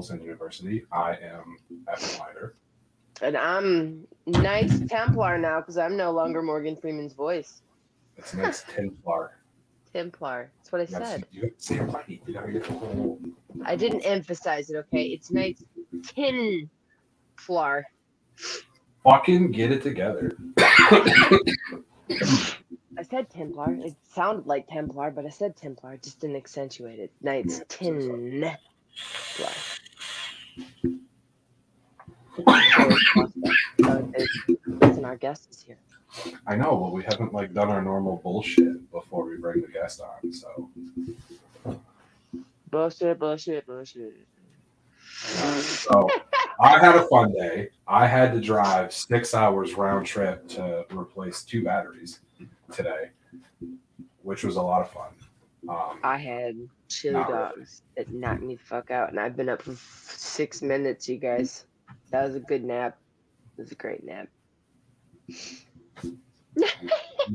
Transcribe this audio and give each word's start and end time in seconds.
What's 0.00 0.12
up, 0.12 0.20
everybody? 0.22 0.40
Welcome 0.40 0.48
to 0.48 0.54
Full 0.56 0.82
Send 0.82 0.82
University. 0.82 0.86
I 0.90 1.10
am 1.22 1.58
Evan 1.92 2.20
Leiter. 2.20 2.54
And 3.20 3.36
I'm 3.36 4.06
Knights 4.26 4.80
Templar 4.88 5.36
now 5.36 5.60
because 5.60 5.76
I'm 5.76 5.94
no 5.94 6.10
longer 6.10 6.40
Morgan 6.40 6.74
Freeman's 6.74 7.12
voice. 7.12 7.60
It's 8.16 8.32
Knights 8.32 8.64
Templar. 8.74 9.32
Templar. 9.92 10.50
That's 10.56 10.72
what 10.72 10.80
I 10.80 10.86
said. 10.86 11.20
say- 11.20 11.24
you 11.32 11.42
gotta 11.42 11.54
say 11.58 11.74
it 11.76 11.82
right. 11.82 12.22
You 12.26 12.32
gotta 12.32 12.50
get 12.50 12.64
the 12.64 12.72
whole. 12.72 13.20
I 13.66 13.76
didn't 13.76 14.00
emphasize 14.00 14.70
it, 14.70 14.76
okay? 14.76 15.04
It's 15.08 15.30
Knights 15.30 15.64
Tinflar. 15.98 17.82
Fucking 19.04 19.52
get 19.52 19.70
it 19.70 19.82
together. 19.82 20.34
I 20.56 21.42
said 23.10 23.28
Templar. 23.28 23.74
It 23.84 23.96
sounded 24.14 24.46
like 24.46 24.66
Templar, 24.66 25.10
but 25.10 25.26
I 25.26 25.28
said 25.28 25.58
Templar. 25.58 25.98
Just 26.02 26.20
didn't 26.20 26.36
accentuate 26.36 27.00
it. 27.00 27.12
Knights. 27.20 27.60
Tinflar. 27.68 28.56
Listen, 34.66 35.04
our 35.04 35.16
guest 35.16 35.48
is 35.50 35.62
here. 35.62 35.78
I 36.46 36.56
know, 36.56 36.76
but 36.76 36.92
we 36.92 37.02
haven't 37.04 37.32
like 37.32 37.54
done 37.54 37.68
our 37.68 37.82
normal 37.82 38.16
bullshit 38.22 38.90
before 38.90 39.24
we 39.24 39.36
bring 39.36 39.60
the 39.60 39.68
guest 39.68 40.00
on. 40.00 40.32
So 40.32 40.70
Bullshit, 42.70 43.18
bullshit, 43.18 43.66
bullshit. 43.66 44.14
So 45.02 46.08
I 46.60 46.78
had 46.78 46.94
a 46.94 47.06
fun 47.08 47.32
day. 47.32 47.70
I 47.86 48.06
had 48.06 48.32
to 48.32 48.40
drive 48.40 48.92
six 48.92 49.34
hours 49.34 49.74
round 49.74 50.06
trip 50.06 50.48
to 50.50 50.84
replace 50.92 51.42
two 51.42 51.64
batteries 51.64 52.20
today, 52.72 53.10
which 54.22 54.44
was 54.44 54.56
a 54.56 54.62
lot 54.62 54.82
of 54.82 54.90
fun. 54.90 55.08
Um, 55.68 55.98
I 56.02 56.16
had 56.16 56.56
chili 56.88 57.14
Not 57.14 57.28
really. 57.30 57.40
dogs 57.58 57.82
that 57.96 58.12
knocked 58.12 58.42
me 58.42 58.54
the 58.56 58.62
fuck 58.62 58.90
out, 58.90 59.10
and 59.10 59.20
I've 59.20 59.36
been 59.36 59.48
up 59.48 59.62
for 59.62 59.72
f- 59.72 60.14
six 60.16 60.62
minutes, 60.62 61.08
you 61.08 61.18
guys. 61.18 61.64
That 62.10 62.24
was 62.26 62.34
a 62.34 62.40
good 62.40 62.64
nap. 62.64 62.98
It 63.58 63.62
was 63.62 63.72
a 63.72 63.74
great 63.74 64.02
nap. 64.04 64.28
you 65.28 66.16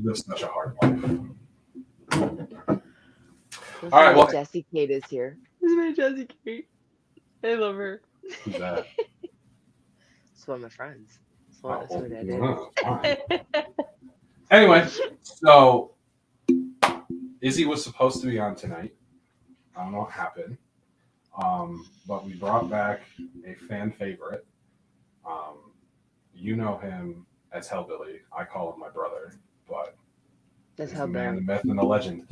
live 0.03 0.17
such 0.17 0.41
a 0.41 0.47
hard 0.47 0.75
life. 0.81 0.99
All 3.91 4.01
right, 4.03 4.15
well- 4.15 4.31
Jessie 4.31 4.65
Kate 4.73 4.89
is 4.91 5.03
here. 5.09 5.37
This 5.61 5.71
is 5.71 5.77
my 5.77 5.91
Jessie 5.93 6.27
Kate. 6.43 6.67
I 7.43 7.53
love 7.55 7.75
her. 7.75 8.01
Who's 8.43 8.57
that? 8.57 8.87
It's 10.37 10.47
one 10.47 10.57
of 10.57 10.61
my 10.63 10.69
friends. 10.69 11.17
That's 11.49 11.63
what, 11.63 11.79
that's 11.81 11.95
what 11.95 12.09
that 12.11 12.27
is. 12.27 13.41
Oh. 13.71 14.01
Anyway, 14.51 14.87
so 15.23 15.94
Izzy 17.45 17.65
was 17.65 17.83
supposed 17.83 18.21
to 18.21 18.27
be 18.27 18.39
on 18.39 18.55
tonight. 18.55 18.91
I 19.77 19.83
don't 19.83 19.91
know 19.91 19.99
what 19.99 20.09
happened. 20.09 20.57
Um, 21.39 21.87
but 22.07 22.25
we 22.25 22.33
brought 22.33 22.71
back 22.71 23.01
a 23.45 23.53
fan 23.67 23.91
favorite. 23.91 24.47
Um, 25.23 25.71
you 26.33 26.55
know 26.55 26.77
him 26.77 27.27
as 27.51 27.69
Hellbilly. 27.69 28.21
I 28.35 28.45
call 28.45 28.73
him 28.73 28.79
my 28.79 28.89
brother, 28.89 29.35
but 29.69 29.95
That's 30.75 30.89
he's 30.89 30.97
how 30.97 31.05
the 31.05 31.11
man, 31.11 31.35
the 31.35 31.41
myth, 31.41 31.61
and 31.65 31.77
the 31.77 31.83
legend. 31.83 32.25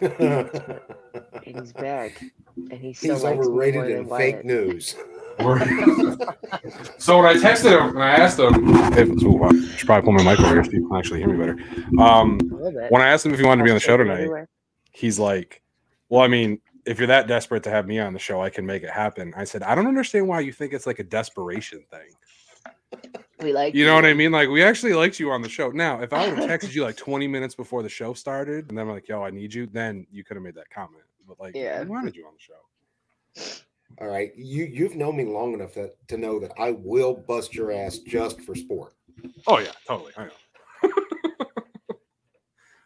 And 1.44 1.60
he's 1.60 1.72
back. 1.72 2.24
And 2.56 2.80
he 2.80 2.92
still 2.92 3.14
He's 3.14 3.24
overrated 3.24 3.74
more 3.74 3.88
than 3.88 3.98
in 3.98 4.08
fake 4.08 4.44
news. 4.44 4.96
So 6.98 7.16
when 7.18 7.26
I 7.26 7.34
texted 7.34 7.72
him 7.76 7.96
and 7.96 8.02
I 8.02 8.10
asked 8.12 8.38
him, 8.38 8.54
if, 8.96 9.08
ooh, 9.24 9.42
I 9.42 9.50
should 9.76 9.86
probably 9.86 10.04
pull 10.04 10.12
my 10.12 10.22
mic 10.30 10.38
over 10.40 10.54
here 10.54 10.62
so 10.64 10.70
you 10.70 10.86
can 10.86 10.96
actually 10.96 11.18
hear 11.20 11.28
me 11.28 11.36
better. 11.36 11.58
Um, 12.00 12.38
A 12.40 12.54
little 12.54 12.72
bit. 12.72 12.90
when 12.92 13.02
I 13.02 13.08
asked 13.08 13.26
him 13.26 13.32
if 13.34 13.40
he 13.40 13.44
wanted 13.46 13.62
to 13.62 13.64
be 13.64 13.70
on 13.70 13.76
the 13.76 13.80
show 13.80 13.96
tonight, 13.96 14.28
he's 14.92 15.18
like, 15.18 15.62
"Well, 16.08 16.20
I 16.22 16.28
mean, 16.28 16.60
if 16.86 16.98
you're 16.98 17.08
that 17.08 17.26
desperate 17.26 17.64
to 17.64 17.70
have 17.70 17.86
me 17.86 17.98
on 17.98 18.12
the 18.12 18.18
show, 18.20 18.40
I 18.40 18.50
can 18.50 18.64
make 18.64 18.82
it 18.84 18.90
happen." 18.90 19.34
I 19.36 19.44
said, 19.44 19.62
"I 19.64 19.74
don't 19.74 19.86
understand 19.88 20.28
why 20.28 20.40
you 20.40 20.52
think 20.52 20.72
it's 20.72 20.86
like 20.86 21.00
a 21.00 21.04
desperation 21.04 21.84
thing. 21.90 23.02
We 23.40 23.52
like 23.52 23.74
You 23.74 23.84
know 23.86 23.94
what 23.96 24.04
I 24.04 24.14
mean? 24.14 24.30
Like, 24.30 24.48
we 24.48 24.62
actually 24.62 24.92
liked 24.92 25.18
you 25.18 25.30
on 25.32 25.42
the 25.42 25.48
show. 25.48 25.70
Now, 25.70 26.00
if 26.02 26.12
I 26.12 26.28
would 26.28 26.38
have 26.38 26.48
texted 26.48 26.74
you 26.74 26.84
like 26.84 26.96
20 26.96 27.26
minutes 27.26 27.54
before 27.56 27.82
the 27.82 27.88
show 27.88 28.12
started, 28.12 28.68
and 28.68 28.78
then 28.78 28.86
I'm 28.86 28.92
like, 28.92 29.08
"Yo, 29.08 29.22
I 29.22 29.30
need 29.30 29.52
you," 29.52 29.66
then 29.66 30.06
you 30.12 30.22
could 30.22 30.36
have 30.36 30.44
made 30.44 30.54
that 30.54 30.70
comment. 30.70 31.02
But 31.26 31.40
like, 31.40 31.56
Yeah. 31.56 31.78
I 31.80 31.84
wanted 31.84 32.14
you 32.14 32.26
on 32.26 32.34
the 32.34 32.40
show. 32.40 33.52
All 34.00 34.08
right, 34.08 34.32
you 34.36 34.64
you've 34.64 34.96
known 34.96 35.16
me 35.16 35.24
long 35.24 35.54
enough 35.54 35.74
that, 35.74 35.96
to 36.08 36.16
know 36.16 36.38
that 36.40 36.52
I 36.58 36.72
will 36.72 37.14
bust 37.14 37.54
your 37.54 37.72
ass 37.72 37.98
just 37.98 38.40
for 38.40 38.54
sport. 38.54 38.94
Oh 39.46 39.58
yeah, 39.58 39.72
totally. 39.86 40.12
I 40.16 40.24
know. 40.24 40.90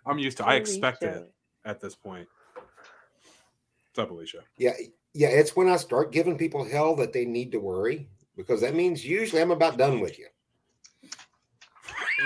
I'm 0.06 0.18
used 0.18 0.36
to. 0.38 0.46
I 0.46 0.54
expect 0.54 1.02
shit. 1.02 1.14
it 1.14 1.32
at 1.64 1.80
this 1.80 1.94
point. 1.94 2.28
What's 2.54 3.98
up, 3.98 4.10
Alicia? 4.10 4.40
Yeah, 4.58 4.72
yeah. 5.14 5.28
It's 5.28 5.56
when 5.56 5.68
I 5.68 5.76
start 5.76 6.12
giving 6.12 6.36
people 6.36 6.64
hell 6.64 6.94
that 6.96 7.12
they 7.12 7.24
need 7.24 7.52
to 7.52 7.58
worry 7.58 8.08
because 8.36 8.60
that 8.60 8.74
means 8.74 9.04
usually 9.04 9.40
I'm 9.40 9.50
about 9.50 9.78
done 9.78 10.00
with 10.00 10.18
you. 10.18 10.26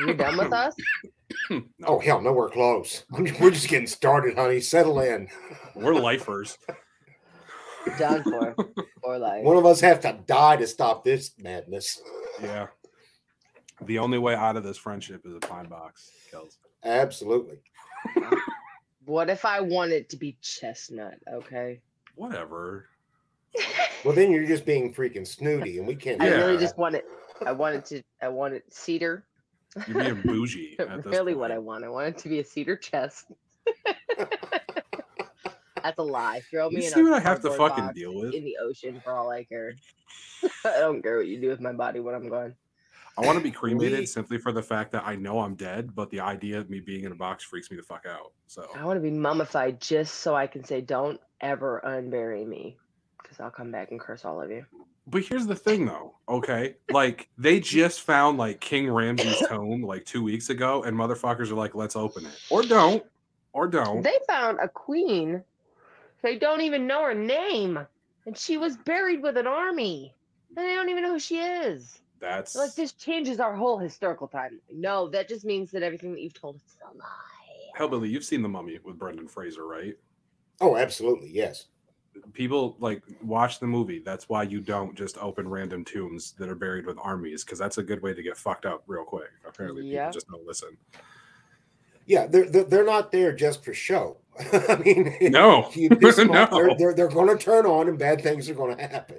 You're 0.01 0.15
done 0.15 0.37
with 0.37 0.53
us? 0.53 0.75
No, 1.51 1.63
Oh 1.85 1.99
hell, 1.99 2.21
nowhere 2.21 2.49
close. 2.49 3.05
I'm, 3.13 3.25
we're 3.41 3.51
just 3.51 3.69
getting 3.69 3.87
started, 3.87 4.37
honey. 4.37 4.61
Settle 4.61 5.01
in. 5.01 5.29
we're 5.75 5.95
lifers. 5.95 6.59
Done 7.99 8.23
for. 8.25 8.55
Or 9.03 9.17
like 9.19 9.43
One 9.45 9.57
of 9.57 9.65
us 9.65 9.81
have 9.81 10.01
to 10.01 10.19
die 10.27 10.57
to 10.57 10.67
stop 10.67 11.05
this 11.05 11.33
madness. 11.39 12.03
Yeah. 12.43 12.67
The 13.81 13.99
only 13.99 14.19
way 14.19 14.35
out 14.35 14.59
of 14.59 14.63
this 14.63 14.77
friendship 14.77 15.23
is 15.25 15.35
a 15.35 15.41
pine 15.41 15.69
box, 15.69 16.11
Kels. 16.31 16.59
Absolutely. 16.85 17.61
what 19.07 19.31
if 19.31 19.47
I 19.47 19.63
want 19.63 19.93
it 19.93 20.11
to 20.11 20.19
be 20.19 20.37
chestnut, 20.43 21.15
okay? 21.33 21.81
Whatever. 22.15 22.91
Well, 24.05 24.15
then 24.15 24.31
you're 24.31 24.47
just 24.47 24.67
being 24.67 24.93
freaking 24.93 25.27
snooty, 25.27 25.79
and 25.79 25.87
we 25.87 25.95
can't. 25.95 26.21
I 26.21 26.29
do 26.29 26.37
really 26.37 26.59
just 26.59 26.77
want 26.77 26.95
it 26.95 27.07
I 27.47 27.53
want 27.53 27.77
it 27.77 27.85
to 27.87 28.03
I 28.23 28.29
want 28.29 28.55
it 28.55 28.65
cedar. 28.73 29.25
You're 29.87 30.03
being 30.03 30.23
bougie. 30.23 30.77
At 30.79 31.05
this 31.05 31.07
really 31.07 31.35
what 31.35 31.51
I 31.51 31.59
want. 31.59 31.85
I 31.85 31.89
want 31.89 32.09
it 32.09 32.19
to 32.19 32.29
be 32.29 32.41
a 32.41 32.45
cedar 32.45 32.77
chest. 32.77 33.27
That's 35.83 35.99
a 35.99 36.03
lie. 36.03 36.41
Throw 36.51 36.71
me 36.71 36.77
You 36.85 36.91
see 36.91 37.03
what 37.03 37.13
I 37.13 37.21
have 37.21 37.41
to 37.43 37.51
fucking 37.51 37.93
deal 37.95 38.15
with? 38.15 38.35
in 38.35 38.45
the 38.45 38.57
ocean 38.63 39.01
for 39.03 39.13
all 39.15 39.31
I 39.31 39.45
care. 39.45 39.75
I 40.65 40.79
don't 40.79 41.03
care 41.03 41.19
what 41.19 41.27
you 41.27 41.41
do 41.41 41.49
with 41.49 41.61
my 41.61 41.73
body 41.73 42.01
when 42.01 42.15
I'm 42.15 42.29
gone. 42.29 42.55
I 43.19 43.27
want 43.27 43.37
to 43.39 43.43
be 43.45 43.51
cremated 43.61 43.99
We- 44.01 44.07
simply 44.07 44.39
for 44.39 44.53
the 44.53 44.63
fact 44.63 44.93
that 44.93 45.05
I 45.07 45.17
know 45.17 45.41
I'm 45.41 45.55
dead, 45.55 45.95
but 45.95 46.11
the 46.11 46.21
idea 46.21 46.59
of 46.59 46.71
me 46.71 46.81
being 46.81 47.05
in 47.05 47.13
a 47.13 47.17
box 47.17 47.45
freaks 47.45 47.71
me 47.71 47.77
the 47.77 47.83
fuck 47.83 48.07
out. 48.09 48.33
So 48.47 48.67
I 48.75 48.85
want 48.85 48.97
to 48.97 49.03
be 49.03 49.11
mummified 49.11 49.81
just 49.81 50.17
so 50.17 50.35
I 50.35 50.47
can 50.47 50.65
say, 50.65 50.81
"Don't 50.81 51.21
ever 51.41 51.83
unbury 51.85 52.47
me," 52.47 52.77
because 53.23 53.41
I'll 53.41 53.51
come 53.51 53.71
back 53.71 53.91
and 53.91 54.01
curse 54.01 54.25
all 54.25 54.41
of 54.41 54.51
you. 54.51 54.65
But 55.07 55.23
here's 55.25 55.47
the 55.47 55.57
thing, 55.57 55.87
though. 55.87 56.15
Okay, 56.29 56.77
like 56.93 57.29
they 57.37 57.59
just 57.61 58.03
found 58.03 58.39
like 58.39 58.61
King 58.61 58.91
Ramses' 58.91 59.43
tomb 59.49 59.83
like 59.83 60.05
two 60.05 60.23
weeks 60.23 60.49
ago, 60.51 60.85
and 60.85 60.97
motherfuckers 60.97 61.51
are 61.51 61.55
like, 61.57 61.75
"Let's 61.75 61.97
open 61.97 62.25
it," 62.27 62.39
or 62.49 62.63
don't, 62.63 63.03
or 63.53 63.67
don't. 63.67 64.03
They 64.03 64.19
found 64.29 64.59
a 64.63 64.69
queen. 64.69 65.43
They 66.23 66.39
don't 66.39 66.61
even 66.61 66.87
know 66.87 67.03
her 67.05 67.15
name, 67.15 67.79
and 68.27 68.37
she 68.37 68.57
was 68.57 68.77
buried 68.77 69.23
with 69.23 69.37
an 69.37 69.47
army, 69.47 70.15
and 70.49 70.57
they 70.57 70.75
don't 70.75 70.89
even 70.89 71.03
know 71.03 71.13
who 71.13 71.19
she 71.19 71.39
is. 71.39 72.01
That's 72.21 72.55
Like 72.55 72.75
this 72.75 72.93
changes 72.93 73.41
our 73.41 73.55
whole 73.55 73.79
historical 73.79 74.29
timeline. 74.29 74.61
No, 74.71 75.09
that 75.09 75.27
just 75.29 75.45
means 75.47 75.71
that 75.71 75.83
everything 75.83 76.13
that 76.13 76.21
you've 76.21 76.35
told 76.35 76.57
us 76.57 76.63
is 76.63 76.77
a 76.85 76.97
lie. 76.99 77.07
Hellbilly. 77.79 78.11
You've 78.11 78.25
seen 78.25 78.43
the 78.43 78.49
Mummy 78.49 78.79
with 78.85 78.99
Brendan 78.99 79.27
Fraser, 79.27 79.67
right? 79.67 79.97
Oh, 80.61 80.77
absolutely. 80.77 81.31
Yes. 81.31 81.67
People 82.35 82.77
like 82.79 83.03
watch 83.23 83.59
the 83.61 83.67
movie. 83.67 84.01
That's 84.05 84.29
why 84.29 84.43
you 84.43 84.61
don't 84.61 84.95
just 84.95 85.17
open 85.17 85.49
random 85.49 85.83
tombs 85.85 86.33
that 86.33 86.51
are 86.51 86.55
buried 86.55 86.85
with 86.85 86.99
armies, 87.01 87.43
because 87.43 87.59
that's 87.59 87.79
a 87.79 87.83
good 87.83 88.03
way 88.03 88.13
to 88.13 88.23
get 88.23 88.37
fucked 88.37 88.67
up 88.67 88.83
real 88.87 89.05
quick. 89.05 89.31
Apparently, 89.49 89.87
Yeah. 89.87 90.09
people 90.09 90.13
just 90.13 90.29
don't 90.29 90.47
listen. 90.47 90.77
Yeah, 92.05 92.27
they're 92.27 92.51
they're, 92.51 92.65
they're 92.65 92.85
not 92.85 93.13
there 93.13 93.33
just 93.33 93.65
for 93.65 93.73
show. 93.73 94.19
I 94.69 94.77
mean, 94.77 95.17
No, 95.33 95.71
you 95.75 95.89
piss 95.97 96.17
them 96.17 96.29
No. 96.29 96.47
they're, 96.51 96.75
they're, 96.77 96.95
they're 96.95 97.09
going 97.09 97.29
to 97.29 97.43
turn 97.43 97.67
on 97.67 97.89
and 97.89 97.99
bad 97.99 98.23
things 98.23 98.49
are 98.49 98.55
going 98.55 98.77
to 98.77 98.83
happen. 98.83 99.17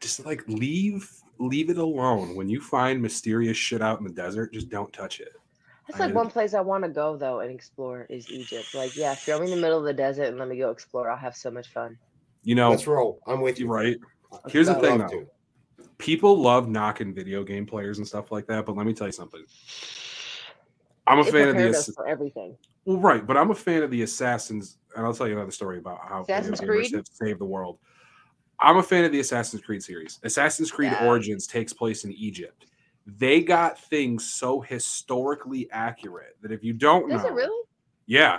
just 0.00 0.24
like 0.26 0.42
leave 0.48 1.10
leave 1.38 1.68
it 1.70 1.78
alone. 1.78 2.34
When 2.34 2.48
you 2.48 2.60
find 2.60 3.00
mysterious 3.02 3.56
shit 3.56 3.82
out 3.82 3.98
in 3.98 4.04
the 4.06 4.12
desert, 4.12 4.52
just 4.52 4.68
don't 4.70 4.92
touch 4.92 5.20
it. 5.20 5.32
That's 5.86 6.00
like 6.00 6.10
I- 6.10 6.14
one 6.14 6.30
place 6.30 6.54
I 6.54 6.60
want 6.60 6.82
to 6.84 6.90
go 6.90 7.16
though 7.16 7.40
and 7.40 7.50
explore 7.50 8.06
is 8.08 8.30
Egypt. 8.30 8.74
Like, 8.74 8.96
yeah, 8.96 9.14
throw 9.14 9.38
me 9.38 9.44
in 9.44 9.50
the 9.56 9.60
middle 9.60 9.78
of 9.78 9.84
the 9.84 9.92
desert 9.94 10.24
and 10.24 10.38
let 10.38 10.48
me 10.48 10.56
go 10.58 10.70
explore. 10.70 11.10
I'll 11.10 11.16
have 11.16 11.36
so 11.36 11.50
much 11.50 11.68
fun. 11.68 11.98
You 12.42 12.54
know, 12.54 12.70
Let's 12.70 12.86
roll. 12.86 13.20
I'm 13.26 13.40
with 13.40 13.58
you. 13.58 13.66
you're 13.66 13.74
right. 13.74 13.96
Here's 14.48 14.66
the 14.68 14.76
I'd 14.76 14.80
thing, 14.80 14.98
though. 14.98 15.08
to. 15.08 15.26
People 15.98 16.40
love 16.40 16.68
knocking 16.68 17.12
video 17.14 17.42
game 17.44 17.66
players 17.66 17.98
and 17.98 18.06
stuff 18.06 18.30
like 18.32 18.46
that, 18.46 18.66
but 18.66 18.76
let 18.76 18.86
me 18.86 18.92
tell 18.92 19.06
you 19.08 19.12
something. 19.12 19.42
I'm 21.06 21.18
a 21.18 21.22
It 21.22 21.32
fan 21.32 21.48
of 21.48 21.56
the 21.56 21.68
ass- 21.68 21.90
for 21.94 22.06
everything. 22.06 22.56
Well, 22.86 22.98
right, 22.98 23.26
but 23.26 23.36
I'm 23.36 23.50
a 23.50 23.54
fan 23.54 23.82
of 23.82 23.90
the 23.90 24.02
assassins, 24.02 24.78
and 24.96 25.04
I'll 25.04 25.12
tell 25.12 25.26
you 25.26 25.34
another 25.34 25.50
story 25.50 25.78
about 25.78 25.98
how 26.08 26.22
Assassin's 26.22 26.60
Creed? 26.60 26.94
saved 27.12 27.40
the 27.40 27.44
world. 27.44 27.78
I'm 28.60 28.78
a 28.78 28.82
fan 28.82 29.04
of 29.04 29.12
the 29.12 29.20
Assassin's 29.20 29.62
Creed 29.62 29.82
series. 29.82 30.18
Assassin's 30.22 30.70
Creed 30.70 30.92
Yeah. 30.92 31.04
Origins 31.06 31.46
takes 31.46 31.72
place 31.72 32.04
in 32.04 32.12
Egypt. 32.12 32.66
They 33.04 33.42
got 33.42 33.78
things 33.78 34.24
so 34.30 34.60
historically 34.60 35.70
accurate 35.72 36.36
that 36.40 36.52
if 36.52 36.64
you 36.64 36.72
don't 36.72 37.08
Does 37.10 37.22
know, 37.22 37.28
it 37.28 37.32
really? 37.32 37.66
Yeah. 38.06 38.38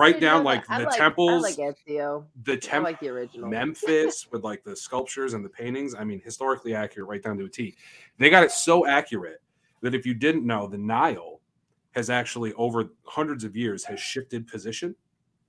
I 0.00 0.12
down 0.12 0.44
like 0.44 0.66
the 0.66 0.84
like, 0.84 0.96
temples, 0.96 1.44
I 1.44 1.48
like 1.48 1.76
Ezio. 1.76 2.24
the 2.44 2.60
I 2.72 2.78
like 2.78 3.00
the 3.00 3.08
original. 3.08 3.48
Memphis 3.48 4.26
with 4.32 4.44
like 4.44 4.64
the 4.64 4.74
sculptures 4.74 5.34
and 5.34 5.44
the 5.44 5.48
paintings. 5.48 5.94
I 5.94 6.04
mean, 6.04 6.20
historically 6.24 6.74
accurate 6.74 7.08
right 7.08 7.22
down 7.22 7.36
to 7.38 7.44
a 7.44 7.48
T. 7.48 7.74
They 8.18 8.30
got 8.30 8.44
it 8.44 8.50
so 8.52 8.86
accurate 8.86 9.40
that 9.82 9.94
if 9.94 10.06
you 10.06 10.14
didn't 10.14 10.46
know, 10.46 10.68
the 10.68 10.78
Nile 10.78 11.37
has 11.98 12.08
actually 12.10 12.54
over 12.54 12.90
hundreds 13.04 13.44
of 13.44 13.54
years 13.56 13.84
has 13.84 14.00
shifted 14.00 14.46
position. 14.46 14.94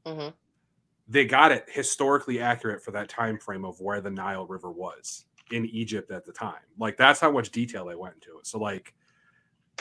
Mhm. 0.06 0.34
They 1.08 1.26
got 1.26 1.52
it 1.52 1.66
historically 1.68 2.40
accurate 2.40 2.84
for 2.84 2.92
that 2.92 3.08
time 3.08 3.40
frame 3.40 3.64
of 3.66 3.80
where 3.80 4.02
the 4.02 4.10
Nile 4.10 4.46
River 4.46 4.72
was 4.72 5.26
in 5.52 5.66
Egypt 5.68 6.12
at 6.12 6.26
the 6.26 6.32
time. 6.32 6.62
Like 6.78 6.98
that's 6.98 7.20
how 7.20 7.32
much 7.32 7.52
detail 7.52 7.86
they 7.86 7.96
went 7.96 8.16
into 8.16 8.38
it. 8.38 8.46
So 8.46 8.60
like 8.60 8.94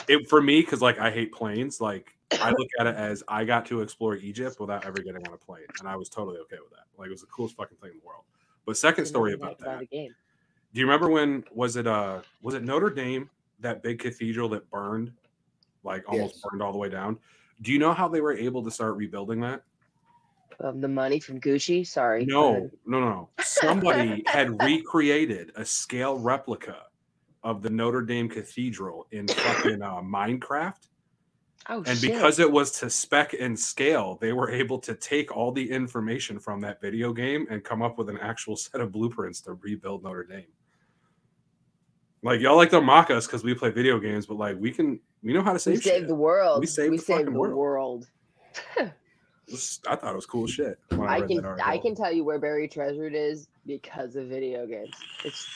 it 0.07 0.29
for 0.29 0.41
me, 0.41 0.61
because 0.61 0.81
like 0.81 0.99
I 0.99 1.11
hate 1.11 1.31
planes, 1.31 1.81
like 1.81 2.17
I 2.33 2.51
look 2.57 2.69
at 2.79 2.87
it 2.87 2.95
as 2.95 3.23
I 3.27 3.43
got 3.45 3.65
to 3.67 3.81
explore 3.81 4.15
Egypt 4.15 4.59
without 4.59 4.85
ever 4.85 4.99
getting 4.99 5.27
on 5.27 5.33
a 5.33 5.37
plane, 5.37 5.65
and 5.79 5.87
I 5.87 5.95
was 5.95 6.09
totally 6.09 6.37
okay 6.39 6.57
with 6.61 6.71
that. 6.71 6.85
Like 6.97 7.07
it 7.07 7.11
was 7.11 7.21
the 7.21 7.27
coolest 7.27 7.55
fucking 7.57 7.77
thing 7.77 7.91
in 7.91 7.97
the 7.97 8.05
world. 8.05 8.23
But 8.65 8.77
second 8.77 9.05
story 9.05 9.33
about 9.33 9.59
that. 9.59 9.87
Do 9.91 10.79
you 10.79 10.85
remember 10.85 11.09
when 11.09 11.43
was 11.51 11.75
it 11.75 11.87
uh 11.87 12.21
was 12.41 12.53
it 12.53 12.63
Notre 12.63 12.89
Dame 12.91 13.29
that 13.59 13.83
big 13.83 13.99
cathedral 13.99 14.49
that 14.49 14.69
burned, 14.69 15.11
like 15.83 16.03
almost 16.07 16.35
Yes. 16.35 16.43
burned 16.49 16.61
all 16.61 16.71
the 16.71 16.77
way 16.77 16.89
down? 16.89 17.17
Do 17.61 17.71
you 17.71 17.79
know 17.79 17.93
how 17.93 18.07
they 18.07 18.21
were 18.21 18.33
able 18.33 18.63
to 18.63 18.71
start 18.71 18.95
rebuilding 18.95 19.41
that? 19.41 19.63
Um, 20.61 20.81
the 20.81 20.87
money 20.87 21.19
from 21.19 21.39
Gucci. 21.39 21.85
Sorry. 21.87 22.25
No, 22.25 22.69
no, 22.85 22.99
no. 22.99 23.29
Somebody 23.41 24.23
had 24.27 24.61
recreated 24.61 25.51
a 25.55 25.65
scale 25.65 26.17
replica 26.19 26.83
of 27.43 27.61
the 27.61 27.69
Notre 27.69 28.01
Dame 28.01 28.27
Cathedral 28.27 29.07
in 29.11 29.25
fucking 29.27 29.81
uh, 29.81 30.01
Minecraft. 30.01 30.87
Oh 31.69 31.83
And 31.85 31.97
shit. 31.97 32.11
because 32.13 32.39
it 32.39 32.51
was 32.51 32.71
to 32.79 32.89
spec 32.89 33.33
and 33.39 33.57
scale, 33.57 34.17
they 34.19 34.33
were 34.33 34.49
able 34.49 34.79
to 34.79 34.95
take 34.95 35.35
all 35.35 35.51
the 35.51 35.69
information 35.69 36.39
from 36.39 36.59
that 36.61 36.81
video 36.81 37.13
game 37.13 37.47
and 37.49 37.63
come 37.63 37.81
up 37.81 37.97
with 37.97 38.09
an 38.09 38.17
actual 38.19 38.55
set 38.57 38.81
of 38.81 38.91
blueprints 38.91 39.39
to 39.41 39.53
rebuild 39.53 40.03
Notre 40.03 40.23
Dame. 40.23 40.47
Like 42.21 42.41
y'all 42.41 42.57
like 42.57 42.71
to 42.71 42.81
mock 42.81 43.11
us 43.11 43.27
because 43.27 43.43
we 43.43 43.53
play 43.53 43.69
video 43.69 43.99
games, 43.99 44.25
but 44.25 44.35
like 44.35 44.57
we 44.59 44.71
can, 44.71 44.99
we 45.23 45.33
know 45.33 45.41
how 45.41 45.53
to 45.53 45.69
we 45.69 45.75
save 45.75 45.83
saved 45.83 46.07
the 46.07 46.15
world. 46.15 46.59
We 46.61 46.65
saved 46.67 46.93
the 46.93 46.97
saved 46.99 47.27
the 47.27 47.31
world. 47.31 47.55
world. 47.55 48.07
I 49.87 49.95
thought 49.95 50.11
it 50.11 50.15
was 50.15 50.25
cool 50.25 50.47
shit. 50.47 50.77
When 50.89 51.09
I, 51.09 51.17
I 51.17 51.21
can. 51.21 51.45
I 51.63 51.77
can 51.77 51.95
tell 51.95 52.11
you 52.11 52.23
where 52.23 52.39
buried 52.39 52.71
treasure 52.71 53.07
is 53.07 53.47
because 53.65 54.15
of 54.15 54.27
video 54.27 54.65
games. 54.67 54.95
It's 55.25 55.47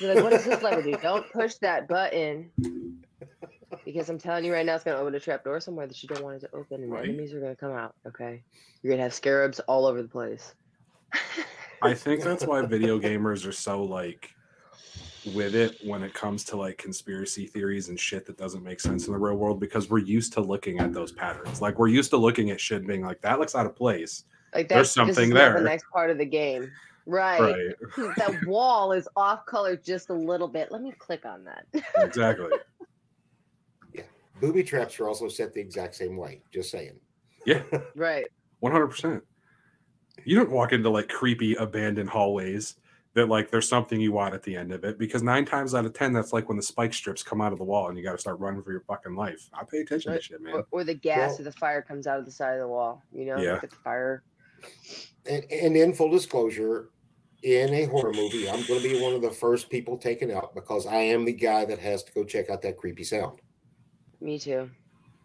like, 0.00 0.22
what 0.22 0.32
is 0.32 0.44
this 0.44 0.62
lever 0.62 0.82
do? 0.82 0.96
Don't 1.02 1.30
push 1.32 1.54
that 1.56 1.86
button. 1.88 2.50
Because 3.84 4.08
I'm 4.08 4.18
telling 4.18 4.44
you 4.44 4.52
right 4.52 4.66
now, 4.66 4.74
it's 4.74 4.84
gonna 4.84 4.98
open 4.98 5.14
a 5.14 5.20
trap 5.20 5.44
door 5.44 5.60
somewhere 5.60 5.86
that 5.86 6.02
you 6.02 6.08
don't 6.08 6.22
want 6.22 6.36
it 6.36 6.40
to 6.40 6.54
open, 6.54 6.82
and 6.82 6.92
Right. 6.92 7.02
the 7.02 7.08
enemies 7.08 7.34
are 7.34 7.40
gonna 7.40 7.56
come 7.56 7.72
out. 7.72 7.94
Okay, 8.06 8.42
you're 8.82 8.92
gonna 8.92 9.02
have 9.02 9.14
scarabs 9.14 9.60
all 9.60 9.86
over 9.86 10.00
the 10.02 10.08
place. 10.08 10.54
I 11.82 11.94
think 11.94 12.22
that's 12.24 12.46
why 12.46 12.62
video 12.62 12.98
gamers 12.98 13.46
are 13.46 13.52
so 13.52 13.82
like 13.82 14.30
with 15.26 15.54
it 15.54 15.78
when 15.84 16.02
it 16.02 16.14
comes 16.14 16.44
to 16.44 16.56
like 16.56 16.78
conspiracy 16.78 17.46
theories 17.46 17.88
and 17.88 17.98
shit 17.98 18.26
that 18.26 18.36
doesn't 18.36 18.62
make 18.62 18.80
sense 18.80 19.06
in 19.06 19.12
the 19.12 19.18
real 19.18 19.36
world 19.36 19.60
because 19.60 19.88
we're 19.88 19.98
used 19.98 20.32
to 20.34 20.40
looking 20.40 20.78
at 20.78 20.92
those 20.92 21.12
patterns. 21.12 21.60
Like 21.60 21.78
we're 21.78 21.88
used 21.88 22.10
to 22.10 22.16
looking 22.16 22.50
at 22.50 22.60
shit 22.60 22.78
and 22.78 22.86
being 22.86 23.02
like 23.02 23.20
that 23.22 23.38
looks 23.38 23.54
out 23.54 23.66
of 23.66 23.74
place. 23.74 24.24
Like 24.54 24.68
There's 24.68 24.94
that's 24.94 25.08
this 25.08 25.16
something 25.16 25.30
is 25.30 25.34
there. 25.34 25.58
The 25.58 25.64
next 25.64 25.84
part 25.92 26.10
of 26.10 26.18
the 26.18 26.24
game, 26.24 26.70
right? 27.06 27.40
Right. 27.40 28.16
that 28.16 28.44
wall 28.46 28.92
is 28.92 29.08
off 29.16 29.46
color 29.46 29.76
just 29.76 30.10
a 30.10 30.14
little 30.14 30.48
bit. 30.48 30.70
Let 30.70 30.82
me 30.82 30.92
click 30.98 31.24
on 31.24 31.44
that. 31.44 31.66
exactly. 31.96 32.50
Yeah, 33.92 34.02
booby 34.40 34.64
traps 34.64 34.98
are 34.98 35.06
also 35.06 35.28
set 35.28 35.54
the 35.54 35.60
exact 35.60 35.94
same 35.94 36.16
way. 36.16 36.42
Just 36.52 36.70
saying. 36.70 36.98
Yeah. 37.46 37.62
right. 37.94 38.26
One 38.58 38.72
hundred 38.72 38.88
percent. 38.88 39.22
You 40.24 40.36
don't 40.36 40.50
walk 40.50 40.72
into 40.72 40.90
like 40.90 41.08
creepy 41.08 41.54
abandoned 41.54 42.10
hallways 42.10 42.76
that 43.14 43.28
like 43.28 43.50
there's 43.50 43.68
something 43.68 44.00
you 44.00 44.12
want 44.12 44.34
at 44.34 44.42
the 44.42 44.56
end 44.56 44.72
of 44.72 44.84
it 44.84 44.98
because 44.98 45.22
nine 45.22 45.44
times 45.44 45.74
out 45.74 45.86
of 45.86 45.92
ten 45.94 46.12
that's 46.12 46.32
like 46.32 46.48
when 46.48 46.56
the 46.56 46.62
spike 46.62 46.92
strips 46.92 47.22
come 47.22 47.40
out 47.40 47.52
of 47.52 47.58
the 47.58 47.64
wall 47.64 47.88
and 47.88 47.96
you 47.96 48.02
got 48.04 48.12
to 48.12 48.18
start 48.18 48.38
running 48.40 48.62
for 48.62 48.72
your 48.72 48.80
fucking 48.82 49.14
life. 49.14 49.48
I 49.54 49.62
pay 49.64 49.78
attention 49.78 50.10
Right. 50.12 50.18
to 50.20 50.22
shit, 50.22 50.42
man. 50.42 50.54
Or, 50.54 50.66
or 50.72 50.84
the 50.84 50.94
gas 50.94 51.32
Well- 51.32 51.40
or 51.40 51.44
the 51.44 51.52
fire 51.52 51.80
comes 51.80 52.06
out 52.06 52.18
of 52.18 52.24
the 52.26 52.32
side 52.32 52.54
of 52.54 52.60
the 52.60 52.68
wall. 52.68 53.02
You 53.12 53.26
know, 53.26 53.38
Yeah. 53.38 53.52
like 53.52 53.70
the 53.70 53.76
fire. 53.76 54.24
And, 55.26 55.44
and 55.50 55.76
in 55.76 55.94
full 55.94 56.10
disclosure, 56.10 56.90
in 57.42 57.72
a 57.74 57.84
horror 57.84 58.12
movie, 58.12 58.48
I'm 58.48 58.64
going 58.66 58.80
to 58.82 58.88
be 58.88 59.00
one 59.00 59.12
of 59.14 59.22
the 59.22 59.30
first 59.30 59.68
people 59.70 59.96
taken 59.98 60.30
out 60.30 60.54
because 60.54 60.86
I 60.86 60.96
am 60.96 61.24
the 61.24 61.32
guy 61.32 61.64
that 61.66 61.78
has 61.78 62.02
to 62.04 62.12
go 62.12 62.24
check 62.24 62.48
out 62.50 62.62
that 62.62 62.76
creepy 62.78 63.04
sound. 63.04 63.40
Me 64.20 64.38
too. 64.38 64.70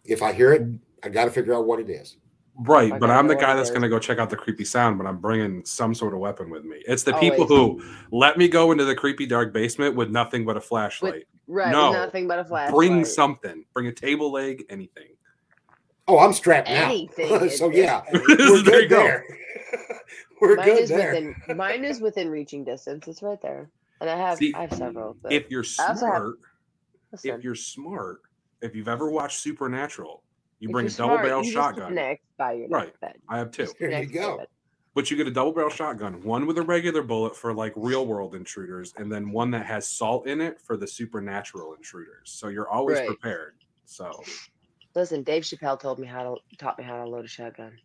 If 0.04 0.22
I 0.22 0.32
hear 0.32 0.52
it, 0.52 0.62
I 1.02 1.08
got 1.08 1.24
to 1.24 1.30
figure 1.30 1.54
out 1.54 1.66
what 1.66 1.80
it 1.80 1.88
is. 1.88 2.18
Right, 2.62 2.92
I 2.92 2.98
but 2.98 3.10
I'm 3.10 3.26
the 3.26 3.36
guy 3.36 3.54
that's 3.54 3.70
going 3.70 3.82
to 3.82 3.88
go 3.88 3.98
check 3.98 4.18
out 4.18 4.28
the 4.28 4.36
creepy 4.36 4.64
sound, 4.64 4.98
but 4.98 5.06
I'm 5.06 5.16
bringing 5.18 5.64
some 5.64 5.94
sort 5.94 6.12
of 6.12 6.20
weapon 6.20 6.50
with 6.50 6.64
me. 6.64 6.82
It's 6.86 7.02
the 7.02 7.14
people 7.14 7.50
Always. 7.50 7.82
who 7.82 8.16
let 8.16 8.36
me 8.36 8.48
go 8.48 8.70
into 8.72 8.84
the 8.84 8.94
creepy 8.94 9.24
dark 9.24 9.52
basement 9.54 9.94
with 9.96 10.10
nothing 10.10 10.44
but 10.44 10.56
a 10.56 10.60
flashlight. 10.60 11.26
Right. 11.46 11.72
No. 11.72 11.92
Nothing 11.92 12.28
but 12.28 12.38
a 12.38 12.44
flashlight. 12.44 12.74
Bring 12.74 13.04
something. 13.04 13.64
Bring 13.72 13.86
a 13.86 13.92
table 13.92 14.30
leg, 14.30 14.64
anything. 14.68 15.08
Oh, 16.06 16.18
I'm 16.18 16.32
strapped 16.32 16.68
Anything. 16.68 17.30
now. 17.38 17.44
at 17.44 17.52
so 17.52 17.70
yeah, 17.70 18.02
we're 18.12 18.26
there 18.36 18.82
you 18.82 18.88
good 18.88 18.88
go. 18.90 19.02
there. 19.04 19.24
we're 20.40 20.56
mine 20.56 20.64
good 20.66 20.78
is 20.82 20.88
there. 20.88 21.14
within 21.14 21.56
mine 21.56 21.84
is 21.84 22.00
within 22.00 22.28
reaching 22.28 22.64
distance. 22.64 23.06
It's 23.08 23.22
right 23.22 23.40
there, 23.40 23.70
and 24.00 24.10
I 24.10 24.16
have 24.16 24.38
See, 24.38 24.52
I 24.54 24.62
have 24.62 24.72
several. 24.74 25.16
But 25.22 25.32
If 25.32 25.50
you're 25.50 25.64
I 25.78 25.88
also 25.88 25.88
have- 25.88 25.98
smart, 25.98 26.34
if 27.22 27.44
you're 27.44 27.54
smart, 27.54 28.20
if 28.60 28.74
you've 28.74 28.88
ever 28.88 29.08
watched 29.08 29.38
Supernatural, 29.40 30.22
you 30.60 30.68
if 30.68 30.72
bring 30.72 30.86
a 30.86 30.90
double 30.90 31.14
smart, 31.16 31.22
barrel 31.24 31.38
you 31.40 31.44
just 31.44 31.54
shotgun. 31.54 31.88
Connect 31.88 32.22
by 32.38 32.52
your 32.52 32.68
Right. 32.68 32.98
bed. 33.00 33.14
I 33.28 33.38
have 33.38 33.50
two. 33.50 33.64
There 33.80 33.90
you 33.90 33.96
connect 33.96 34.08
to 34.12 34.14
your 34.14 34.30
go. 34.30 34.36
bed. 34.38 34.46
But 34.94 35.10
you 35.10 35.16
get 35.16 35.26
a 35.26 35.30
double 35.30 35.52
barrel 35.52 35.70
shotgun, 35.70 36.22
one 36.22 36.46
with 36.46 36.58
a 36.58 36.62
regular 36.62 37.02
bullet 37.02 37.36
for 37.36 37.54
like 37.54 37.72
real 37.76 38.06
world 38.06 38.34
intruders, 38.34 38.92
and 38.96 39.10
then 39.10 39.30
one 39.30 39.50
that 39.52 39.64
has 39.66 39.88
salt 39.88 40.26
in 40.26 40.40
it 40.40 40.60
for 40.60 40.76
the 40.76 40.86
supernatural 40.86 41.74
intruders. 41.74 42.30
So 42.32 42.48
you're 42.48 42.68
always 42.68 42.98
Right. 42.98 43.06
prepared. 43.06 43.54
So, 43.84 44.22
Listen, 44.96 45.22
Dave 45.22 45.44
Chappelle 45.44 45.78
told 45.78 46.00
me 46.00 46.06
how 46.08 46.24
to 46.24 46.56
taught 46.58 46.76
me 46.76 46.82
how 46.84 46.96
to 47.02 47.08
load 47.08 47.24
a 47.24 47.28
shotgun. 47.28 47.78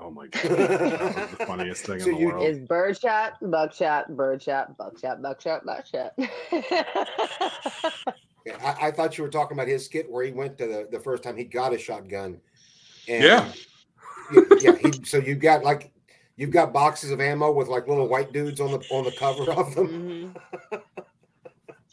oh 0.00 0.10
my 0.10 0.26
god, 0.28 0.42
that 0.42 1.00
was 1.16 1.30
the 1.38 1.46
funniest 1.46 1.86
thing 1.86 2.00
So 2.00 2.06
in 2.08 2.14
the 2.14 2.20
you- 2.20 2.26
world. 2.28 2.46
Is 2.48 2.58
birdshot, 2.58 3.34
buckshot, 3.40 4.16
birdshot, 4.16 4.76
buckshot, 4.76 5.22
buckshot, 5.22 5.64
buckshot. 5.64 6.12
Yeah, 8.46 8.56
I, 8.62 8.88
I 8.88 8.90
thought 8.90 9.18
you 9.18 9.24
were 9.24 9.30
talking 9.30 9.56
about 9.56 9.68
his 9.68 9.84
skit 9.84 10.10
where 10.10 10.24
he 10.24 10.32
went 10.32 10.56
to 10.58 10.66
the, 10.66 10.88
the 10.90 11.00
first 11.00 11.22
time 11.22 11.36
he 11.36 11.44
got 11.44 11.74
a 11.74 11.78
shotgun. 11.78 12.40
And 13.08 13.24
Yeah. 13.24 13.52
Yeah. 14.32 14.42
yeah 14.60 14.76
he, 14.76 14.92
so 15.04 15.18
you've 15.18 15.40
got 15.40 15.64
like 15.64 15.92
you've 16.36 16.50
got 16.50 16.72
boxes 16.72 17.10
of 17.10 17.20
ammo 17.20 17.50
with 17.52 17.68
like 17.68 17.88
little 17.88 18.08
white 18.08 18.32
dudes 18.32 18.60
on 18.60 18.70
the 18.70 18.78
on 18.90 19.04
the 19.04 19.12
cover 19.12 19.50
of 19.52 19.74
them. 19.74 20.34
Mhm. 20.72 20.82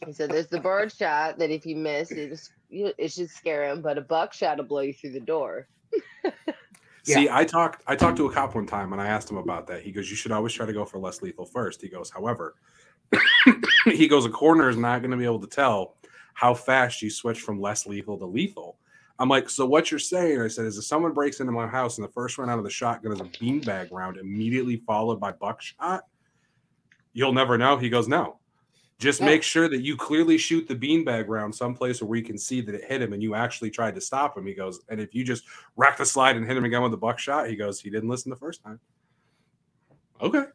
He 0.06 0.12
said, 0.12 0.30
"There's 0.30 0.46
the 0.46 0.60
bird 0.60 0.92
shot 0.92 1.38
that 1.38 1.50
if 1.50 1.66
you 1.66 1.76
miss, 1.76 2.10
it 2.12 2.30
just 2.30 2.52
it 2.70 3.12
should 3.12 3.28
scare 3.30 3.68
him, 3.68 3.82
but 3.82 3.98
a 3.98 4.00
buckshot 4.00 4.58
will 4.58 4.64
blow 4.64 4.80
you 4.80 4.92
through 4.94 5.12
the 5.12 5.20
door." 5.20 5.68
See, 7.02 7.28
I 7.30 7.44
talked 7.44 7.82
I 7.86 7.96
talked 7.96 8.16
to 8.18 8.26
a 8.26 8.32
cop 8.32 8.54
one 8.54 8.66
time 8.66 8.92
and 8.92 9.02
I 9.02 9.08
asked 9.08 9.30
him 9.30 9.38
about 9.38 9.66
that. 9.66 9.82
He 9.82 9.92
goes, 9.92 10.08
"You 10.08 10.16
should 10.16 10.32
always 10.32 10.52
try 10.52 10.66
to 10.66 10.72
go 10.72 10.84
for 10.84 10.98
less 10.98 11.20
lethal 11.20 11.44
first. 11.44 11.82
He 11.82 11.88
goes, 11.88 12.10
"However, 12.10 12.54
he 13.86 14.08
goes, 14.08 14.26
a 14.26 14.30
coroner 14.30 14.68
is 14.68 14.76
not 14.76 15.00
going 15.00 15.10
to 15.10 15.16
be 15.16 15.24
able 15.24 15.40
to 15.40 15.46
tell 15.46 15.96
how 16.38 16.54
fast 16.54 17.02
you 17.02 17.10
switch 17.10 17.40
from 17.40 17.60
less 17.60 17.84
lethal 17.84 18.16
to 18.16 18.26
lethal." 18.26 18.78
I'm 19.18 19.28
like, 19.28 19.50
"So 19.50 19.66
what 19.66 19.90
you're 19.90 19.98
saying?" 19.98 20.40
I 20.40 20.46
said, 20.46 20.66
"Is 20.66 20.78
if 20.78 20.84
someone 20.84 21.12
breaks 21.12 21.40
into 21.40 21.50
my 21.50 21.66
house 21.66 21.98
and 21.98 22.06
the 22.06 22.12
first 22.12 22.38
round 22.38 22.48
out 22.48 22.58
of 22.58 22.64
the 22.64 22.70
shotgun 22.70 23.12
is 23.12 23.20
a 23.20 23.24
beanbag 23.24 23.90
round, 23.90 24.16
immediately 24.16 24.76
followed 24.86 25.18
by 25.18 25.32
buckshot, 25.32 26.04
you'll 27.12 27.32
never 27.32 27.58
know." 27.58 27.76
He 27.76 27.90
goes, 27.90 28.06
"No." 28.06 28.38
Just 29.00 29.20
No. 29.20 29.26
make 29.26 29.42
sure 29.44 29.68
that 29.68 29.82
you 29.82 29.96
clearly 29.96 30.38
shoot 30.38 30.66
the 30.66 30.74
beanbag 30.74 31.28
round 31.28 31.54
someplace 31.54 32.02
where 32.02 32.18
you 32.18 32.24
can 32.24 32.36
see 32.38 32.60
that 32.60 32.74
it 32.74 32.84
hit 32.84 33.00
him 33.00 33.12
and 33.12 33.22
you 33.22 33.34
actually 33.34 33.70
tried 33.70 33.94
to 33.94 34.00
stop 34.00 34.36
him. 34.36 34.44
He 34.44 34.54
goes, 34.54 34.80
and 34.88 35.00
if 35.00 35.14
you 35.14 35.22
just 35.22 35.44
rack 35.76 35.96
the 35.96 36.04
slide 36.04 36.36
and 36.36 36.44
hit 36.44 36.56
him 36.56 36.64
again 36.64 36.82
with 36.82 36.90
the 36.90 36.98
buckshot, 36.98 37.48
he 37.48 37.54
goes, 37.54 37.80
he 37.80 37.90
didn't 37.90 38.08
listen 38.08 38.30
the 38.30 38.36
first 38.36 38.60
time. 38.60 38.80
Okay. 40.20 40.46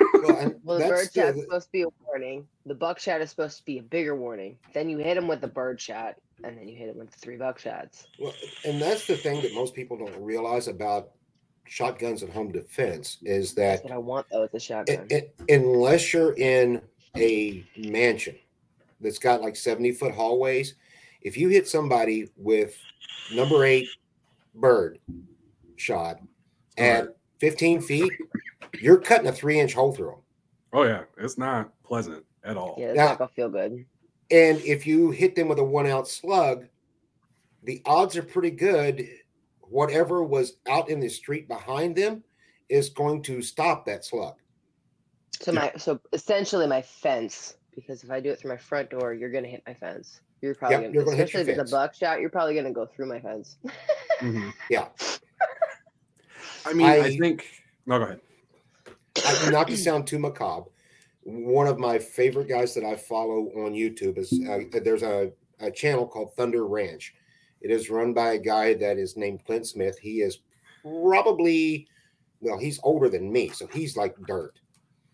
Well, 0.22 0.36
and 0.36 0.54
Well, 0.64 0.78
the 0.78 0.84
that's 0.84 0.90
bird 0.90 1.08
the- 1.12 1.20
shot's 1.32 1.40
supposed 1.42 1.66
to 1.66 1.72
be 1.72 1.82
a 1.82 1.88
warning. 2.06 2.46
The 2.66 2.74
buckshot 2.74 3.20
is 3.20 3.30
supposed 3.30 3.58
to 3.58 3.64
be 3.64 3.78
a 3.78 3.82
bigger 3.82 4.14
warning. 4.16 4.56
Then 4.74 4.88
you 4.88 4.98
hit 4.98 5.16
him 5.16 5.26
with 5.28 5.40
the 5.40 5.48
bird 5.48 5.80
shot, 5.80 6.16
and 6.44 6.56
then 6.56 6.68
you 6.68 6.76
hit 6.76 6.88
him 6.90 6.98
with 6.98 7.10
the 7.10 7.18
three 7.18 7.36
buckshots. 7.36 8.06
Well, 8.18 8.34
and 8.64 8.80
that's 8.80 9.06
the 9.06 9.16
thing 9.16 9.40
that 9.42 9.54
most 9.54 9.74
people 9.74 9.96
don't 9.96 10.20
realize 10.22 10.68
about 10.68 11.10
shotguns 11.66 12.22
and 12.22 12.32
home 12.32 12.50
defense 12.50 13.18
is 13.22 13.54
that 13.54 13.76
That's 13.76 13.84
what 13.84 13.92
I 13.92 13.98
want 13.98 14.26
though 14.32 14.40
with 14.42 14.52
the 14.52 14.58
shotgun. 14.60 15.06
it, 15.08 15.32
it, 15.48 15.54
unless 15.62 16.12
you're 16.12 16.32
in 16.36 16.82
a 17.16 17.64
mansion 17.76 18.34
that's 19.00 19.18
got 19.18 19.40
like 19.40 19.54
70 19.56 19.92
foot 19.92 20.12
hallways, 20.12 20.74
if 21.22 21.36
you 21.36 21.48
hit 21.48 21.68
somebody 21.68 22.28
with 22.36 22.76
number 23.32 23.64
eight 23.64 23.88
bird 24.54 24.98
shot 25.76 26.20
at 26.76 27.16
15 27.40 27.82
feet, 27.82 28.12
you're 28.78 28.98
cutting 28.98 29.26
a 29.28 29.32
three 29.32 29.58
inch 29.60 29.74
hole 29.74 29.92
through 29.92 30.10
them. 30.10 30.20
Oh 30.72 30.82
yeah, 30.84 31.02
it's 31.18 31.38
not 31.38 31.72
pleasant 31.82 32.24
at 32.44 32.56
all. 32.56 32.76
yeah, 32.78 32.86
it's 32.88 32.96
Now- 32.96 33.06
not 33.08 33.18
gonna 33.18 33.30
feel 33.34 33.48
good. 33.48 33.84
And 34.32 34.60
if 34.60 34.86
you 34.86 35.10
hit 35.10 35.34
them 35.34 35.48
with 35.48 35.58
a 35.58 35.64
one 35.64 35.86
ounce 35.86 36.12
slug, 36.12 36.66
the 37.64 37.82
odds 37.84 38.16
are 38.16 38.22
pretty 38.22 38.50
good 38.52 39.08
whatever 39.60 40.22
was 40.24 40.56
out 40.68 40.88
in 40.88 40.98
the 41.00 41.08
street 41.08 41.46
behind 41.46 41.94
them 41.96 42.24
is 42.68 42.88
going 42.90 43.22
to 43.22 43.40
stop 43.42 43.84
that 43.86 44.04
slug. 44.04 44.34
So 45.40 45.52
my 45.52 45.72
so 45.76 46.00
essentially 46.12 46.66
my 46.66 46.82
fence 46.82 47.56
because 47.74 48.02
if 48.04 48.10
I 48.10 48.20
do 48.20 48.30
it 48.30 48.38
through 48.40 48.50
my 48.50 48.56
front 48.56 48.90
door, 48.90 49.14
you're 49.14 49.30
gonna 49.30 49.48
hit 49.48 49.62
my 49.66 49.74
fence. 49.74 50.20
You're 50.42 50.54
probably 50.54 50.74
Yep, 50.76 50.82
gonna, 50.84 50.94
you're 50.94 51.04
gonna 51.04 51.16
hit 51.16 51.32
your 51.32 51.40
especially 51.42 51.52
if 51.52 51.58
it's 51.60 51.72
a 51.72 51.74
buckshot, 51.76 52.20
you're 52.20 52.30
probably 52.30 52.54
gonna 52.54 52.72
go 52.72 52.86
through 52.86 53.06
my 53.06 53.20
fence. 53.20 53.58
Mhm. 54.20 54.52
Yeah. 54.70 54.88
I 56.66 56.72
mean, 56.72 56.86
I, 56.86 56.96
I- 57.00 57.16
think. 57.16 57.46
No, 57.86 57.98
go 57.98 58.04
ahead. 58.04 58.20
Not 59.50 59.68
to 59.68 59.76
sound 59.76 60.06
too 60.06 60.18
macabre, 60.18 60.70
one 61.22 61.66
of 61.66 61.78
my 61.78 61.98
favorite 61.98 62.48
guys 62.48 62.74
that 62.74 62.84
I 62.84 62.96
follow 62.96 63.50
on 63.56 63.72
YouTube 63.72 64.18
is 64.18 64.32
uh, 64.48 64.78
there's 64.82 65.02
a, 65.02 65.30
a 65.60 65.70
channel 65.70 66.06
called 66.06 66.34
Thunder 66.34 66.66
Ranch. 66.66 67.14
It 67.60 67.70
is 67.70 67.90
run 67.90 68.14
by 68.14 68.32
a 68.32 68.38
guy 68.38 68.74
that 68.74 68.96
is 68.96 69.16
named 69.16 69.44
Clint 69.44 69.66
Smith. 69.66 69.98
He 69.98 70.22
is 70.22 70.38
probably 70.82 71.86
well, 72.40 72.58
he's 72.58 72.80
older 72.82 73.10
than 73.10 73.30
me, 73.30 73.50
so 73.50 73.66
he's 73.66 73.96
like 73.96 74.16
dirt. 74.26 74.58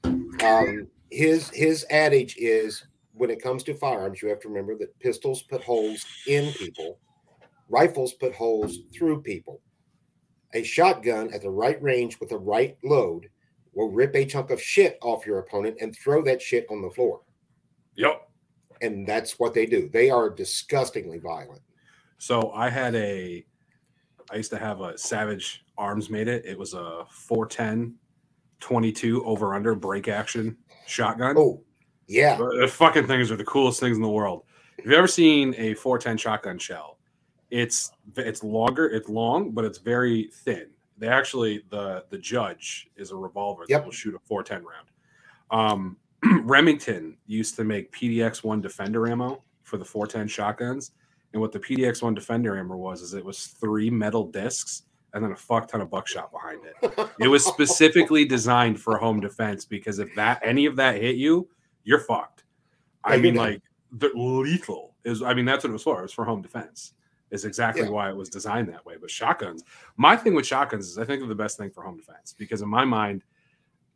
Um, 0.05 0.87
his 1.11 1.51
his 1.51 1.85
adage 1.91 2.37
is 2.39 2.87
when 3.15 3.31
it 3.31 3.43
comes 3.43 3.63
to 3.65 3.75
firearms, 3.75 4.23
you 4.23 4.29
have 4.29 4.41
to 4.41 4.49
remember 4.49 4.77
that 4.79 4.99
pistols 5.01 5.43
put 5.43 5.65
holes 5.65 6.05
in 6.27 6.53
people, 6.53 6.99
rifles 7.69 8.13
put 8.13 8.35
holes 8.35 8.79
through 8.95 9.23
people. 9.23 9.61
A 10.55 10.63
shotgun 10.63 11.33
at 11.35 11.43
the 11.43 11.51
right 11.51 11.81
range 11.83 12.21
with 12.21 12.29
the 12.29 12.39
right 12.39 12.77
load 12.85 13.29
will 13.77 13.91
rip 13.91 14.17
a 14.17 14.25
chunk 14.25 14.51
of 14.51 14.61
shit 14.61 14.99
off 15.03 15.27
your 15.27 15.39
opponent 15.39 15.77
and 15.81 15.95
throw 15.95 16.25
that 16.25 16.43
shit 16.43 16.67
on 16.71 16.83
the 16.83 16.91
floor. 16.91 17.21
Yep. 17.95 18.29
And 18.81 19.07
that's 19.07 19.39
what 19.39 19.55
they 19.55 19.67
do. 19.67 19.89
They 19.93 20.11
are 20.11 20.29
disgustingly 20.31 21.19
violent. 21.19 21.61
So 22.19 22.51
I 22.53 22.71
had 22.71 22.95
a, 22.95 23.47
I 24.31 24.37
used 24.37 24.51
to 24.51 24.59
have 24.59 24.81
a 24.81 24.97
Savage 24.97 25.65
Arms 25.79 26.11
made 26.11 26.27
it. 26.27 26.45
It 26.45 26.59
was 26.59 26.75
a 26.75 27.05
410 27.11 27.95
22 28.59 29.23
over 29.27 29.55
under 29.55 29.75
break 29.75 30.09
action 30.09 30.57
shotgun. 30.87 31.37
Oh, 31.37 31.63
yeah. 32.09 32.37
The 32.37 32.57
the 32.61 32.69
fucking 32.69 33.07
things 33.07 33.31
are 33.31 33.37
the 33.37 33.45
coolest 33.45 33.79
things 33.81 33.97
in 33.97 34.03
the 34.03 34.09
world. 34.09 34.45
Have 34.79 34.87
you 34.87 34.97
ever 34.97 35.07
seen 35.07 35.55
a 35.59 35.75
410 35.75 36.17
shotgun 36.17 36.59
shell? 36.59 36.99
It's 37.51 37.93
it's 38.17 38.43
longer, 38.43 38.87
it's 38.87 39.11
long, 39.11 39.51
but 39.51 39.67
it's 39.67 39.79
very 39.79 40.31
thin. 40.33 40.71
They 40.99 41.09
actually 41.09 41.65
the 41.71 42.05
the 42.11 42.19
judge 42.19 42.89
is 42.97 43.11
a 43.13 43.17
revolver 43.17 43.65
Yep. 43.69 43.81
that 43.81 43.85
will 43.85 43.93
shoot 43.93 44.15
a 44.15 44.19
410 44.21 44.65
round. 44.65 44.89
Um, 45.51 45.99
Remington 46.45 47.19
used 47.27 47.57
to 47.57 47.65
make 47.65 47.93
PDX 47.93 48.45
one 48.45 48.61
Defender 48.61 49.09
ammo 49.09 49.45
for 49.65 49.79
the 49.79 49.85
410 49.85 50.29
shotguns, 50.29 50.93
and 51.33 51.43
what 51.43 51.53
the 51.53 51.61
PDX 51.61 52.03
one 52.03 52.15
Defender 52.15 52.59
ammo 52.59 52.77
was 52.77 53.03
is 53.03 53.15
it 53.15 53.25
was 53.25 53.47
three 53.49 53.91
metal 53.91 54.27
discs 54.27 54.85
and 55.15 55.25
then 55.25 55.33
a 55.33 55.37
fuck 55.37 55.69
ton 55.69 55.81
of 55.83 55.91
buckshot 55.91 56.33
behind 56.33 56.61
it. 56.67 56.77
It 57.19 57.29
was 57.29 57.45
specifically 57.47 58.25
designed 58.27 58.81
for 58.81 58.99
home 58.99 59.21
defense 59.21 59.65
because 59.65 59.99
if 59.99 60.15
that 60.17 60.41
any 60.45 60.67
of 60.67 60.77
that 60.77 60.97
hit 61.01 61.17
you, 61.17 61.49
you're 61.85 62.01
fucked. 62.01 62.45
I 63.05 63.17
you're 63.17 63.19
mean, 63.19 63.35
done. 63.35 63.37
like 63.37 63.63
the 63.93 64.11
lethal 64.15 64.95
is. 65.05 65.23
I 65.23 65.35
mean, 65.35 65.45
that's 65.47 65.65
what 65.65 65.71
it 65.71 65.75
was 65.75 65.85
for. 65.85 66.01
It 66.01 66.05
was 66.05 66.13
for 66.13 66.25
home 66.27 66.43
defense. 66.43 66.95
Is 67.31 67.45
exactly 67.45 67.83
Yeah. 67.83 67.91
why 67.91 68.09
it 68.09 68.17
was 68.17 68.29
designed 68.29 68.69
that 68.69 68.85
way. 68.87 68.97
But 69.01 69.11
shotguns, 69.11 69.65
my 69.97 70.17
thing 70.17 70.35
with 70.35 70.47
shotguns 70.47 70.87
is 70.87 70.99
I 70.99 71.05
think 71.05 71.21
they're 71.21 71.29
the 71.29 71.35
best 71.35 71.59
thing 71.59 71.71
for 71.71 71.83
home 71.83 71.97
defense 71.97 72.35
because 72.37 72.63
in 72.63 72.69
my 72.69 72.85
mind, 72.85 73.23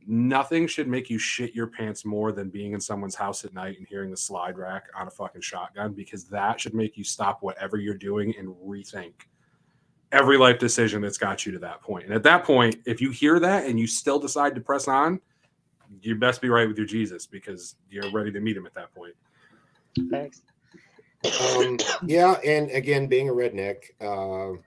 nothing 0.06 0.66
should 0.66 0.88
make 0.88 1.10
you 1.10 1.18
shit 1.18 1.54
your 1.54 1.68
pants 1.68 2.04
more 2.04 2.32
than 2.32 2.48
being 2.48 2.72
in 2.72 2.80
someone's 2.80 3.14
house 3.14 3.44
at 3.44 3.52
night 3.54 3.78
and 3.78 3.86
hearing 3.86 4.10
the 4.10 4.16
slide 4.16 4.58
rack 4.58 4.84
on 4.96 5.06
a 5.06 5.10
fucking 5.10 5.42
shotgun 5.42 5.92
because 5.92 6.24
that 6.24 6.60
should 6.60 6.74
make 6.74 6.96
you 6.96 7.04
stop 7.04 7.42
whatever 7.42 7.76
you're 7.76 7.94
doing 7.94 8.34
and 8.36 8.48
rethink 8.66 9.12
every 10.12 10.36
life 10.36 10.58
decision 10.58 11.00
that's 11.00 11.18
got 11.18 11.46
you 11.46 11.52
to 11.52 11.58
that 11.60 11.80
point. 11.82 12.04
And 12.06 12.14
at 12.14 12.24
that 12.24 12.44
point, 12.44 12.76
if 12.84 13.00
you 13.00 13.10
hear 13.10 13.38
that 13.38 13.66
and 13.66 13.78
you 13.78 13.86
still 13.86 14.18
decide 14.18 14.54
to 14.56 14.60
press 14.60 14.88
on, 14.88 15.20
you 16.02 16.16
best 16.16 16.40
be 16.40 16.48
right 16.48 16.66
with 16.66 16.76
your 16.76 16.86
Jesus 16.86 17.26
because 17.26 17.76
you're 17.88 18.10
ready 18.10 18.32
to 18.32 18.40
meet 18.40 18.56
him 18.56 18.66
at 18.66 18.74
that 18.74 18.92
point. 18.94 19.14
Thanks. 20.10 20.42
Um, 21.24 21.78
yeah. 22.06 22.32
And 22.44 22.70
again, 22.70 23.06
being 23.06 23.28
a 23.28 23.32
redneck, 23.32 23.76
uh, 24.00 24.58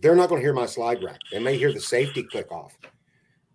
they're 0.00 0.16
not 0.16 0.28
going 0.28 0.40
to 0.40 0.44
hear 0.44 0.54
my 0.54 0.66
slide 0.66 1.02
rack. 1.02 1.20
They 1.30 1.38
may 1.38 1.56
hear 1.56 1.72
the 1.72 1.80
safety 1.80 2.22
click 2.22 2.50
off. 2.50 2.76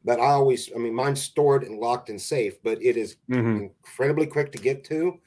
But 0.05 0.19
I 0.19 0.27
always, 0.27 0.71
I 0.73 0.77
mean, 0.77 0.93
mine's 0.93 1.21
stored 1.21 1.63
and 1.63 1.79
locked 1.79 2.09
and 2.09 2.21
safe, 2.21 2.61
but 2.63 2.81
it 2.81 2.95
is 2.95 3.17
Mhm. 3.29 3.63
incredibly 3.63 4.25
quick 4.25 4.51
to 4.53 4.57
get 4.57 4.83
to. 4.85 5.19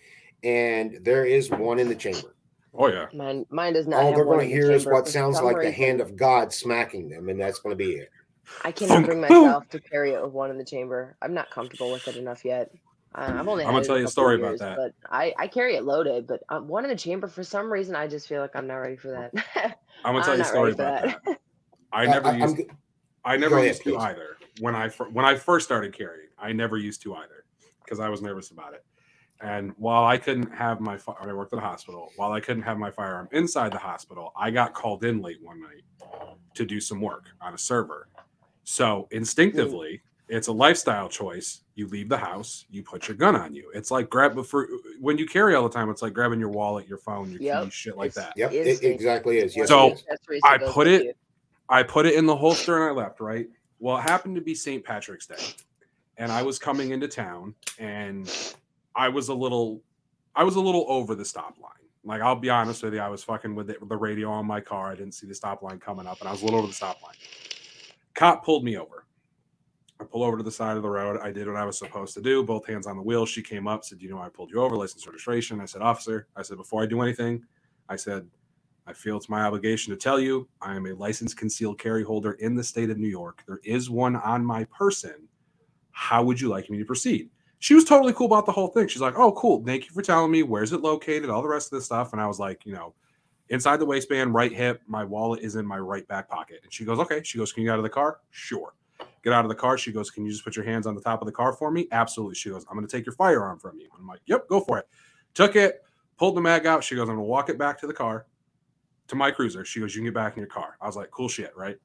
And 0.43 1.05
there 1.05 1.27
is 1.27 1.51
one 1.51 1.79
in 1.79 1.89
the 1.89 1.95
chamber. 1.95 2.35
Oh 2.73 2.87
yeah. 2.87 3.09
Mine 3.13 3.45
mine 3.51 3.73
does 3.75 3.87
not. 3.87 3.99
All 3.99 4.07
have 4.07 4.15
they're 4.15 4.25
going 4.25 4.49
to 4.49 4.55
hear 4.55 4.71
is 4.71 4.87
what 4.87 5.09
sounds 5.09 5.37
some 5.37 5.45
like 5.45 5.61
the 5.61 5.71
hand 5.71 6.01
of 6.01 6.17
God 6.17 6.53
smacking 6.53 7.09
them, 7.09 7.29
and 7.29 7.39
that's 7.39 7.59
going 7.59 7.73
to 7.73 7.77
be 7.77 7.95
it. 7.97 8.11
I 8.65 8.73
cannot 8.73 9.05
bring 9.05 9.21
myself 9.21 9.69
to 9.71 9.81
carry 9.81 10.13
it 10.13 10.23
with 10.23 10.33
one 10.33 10.51
in 10.51 10.57
the 10.57 10.65
chamber. 10.65 11.17
I'm 11.21 11.35
not 11.35 11.51
comfortable 11.51 11.91
with 11.93 12.07
it 12.09 12.17
enough 12.17 12.45
yet. 12.45 12.71
I'm 13.15 13.49
only. 13.49 13.65
I'm 13.65 13.73
gonna 13.73 13.85
tell 13.85 13.97
you 13.97 14.03
a 14.03 14.07
couple 14.07 14.11
story 14.13 14.37
about 14.37 14.49
years, 14.51 14.61
that. 14.61 14.77
But 14.77 14.93
I 15.11 15.35
I 15.39 15.47
carry 15.49 15.75
it 15.77 15.85
loaded, 15.85 16.27
but 16.27 16.43
um, 16.49 16.69
one 16.69 16.85
in 16.85 16.91
the 16.91 16.97
chamber 16.97 17.27
for 17.27 17.43
some 17.43 17.73
reason 17.73 17.97
I 17.97 18.07
just 18.07 18.29
feel 18.29 18.41
like 18.41 18.55
I'm 18.55 18.67
not 18.67 18.77
ready 18.77 18.97
for 18.97 19.09
that. 19.09 19.77
I'm 20.05 20.15
gonna 20.15 20.25
tell 20.25 20.33
I'm 20.35 20.39
you 20.39 20.45
a 20.45 20.47
story 20.47 20.73
about 20.73 21.03
that. 21.25 21.39
I 21.93 22.07
Uh, 22.07 22.11
never 22.11 22.29
I- 22.29 22.31
I'm 22.33 22.41
used 22.41 22.57
g- 22.59 22.67
I 23.25 23.37
Go 23.37 23.41
never 23.41 23.57
ahead, 23.57 23.69
used 23.69 23.83
to 23.85 23.91
please. 23.93 23.99
either. 24.03 24.37
When 24.61 24.75
I 24.75 24.89
fir- 24.89 25.09
when 25.11 25.25
I 25.25 25.35
first 25.35 25.67
started 25.67 25.93
carrying, 25.93 26.29
I 26.39 26.53
never 26.53 26.77
used 26.79 27.03
to 27.03 27.15
either 27.17 27.45
because 27.85 27.99
I 28.01 28.09
was 28.09 28.23
nervous 28.23 28.51
about 28.51 28.75
it. 28.75 28.85
And 29.43 29.73
while 29.77 30.05
I 30.05 30.17
couldn't 30.19 30.53
have 30.55 30.81
my 30.81 30.97
fi- 30.97 31.15
I 31.21 31.33
worked 31.33 31.53
at 31.53 31.59
a 31.59 31.63
hospital, 31.63 32.13
while 32.17 32.33
I 32.33 32.41
couldn't 32.41 32.63
have 32.63 32.79
my 32.79 32.91
firearm 32.91 33.29
inside 33.33 33.73
the 33.73 33.79
hospital, 33.79 34.33
I 34.37 34.51
got 34.51 34.73
called 34.75 35.05
in 35.05 35.21
late 35.21 35.39
one 35.43 35.61
night 35.61 35.83
to 36.55 36.65
do 36.67 36.79
some 36.81 37.01
work 37.01 37.25
on 37.41 37.55
a 37.55 37.59
server. 37.59 38.09
So 38.65 39.09
instinctively, 39.11 40.03
it's 40.31 40.49
a 40.49 40.53
lifestyle 40.53 41.09
choice. 41.09 41.63
You 41.75 41.87
leave 41.89 42.09
the 42.09 42.17
house, 42.17 42.67
you 42.71 42.83
put 42.83 43.09
your 43.09 43.17
gun 43.17 43.35
on 43.37 43.55
you. 43.55 43.71
It's 43.75 43.91
like 43.91 44.09
grab 44.11 44.43
for 44.45 44.69
when 45.01 45.19
you 45.19 45.27
carry 45.27 45.55
all 45.55 45.63
the 45.63 45.69
time. 45.75 45.91
It's 45.91 46.03
like 46.03 46.13
grabbing 46.13 46.39
your 46.41 46.49
wallet, 46.51 46.87
your 46.89 46.99
phone, 46.99 47.31
your 47.31 47.41
Yep. 47.41 47.65
keys, 47.65 47.73
shit 47.75 47.97
like 47.97 48.11
It's- 48.11 48.27
that. 48.27 48.37
Yep, 48.37 48.53
it 48.53 48.67
Instinct. 48.67 48.95
exactly 48.95 49.39
is. 49.39 49.57
Yes, 49.57 49.69
So- 49.69 49.89
it 49.89 50.05
is. 50.31 50.41
I 50.45 50.59
put 50.59 50.87
it- 50.87 51.05
you. 51.05 51.13
I 51.69 51.83
put 51.83 52.07
it 52.07 52.15
in 52.15 52.27
the 52.27 52.37
holster 52.37 52.77
and 52.77 52.85
I 52.85 52.91
left, 52.91 53.21
right? 53.21 53.49
Well, 53.79 53.97
it 53.97 54.03
happened 54.03 54.35
to 54.37 54.41
be 54.41 54.55
St. 54.55 54.85
Patrick's 54.85 55.27
Day. 55.27 55.37
And 56.17 56.31
I 56.31 56.43
was 56.43 56.59
coming 56.59 56.91
into 56.91 57.09
town 57.09 57.55
and 57.79 58.31
I 58.95 59.09
was 59.09 59.29
a 59.29 59.35
little 59.35 59.83
I 60.37 60.45
was 60.45 60.55
a 60.57 60.61
little 60.61 60.85
over 60.89 61.15
the 61.17 61.25
stop 61.25 61.59
line. 61.61 61.73
Like 62.05 62.23
I'll 62.23 62.37
be 62.37 62.51
honest 62.51 62.83
with 62.83 62.95
you, 62.95 63.01
I 63.01 63.09
was 63.09 63.25
fucking 63.25 63.55
with, 63.55 63.69
it, 63.71 63.81
with 63.81 63.89
the 63.89 63.97
radio 63.97 64.31
on 64.31 64.47
my 64.47 64.61
car. 64.61 64.93
I 64.93 64.95
didn't 64.95 65.13
see 65.15 65.27
the 65.27 65.35
stop 65.35 65.63
line 65.63 65.79
coming 65.81 66.07
up 66.07 66.21
and 66.21 66.29
I 66.29 66.33
was 66.33 66.43
a 66.43 66.45
little 66.45 66.59
over 66.61 66.69
the 66.69 66.73
stop 66.75 67.03
line. 67.03 67.15
Cop 68.15 68.45
pulled 68.45 68.65
me 68.65 68.77
over. 68.77 69.00
I 70.01 70.05
pull 70.05 70.25
over 70.25 70.39
to 70.39 70.43
the 70.43 70.51
side 70.51 70.77
of 70.79 70.83
the 70.83 70.89
road. 70.91 71.21
I 71.23 71.31
did 71.31 71.47
what 71.47 71.57
I 71.57 71.65
was 71.67 71.79
supposed 71.79 72.15
to 72.15 72.23
do, 72.23 72.43
both 72.43 72.67
hands 72.67 72.87
on 72.87 72.97
the 72.97 73.03
wheel. 73.03 73.27
She 73.27 73.43
came 73.43 73.69
up, 73.69 73.85
said, 73.85 74.01
You 74.01 74.11
know, 74.11 74.19
I 74.19 74.31
pulled 74.31 74.51
you 74.51 74.63
over, 74.63 74.77
license 74.77 75.07
registration. 75.07 75.61
I 75.61 75.67
said, 75.67 75.83
Officer, 75.83 76.27
I 76.37 76.43
said, 76.43 76.57
Before 76.57 76.83
I 76.83 76.87
do 76.87 77.03
anything, 77.03 77.45
I 77.89 77.97
said, 77.97 78.27
I 78.87 78.95
feel 78.95 79.17
it's 79.17 79.29
my 79.29 79.43
obligation 79.43 79.93
to 79.93 79.99
tell 79.99 80.19
you 80.19 80.49
I 80.61 80.75
am 80.75 80.87
a 80.87 80.95
licensed 80.95 81.37
concealed 81.37 81.79
carry 81.79 82.03
holder 82.03 82.33
in 82.33 82.57
the 82.57 82.65
state 82.65 82.91
of 82.91 82.99
New 82.99 83.09
York. 83.09 83.45
There 83.47 83.61
is 83.65 83.91
one 83.91 84.17
on 84.17 84.45
my 84.45 84.65
person. 84.65 85.29
How 85.93 86.23
would 86.25 86.41
you 86.41 86.49
like 86.49 86.71
me 86.71 86.79
to 86.79 86.85
proceed? 86.85 87.31
She 87.61 87.75
was 87.75 87.85
totally 87.85 88.15
cool 88.15 88.27
about 88.27 88.47
the 88.47 88.53
whole 88.53 88.69
thing. 88.69 88.89
She's 88.89 89.03
like, 89.03 89.19
Oh, 89.19 89.33
cool. 89.33 89.63
Thank 89.65 89.87
you 89.87 89.93
for 89.93 90.03
telling 90.03 90.31
me. 90.33 90.43
Where's 90.43 90.73
it 90.73 90.81
located? 90.81 91.31
All 91.31 91.43
the 91.43 91.49
rest 91.49 91.73
of 91.73 91.79
this 91.79 91.87
stuff. 91.87 92.13
And 92.13 92.23
I 92.23 92.27
was 92.27 92.41
like, 92.41 92.67
You 92.67 92.73
know, 92.75 92.95
inside 93.51 93.79
the 93.79 93.87
waistband, 93.87 94.35
right 94.35 94.53
hip. 94.53 94.83
My 94.87 95.05
wallet 95.05 95.41
is 95.43 95.57
in 95.57 95.67
my 95.67 95.79
right 95.79 96.09
back 96.09 96.29
pocket. 96.29 96.61
And 96.65 96.73
she 96.73 96.85
goes, 96.85 96.99
Okay. 97.01 97.23
She 97.25 97.39
goes, 97.39 97.53
Can 97.53 97.63
you 97.63 97.69
get 97.69 97.75
out 97.75 97.79
of 97.81 97.85
the 97.85 97.91
car? 97.91 98.21
Sure. 98.31 98.75
Get 99.23 99.33
out 99.33 99.45
of 99.45 99.49
the 99.51 99.55
car. 99.55 99.77
She 99.77 99.93
goes, 99.93 100.11
Can 100.11 100.25
you 100.25 100.31
just 100.33 100.45
put 100.45 100.57
your 100.57 100.65
hands 100.65 100.87
on 100.87 100.95
the 100.95 101.01
top 101.01 101.21
of 101.21 101.27
the 101.27 101.33
car 101.33 101.53
for 101.53 101.71
me? 101.71 101.87
Absolutely. 101.93 102.35
She 102.35 102.51
goes, 102.51 102.65
I'm 102.71 102.77
going 102.77 102.87
to 102.87 102.97
take 102.97 103.05
your 103.05 103.15
firearm 103.15 103.59
from 103.59 103.79
you. 103.79 103.89
I'm 103.99 104.07
like, 104.07 104.21
Yep, 104.27 104.49
go 104.49 104.61
for 104.61 104.79
it. 104.79 104.89
Took 105.35 105.57
it, 105.57 105.85
pulled 106.17 106.37
the 106.37 106.41
mag 106.41 106.67
out. 106.67 106.83
She 106.83 106.95
goes, 106.95 107.09
I'm 107.09 107.17
going 107.17 107.27
to 107.27 107.31
walk 107.31 107.49
it 107.49 107.59
back 107.59 107.79
to 107.81 107.87
the 107.87 107.93
car 107.93 108.27
to 109.09 109.17
my 109.17 109.31
cruiser. 109.31 109.65
She 109.65 109.81
goes, 109.81 109.95
You 109.95 110.01
can 110.01 110.07
get 110.07 110.15
back 110.15 110.37
in 110.37 110.41
your 110.41 110.49
car. 110.49 110.77
I 110.81 110.87
was 110.87 110.97
like, 110.97 111.11
Cool 111.11 111.29
shit, 111.29 111.53
right? 111.57 111.77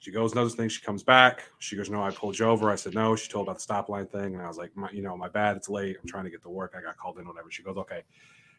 She 0.00 0.10
goes, 0.10 0.32
another 0.32 0.50
thing. 0.50 0.68
She 0.68 0.80
comes 0.80 1.04
back. 1.04 1.44
She 1.60 1.76
goes, 1.76 1.88
No, 1.90 2.02
I 2.02 2.10
pulled 2.10 2.38
you 2.38 2.46
over. 2.46 2.70
I 2.70 2.74
said, 2.74 2.94
No. 2.94 3.14
She 3.14 3.30
told 3.30 3.46
about 3.46 3.56
the 3.56 3.62
stop 3.62 3.88
line 3.88 4.06
thing. 4.06 4.34
And 4.34 4.42
I 4.42 4.48
was 4.48 4.56
like, 4.56 4.72
You 4.92 5.02
know, 5.02 5.16
my 5.16 5.28
bad. 5.28 5.56
It's 5.56 5.68
late. 5.68 5.96
I'm 6.00 6.08
trying 6.08 6.24
to 6.24 6.30
get 6.30 6.42
to 6.42 6.50
work. 6.50 6.74
I 6.76 6.80
got 6.80 6.96
called 6.96 7.18
in, 7.18 7.28
whatever. 7.28 7.50
She 7.50 7.62
goes, 7.62 7.76
Okay. 7.76 8.02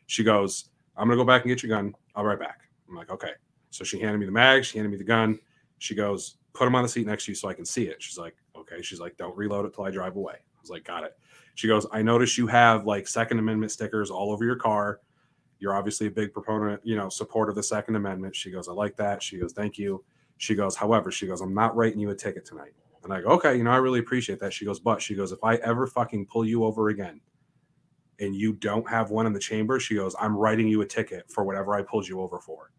She 0.05 0.23
goes, 0.23 0.69
I'm 0.95 1.07
going 1.07 1.17
to 1.17 1.23
go 1.23 1.27
back 1.27 1.41
and 1.41 1.49
get 1.49 1.63
your 1.63 1.75
gun. 1.75 1.95
I'll 2.15 2.23
be 2.23 2.27
right 2.27 2.39
back. 2.39 2.61
I'm 2.87 2.95
like, 2.95 3.09
Okay. 3.09 3.31
So 3.71 3.83
she 3.83 3.99
handed 3.99 4.19
me 4.19 4.27
the 4.27 4.31
mag. 4.31 4.63
She 4.63 4.77
handed 4.77 4.91
me 4.91 4.97
the 4.97 5.03
gun. 5.03 5.39
She 5.79 5.95
goes, 5.95 6.37
Put 6.53 6.67
him 6.67 6.75
on 6.75 6.83
the 6.83 6.89
seat 6.89 7.07
next 7.07 7.25
to 7.25 7.31
you 7.31 7.35
so 7.35 7.49
I 7.49 7.53
can 7.53 7.65
see 7.65 7.87
it. 7.87 8.01
She's 8.01 8.17
like, 8.17 8.35
Okay. 8.55 8.81
She's 8.81 8.99
like, 8.99 9.17
Don't 9.17 9.35
reload 9.35 9.65
it 9.65 9.73
till 9.73 9.85
I 9.85 9.91
drive 9.91 10.15
away. 10.15 10.35
I 10.35 10.61
was 10.61 10.69
like, 10.69 10.83
Got 10.83 11.03
it. 11.03 11.17
She 11.55 11.67
goes, 11.67 11.85
I 11.91 12.01
notice 12.01 12.37
you 12.37 12.47
have 12.47 12.85
like 12.85 13.07
Second 13.07 13.39
Amendment 13.39 13.71
stickers 13.71 14.09
all 14.09 14.31
over 14.31 14.43
your 14.45 14.55
car 14.55 14.99
you're 15.63 15.75
obviously 15.75 16.07
a 16.07 16.11
big 16.11 16.33
proponent, 16.33 16.81
you 16.83 16.97
know, 16.97 17.07
support 17.07 17.47
of 17.47 17.55
the 17.55 17.63
Second 17.63 17.95
Amendment. 17.95 18.35
She 18.35 18.51
goes, 18.51 18.67
I 18.67 18.73
like 18.73 18.97
that. 18.97 19.23
She 19.23 19.39
goes, 19.39 19.53
thank 19.53 19.77
you. 19.77 20.03
She 20.37 20.55
goes, 20.55 20.75
however, 20.75 21.09
she 21.09 21.25
goes, 21.25 21.39
I'm 21.39 21.53
not 21.53 21.73
writing 21.73 21.99
you 21.99 22.09
a 22.09 22.15
ticket 22.15 22.43
tonight. 22.43 22.73
And 23.05 23.13
I 23.13 23.21
go, 23.21 23.29
okay, 23.29 23.55
you 23.55 23.63
know, 23.63 23.71
I 23.71 23.77
really 23.77 23.99
appreciate 23.99 24.39
that. 24.39 24.51
She 24.51 24.65
goes, 24.65 24.81
but 24.81 25.01
she 25.01 25.15
goes, 25.15 25.31
if 25.31 25.41
I 25.41 25.55
ever 25.55 25.87
fucking 25.87 26.25
pull 26.25 26.45
you 26.45 26.65
over 26.65 26.89
again 26.89 27.21
and 28.19 28.35
you 28.35 28.51
don't 28.51 28.89
have 28.89 29.09
one 29.09 29.25
in 29.25 29.31
the 29.31 29.39
chamber, 29.39 29.79
she 29.79 29.95
goes, 29.95 30.17
I'm 30.19 30.35
writing 30.35 30.67
you 30.67 30.81
a 30.81 30.85
ticket 30.85 31.31
for 31.31 31.45
whatever 31.45 31.75
I 31.75 31.81
pulled 31.81 32.09
you 32.09 32.19
over 32.19 32.39
for. 32.39 32.71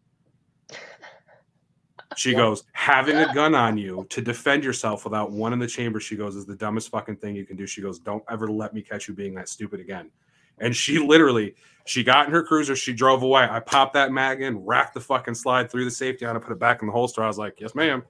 She 2.15 2.33
goes, 2.33 2.63
having 2.73 3.15
a 3.17 3.33
gun 3.33 3.55
on 3.55 3.77
you 3.77 4.05
to 4.09 4.21
defend 4.21 4.63
yourself 4.63 5.03
without 5.03 5.31
one 5.31 5.53
in 5.53 5.59
the 5.59 5.67
chamber, 5.67 5.99
she 5.99 6.15
goes, 6.15 6.35
is 6.35 6.45
the 6.45 6.55
dumbest 6.55 6.89
fucking 6.89 7.17
thing 7.17 7.35
you 7.35 7.45
can 7.45 7.55
do. 7.57 7.67
She 7.67 7.81
goes, 7.81 7.99
don't 7.99 8.23
ever 8.29 8.49
let 8.49 8.73
me 8.73 8.81
catch 8.81 9.07
you 9.07 9.13
being 9.13 9.33
that 9.35 9.49
stupid 9.49 9.79
again. 9.79 10.09
And 10.59 10.75
she 10.75 10.97
literally, 11.05 11.55
she 11.85 12.03
got 12.03 12.27
in 12.27 12.31
her 12.33 12.43
cruiser, 12.43 12.75
she 12.75 12.93
drove 12.93 13.23
away. 13.23 13.47
I 13.49 13.59
popped 13.59 13.93
that 13.93 14.11
mag 14.11 14.41
in, 14.41 14.57
racked 14.57 14.93
the 14.93 15.01
fucking 15.01 15.35
slide 15.35 15.69
through 15.71 15.85
the 15.85 15.91
safety 15.91 16.25
on, 16.25 16.35
and 16.35 16.43
put 16.43 16.51
it 16.51 16.59
back 16.59 16.81
in 16.81 16.87
the 16.87 16.93
holster. 16.93 17.23
I 17.23 17.27
was 17.27 17.37
like, 17.37 17.59
yes, 17.59 17.75
ma'am. 17.75 18.03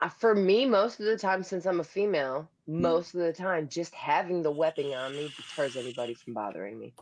Uh, 0.00 0.08
For 0.08 0.34
me, 0.34 0.66
most 0.66 1.00
of 1.00 1.06
the 1.06 1.16
time, 1.16 1.42
since 1.42 1.66
I'm 1.66 1.80
a 1.80 1.84
female, 1.84 2.48
most 2.66 3.14
of 3.14 3.20
the 3.20 3.32
time, 3.32 3.68
just 3.68 3.94
having 3.94 4.42
the 4.42 4.50
weapon 4.50 4.92
on 4.92 5.12
me 5.12 5.32
deters 5.36 5.76
anybody 5.76 6.14
from 6.14 6.34
bothering 6.34 6.78
me. 6.78 6.92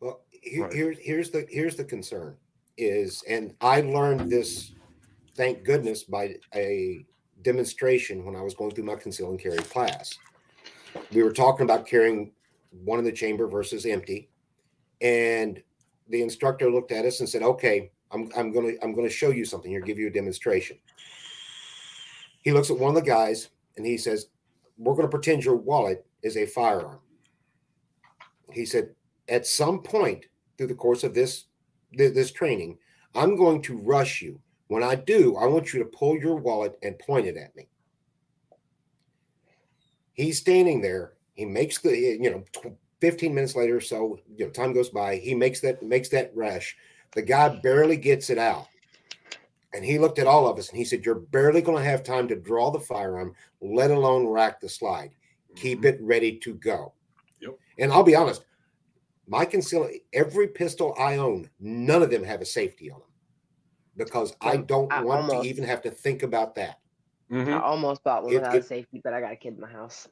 Well, 0.00 0.22
here, 0.30 0.64
Right. 0.64 0.72
here, 0.72 0.94
here's 1.00 1.30
the 1.30 1.46
here's 1.50 1.76
the 1.76 1.84
concern 1.84 2.36
is, 2.76 3.22
and 3.28 3.54
I 3.60 3.80
learned 3.80 4.30
this, 4.30 4.72
thank 5.34 5.64
goodness, 5.64 6.04
by 6.04 6.36
a 6.54 7.04
demonstration 7.42 8.24
when 8.24 8.36
I 8.36 8.42
was 8.42 8.54
going 8.54 8.72
through 8.72 8.84
my 8.84 8.96
conceal 8.96 9.30
and 9.30 9.38
carry 9.38 9.58
class. 9.58 10.18
We 11.12 11.22
were 11.22 11.32
talking 11.32 11.64
about 11.64 11.86
carrying 11.86 12.32
one 12.84 12.98
in 12.98 13.04
the 13.04 13.12
chamber 13.12 13.46
versus 13.46 13.86
empty, 13.86 14.28
and 15.00 15.62
the 16.08 16.22
instructor 16.22 16.70
looked 16.70 16.92
at 16.92 17.04
us 17.04 17.20
and 17.20 17.28
said, 17.28 17.42
"Okay, 17.42 17.90
I'm 18.10 18.30
I'm 18.36 18.52
gonna 18.52 18.72
I'm 18.82 18.94
gonna 18.94 19.10
show 19.10 19.30
you 19.30 19.44
something 19.44 19.70
here, 19.70 19.80
give 19.80 19.98
you 19.98 20.08
a 20.08 20.10
demonstration." 20.10 20.78
He 22.42 22.52
looks 22.52 22.70
at 22.70 22.78
one 22.78 22.96
of 22.96 23.02
the 23.02 23.08
guys 23.08 23.50
and 23.76 23.84
he 23.84 23.98
says, 23.98 24.28
"We're 24.78 24.94
going 24.94 25.06
to 25.06 25.10
pretend 25.10 25.44
your 25.44 25.56
wallet 25.56 26.06
is 26.22 26.36
a 26.36 26.46
firearm." 26.46 27.00
He 28.52 28.64
said, 28.64 28.94
at 29.28 29.46
some 29.46 29.82
point 29.82 30.26
through 30.56 30.68
the 30.68 30.74
course 30.74 31.04
of 31.04 31.14
this 31.14 31.46
th- 31.96 32.14
this 32.14 32.32
training, 32.32 32.78
I'm 33.14 33.36
going 33.36 33.62
to 33.62 33.78
rush 33.78 34.22
you. 34.22 34.40
When 34.68 34.82
I 34.82 34.96
do, 34.96 35.36
I 35.36 35.46
want 35.46 35.72
you 35.72 35.78
to 35.78 35.84
pull 35.86 36.18
your 36.18 36.36
wallet 36.36 36.78
and 36.82 36.98
point 36.98 37.26
it 37.26 37.36
at 37.36 37.54
me. 37.54 37.68
He's 40.12 40.38
standing 40.38 40.80
there. 40.80 41.12
He 41.34 41.44
makes 41.44 41.78
the 41.78 41.96
you 41.96 42.30
know 42.30 42.44
tw- 42.52 42.76
15 43.00 43.34
minutes 43.34 43.54
later 43.54 43.80
so, 43.80 44.18
you 44.36 44.46
know, 44.46 44.50
time 44.50 44.72
goes 44.72 44.88
by. 44.88 45.16
He 45.16 45.34
makes 45.34 45.60
that 45.60 45.82
makes 45.82 46.08
that 46.10 46.32
rush. 46.34 46.76
The 47.14 47.22
guy 47.22 47.48
barely 47.60 47.96
gets 47.96 48.30
it 48.30 48.38
out. 48.38 48.68
And 49.74 49.84
he 49.84 49.98
looked 49.98 50.18
at 50.18 50.26
all 50.26 50.48
of 50.48 50.58
us 50.58 50.70
and 50.70 50.78
he 50.78 50.84
said, 50.84 51.04
You're 51.04 51.16
barely 51.16 51.60
going 51.60 51.76
to 51.76 51.88
have 51.88 52.02
time 52.02 52.28
to 52.28 52.36
draw 52.36 52.70
the 52.70 52.80
firearm, 52.80 53.34
let 53.60 53.90
alone 53.90 54.26
rack 54.26 54.60
the 54.60 54.68
slide. 54.68 55.10
Keep 55.54 55.78
mm-hmm. 55.78 55.86
it 55.86 55.98
ready 56.00 56.38
to 56.38 56.54
go. 56.54 56.94
Yep. 57.40 57.58
And 57.78 57.92
I'll 57.92 58.02
be 58.02 58.16
honest, 58.16 58.44
my 59.26 59.44
conceal 59.44 59.88
every 60.12 60.48
pistol 60.48 60.94
I 60.98 61.16
own, 61.16 61.50
none 61.60 62.02
of 62.02 62.10
them 62.10 62.24
have 62.24 62.40
a 62.40 62.44
safety 62.46 62.90
on 62.90 63.00
them 63.00 63.08
because 63.96 64.36
I 64.40 64.56
don't 64.58 64.92
I 64.92 65.02
want 65.02 65.22
almost- 65.22 65.42
to 65.44 65.48
even 65.48 65.64
have 65.64 65.82
to 65.82 65.90
think 65.90 66.22
about 66.22 66.54
that. 66.56 66.78
Mhm. 67.30 67.48
I 67.48 67.60
almost 67.60 68.04
bought 68.04 68.22
one 68.22 68.32
It- 68.32 68.36
without 68.36 68.54
it- 68.56 68.64
safety, 68.64 69.00
but 69.02 69.12
I 69.12 69.20
got 69.20 69.32
a 69.32 69.36
kid 69.36 69.54
in 69.54 69.60
my 69.60 69.70
house. 69.70 70.08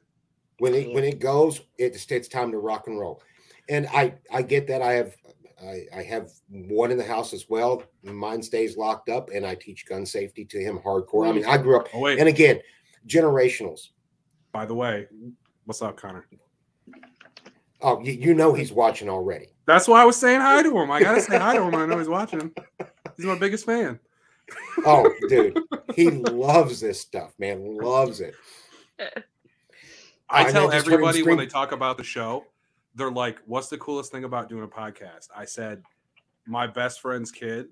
When 0.59 0.73
it 0.73 0.93
when 0.93 1.03
it 1.03 1.19
goes, 1.19 1.61
it's 1.77 2.09
it's 2.11 2.27
time 2.27 2.51
to 2.51 2.59
rock 2.59 2.87
and 2.87 2.97
roll. 2.99 3.21
And 3.69 3.87
I 3.87 4.15
I 4.31 4.41
get 4.41 4.67
that 4.67 4.81
I 4.81 4.93
have 4.93 5.15
I, 5.61 5.85
I 5.95 6.03
have 6.03 6.29
one 6.49 6.91
in 6.91 6.97
the 6.97 7.03
house 7.05 7.33
as 7.33 7.49
well. 7.49 7.81
Mine 8.03 8.43
stays 8.43 8.75
locked 8.75 9.07
up, 9.07 9.29
and 9.29 9.45
I 9.45 9.55
teach 9.55 9.85
gun 9.85 10.05
safety 10.05 10.43
to 10.45 10.59
him 10.59 10.79
hardcore. 10.79 11.27
I 11.27 11.31
mean, 11.31 11.45
I 11.45 11.57
grew 11.57 11.77
up, 11.77 11.87
Oh, 11.93 12.05
and 12.07 12.27
again, 12.27 12.61
generationals. 13.07 13.89
By 14.51 14.65
the 14.65 14.75
way, 14.75 15.07
what's 15.65 15.81
up, 15.81 15.95
Connor? 15.95 16.27
Oh, 17.87 18.01
you, 18.01 18.13
you 18.13 18.33
know 18.33 18.51
he's 18.51 18.73
watching 18.73 19.09
already. 19.09 19.49
That's 19.67 19.87
why 19.87 20.01
I 20.01 20.05
was 20.05 20.17
saying 20.17 20.41
hi 20.41 20.63
to 20.63 20.75
him. 20.75 20.89
I 20.89 20.99
gotta 21.01 21.21
say 21.21 21.37
hi 21.37 21.55
to 21.55 21.61
him. 21.61 21.75
I 21.75 21.85
know 21.85 21.99
he's 21.99 22.09
watching. 22.09 22.51
He's 23.15 23.27
my 23.27 23.37
biggest 23.37 23.63
fan. 23.63 23.99
Oh, 24.87 25.13
dude, 25.29 25.59
he 25.93 26.09
loves 26.09 26.79
this 26.79 26.99
stuff, 26.99 27.35
man. 27.37 27.77
Loves 27.77 28.21
it. 28.21 28.33
I 28.99 29.11
I 30.29 30.51
tell 30.51 30.65
know, 30.65 30.71
just 30.71 30.87
heard 30.87 30.95
him 30.95 31.05
everybody 31.05 31.21
when 31.21 31.37
they 31.37 31.45
talk 31.45 31.73
about 31.73 31.97
the 31.97 32.03
show, 32.03 32.45
they're 32.95 33.11
like, 33.11 33.37
"What's 33.45 33.69
the 33.69 33.77
coolest 33.77 34.11
thing 34.11 34.23
about 34.23 34.49
doing 34.49 34.63
a 34.63 34.67
podcast?" 34.67 35.27
I 35.35 35.45
said, 35.45 35.83
"My 36.47 36.65
best 36.65 37.01
friend's 37.01 37.31
kid 37.31 37.67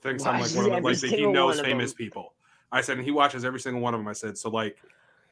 thinks 0.00 0.24
I'm 0.24 0.40
like 0.40 0.52
one 0.52 0.64
of 0.64 0.72
the, 0.72 0.80
like 0.80 0.96
he 0.96 1.26
knows 1.26 1.60
famous 1.60 1.92
them. 1.92 1.98
people." 1.98 2.32
I 2.72 2.80
said, 2.80 2.96
and 2.96 3.04
he 3.04 3.10
watches 3.10 3.44
every 3.44 3.60
single 3.60 3.82
one 3.82 3.92
of 3.92 4.00
them. 4.00 4.08
I 4.08 4.14
said, 4.14 4.38
so 4.38 4.48
like 4.48 4.78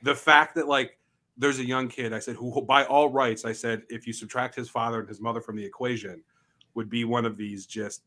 the 0.03 0.15
fact 0.15 0.55
that 0.57 0.69
like 0.69 0.99
there's 1.39 1.61
a 1.61 1.65
young 1.65 1.89
kid, 1.89 2.13
I 2.13 2.19
said, 2.19 2.37
who 2.37 2.51
who 2.51 2.63
by 2.63 2.85
all 2.85 3.09
rights, 3.09 3.45
I 3.45 3.53
said, 3.53 3.83
if 3.89 4.07
you 4.07 4.13
subtract 4.13 4.55
his 4.55 4.69
father 4.69 5.01
and 5.01 5.09
his 5.09 5.21
mother 5.21 5.41
from 5.41 5.57
the 5.57 5.65
equation, 5.65 6.23
would 6.75 6.91
be 6.91 7.05
one 7.05 7.25
of 7.25 7.37
these 7.37 7.65
just. 7.65 8.03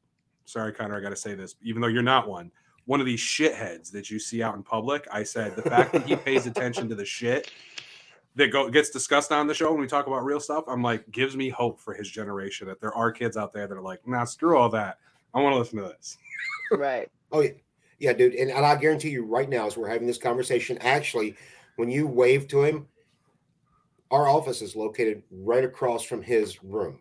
Sorry, 0.46 0.74
Connor, 0.74 0.98
I 0.98 1.02
got 1.02 1.10
to 1.10 1.16
say 1.16 1.34
this, 1.36 1.56
even 1.62 1.82
though 1.82 1.88
you're 1.88 2.02
not 2.04 2.28
one. 2.28 2.52
One 2.86 3.00
of 3.00 3.06
these 3.06 3.20
shitheads 3.20 3.92
that 3.92 4.10
you 4.10 4.20
see 4.20 4.42
out 4.44 4.56
in 4.56 4.64
public. 4.64 5.08
I 5.12 5.24
said 5.24 5.56
the 5.56 5.62
fact 5.62 5.94
that 5.94 6.04
he 6.04 6.16
pays 6.16 6.48
attention 6.48 6.90
to 6.90 6.96
the 6.96 7.06
shit 7.06 7.52
that 8.36 8.48
go 8.48 8.70
gets 8.70 8.90
discussed 8.90 9.32
on 9.32 9.48
the 9.48 9.54
show 9.54 9.72
when 9.72 9.80
we 9.80 9.88
talk 9.88 10.08
about 10.08 10.26
real 10.26 10.40
stuff, 10.40 10.64
I'm 10.68 10.82
like, 10.82 11.10
gives 11.12 11.38
me 11.38 11.50
hope 11.50 11.80
for 11.80 11.94
his 11.94 12.10
generation 12.10 12.68
that 12.68 12.82
there 12.82 12.94
are 12.94 13.12
kids 13.12 13.38
out 13.38 13.54
there 13.54 13.68
that 13.68 13.78
are 13.78 13.82
like, 13.82 14.06
nah, 14.08 14.24
screw 14.24 14.58
all 14.58 14.70
that. 14.70 14.98
I 15.34 15.40
want 15.42 15.54
to 15.54 15.60
listen 15.60 15.78
to 15.78 15.84
this. 15.84 16.18
Right. 16.72 17.10
Oh 17.32 17.42
yeah, 17.42 17.52
yeah, 18.00 18.14
dude. 18.14 18.34
And, 18.34 18.50
and 18.50 18.66
I 18.66 18.76
guarantee 18.76 19.10
you, 19.10 19.26
right 19.26 19.48
now, 19.48 19.68
as 19.68 19.78
we're 19.78 19.90
having 19.90 20.08
this 20.08 20.18
conversation, 20.18 20.78
actually, 20.80 21.36
when 21.76 21.90
you 21.90 22.08
wave 22.08 22.48
to 22.50 22.64
him, 22.64 22.88
our 24.12 24.28
office 24.28 24.62
is 24.62 24.76
located 24.76 25.24
right 25.32 25.64
across 25.64 26.04
from 26.04 26.22
his 26.22 26.64
room. 26.64 27.00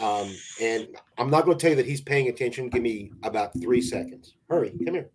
Um, 0.00 0.34
and 0.60 0.88
I'm 1.18 1.28
not 1.30 1.44
going 1.44 1.56
to 1.58 1.60
tell 1.60 1.70
you 1.70 1.76
that 1.76 1.86
he's 1.86 2.00
paying 2.00 2.28
attention. 2.28 2.68
Give 2.70 2.82
me 2.82 3.12
about 3.22 3.52
three 3.60 3.80
seconds. 3.82 4.34
Hurry, 4.48 4.70
come 4.84 4.94
here. 4.94 5.10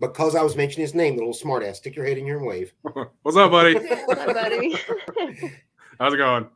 Because 0.00 0.36
I 0.36 0.42
was 0.42 0.56
mentioning 0.56 0.82
his 0.86 0.94
name, 0.94 1.16
the 1.16 1.24
little 1.24 1.34
smartass. 1.34 1.76
Stick 1.76 1.96
your 1.96 2.06
head 2.06 2.18
in 2.18 2.24
here 2.24 2.38
and 2.38 2.46
wave. 2.46 2.72
What's 3.22 3.36
up, 3.36 3.50
buddy? 3.50 3.74
Hi, 3.88 4.32
buddy. 4.32 4.70
How's 5.98 6.14
it 6.14 6.18
going? 6.18 6.46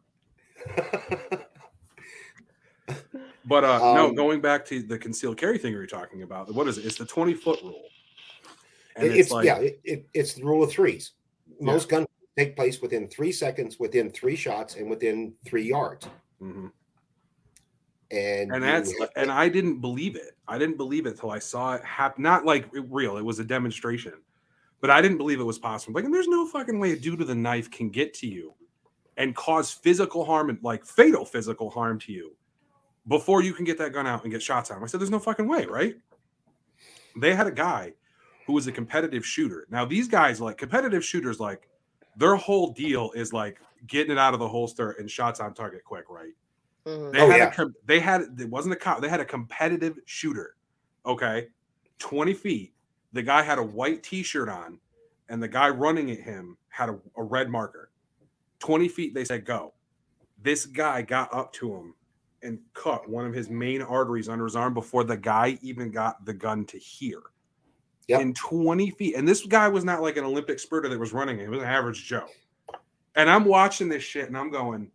But 3.45 3.65
uh 3.65 3.79
no, 3.95 4.09
Um, 4.09 4.15
going 4.15 4.41
back 4.41 4.65
to 4.67 4.81
the 4.83 4.97
concealed 4.97 5.37
carry 5.37 5.59
thing 5.59 5.73
we 5.73 5.79
were 5.79 5.87
talking 5.87 6.23
about. 6.23 6.55
What 6.55 6.69
is 6.69 6.79
it? 6.79 6.87
It's 6.87 6.97
the 6.97 7.05
20 7.05 7.35
foot 7.35 7.61
rule. 7.63 7.83
And 8.95 9.07
It- 9.07 9.11
it's, 9.11 9.19
it's 9.21 9.31
like 9.33 9.45
yeah, 9.45 9.57
it, 9.59 9.81
it, 9.83 10.07
it's 10.15 10.35
the 10.35 10.45
rule 10.45 10.63
of 10.63 10.71
threes. 10.71 11.13
Most 11.61 11.89
guns 11.89 12.07
take 12.37 12.57
place 12.57 12.81
within 12.81 13.09
three 13.09 13.33
seconds, 13.33 13.79
within 13.79 14.11
three 14.11 14.37
shots, 14.37 14.77
and 14.77 14.89
within 14.89 15.35
three 15.45 15.65
yards. 15.69 16.09
mhm. 16.41 16.71
And, 18.11 18.53
and 18.53 18.63
that's 18.63 18.93
have- 19.01 19.09
and 19.17 19.31
I 19.31 19.49
didn't 19.49 19.81
believe 19.81 20.17
it. 20.17 20.37
I 20.47 20.59
didn't 20.59 20.77
believe 20.77 21.07
it 21.07 21.19
till 21.19 21.31
I 21.31 21.39
saw 21.39 21.75
it 21.77 21.85
happen. 21.85 22.23
Not 22.23 22.45
like 22.45 22.67
real, 22.73 23.17
it 23.17 23.25
was 23.25 23.39
a 23.39 23.45
demonstration, 23.45 24.13
but 24.83 24.91
I 24.91 25.01
didn't 25.01 25.17
believe 25.17 25.41
it 25.41 25.45
was 25.45 25.59
possible. 25.59 25.95
Like, 25.95 26.05
and 26.05 26.13
there's 26.13 26.29
no 26.29 26.47
fucking 26.47 26.79
way 26.79 26.93
a 26.93 26.97
dude 26.97 27.19
with 27.19 27.31
a 27.31 27.35
knife 27.35 27.71
can 27.71 27.89
get 27.89 28.13
to 28.15 28.27
you 28.27 28.53
and 29.17 29.35
cause 29.35 29.71
physical 29.71 30.25
harm 30.27 30.51
and 30.51 30.59
like 30.63 30.85
fatal 30.85 31.25
physical 31.25 31.71
harm 31.71 31.99
to 32.01 32.13
you 32.13 32.37
before 33.09 33.43
you 33.43 33.55
can 33.55 33.65
get 33.65 33.79
that 33.79 33.93
gun 33.95 34.07
out 34.07 34.23
and 34.25 34.33
get 34.33 34.43
shots 34.43 34.71
on 34.71 34.77
him. 34.77 34.85
I 34.85 34.87
said, 34.89 35.01
there's 35.01 35.11
no 35.11 35.19
fucking 35.19 35.49
way, 35.49 35.65
right? 35.65 35.97
They 37.17 37.35
had 37.35 37.47
a 37.47 37.53
guy 37.53 37.95
who 38.47 38.53
was 38.53 38.67
a 38.67 38.73
competitive 38.73 39.25
shooter. 39.25 39.67
Now, 39.71 39.87
these 39.87 40.07
guys, 40.09 40.39
like 40.41 40.59
competitive 40.59 41.05
shooters, 41.05 41.41
like 41.41 41.69
their 42.17 42.37
whole 42.37 42.73
deal 42.73 43.11
is 43.15 43.33
like 43.33 43.61
getting 43.87 44.13
it 44.13 44.19
out 44.19 44.35
of 44.35 44.41
the 44.41 44.49
holster 44.49 44.93
and 44.93 45.11
shots 45.11 45.41
on 45.41 45.55
target 45.55 45.85
quick, 45.85 46.05
right? 46.09 46.33
Mhm. 46.87 47.13
They 47.13 47.21
Oh, 47.21 47.31
had 47.31 47.37
yeah. 47.39 47.49
a 47.49 47.53
com- 47.55 47.75
they 47.85 48.01
had 48.01 48.23
it 48.39 48.49
wasn't 48.49 48.75
a 48.75 48.77
cop. 48.77 49.01
They 49.01 49.09
had 49.09 49.21
a 49.21 49.25
competitive 49.25 49.99
shooter. 50.05 50.57
Okay, 51.07 51.49
twenty 51.99 52.35
feet. 52.35 52.75
The 53.13 53.23
guy 53.23 53.43
had 53.43 53.59
a 53.59 53.63
white 53.63 54.03
T-shirt 54.03 54.49
on, 54.49 54.81
and 55.29 55.43
the 55.43 55.49
guy 55.49 55.69
running 55.69 56.11
at 56.11 56.21
him 56.21 56.57
had 56.69 56.89
a, 56.89 56.99
a 57.17 57.23
red 57.23 57.51
marker. 57.51 57.91
Twenty 58.59 58.89
feet. 58.89 59.15
They 59.15 59.25
said 59.25 59.45
go. 59.45 59.75
This 60.43 60.67
guy 60.67 61.03
got 61.03 61.33
up 61.33 61.53
to 61.55 61.75
him 61.75 61.95
and 62.43 62.59
cut 62.75 63.09
one 63.09 63.25
of 63.27 63.33
his 63.33 63.49
main 63.49 63.81
arteries 63.83 64.29
under 64.29 64.45
his 64.45 64.57
arm 64.57 64.75
before 64.75 65.05
the 65.05 65.17
guy 65.17 65.59
even 65.63 65.91
got 65.93 66.25
the 66.25 66.33
gun 66.35 66.65
to 66.67 66.79
here. 66.79 67.23
Yep. 68.09 68.21
In 68.21 68.35
20 68.35 68.91
feet. 68.91 69.15
And 69.17 69.27
this 69.29 69.47
guy 69.47 69.69
was 69.69 69.85
not 69.85 70.03
like 70.03 70.17
an 70.17 70.25
Olympic 70.25 70.59
spurter 70.59 70.89
that 70.89 70.99
was 70.99 71.13
running. 71.13 71.39
It 71.39 71.49
was 71.49 71.61
an 71.61 71.69
average 71.69 72.05
Joe. 72.05 72.27
And 73.15 73.31
I'm 73.31 73.45
watching 73.45 73.89
this 73.89 74.03
shit 74.03 74.27
and 74.27 74.37
I'm 74.37 74.51
going, 74.51 74.91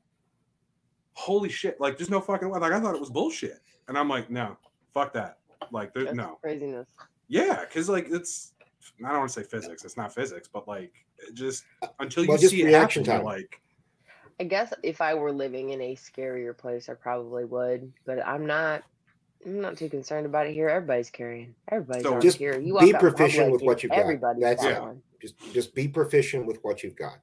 holy 1.14 1.50
shit. 1.50 1.80
Like, 1.80 1.98
there's 1.98 2.10
no 2.10 2.20
fucking 2.20 2.50
way. 2.50 2.60
Like, 2.60 2.74
I 2.74 2.80
thought 2.80 2.94
it 2.96 3.00
was 3.00 3.10
bullshit. 3.10 3.60
And 3.88 3.98
I'm 3.98 4.10
like, 4.10 4.30
no, 4.30 4.58
fuck 4.94 5.14
that. 5.14 5.38
Like, 5.72 5.94
there, 5.94 6.04
That's 6.06 6.18
no. 6.18 6.38
craziness. 6.42 6.88
Yeah. 7.30 7.64
Cause, 7.74 7.88
like, 7.90 8.08
it's, 8.10 8.54
I 9.06 9.10
don't 9.10 9.20
want 9.20 9.32
to 9.32 9.42
say 9.42 9.48
physics. 9.48 9.86
It's 9.86 9.98
not 9.98 10.14
physics, 10.14 10.50
but 10.52 10.68
like, 10.68 11.06
it 11.18 11.34
just 11.34 11.64
until 12.00 12.24
you 12.24 12.30
Well, 12.30 12.38
just 12.38 12.52
see 12.54 12.62
it 12.62 12.66
reaction 12.66 13.06
happen, 13.06 13.20
time. 13.20 13.26
like, 13.26 13.62
I 14.40 14.44
guess 14.44 14.74
if 14.84 15.02
I 15.02 15.14
were 15.14 15.32
living 15.32 15.72
in 15.72 15.82
a 15.82 15.96
scarier 15.96 16.56
place, 16.58 16.90
I 16.90 16.94
probably 16.94 17.46
would. 17.46 17.92
But 18.06 18.26
I'm 18.26 18.46
not. 18.46 18.84
I'm 19.46 19.62
not 19.62 19.78
too 19.78 19.90
concerned 19.90 20.26
about 20.26 20.48
it 20.48 20.54
here. 20.54 20.68
Everybody's 20.70 21.10
carrying. 21.10 21.56
Everybody's 21.72 22.04
So 22.04 22.20
just 22.20 22.38
here. 22.38 22.54
You 22.60 22.66
be 22.66 22.72
walk 22.72 22.94
out 22.96 23.00
proficient 23.02 23.52
with 23.52 23.62
what 23.62 23.84
you've 23.84 23.92
got. 23.92 24.00
Everybody's 24.00 24.42
That's 24.44 24.64
got 24.64 24.72
it. 24.74 24.82
one. 24.82 25.02
just 25.22 25.36
just 25.54 25.74
be 25.76 25.88
proficient 25.88 26.46
with 26.46 26.58
what 26.64 26.84
you've 26.84 26.96
got. 26.96 27.20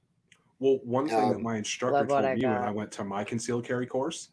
Well, 0.61 0.79
one 0.85 1.09
thing 1.09 1.29
that 1.29 1.37
Um, 1.37 1.43
my 1.43 1.57
instructor 1.57 2.07
told 2.07 2.25
me 2.25 2.45
when. 2.45 2.47
I 2.53 2.71
went 2.71 2.91
to 2.93 3.05
my 3.05 3.25
concealed 3.25 3.65
carry 3.67 3.87
course, 3.87 4.31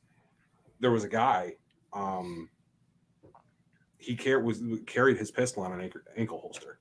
there 0.80 0.92
was 0.92 1.04
a 1.04 1.10
guy. 1.10 1.56
Um, 1.94 2.50
he 3.98 4.16
car- 4.16 4.40
was 4.40 4.62
carried 4.88 5.18
his 5.18 5.30
pistol 5.32 5.64
on 5.64 5.74
an 5.74 5.82
ankle, 5.82 6.02
ankle 6.16 6.40
holster. 6.40 6.80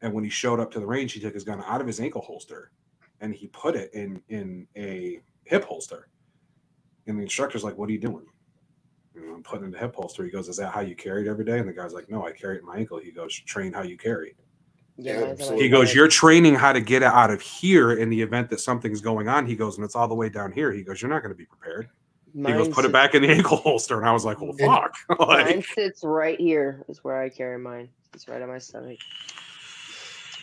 And 0.00 0.12
when 0.14 0.22
he 0.24 0.30
showed 0.30 0.60
up 0.60 0.70
to 0.72 0.80
the 0.80 0.86
range, 0.86 1.12
he 1.12 1.20
took 1.20 1.34
his 1.34 1.44
gun 1.44 1.62
out 1.66 1.80
of 1.80 1.86
his 1.86 1.98
ankle 2.00 2.22
holster 2.22 2.70
and 3.20 3.34
he 3.34 3.48
put 3.48 3.74
it 3.74 3.92
in 3.94 4.22
in 4.28 4.66
a 4.76 5.20
hip 5.44 5.64
holster. 5.64 6.08
And 7.06 7.18
the 7.18 7.22
instructor's 7.22 7.64
like, 7.64 7.76
"What 7.76 7.88
are 7.88 7.92
you 7.92 7.98
doing?" 7.98 8.26
You 9.20 9.28
know, 9.28 9.34
I'm 9.34 9.42
putting 9.42 9.64
in 9.64 9.70
the 9.70 9.78
hip 9.78 9.94
holster. 9.94 10.24
He 10.24 10.30
goes, 10.30 10.48
"Is 10.48 10.56
that 10.58 10.72
how 10.72 10.80
you 10.80 10.94
carry 10.94 11.26
it 11.26 11.28
every 11.30 11.44
day?" 11.44 11.58
And 11.58 11.68
the 11.68 11.72
guy's 11.72 11.92
like, 11.92 12.08
"No, 12.10 12.26
I 12.26 12.32
carry 12.32 12.56
it 12.56 12.60
in 12.60 12.66
my 12.66 12.76
ankle." 12.76 12.98
He 12.98 13.10
goes, 13.10 13.34
"Train 13.34 13.72
how 13.72 13.82
you 13.82 13.96
carry." 13.96 14.34
Yeah, 14.96 15.12
mine's 15.12 15.22
on 15.22 15.26
my 15.26 15.32
absolutely. 15.32 15.64
He 15.64 15.70
goes. 15.70 15.94
You're 15.94 16.08
training 16.08 16.54
how 16.56 16.72
to 16.72 16.80
get 16.80 17.02
it 17.02 17.06
out 17.06 17.30
of 17.30 17.40
here 17.40 17.92
in 17.92 18.10
the 18.10 18.20
event 18.20 18.50
that 18.50 18.60
something's 18.60 19.00
going 19.00 19.28
on. 19.28 19.46
He 19.46 19.54
goes, 19.54 19.76
And 19.76 19.84
it's 19.84 19.94
all 19.94 20.08
the 20.08 20.14
way 20.14 20.28
down 20.28 20.50
here. 20.50 20.72
He 20.72 20.82
goes, 20.82 21.00
You're 21.00 21.10
not 21.10 21.22
going 21.22 21.32
to 21.32 21.38
be 21.38 21.46
prepared. 21.46 21.88
He 22.34 22.42
goes, 22.42 22.66
Mine 22.66 22.72
Put 22.72 22.84
it 22.84 22.92
back 22.92 23.14
in 23.14 23.22
the 23.22 23.28
ankle 23.28 23.58
holster. 23.58 23.98
And 23.98 24.08
I 24.08 24.12
was 24.12 24.24
like, 24.24 24.40
Well, 24.40 24.50
And- 24.58 24.60
fuck. 24.60 24.96
Mine 25.20 25.62
sits 25.74 26.02
right 26.02 26.38
here. 26.38 26.84
Is 26.88 27.04
where 27.04 27.20
I 27.20 27.28
carry 27.28 27.58
mine. 27.58 27.88
It's 28.12 28.26
right 28.26 28.42
on 28.42 28.48
my 28.48 28.58
stomach. 28.58 28.98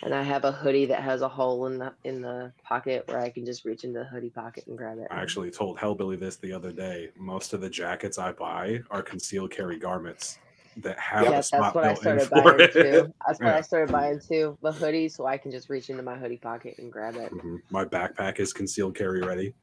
And 0.02 0.14
I 0.14 0.22
have 0.22 0.44
a 0.44 0.52
hoodie 0.52 0.86
that 0.86 1.02
has 1.02 1.22
a 1.22 1.28
hole 1.28 1.66
in 1.66 1.78
the 1.78 1.92
in 2.04 2.20
the 2.22 2.52
pocket 2.62 3.04
where 3.08 3.18
I 3.18 3.30
can 3.30 3.44
just 3.44 3.64
reach 3.64 3.84
into 3.84 4.00
the 4.00 4.04
hoodie 4.04 4.30
pocket 4.30 4.64
and 4.66 4.76
grab 4.76 4.98
it. 4.98 5.08
I 5.10 5.20
actually 5.20 5.50
told 5.50 5.78
Hellbilly 5.78 6.18
this 6.18 6.36
the 6.36 6.52
other 6.52 6.72
day. 6.72 7.10
Most 7.16 7.52
of 7.52 7.60
the 7.60 7.70
jackets 7.70 8.18
I 8.18 8.32
buy 8.32 8.80
are 8.90 9.02
concealed 9.02 9.50
carry 9.50 9.78
garments 9.78 10.38
that 10.78 10.98
have 10.98 11.24
Yeah, 11.24 11.30
a 11.30 11.34
that's 11.42 11.46
spot 11.46 11.74
what 11.74 11.84
I 11.84 11.94
started 11.94 12.30
buying 12.30 12.60
it. 12.60 12.72
too. 12.72 13.12
That's 13.26 13.40
what 13.40 13.48
Yeah. 13.48 13.56
I 13.56 13.60
started 13.62 13.92
buying 13.92 14.20
too. 14.20 14.58
The 14.62 14.72
hoodie, 14.72 15.08
so 15.08 15.26
I 15.26 15.38
can 15.38 15.50
just 15.50 15.70
reach 15.70 15.88
into 15.90 16.02
my 16.02 16.16
hoodie 16.16 16.36
pocket 16.36 16.74
and 16.78 16.92
grab 16.92 17.16
it. 17.16 17.32
Mhm. 17.32 17.58
My 17.70 17.84
backpack 17.84 18.38
is 18.38 18.52
concealed 18.52 18.94
carry 18.94 19.20
ready. 19.22 19.54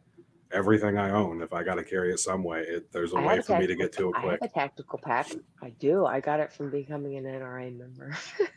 Everything 0.52 0.98
I 0.98 1.12
own, 1.12 1.42
if 1.42 1.52
I 1.54 1.64
got 1.64 1.76
to 1.76 1.84
carry 1.84 2.12
it 2.12 2.20
some 2.20 2.44
way, 2.44 2.62
it, 2.62 2.92
there's 2.92 3.14
a 3.14 3.18
I 3.18 3.26
way 3.26 3.42
for 3.42 3.58
me 3.60 3.66
to 3.68 3.76
get 3.76 3.92
to 3.94 4.10
it 4.10 4.14
quick. 4.14 4.26
I 4.26 4.32
have 4.32 4.42
a 4.44 4.48
tactical 4.48 5.00
pack. 5.00 5.32
I 5.62 5.70
do. 5.72 6.06
I 6.06 6.20
got 6.20 6.40
it 6.40 6.52
from 6.54 6.70
becoming 6.70 7.18
an 7.18 7.26
NRA 7.26 7.76
member. 7.76 8.16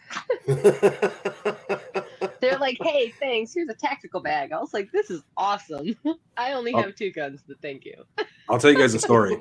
They're 2.41 2.59
like, 2.59 2.79
"Hey, 2.83 3.11
thanks. 3.19 3.53
Here's 3.55 3.69
a 3.69 3.75
tactical 3.75 4.21
bag." 4.21 4.53
I 4.53 4.59
was 4.61 4.73
like, 4.75 4.91
"This 4.93 5.11
is 5.11 5.23
awesome. 5.37 5.97
I 6.37 6.53
only 6.53 6.73
Oh. 6.75 6.83
have 6.83 6.95
two 6.95 7.11
guns, 7.11 7.43
but 7.47 7.61
thank 7.63 7.85
you." 7.85 7.95
I'll 8.49 8.59
tell 8.59 8.71
you 8.71 8.79
guys 8.79 8.95
a 8.95 8.99
story. 9.01 9.39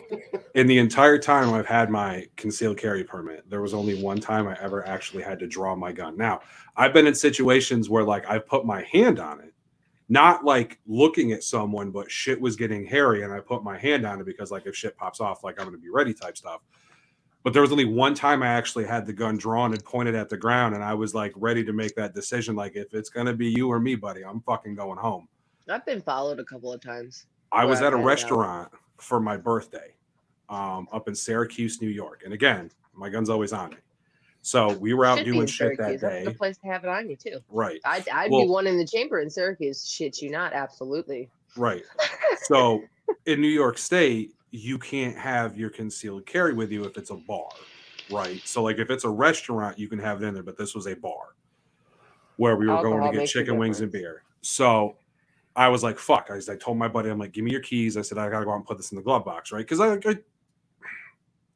In 0.56 0.66
the 0.68 0.80
entire 0.80 1.20
time 1.20 1.54
I've 1.54 1.68
had 1.68 1.90
my 1.92 2.26
concealed 2.38 2.78
carry 2.78 3.04
permit, 3.04 3.48
there 3.50 3.62
was 3.62 3.74
only 3.74 4.02
one 4.02 4.20
time 4.20 4.48
I 4.48 4.58
ever 4.60 4.88
actually 4.88 5.22
had 5.24 5.38
to 5.40 5.48
draw 5.48 5.76
my 5.76 5.92
gun. 5.92 6.18
Now, 6.18 6.42
I've 6.76 6.94
been 6.94 7.06
in 7.06 7.14
situations 7.14 7.88
where 7.90 8.04
like 8.04 8.28
I've 8.28 8.48
put 8.48 8.66
my 8.66 8.82
hand 8.92 9.20
on 9.20 9.42
it, 9.42 9.54
not 10.10 10.44
like 10.44 10.80
looking 10.88 11.34
at 11.34 11.44
someone, 11.44 11.92
but 11.92 12.10
shit 12.10 12.42
was 12.42 12.56
getting 12.56 12.84
hairy 12.86 13.22
and 13.24 13.32
I 13.32 13.42
put 13.42 13.64
my 13.64 13.78
hand 13.78 14.08
on 14.08 14.20
it 14.22 14.26
because 14.26 14.50
like 14.52 14.66
if 14.66 14.76
shit 14.76 14.98
pops 14.98 15.20
off, 15.20 15.44
like 15.44 15.60
I'm 15.60 15.66
gonna 15.68 15.78
be 15.78 15.90
ready 15.90 16.14
type 16.14 16.36
stuff. 16.38 16.62
But 17.46 17.54
there 17.54 17.62
was 17.62 17.72
only 17.72 17.86
one 17.86 18.16
time 18.16 18.42
I 18.42 18.48
actually 18.48 18.86
had 18.86 19.06
the 19.06 19.14
gun 19.14 19.38
drawn 19.38 19.72
and 19.72 19.86
pointed 19.86 20.16
at 20.16 20.30
the 20.30 20.36
ground, 20.36 20.74
and 20.74 20.84
I 20.84 20.96
was 20.96 21.14
like 21.14 21.32
ready 21.36 21.64
to 21.64 21.74
make 21.74 21.94
that 21.96 22.16
decision. 22.16 22.56
Like, 22.56 22.76
if 22.76 22.92
it's 22.96 23.12
gonna 23.12 23.34
be 23.36 23.52
you 23.52 23.70
or 23.72 23.80
me, 23.80 23.94
buddy, 23.94 24.26
I'm 24.26 24.42
fucking 24.42 24.74
going 24.74 24.98
home. 24.98 25.28
I've 25.70 25.86
been 25.86 26.02
followed 26.02 26.40
a 26.40 26.44
couple 26.44 26.74
of 26.74 26.82
times. 26.82 27.28
I 27.52 27.64
was 27.64 27.82
at 27.84 27.94
a 27.94 27.98
restaurant 27.98 28.72
for 28.98 29.20
my 29.20 29.38
birthday 29.38 29.94
um, 30.50 30.88
up 30.92 31.08
in 31.08 31.14
Syracuse, 31.14 31.80
New 31.84 31.90
York. 31.90 32.24
And 32.26 32.34
again, 32.34 32.72
my 32.96 33.10
gun's 33.10 33.30
always 33.30 33.54
on 33.54 33.70
me. 33.70 33.78
So 34.42 34.74
we 34.78 34.96
were 34.96 35.06
out 35.06 35.20
Should 35.20 35.26
doing 35.26 35.42
in 35.42 35.48
shit 35.48 35.78
that 35.78 35.84
Syracuse. 35.84 36.02
That's 36.02 36.16
day. 36.16 36.24
the 36.26 36.32
place 36.34 36.58
to 36.58 36.68
have 36.68 36.84
it 36.84 36.90
on 36.90 37.08
you 37.10 37.16
too. 37.16 37.40
Right, 37.50 37.80
I'd, 37.86 38.10
I'd 38.10 38.32
Well- 38.32 38.46
be 38.46 38.50
one 38.50 38.66
in 38.66 38.78
the 38.80 38.88
chamber 38.88 39.20
in 39.20 39.30
Syracuse. 39.30 39.88
Shit, 39.88 40.20
you 40.20 40.32
not? 40.32 40.52
Absolutely. 40.54 41.30
right. 41.56 41.84
So 42.42 42.84
in 43.28 43.40
New 43.40 43.48
York 43.48 43.78
State, 43.78 44.35
you 44.52 44.78
can't 44.78 45.18
have 45.18 45.58
your 45.58 45.70
concealed 45.70 46.26
carry 46.26 46.54
with 46.54 46.72
you 46.72 46.86
if 46.86 46.98
it's 46.98 47.10
a 47.10 47.16
bar, 47.16 47.52
right? 48.10 48.46
So 48.48 48.64
like 48.64 48.78
if 48.78 48.90
it's 48.90 49.04
a 49.04 49.10
restaurant, 49.10 49.78
you 49.78 49.88
can 49.90 50.00
have 50.00 50.22
it 50.22 50.26
in 50.26 50.34
there, 50.34 50.44
but 50.44 50.58
this 50.58 50.74
was 50.74 50.88
a 50.88 50.96
bar 50.96 51.36
where 52.38 52.56
we 52.56 52.68
were 52.68 52.82
going 52.82 53.12
to 53.12 53.18
get 53.18 53.28
chicken 53.28 53.58
wings 53.58 53.82
and 53.82 53.92
beer. 53.92 54.24
So 54.42 54.98
I 55.56 55.70
was 55.70 55.84
like, 55.84 55.98
fuck. 55.98 56.28
I, 56.30 56.36
was, 56.36 56.50
I 56.50 56.56
told 56.58 56.78
my 56.78 56.88
buddy, 56.88 57.10
I'm 57.10 57.18
like, 57.18 57.32
give 57.32 57.44
me 57.44 57.52
your 57.52 57.62
keys. 57.62 57.98
I 57.98 58.02
said, 58.02 58.18
I 58.18 58.30
gotta 58.30 58.46
go 58.46 58.52
out 58.52 58.58
and 58.58 58.66
put 58.66 58.78
this 58.78 58.92
in 58.92 58.98
the 58.98 59.02
glove 59.02 59.26
box, 59.26 59.52
right? 59.52 59.60
Because 59.60 59.80
I, 59.80 59.94
I 59.94 60.18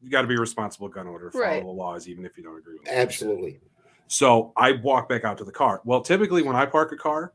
you 0.02 0.10
got 0.10 0.22
to 0.22 0.28
be 0.28 0.36
a 0.36 0.40
responsible 0.40 0.88
gun 0.88 1.08
owner, 1.08 1.32
follow 1.32 1.44
Right. 1.44 1.64
the 1.64 1.70
laws, 1.70 2.08
even 2.08 2.26
if 2.26 2.38
you 2.38 2.44
don't 2.44 2.58
agree 2.58 2.76
with 2.76 2.86
them. 2.86 2.96
Absolutely. 2.96 3.60
So 4.08 4.54
I 4.56 4.72
walk 4.72 5.10
back 5.10 5.24
out 5.26 5.38
to 5.40 5.44
the 5.44 5.52
car. 5.52 5.82
Well, 5.84 6.02
typically 6.02 6.42
when 6.42 6.56
I 6.56 6.66
park 6.66 6.92
a 6.92 6.96
car, 6.96 7.34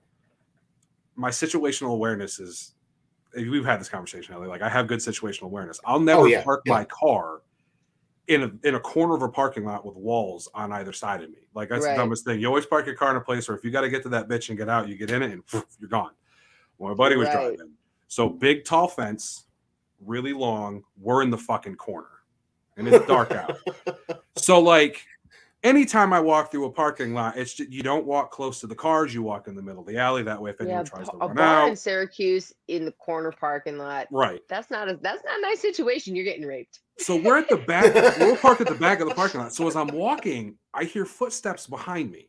my 1.15 1.31
situational 1.31 1.93
awareness 1.93 2.41
is 2.41 2.74
we've 3.37 3.65
had 3.65 3.81
this 3.81 3.89
conversation 3.89 4.35
Ellie, 4.35 4.49
like 4.49 4.63
I 4.63 4.69
have 4.69 4.87
good 4.87 5.01
situational 5.01 5.45
awareness. 5.45 5.81
I'll 5.85 6.01
never 6.01 6.23
Oh, 6.23 6.25
yeah, 6.27 6.43
park 6.43 6.63
yeah. 6.67 6.73
my 6.75 6.85
car 6.85 7.43
in 8.29 8.43
a 8.45 8.67
in 8.67 8.75
a 8.75 8.81
corner 8.81 9.15
of 9.15 9.23
a 9.23 9.29
parking 9.29 9.65
lot 9.65 9.85
with 9.85 9.97
walls 9.97 10.49
on 10.55 10.73
either 10.73 10.93
side 10.93 11.23
of 11.23 11.31
me. 11.31 11.49
Like 11.55 11.69
that's 11.69 11.85
Right. 11.85 11.93
the 11.93 11.97
dumbest 11.99 12.25
thing. 12.25 12.41
You 12.41 12.47
always 12.49 12.65
park 12.67 12.87
your 12.87 12.95
car 12.95 13.11
in 13.11 13.17
a 13.17 13.21
place 13.21 13.49
where 13.49 13.57
if 13.57 13.65
you 13.65 13.71
got 13.71 13.83
to 13.83 13.91
get 13.91 14.03
to 14.05 14.09
that 14.11 14.29
bitch 14.29 14.49
and 14.49 14.57
get 14.59 14.69
out, 14.69 14.89
you 14.89 14.97
get 14.97 15.11
in 15.11 15.23
it 15.23 15.31
and 15.33 15.43
you're 15.79 15.89
gone. 15.91 16.13
Well, 16.79 16.91
my 16.91 16.97
buddy 16.97 17.17
was 17.17 17.29
Right. 17.29 17.57
driving. 17.57 17.73
So 18.09 18.29
big 18.29 18.65
tall 18.65 18.89
fence, 18.89 19.45
really 20.01 20.33
long. 20.33 20.85
We're 20.99 21.23
in 21.23 21.31
the 21.31 21.39
fucking 21.39 21.77
corner. 21.77 22.09
And 22.77 22.89
it's 22.89 23.07
dark 23.07 23.31
out. 23.33 23.57
So 24.37 24.59
like 24.61 25.05
anytime 25.65 26.13
I 26.13 26.21
walk 26.21 26.53
through 26.53 26.67
a 26.67 26.71
parking 26.71 27.15
lot, 27.15 27.37
it's 27.37 27.55
just, 27.55 27.71
you 27.73 27.83
don't 27.83 28.07
walk 28.07 28.31
close 28.31 28.61
to 28.61 28.67
the 28.67 28.75
cars, 28.75 29.13
you 29.13 29.23
walk 29.23 29.49
in 29.49 29.57
the 29.57 29.63
middle 29.63 29.81
of 29.81 29.87
the 29.89 29.99
alley. 29.99 30.23
That 30.23 30.41
way, 30.41 30.51
if 30.51 30.61
anyone 30.61 30.79
Yeah, 30.79 30.83
tries 30.85 31.09
to 31.09 31.17
a 31.17 31.27
run 31.27 31.37
bar 31.37 31.69
in 31.69 31.75
Syracuse 31.77 32.53
in 32.69 32.85
the 32.85 32.93
corner 32.93 33.33
parking 33.33 33.79
lot. 33.79 34.07
right. 34.13 34.41
That's 34.49 34.71
not 34.71 34.89
a 34.89 34.97
that's 35.01 35.25
not 35.25 35.39
a 35.39 35.43
nice 35.43 35.61
situation. 35.61 36.15
You're 36.15 36.25
getting 36.25 36.47
raped. 36.47 36.81
So 36.99 37.17
we're 37.17 37.39
at 37.39 37.49
the 37.49 37.57
back, 37.57 37.93
we're 38.21 38.37
parked 38.37 38.61
at 38.61 38.69
the 38.69 38.75
back 38.75 39.01
of 39.01 39.09
the 39.09 39.15
parking 39.15 39.41
lot. 39.41 39.53
So 39.53 39.67
as 39.67 39.75
I'm 39.75 39.89
walking, 39.97 40.57
I 40.73 40.85
hear 40.85 41.05
footsteps 41.05 41.67
behind 41.67 42.13
me. 42.13 42.29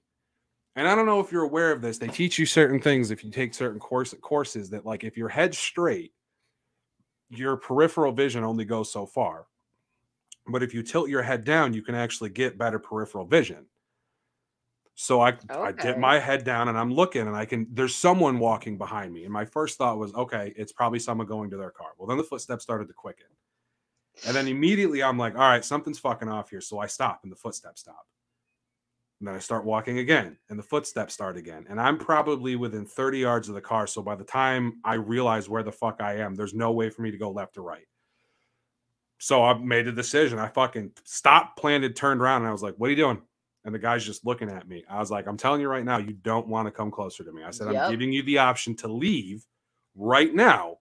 And 0.77 0.87
I 0.87 0.95
don't 0.95 1.05
know 1.05 1.19
if 1.19 1.31
you're 1.31 1.43
aware 1.43 1.71
of 1.71 1.81
this. 1.81 1.97
They 1.97 2.07
teach 2.07 2.37
you 2.37 2.45
certain 2.45 2.81
things 2.81 3.11
if 3.11 3.23
you 3.23 3.31
take 3.31 3.53
certain 3.53 3.79
course, 3.79 4.13
courses 4.21 4.71
that 4.71 4.85
like 4.85 5.03
if 5.03 5.15
your 5.17 5.29
head's 5.29 5.57
straight, 5.57 6.13
your 7.29 7.57
peripheral 7.57 8.11
vision 8.11 8.43
only 8.43 8.65
goes 8.65 8.91
so 8.91 9.05
far. 9.05 9.45
But 10.47 10.63
if 10.63 10.73
you 10.73 10.83
tilt 10.83 11.09
your 11.09 11.23
head 11.23 11.43
down, 11.43 11.73
you 11.73 11.81
can 11.81 11.95
actually 11.95 12.29
get 12.29 12.57
better 12.57 12.79
peripheral 12.79 13.25
vision. 13.25 13.65
So 14.95 15.19
I 15.19 15.33
I 15.49 15.73
dip 15.73 15.97
my 15.97 16.19
head 16.19 16.45
down 16.45 16.69
and 16.69 16.77
I'm 16.77 16.93
looking 16.93 17.27
and 17.27 17.35
I 17.35 17.45
can 17.45 17.67
there's 17.71 17.93
someone 17.93 18.39
walking 18.39 18.77
behind 18.77 19.13
me. 19.13 19.25
And 19.25 19.33
my 19.33 19.43
first 19.43 19.77
thought 19.77 19.97
was, 19.97 20.13
okay, 20.13 20.53
it's 20.55 20.71
probably 20.71 20.99
someone 20.99 21.27
going 21.27 21.49
to 21.49 21.57
their 21.57 21.71
car. 21.71 21.89
Well, 21.97 22.07
then 22.07 22.17
the 22.17 22.23
footsteps 22.23 22.63
started 22.63 22.87
to 22.87 22.93
quicken. 22.93 23.25
And 24.25 24.33
then 24.33 24.47
immediately 24.47 25.03
I'm 25.03 25.17
like, 25.17 25.35
all 25.35 25.41
right, 25.41 25.65
something's 25.65 25.99
fucking 25.99 26.29
off 26.29 26.49
here. 26.49 26.61
So 26.61 26.79
I 26.79 26.87
stop 26.87 27.21
and 27.23 27.31
the 27.31 27.35
footsteps 27.35 27.81
stop. 27.81 28.07
And 29.19 29.27
then 29.27 29.35
I 29.35 29.39
start 29.39 29.65
walking 29.65 29.99
again 29.99 30.37
and 30.49 30.57
the 30.57 30.63
footsteps 30.63 31.13
start 31.13 31.35
again. 31.35 31.65
And 31.69 31.79
I'm 31.79 31.97
probably 31.97 32.55
within 32.55 32.85
30 32.85 33.19
yards 33.19 33.49
of 33.49 33.55
the 33.55 33.61
car. 33.61 33.87
So 33.87 34.01
by 34.01 34.15
the 34.15 34.23
time 34.23 34.79
I 34.85 34.93
realize 34.93 35.49
where 35.49 35.63
the 35.63 35.71
fuck 35.73 35.99
I 35.99 36.17
am, 36.17 36.35
there's 36.35 36.53
no 36.53 36.71
way 36.71 36.89
for 36.89 37.01
me 37.01 37.11
to 37.11 37.17
go 37.17 37.31
left 37.31 37.57
or 37.57 37.63
right. 37.63 37.87
So 39.17 39.43
I 39.43 39.53
made 39.57 39.87
a 39.87 39.91
decision. 39.91 40.39
I 40.39 40.49
fucking 40.49 40.91
stopped, 41.03 41.57
planted, 41.57 41.95
turned 41.95 42.21
around, 42.21 42.41
and 42.41 42.49
I 42.49 42.51
was 42.51 42.63
like, 42.63 42.75
what 42.75 42.87
are 42.87 42.91
you 42.91 42.97
doing? 42.97 43.21
And 43.63 43.73
the 43.73 43.79
guy's 43.79 44.05
just 44.05 44.25
looking 44.25 44.51
at 44.51 44.67
me. 44.67 44.83
I 44.89 44.99
was 44.99 45.09
like, 45.09 45.25
I'm 45.27 45.37
telling 45.37 45.61
you 45.61 45.67
right 45.67 45.85
now, 45.85 45.97
you 45.97 46.13
don't 46.13 46.47
want 46.47 46.67
to 46.67 46.71
come 46.71 46.91
closer 46.91 47.23
to 47.23 47.31
me. 47.31 47.43
I 47.43 47.49
said, 47.51 47.67
I'm 47.67 47.91
giving 47.91 48.11
you 48.11 48.21
the 48.23 48.37
option 48.37 48.75
to 48.77 48.87
leave 48.87 49.45
right 49.95 50.33
now, 50.33 50.77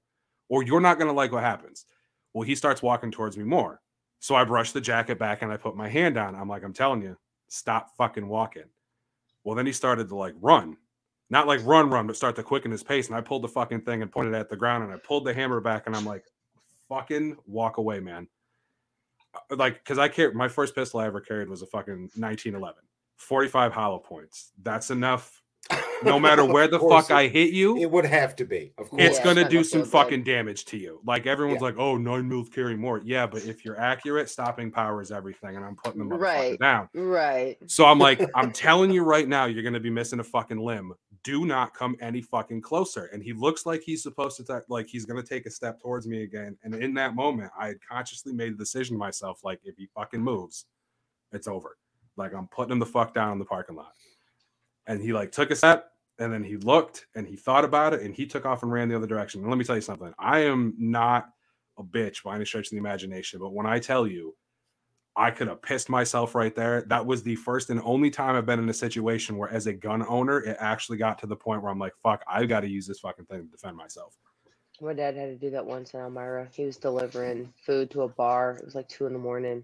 or 0.48 0.62
you're 0.62 0.80
not 0.80 0.98
going 0.98 1.08
to 1.08 1.14
like 1.14 1.32
what 1.32 1.42
happens. 1.42 1.86
Well, 2.34 2.42
he 2.42 2.54
starts 2.54 2.82
walking 2.82 3.10
towards 3.10 3.38
me 3.38 3.44
more. 3.44 3.80
So 4.18 4.34
I 4.34 4.44
brush 4.44 4.72
the 4.72 4.80
jacket 4.80 5.18
back 5.18 5.42
and 5.42 5.52
I 5.52 5.56
put 5.56 5.76
my 5.76 5.88
hand 5.88 6.18
on. 6.18 6.34
I'm 6.34 6.48
like, 6.48 6.64
I'm 6.64 6.72
telling 6.72 7.02
you, 7.02 7.16
stop 7.48 7.96
fucking 7.96 8.26
walking. 8.26 8.64
Well, 9.44 9.54
then 9.54 9.66
he 9.66 9.72
started 9.72 10.08
to 10.08 10.16
like 10.16 10.34
run, 10.40 10.76
not 11.30 11.46
like 11.46 11.60
run, 11.64 11.90
run, 11.90 12.06
but 12.06 12.16
start 12.16 12.34
to 12.36 12.42
quicken 12.42 12.70
his 12.70 12.82
pace. 12.82 13.06
And 13.06 13.16
I 13.16 13.20
pulled 13.20 13.42
the 13.42 13.48
fucking 13.48 13.82
thing 13.82 14.02
and 14.02 14.10
pointed 14.10 14.34
at 14.34 14.48
the 14.48 14.56
ground 14.56 14.84
and 14.84 14.92
I 14.92 14.96
pulled 14.96 15.26
the 15.26 15.34
hammer 15.34 15.60
back 15.60 15.86
and 15.86 15.94
I'm 15.94 16.06
like, 16.06 16.24
fucking 16.88 17.36
walk 17.46 17.78
away, 17.78 18.00
man. 18.00 18.28
Uh, 19.50 19.56
Like, 19.56 19.74
because 19.82 19.98
I 19.98 20.08
carried 20.08 20.34
my 20.34 20.48
first 20.48 20.74
pistol 20.74 21.00
I 21.00 21.06
ever 21.06 21.20
carried 21.20 21.48
was 21.48 21.62
a 21.62 21.66
fucking 21.66 22.10
1911, 22.16 22.82
45 23.16 23.72
hollow 23.72 23.98
points. 23.98 24.52
That's 24.62 24.90
enough. 24.90 25.40
No 26.02 26.20
matter 26.20 26.44
where 26.44 26.68
the 26.68 26.74
Of 26.76 26.82
course 26.82 27.06
fuck 27.08 27.16
I 27.16 27.28
hit 27.28 27.54
you, 27.54 27.78
It 27.78 27.90
would 27.90 28.04
have 28.04 28.36
to 28.36 28.44
be, 28.44 28.74
of 28.76 28.90
course. 28.90 29.02
it's 29.02 29.18
Yeah, 29.18 29.24
gonna 29.24 29.40
it's 29.42 29.50
do 29.50 29.64
some 29.64 29.80
feel 29.82 29.84
good. 29.86 29.90
fucking 29.92 30.24
damage 30.24 30.66
to 30.66 30.76
you. 30.76 31.00
Like 31.06 31.24
everyone's 31.24 31.62
Yeah. 31.62 31.68
like, 31.68 31.78
"Oh, 31.78 31.96
nine 31.96 32.28
mils 32.28 32.50
carry 32.50 32.76
more." 32.76 33.00
Yeah, 33.02 33.26
but 33.26 33.44
if 33.46 33.64
you're 33.64 33.78
accurate, 33.80 34.28
stopping 34.28 34.70
power 34.70 35.00
is 35.00 35.10
everything, 35.10 35.56
and 35.56 35.64
I'm 35.64 35.76
putting 35.76 36.00
the 36.00 36.04
motherfucker 36.14 36.20
Right. 36.20 36.58
down. 36.58 36.88
Right. 36.94 37.56
So 37.68 37.86
I'm 37.86 37.98
like, 37.98 38.20
I'm 38.34 38.52
telling 38.52 38.90
you 38.90 39.02
right 39.02 39.26
now, 39.26 39.46
you're 39.46 39.62
gonna 39.62 39.80
be 39.80 39.88
missing 39.88 40.20
a 40.20 40.24
fucking 40.24 40.58
limb. 40.58 40.92
Do 41.24 41.46
not 41.46 41.74
come 41.74 41.96
any 42.00 42.22
fucking 42.22 42.60
closer. 42.60 43.06
And 43.06 43.22
he 43.22 43.32
looks 43.32 43.66
like 43.66 43.82
he's 43.82 44.02
supposed 44.02 44.36
to, 44.36 44.62
like 44.68 44.86
he's 44.86 45.06
gonna 45.06 45.22
take 45.22 45.46
a 45.46 45.50
step 45.50 45.80
towards 45.80 46.06
me 46.06 46.22
again. 46.22 46.56
And 46.62 46.74
in 46.74 46.94
that 46.94 47.16
moment, 47.16 47.50
I 47.58 47.68
had 47.68 47.78
consciously 47.86 48.32
made 48.32 48.52
a 48.52 48.56
decision 48.56 48.94
to 48.94 48.98
myself, 48.98 49.42
like, 49.42 49.60
if 49.64 49.76
he 49.76 49.86
fucking 49.86 50.22
moves, 50.22 50.66
it's 51.32 51.48
over. 51.48 51.76
Like 52.16 52.32
I'm 52.34 52.46
putting 52.48 52.72
him 52.72 52.78
the 52.78 52.86
fuck 52.86 53.14
down 53.14 53.32
in 53.32 53.38
the 53.40 53.44
parking 53.44 53.76
lot. 53.76 53.92
And 54.86 55.00
he 55.02 55.12
like 55.12 55.32
took 55.32 55.50
a 55.50 55.56
step, 55.56 55.90
and 56.18 56.32
then 56.32 56.44
he 56.44 56.56
looked 56.56 57.06
and 57.16 57.26
he 57.26 57.36
thought 57.36 57.64
about 57.64 57.94
it, 57.94 58.02
and 58.02 58.14
he 58.14 58.26
took 58.26 58.46
off 58.46 58.62
and 58.62 58.70
ran 58.70 58.88
the 58.88 58.96
other 58.96 59.06
direction. 59.06 59.40
And 59.40 59.50
let 59.50 59.58
me 59.58 59.64
tell 59.64 59.76
you 59.76 59.82
something. 59.82 60.12
I 60.18 60.40
am 60.40 60.74
not 60.78 61.30
a 61.78 61.82
bitch 61.82 62.22
by 62.22 62.36
any 62.36 62.44
stretch 62.44 62.66
of 62.66 62.70
the 62.72 62.76
imagination, 62.76 63.40
but 63.40 63.52
when 63.52 63.66
I 63.66 63.78
tell 63.78 64.06
you 64.06 64.36
I 65.16 65.30
could 65.30 65.46
have 65.48 65.62
pissed 65.62 65.88
myself 65.88 66.34
right 66.34 66.54
there. 66.54 66.82
That 66.82 67.06
was 67.06 67.22
the 67.22 67.36
first 67.36 67.70
and 67.70 67.80
only 67.84 68.10
time 68.10 68.34
I've 68.34 68.46
been 68.46 68.58
in 68.58 68.68
a 68.68 68.74
situation 68.74 69.36
where, 69.36 69.48
as 69.48 69.66
a 69.66 69.72
gun 69.72 70.04
owner, 70.08 70.40
it 70.40 70.56
actually 70.58 70.98
got 70.98 71.18
to 71.20 71.26
the 71.26 71.36
point 71.36 71.62
where 71.62 71.70
I'm 71.70 71.78
like, 71.78 71.94
fuck, 72.02 72.24
I've 72.28 72.48
got 72.48 72.60
to 72.60 72.68
use 72.68 72.86
this 72.86 72.98
fucking 72.98 73.26
thing 73.26 73.44
to 73.44 73.50
defend 73.50 73.76
myself. 73.76 74.16
My 74.80 74.92
dad 74.92 75.16
had 75.16 75.26
to 75.26 75.36
do 75.36 75.50
that 75.50 75.64
once 75.64 75.94
in 75.94 76.00
Elmira. 76.00 76.48
He 76.52 76.64
was 76.64 76.76
delivering 76.76 77.52
food 77.64 77.92
to 77.92 78.02
a 78.02 78.08
bar. 78.08 78.56
It 78.58 78.64
was 78.64 78.74
like 78.74 78.88
two 78.88 79.06
in 79.06 79.12
the 79.12 79.20
morning, 79.20 79.62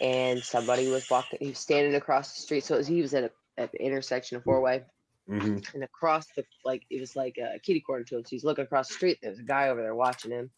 and 0.00 0.42
somebody 0.42 0.88
was 0.88 1.08
walking. 1.08 1.38
He 1.40 1.50
was 1.50 1.58
standing 1.58 1.94
across 1.94 2.34
the 2.34 2.42
street. 2.42 2.64
So 2.64 2.74
it 2.74 2.78
was, 2.78 2.86
he 2.88 3.00
was 3.00 3.14
at, 3.14 3.24
a, 3.24 3.30
at 3.58 3.70
the 3.70 3.80
intersection 3.80 4.36
of 4.36 4.42
four 4.42 4.60
way, 4.60 4.82
hmm 5.28 5.58
and 5.72 5.84
across 5.84 6.26
the 6.36 6.44
like 6.64 6.82
it 6.90 7.00
was 7.00 7.14
like 7.14 7.38
a 7.38 7.60
kitty 7.60 7.80
corner 7.80 8.02
to 8.04 8.16
him. 8.16 8.24
So 8.24 8.30
he's 8.30 8.44
looking 8.44 8.64
across 8.64 8.88
the 8.88 8.94
street. 8.94 9.18
There's 9.22 9.38
a 9.38 9.44
guy 9.44 9.68
over 9.68 9.80
there 9.80 9.94
watching 9.94 10.32
him, 10.32 10.50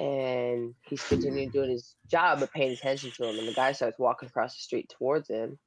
and 0.00 0.74
he's 0.88 1.02
continuing 1.02 1.50
doing 1.50 1.70
his 1.70 1.94
job 2.10 2.40
but 2.40 2.52
paying 2.52 2.72
attention 2.72 3.10
to 3.10 3.28
him. 3.28 3.38
And 3.38 3.46
the 3.46 3.52
guy 3.52 3.72
starts 3.72 3.98
walking 3.98 4.28
across 4.28 4.56
the 4.56 4.62
street 4.62 4.92
towards 4.98 5.28
him. 5.28 5.58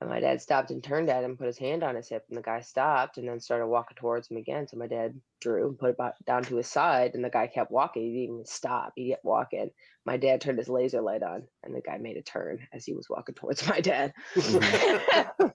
And 0.00 0.10
my 0.10 0.20
dad 0.20 0.42
stopped 0.42 0.70
and 0.70 0.84
turned 0.84 1.08
at 1.08 1.24
him, 1.24 1.36
put 1.36 1.46
his 1.46 1.58
hand 1.58 1.82
on 1.82 1.94
his 1.94 2.08
hip, 2.08 2.24
and 2.28 2.36
the 2.36 2.42
guy 2.42 2.60
stopped 2.60 3.16
and 3.16 3.26
then 3.26 3.40
started 3.40 3.66
walking 3.66 3.96
towards 3.96 4.30
him 4.30 4.36
again. 4.36 4.68
So 4.68 4.76
my 4.76 4.86
dad 4.86 5.18
drew 5.40 5.68
and 5.68 5.78
put 5.78 5.90
it 5.90 5.96
down 6.26 6.42
to 6.44 6.56
his 6.56 6.66
side, 6.66 7.14
and 7.14 7.24
the 7.24 7.30
guy 7.30 7.46
kept 7.46 7.70
walking. 7.70 8.02
He 8.02 8.08
didn't 8.10 8.34
even 8.34 8.44
stop. 8.44 8.92
He 8.94 9.10
kept 9.10 9.24
walking. 9.24 9.70
My 10.04 10.18
dad 10.18 10.42
turned 10.42 10.58
his 10.58 10.68
laser 10.68 11.00
light 11.00 11.22
on, 11.22 11.44
and 11.62 11.74
the 11.74 11.80
guy 11.80 11.96
made 11.96 12.18
a 12.18 12.22
turn 12.22 12.58
as 12.74 12.84
he 12.84 12.92
was 12.92 13.08
walking 13.08 13.34
towards 13.34 13.66
my 13.68 13.80
dad. 13.80 14.12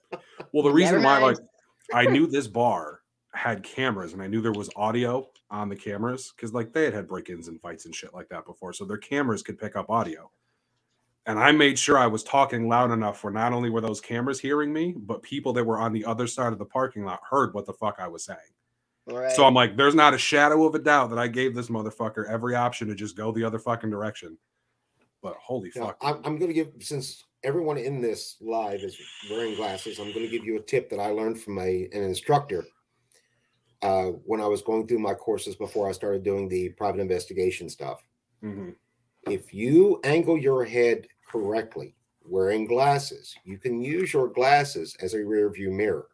Well, 0.52 0.64
the 0.64 0.70
reason 0.70 1.02
why, 1.02 1.18
like, 1.18 1.38
I 1.94 2.04
knew 2.04 2.26
this 2.26 2.46
bar 2.46 3.00
had 3.34 3.62
cameras 3.62 4.12
and 4.12 4.20
I 4.20 4.26
knew 4.26 4.42
there 4.42 4.52
was 4.52 4.68
audio 4.76 5.28
on 5.52 5.68
the 5.68 5.76
cameras 5.76 6.32
because, 6.34 6.52
like, 6.52 6.72
they 6.72 6.84
had 6.84 6.94
had 6.94 7.06
break 7.06 7.28
ins 7.28 7.46
and 7.46 7.60
fights 7.60 7.84
and 7.84 7.94
shit 7.94 8.14
like 8.14 8.28
that 8.30 8.46
before. 8.46 8.72
So 8.72 8.84
their 8.84 8.96
cameras 8.96 9.42
could 9.42 9.58
pick 9.58 9.76
up 9.76 9.90
audio. 9.90 10.30
And 11.26 11.38
I 11.38 11.52
made 11.52 11.78
sure 11.78 11.98
I 11.98 12.08
was 12.08 12.24
talking 12.24 12.68
loud 12.68 12.90
enough 12.90 13.22
where 13.22 13.32
not 13.32 13.52
only 13.52 13.70
were 13.70 13.80
those 13.80 14.00
cameras 14.00 14.40
hearing 14.40 14.72
me, 14.72 14.94
but 14.96 15.22
people 15.22 15.52
that 15.52 15.64
were 15.64 15.78
on 15.78 15.92
the 15.92 16.04
other 16.04 16.26
side 16.26 16.52
of 16.52 16.58
the 16.58 16.64
parking 16.64 17.04
lot 17.04 17.20
heard 17.28 17.54
what 17.54 17.66
the 17.66 17.72
fuck 17.72 17.96
I 18.00 18.08
was 18.08 18.24
saying. 18.24 18.38
right. 19.06 19.30
So 19.30 19.44
I'm 19.44 19.54
like, 19.54 19.76
there's 19.76 19.94
not 19.94 20.14
a 20.14 20.18
shadow 20.18 20.66
of 20.66 20.74
a 20.74 20.80
doubt 20.80 21.10
that 21.10 21.20
I 21.20 21.28
gave 21.28 21.54
this 21.54 21.68
motherfucker 21.68 22.28
every 22.28 22.56
option 22.56 22.88
to 22.88 22.94
just 22.96 23.16
go 23.16 23.30
the 23.30 23.44
other 23.44 23.60
fucking 23.60 23.90
direction. 23.90 24.36
But 25.22 25.36
holy 25.36 25.70
Now, 25.76 25.86
fuck. 25.86 25.98
I'm, 26.00 26.16
I'm 26.24 26.38
going 26.38 26.48
to 26.48 26.54
give 26.54 26.72
since 26.80 27.22
everyone 27.44 27.78
in 27.78 28.00
this 28.00 28.36
live 28.40 28.80
is 28.80 28.98
wearing 29.30 29.54
glasses. 29.54 30.00
I'm 30.00 30.12
going 30.12 30.26
to 30.26 30.28
give 30.28 30.44
you 30.44 30.56
a 30.56 30.62
tip 30.62 30.90
that 30.90 30.98
I 30.98 31.10
learned 31.10 31.40
from 31.40 31.58
a, 31.58 31.88
an 31.92 32.02
instructor 32.02 32.64
uh, 33.82 34.06
when 34.24 34.40
I 34.40 34.46
was 34.46 34.62
going 34.62 34.86
through 34.86 35.00
my 35.00 35.14
courses 35.14 35.56
before 35.56 35.88
I 35.88 35.92
started 35.92 36.22
doing 36.22 36.48
the 36.48 36.68
private 36.70 37.00
investigation 37.00 37.68
stuff. 37.68 38.02
Mhm. 38.42 38.74
If 39.28 39.52
you 39.54 40.00
angle 40.04 40.38
your 40.38 40.64
head 40.64 41.06
correctly, 41.28 41.94
wearing 42.24 42.66
glasses, 42.66 43.34
you 43.44 43.58
can 43.58 43.82
use 43.82 44.12
your 44.12 44.28
glasses 44.28 44.96
as 45.00 45.14
a 45.14 45.24
rear 45.24 45.50
view 45.50 45.70
mirror. 45.70 46.06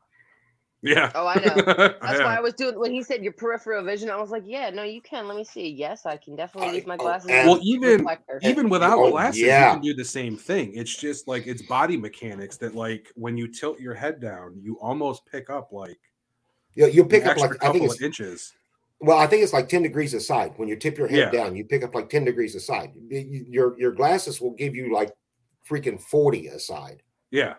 Yeah. 0.80 1.10
Oh, 1.14 1.26
I 1.26 1.34
know. 1.34 1.40
That's 2.00 2.18
Yeah. 2.20 2.24
why 2.24 2.36
I 2.36 2.40
was 2.40 2.54
doing 2.54 2.78
when 2.78 2.92
he 2.92 3.02
said 3.02 3.22
your 3.24 3.32
peripheral 3.32 3.82
vision. 3.84 4.10
I 4.10 4.16
was 4.16 4.30
like, 4.30 4.44
yeah, 4.46 4.70
no, 4.70 4.84
you 4.84 5.00
can. 5.02 5.26
Let 5.26 5.36
me 5.36 5.42
see. 5.42 5.68
Yes, 5.68 6.06
I 6.06 6.16
can 6.16 6.36
definitely 6.36 6.70
I- 6.70 6.74
use 6.74 6.86
my 6.86 6.94
oh, 6.94 6.98
glasses. 6.98 7.30
and- 7.30 7.48
Well, 7.48 7.58
even- 7.62 8.06
even 8.42 8.68
without 8.70 8.96
Oh, 8.98 9.10
glasses, 9.10 9.40
yeah. 9.40 9.70
you 9.70 9.72
can 9.74 9.82
do 9.82 9.94
the 9.94 10.04
same 10.04 10.36
thing. 10.36 10.72
It's 10.74 10.94
just 10.96 11.26
like 11.26 11.46
it's 11.48 11.62
body 11.62 11.96
mechanics 11.96 12.56
that, 12.58 12.74
like, 12.76 13.10
when 13.16 13.36
you 13.36 13.48
tilt 13.48 13.80
your 13.80 13.94
head 13.94 14.20
down, 14.20 14.56
you 14.62 14.78
almost 14.80 15.26
pick 15.26 15.50
up 15.50 15.72
like 15.72 15.98
You 16.78 16.86
you'll 16.86 17.06
pick 17.06 17.26
up 17.26 17.36
like 17.38 17.62
I 17.62 17.72
think 17.72 17.84
it's 17.84 18.00
inches. 18.00 18.52
well, 19.00 19.18
I 19.18 19.26
think 19.26 19.42
it's 19.42 19.52
like 19.52 19.68
ten 19.68 19.82
degrees 19.82 20.14
aside. 20.14 20.52
When 20.56 20.68
you 20.68 20.76
tip 20.76 20.96
your 20.96 21.08
head 21.08 21.18
Yeah. 21.18 21.30
down, 21.42 21.56
you 21.56 21.64
pick 21.64 21.82
up 21.82 21.92
like 21.92 22.08
ten 22.08 22.24
degrees 22.24 22.54
aside. 22.54 22.92
Y- 22.94 23.26
y- 23.28 23.44
Your 23.48 23.76
your 23.80 23.90
glasses 23.92 24.40
will 24.40 24.52
give 24.52 24.76
you 24.76 24.94
like 24.94 25.10
freaking 25.68 26.00
forty 26.00 26.46
aside. 26.48 27.02
Yeah. 27.32 27.54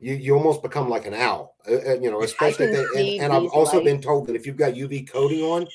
you 0.00 0.14
you 0.14 0.34
almost 0.34 0.62
become 0.62 0.88
like 0.88 1.06
an 1.06 1.12
owl, 1.14 1.56
uh, 1.70 1.74
uh, 1.90 1.94
you 2.00 2.10
know. 2.10 2.22
Especially, 2.22 2.66
they, 2.66 2.84
and, 2.96 3.22
and 3.24 3.32
I've 3.34 3.42
these 3.42 3.50
also 3.52 3.84
been 3.84 4.00
told 4.00 4.26
that 4.28 4.34
if 4.34 4.46
you've 4.46 4.56
got 4.56 4.72
UV 4.74 5.08
coating 5.08 5.42
on, 5.42 5.68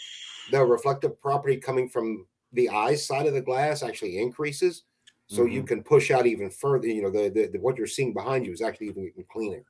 the 0.52 0.66
reflective 0.66 1.22
property 1.22 1.58
coming 1.58 1.88
from 1.88 2.26
the 2.54 2.68
eyes 2.70 3.06
side 3.06 3.28
of 3.28 3.34
the 3.36 3.42
glass 3.42 3.84
actually 3.84 4.18
increases, 4.18 4.84
so 5.28 5.46
you 5.46 5.62
can 5.64 5.84
push 5.84 6.10
out 6.10 6.26
even 6.26 6.50
further. 6.50 6.88
You 6.88 7.04
know, 7.04 7.12
the, 7.12 7.30
the, 7.30 7.48
the 7.54 7.60
what 7.60 7.78
you're 7.78 7.86
seeing 7.98 8.14
behind 8.14 8.46
you 8.48 8.52
is 8.52 8.62
actually 8.64 8.88
even, 8.88 9.04
even 9.06 9.24
cleaner. 9.32 9.64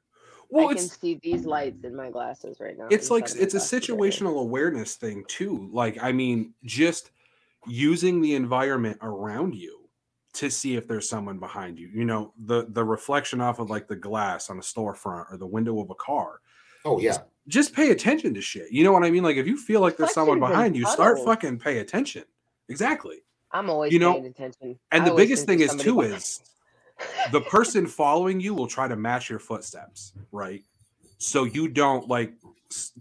Well, 0.49 0.69
I 0.69 0.73
can 0.73 0.87
see 0.87 1.19
these 1.21 1.45
lights 1.45 1.83
in 1.83 1.95
my 1.95 2.09
glasses 2.09 2.59
right 2.59 2.77
now. 2.77 2.87
it's 2.89 3.11
like 3.11 3.25
it's 3.25 3.53
a 3.53 3.57
glasses 3.57 3.73
right 3.73 3.81
situational 3.81 4.41
awareness 4.41 4.95
thing 4.95 5.23
too. 5.27 5.69
Like, 5.71 6.01
I 6.01 6.11
mean, 6.11 6.53
just 6.63 7.11
using 7.67 8.21
the 8.21 8.35
environment 8.35 8.97
around 9.01 9.55
you 9.55 9.79
to 10.33 10.49
see 10.49 10.75
if 10.75 10.87
there's 10.87 11.07
someone 11.09 11.37
behind 11.37 11.77
you. 11.77 11.87
You 11.87 12.05
know, 12.05 12.33
the 12.45 12.65
the 12.69 12.83
reflection 12.83 13.41
off 13.41 13.59
of 13.59 13.69
like 13.69 13.87
the 13.87 13.95
glass 13.95 14.49
on 14.49 14.57
a 14.57 14.61
storefront 14.61 15.31
or 15.31 15.37
the 15.37 15.47
window 15.47 15.79
of 15.81 15.89
a 15.89 15.95
car. 15.95 16.39
Oh 16.85 16.99
yeah, 16.99 17.17
Just 17.47 17.73
pay 17.73 17.91
attention 17.91 18.33
to 18.33 18.41
shit. 18.41 18.71
You 18.71 18.83
know 18.83 18.91
what 18.91 19.03
I 19.03 19.11
mean? 19.11 19.23
Like 19.23 19.37
if 19.37 19.45
you 19.45 19.57
feel 19.57 19.81
like 19.81 19.97
there's 19.97 20.13
someone 20.13 20.39
behind 20.39 20.75
you, 20.75 20.85
start 20.85 21.19
fucking 21.25 21.59
pay 21.59 21.79
attention. 21.79 22.23
Exactly. 22.69 23.17
I'm 23.51 23.69
always 23.69 23.91
you 23.91 23.99
know, 23.99 24.13
paying 24.13 24.27
attention. 24.27 24.79
And 24.91 25.03
I 25.03 25.09
the 25.09 25.15
biggest 25.15 25.45
thing 25.45 25.59
is 25.59 25.75
too 25.75 25.95
behind 25.95 26.13
is 26.15 26.41
the 27.31 27.41
person 27.41 27.87
following 27.87 28.39
you 28.39 28.53
will 28.53 28.67
try 28.67 28.87
to 28.87 28.95
match 28.95 29.29
your 29.29 29.39
footsteps, 29.39 30.13
right? 30.31 30.63
So 31.17 31.43
you 31.43 31.67
don't 31.67 32.07
like 32.07 32.33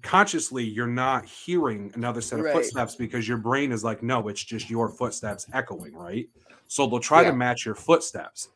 consciously 0.03 0.65
you're 0.65 0.87
not 0.87 1.27
hearing 1.27 1.93
another 1.95 2.21
set 2.21 2.39
of 2.41 2.47
Right. 2.47 2.55
footsteps 2.55 2.97
because 2.97 3.29
your 3.29 3.39
brain 3.39 3.71
is 3.71 3.85
like, 3.85 4.03
no, 4.03 4.29
it's 4.29 4.43
just 4.43 4.71
your 4.71 4.89
footsteps 4.89 5.47
echoing, 5.53 5.95
right? 5.95 6.29
So 6.69 6.87
they'll 6.87 7.01
try 7.01 7.23
Yeah. 7.23 7.31
to 7.31 7.37
match 7.37 7.65
your 7.67 7.75
footsteps. 7.75 8.49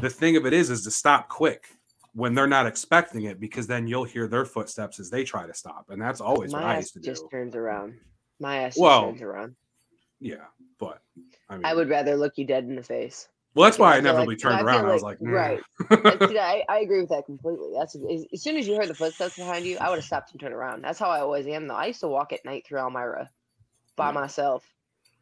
The 0.00 0.10
thing 0.10 0.36
of 0.36 0.44
it 0.46 0.52
is, 0.52 0.70
is 0.70 0.82
to 0.84 0.90
stop 0.90 1.28
quick 1.28 1.68
when 2.14 2.34
they're 2.34 2.46
not 2.46 2.66
expecting 2.66 3.24
it, 3.24 3.38
because 3.38 3.66
then 3.66 3.86
you'll 3.86 4.04
hear 4.04 4.26
their 4.26 4.46
footsteps 4.46 4.98
as 4.98 5.10
they 5.10 5.22
try 5.24 5.46
to 5.46 5.52
stop, 5.52 5.90
and 5.90 6.00
that's 6.00 6.20
always 6.20 6.52
what 6.54 6.62
My 6.62 6.72
I 6.72 6.76
ass 6.76 6.80
used 6.84 6.94
to 6.94 7.00
just 7.00 7.22
do. 7.24 7.28
turns 7.30 7.54
around. 7.54 7.94
My 8.40 8.56
ass 8.62 8.76
Well, 8.78 9.00
just 9.02 9.10
turns 9.10 9.22
around. 9.22 9.56
Yeah, 10.20 10.46
but 10.78 11.02
I 11.50 11.56
mean, 11.56 11.66
I 11.66 11.74
would 11.74 11.90
rather 11.90 12.16
look 12.16 12.38
you 12.38 12.46
dead 12.46 12.64
in 12.64 12.74
the 12.74 12.82
face. 12.82 13.28
Well, 13.56 13.64
that's 13.64 13.78
why 13.78 13.92
I 13.92 13.94
feel 13.94 14.02
never 14.04 14.18
like- 14.18 14.28
really 14.28 14.36
I 14.36 14.38
turned 14.38 14.58
feel 14.58 14.66
around. 14.68 14.86
I 14.86 14.92
was 14.92 15.02
like- 15.02 15.20
like, 15.20 15.28
"Mm." 15.28 15.32
right. 15.32 15.60
I, 16.22 16.28
see, 16.28 16.38
I, 16.38 16.64
I 16.68 16.78
agree 16.80 17.00
with 17.00 17.08
that 17.10 17.26
completely. 17.26 17.70
That's 17.76 17.96
as, 17.96 18.24
as 18.32 18.42
soon 18.42 18.56
as 18.56 18.68
you 18.68 18.76
heard 18.76 18.88
the 18.88 18.94
footsteps 18.94 19.36
behind 19.36 19.64
you, 19.66 19.78
I 19.78 19.88
would 19.90 19.96
have 19.96 20.04
stopped 20.04 20.30
and 20.32 20.40
turned 20.40 20.54
around. 20.54 20.82
That's 20.84 20.98
how 20.98 21.10
I 21.10 21.20
always 21.20 21.46
am, 21.48 21.66
though. 21.66 21.74
I 21.74 21.86
used 21.86 22.00
to 22.00 22.08
walk 22.08 22.32
at 22.32 22.44
night 22.44 22.64
through 22.66 22.78
Elmira 22.80 23.28
by 23.96 24.08
Yeah. 24.08 24.12
myself. 24.12 24.62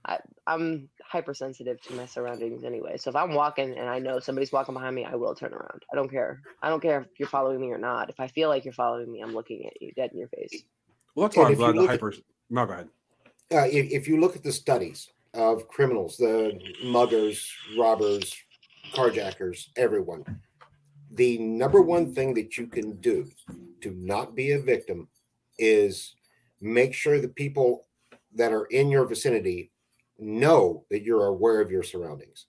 I, 0.07 0.19
I'm 0.47 0.91
hypersensitive 1.03 1.81
to 1.83 1.95
my 1.95 2.05
surroundings 2.05 2.63
anyway. 2.65 2.99
So 2.99 3.09
if 3.09 3.17
I'm 3.17 3.33
walking 3.33 3.79
and 3.79 3.89
I 3.89 4.01
know 4.01 4.19
somebody's 4.19 4.53
walking 4.53 4.75
behind 4.75 4.95
me, 4.95 5.07
I 5.07 5.15
will 5.15 5.35
turn 5.35 5.55
around. 5.55 5.83
I 5.91 5.97
don't 5.97 6.11
care. 6.11 6.43
I 6.63 6.69
don't 6.69 6.81
care 6.83 7.01
if 7.01 7.19
you're 7.19 7.29
following 7.29 7.59
me 7.61 7.71
or 7.71 7.79
not. 7.79 8.11
If 8.11 8.21
I 8.21 8.27
feel 8.29 8.51
like 8.51 8.65
you're 8.67 8.75
following 8.75 9.11
me, 9.11 9.23
I'm 9.23 9.33
looking 9.33 9.65
at 9.67 9.81
you 9.81 9.93
dead 9.97 10.11
in 10.13 10.19
your 10.19 10.29
face. 10.29 10.63
Well, 11.15 11.27
that's 11.29 11.37
why 11.39 11.45
And 11.45 11.47
I'm 11.49 11.53
if 11.55 11.59
glad 11.59 11.69
the 11.75 11.81
look 11.81 11.85
at- 11.85 11.91
hyper. 11.93 12.13
No, 12.51 12.67
go 12.67 12.73
ahead. 12.75 12.89
uh, 13.53 13.67
if, 13.71 13.91
if 13.93 14.09
you 14.09 14.21
look 14.21 14.37
at 14.37 14.43
the 14.43 14.53
studies 14.53 15.09
of 15.35 15.69
criminals, 15.69 16.17
the 16.17 16.59
muggers, 16.85 17.51
robbers, 17.77 18.35
carjackers, 18.95 19.69
everyone, 19.77 20.25
the 21.13 21.39
number 21.39 21.81
one 21.83 22.15
thing 22.15 22.35
that 22.35 22.57
you 22.57 22.67
can 22.67 22.97
do 23.01 23.29
to 23.81 23.91
not 23.93 24.35
be 24.35 24.53
a 24.53 24.59
victim 24.61 25.09
is 25.59 26.15
make 26.61 26.95
sure 26.95 27.21
the 27.21 27.29
people 27.29 27.87
that 28.35 28.53
are 28.53 28.65
in 28.67 28.91
your 28.91 29.05
vicinity 29.05 29.71
know 30.19 30.85
that 30.91 31.03
you're 31.03 31.27
aware 31.27 31.61
of 31.61 31.71
your 31.71 31.83
surroundings. 31.83 32.47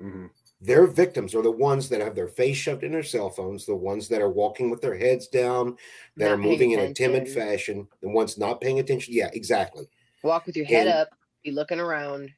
hmm 0.00 0.26
Their 0.60 0.86
victims 0.86 1.34
are 1.34 1.42
the 1.42 1.50
ones 1.50 1.88
that 1.88 2.00
have 2.00 2.14
their 2.16 2.28
face 2.28 2.56
shoved 2.56 2.82
in 2.84 2.92
their 2.92 3.02
cell 3.04 3.30
phones, 3.30 3.66
the 3.66 3.76
ones 3.76 4.08
that 4.08 4.20
are 4.22 4.30
walking 4.30 4.70
with 4.70 4.80
their 4.80 4.96
heads 4.96 5.28
down, 5.28 5.76
that 6.16 6.26
Not 6.28 6.32
are 6.32 6.36
paying 6.38 6.50
moving 6.50 6.70
in 6.72 6.80
a 6.80 6.94
timid 6.94 7.28
fashion, 7.28 7.86
the 8.00 8.08
ones 8.08 8.38
not 8.38 8.60
paying 8.60 8.80
attention. 8.80 9.14
Yeah, 9.14 9.30
exactly. 9.32 9.86
Walk 10.22 10.46
with 10.46 10.56
your 10.56 10.66
head 10.66 10.86
And- 10.88 10.96
up, 10.96 11.08
be 11.48 11.54
looking 11.54 11.80
around. 11.80 12.30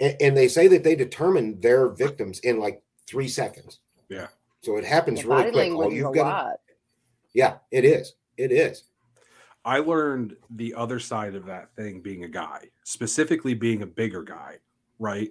and, 0.00 0.16
and 0.20 0.36
they 0.36 0.48
say 0.48 0.68
that 0.68 0.84
they 0.84 0.94
determine 0.94 1.60
their 1.60 1.88
victims 1.88 2.38
in 2.40 2.58
like 2.60 2.82
three 3.06 3.28
seconds. 3.28 3.80
Yeah. 4.08 4.28
So 4.62 4.76
it 4.76 4.84
happens 4.84 5.22
The 5.22 5.28
really 5.28 5.42
quick. 5.44 5.54
All 5.54 5.60
language 5.60 5.88
is 5.88 5.92
a 5.94 5.96
you've 5.96 6.14
got, 6.14 6.44
lot. 6.44 6.56
yeah, 7.34 7.56
it 7.70 7.84
is. 7.84 8.14
It 8.36 8.52
is. 8.52 8.84
I 9.64 9.78
learned 9.78 10.36
the 10.50 10.74
other 10.74 10.98
side 11.00 11.34
of 11.34 11.46
that 11.46 11.74
thing 11.74 12.00
being 12.00 12.24
a 12.24 12.28
guy, 12.28 12.66
specifically 12.84 13.54
being 13.54 13.82
a 13.82 13.86
bigger 13.86 14.22
guy, 14.22 14.58
right? 14.98 15.30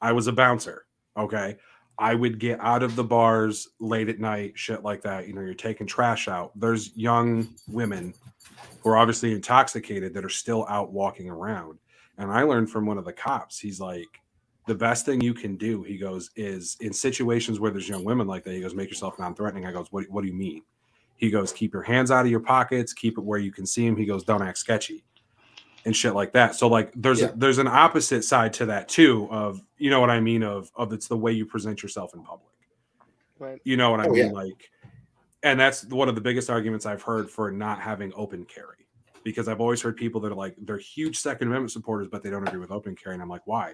I 0.00 0.12
was 0.12 0.26
a 0.26 0.32
bouncer. 0.32 0.86
Okay. 1.16 1.56
I 1.98 2.14
would 2.14 2.38
get 2.38 2.60
out 2.60 2.82
of 2.82 2.94
the 2.94 3.04
bars 3.04 3.68
late 3.80 4.08
at 4.08 4.18
night, 4.20 4.52
shit 4.54 4.82
like 4.82 5.02
that. 5.02 5.26
You 5.26 5.34
know, 5.34 5.40
you're 5.40 5.54
taking 5.54 5.86
trash 5.86 6.28
out. 6.28 6.52
There's 6.58 6.94
young 6.96 7.48
women 7.68 8.12
who 8.80 8.90
are 8.90 8.98
obviously 8.98 9.32
intoxicated 9.32 10.12
that 10.14 10.24
are 10.24 10.28
still 10.28 10.66
out 10.68 10.92
walking 10.92 11.30
around. 11.30 11.78
And 12.18 12.30
I 12.32 12.42
learned 12.42 12.70
from 12.70 12.86
one 12.86 12.98
of 12.98 13.04
the 13.04 13.12
cops, 13.12 13.58
he's 13.58 13.80
like, 13.80 14.20
the 14.66 14.74
best 14.74 15.06
thing 15.06 15.20
you 15.20 15.32
can 15.34 15.56
do, 15.56 15.82
he 15.84 15.96
goes, 15.96 16.30
is 16.34 16.76
in 16.80 16.92
situations 16.92 17.60
where 17.60 17.70
there's 17.70 17.88
young 17.88 18.04
women 18.04 18.26
like 18.26 18.42
that, 18.44 18.52
he 18.54 18.60
goes, 18.60 18.74
make 18.74 18.88
yourself 18.88 19.18
non 19.18 19.34
threatening. 19.34 19.64
I 19.66 19.72
goes, 19.72 19.86
what, 19.92 20.04
what 20.10 20.22
do 20.22 20.26
you 20.28 20.34
mean? 20.34 20.62
He 21.16 21.30
goes, 21.30 21.52
keep 21.52 21.72
your 21.72 21.82
hands 21.82 22.10
out 22.10 22.24
of 22.24 22.30
your 22.30 22.40
pockets, 22.40 22.92
keep 22.92 23.16
it 23.16 23.24
where 23.24 23.38
you 23.38 23.52
can 23.52 23.64
see 23.64 23.86
him. 23.86 23.96
He 23.96 24.04
goes, 24.06 24.24
don't 24.24 24.42
act 24.42 24.58
sketchy. 24.58 25.04
and 25.84 25.94
shit 25.94 26.14
like 26.14 26.32
that. 26.32 26.56
So 26.56 26.66
like 26.66 26.90
there's 26.96 27.20
Yeah. 27.20 27.30
there's 27.36 27.58
an 27.58 27.68
opposite 27.68 28.24
side 28.24 28.52
to 28.54 28.66
that 28.66 28.88
too 28.88 29.28
of 29.30 29.62
you 29.78 29.88
know 29.88 30.00
what 30.00 30.10
I 30.10 30.18
mean 30.18 30.42
of 30.42 30.72
of 30.74 30.92
it's 30.92 31.06
the 31.06 31.16
way 31.16 31.30
you 31.30 31.46
present 31.46 31.80
yourself 31.80 32.12
in 32.12 32.24
public. 32.24 32.52
Right. 33.38 33.60
You 33.62 33.76
know 33.76 33.92
what 33.92 34.00
I 34.00 34.06
Oh, 34.08 34.10
mean 34.12 34.26
yeah. 34.26 34.32
like 34.32 34.68
and 35.44 35.60
that's 35.60 35.84
one 35.84 36.08
of 36.08 36.16
the 36.16 36.20
biggest 36.20 36.50
arguments 36.50 36.86
I've 36.86 37.02
heard 37.02 37.30
for 37.30 37.52
not 37.52 37.80
having 37.80 38.12
open 38.16 38.44
carry. 38.46 38.85
Because 39.26 39.48
I've 39.48 39.60
always 39.60 39.82
heard 39.82 39.96
people 39.96 40.20
that 40.20 40.30
are 40.30 40.36
like 40.36 40.54
they're 40.56 40.78
huge 40.78 41.18
Second 41.18 41.48
Amendment 41.48 41.72
supporters, 41.72 42.06
but 42.08 42.22
they 42.22 42.30
don't 42.30 42.46
agree 42.46 42.60
with 42.60 42.70
open 42.70 42.94
carry. 42.94 43.14
And 43.14 43.22
I'm 43.22 43.28
like, 43.28 43.44
why? 43.44 43.70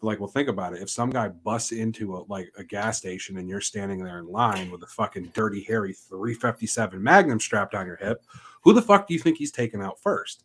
They're 0.00 0.08
like, 0.08 0.18
well, 0.18 0.28
think 0.28 0.48
about 0.48 0.72
it. 0.74 0.82
If 0.82 0.90
some 0.90 1.08
guy 1.10 1.28
busts 1.28 1.70
into 1.70 2.16
a 2.16 2.24
like 2.28 2.50
a 2.56 2.64
gas 2.64 2.98
station 2.98 3.38
and 3.38 3.48
you're 3.48 3.60
standing 3.60 4.02
there 4.02 4.18
in 4.18 4.26
line 4.26 4.72
with 4.72 4.82
a 4.82 4.88
fucking 4.88 5.30
dirty, 5.34 5.62
hairy 5.62 5.92
357 5.92 7.00
Magnum 7.00 7.38
strapped 7.38 7.76
on 7.76 7.86
your 7.86 7.94
hip, 7.94 8.24
who 8.62 8.72
the 8.72 8.82
fuck 8.82 9.06
do 9.06 9.14
you 9.14 9.20
think 9.20 9.38
he's 9.38 9.52
taking 9.52 9.80
out 9.80 10.00
first? 10.00 10.42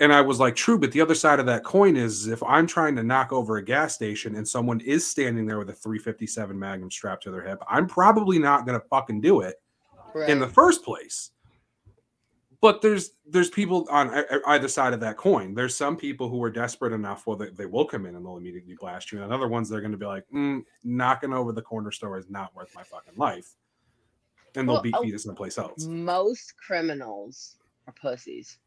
And 0.00 0.14
I 0.14 0.22
was 0.22 0.40
like, 0.40 0.56
true, 0.56 0.78
but 0.78 0.90
the 0.90 1.02
other 1.02 1.14
side 1.14 1.38
of 1.38 1.44
that 1.44 1.62
coin 1.62 1.94
is 1.94 2.26
if 2.28 2.42
I'm 2.44 2.66
trying 2.66 2.96
to 2.96 3.02
knock 3.02 3.34
over 3.34 3.58
a 3.58 3.64
gas 3.64 3.94
station 3.94 4.34
and 4.34 4.48
someone 4.48 4.80
is 4.80 5.06
standing 5.06 5.44
there 5.44 5.58
with 5.58 5.68
a 5.68 5.74
357 5.74 6.58
Magnum 6.58 6.90
strapped 6.90 7.22
to 7.24 7.30
their 7.30 7.46
hip, 7.46 7.62
I'm 7.68 7.86
probably 7.86 8.38
not 8.38 8.64
going 8.64 8.80
to 8.80 8.86
fucking 8.88 9.20
do 9.20 9.42
it 9.42 9.56
Right. 10.14 10.30
in 10.30 10.40
the 10.40 10.48
first 10.48 10.84
place. 10.84 11.31
But 12.62 12.80
there's 12.80 13.10
there's 13.26 13.50
people 13.50 13.88
on 13.90 14.24
either 14.46 14.68
side 14.68 14.92
of 14.92 15.00
that 15.00 15.16
coin. 15.16 15.52
There's 15.52 15.76
some 15.76 15.96
people 15.96 16.28
who 16.28 16.40
are 16.44 16.50
desperate 16.50 16.92
enough 16.92 17.26
well, 17.26 17.36
they, 17.36 17.50
they 17.50 17.66
will 17.66 17.84
come 17.84 18.06
in 18.06 18.14
and 18.14 18.24
they'll 18.24 18.36
immediately 18.36 18.76
blast 18.78 19.10
you, 19.10 19.20
and 19.20 19.32
other 19.32 19.48
ones 19.48 19.68
they're 19.68 19.80
going 19.80 19.92
to 19.92 19.98
be 19.98 20.06
like, 20.06 20.24
mm, 20.32 20.62
knocking 20.84 21.32
over 21.32 21.50
the 21.52 21.60
corner 21.60 21.90
store 21.90 22.16
is 22.16 22.30
not 22.30 22.54
worth 22.54 22.72
my 22.76 22.84
fucking 22.84 23.14
life, 23.16 23.56
and 24.54 24.68
they'll 24.68 24.76
Well, 24.76 24.82
beat 24.82 24.94
oh, 24.96 25.02
feet 25.02 25.20
someplace 25.20 25.58
else. 25.58 25.84
Most 25.86 26.54
criminals 26.56 27.56
are 27.88 27.94
pussies. 28.00 28.58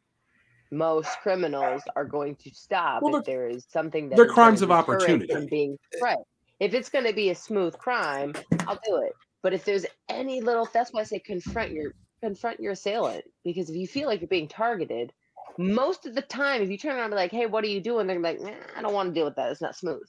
Most 0.71 1.17
criminals 1.23 1.81
are 1.95 2.03
going 2.03 2.35
to 2.35 2.49
stop 2.53 3.01
Well, 3.01 3.15
if 3.15 3.25
there 3.25 3.47
is 3.47 3.65
something 3.69 4.09
that 4.09 4.17
they're 4.17 4.27
crimes 4.27 4.61
of 4.61 4.71
opportunity. 4.71 5.33
From 5.33 5.45
being 5.45 5.77
right. 6.01 6.17
If 6.59 6.73
it's 6.73 6.89
going 6.89 7.05
to 7.05 7.13
be 7.13 7.29
a 7.29 7.35
smooth 7.35 7.77
crime, 7.77 8.33
I'll 8.67 8.79
do 8.85 8.97
it. 8.97 9.13
But 9.41 9.53
if 9.53 9.63
there's 9.63 9.85
any 10.09 10.41
little, 10.41 10.67
that's 10.73 10.91
why 10.91 11.01
I 11.01 11.03
say 11.03 11.19
confront 11.19 11.71
your 11.71 11.93
confront 12.25 12.59
your 12.59 12.71
assailant 12.71 13.23
because 13.43 13.69
if 13.69 13.75
you 13.75 13.87
feel 13.87 14.07
like 14.07 14.19
you're 14.21 14.27
being 14.27 14.47
targeted, 14.47 15.13
most 15.57 16.05
of 16.05 16.15
the 16.15 16.21
time, 16.21 16.61
if 16.61 16.69
you 16.69 16.77
turn 16.77 16.95
around 16.95 17.05
and 17.05 17.11
be 17.11 17.15
like, 17.17 17.31
"Hey, 17.31 17.45
what 17.45 17.63
are 17.63 17.67
you 17.67 17.79
doing?" 17.79 18.07
They're 18.07 18.19
gonna 18.19 18.33
be 18.37 18.43
like, 18.43 18.53
nah, 18.53 18.63
"I 18.77 18.81
don't 18.81 18.93
want 18.93 19.09
to 19.09 19.13
deal 19.13 19.25
with 19.25 19.35
that. 19.35 19.51
It's 19.51 19.61
not 19.61 19.75
smooth. 19.75 20.07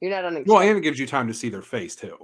You're 0.00 0.10
not 0.12 0.24
unexpected." 0.24 0.52
Well, 0.52 0.62
and 0.62 0.78
it 0.78 0.82
gives 0.82 0.98
you 0.98 1.06
time 1.06 1.26
to 1.28 1.34
see 1.34 1.48
their 1.48 1.62
face 1.62 1.94
too. 1.96 2.16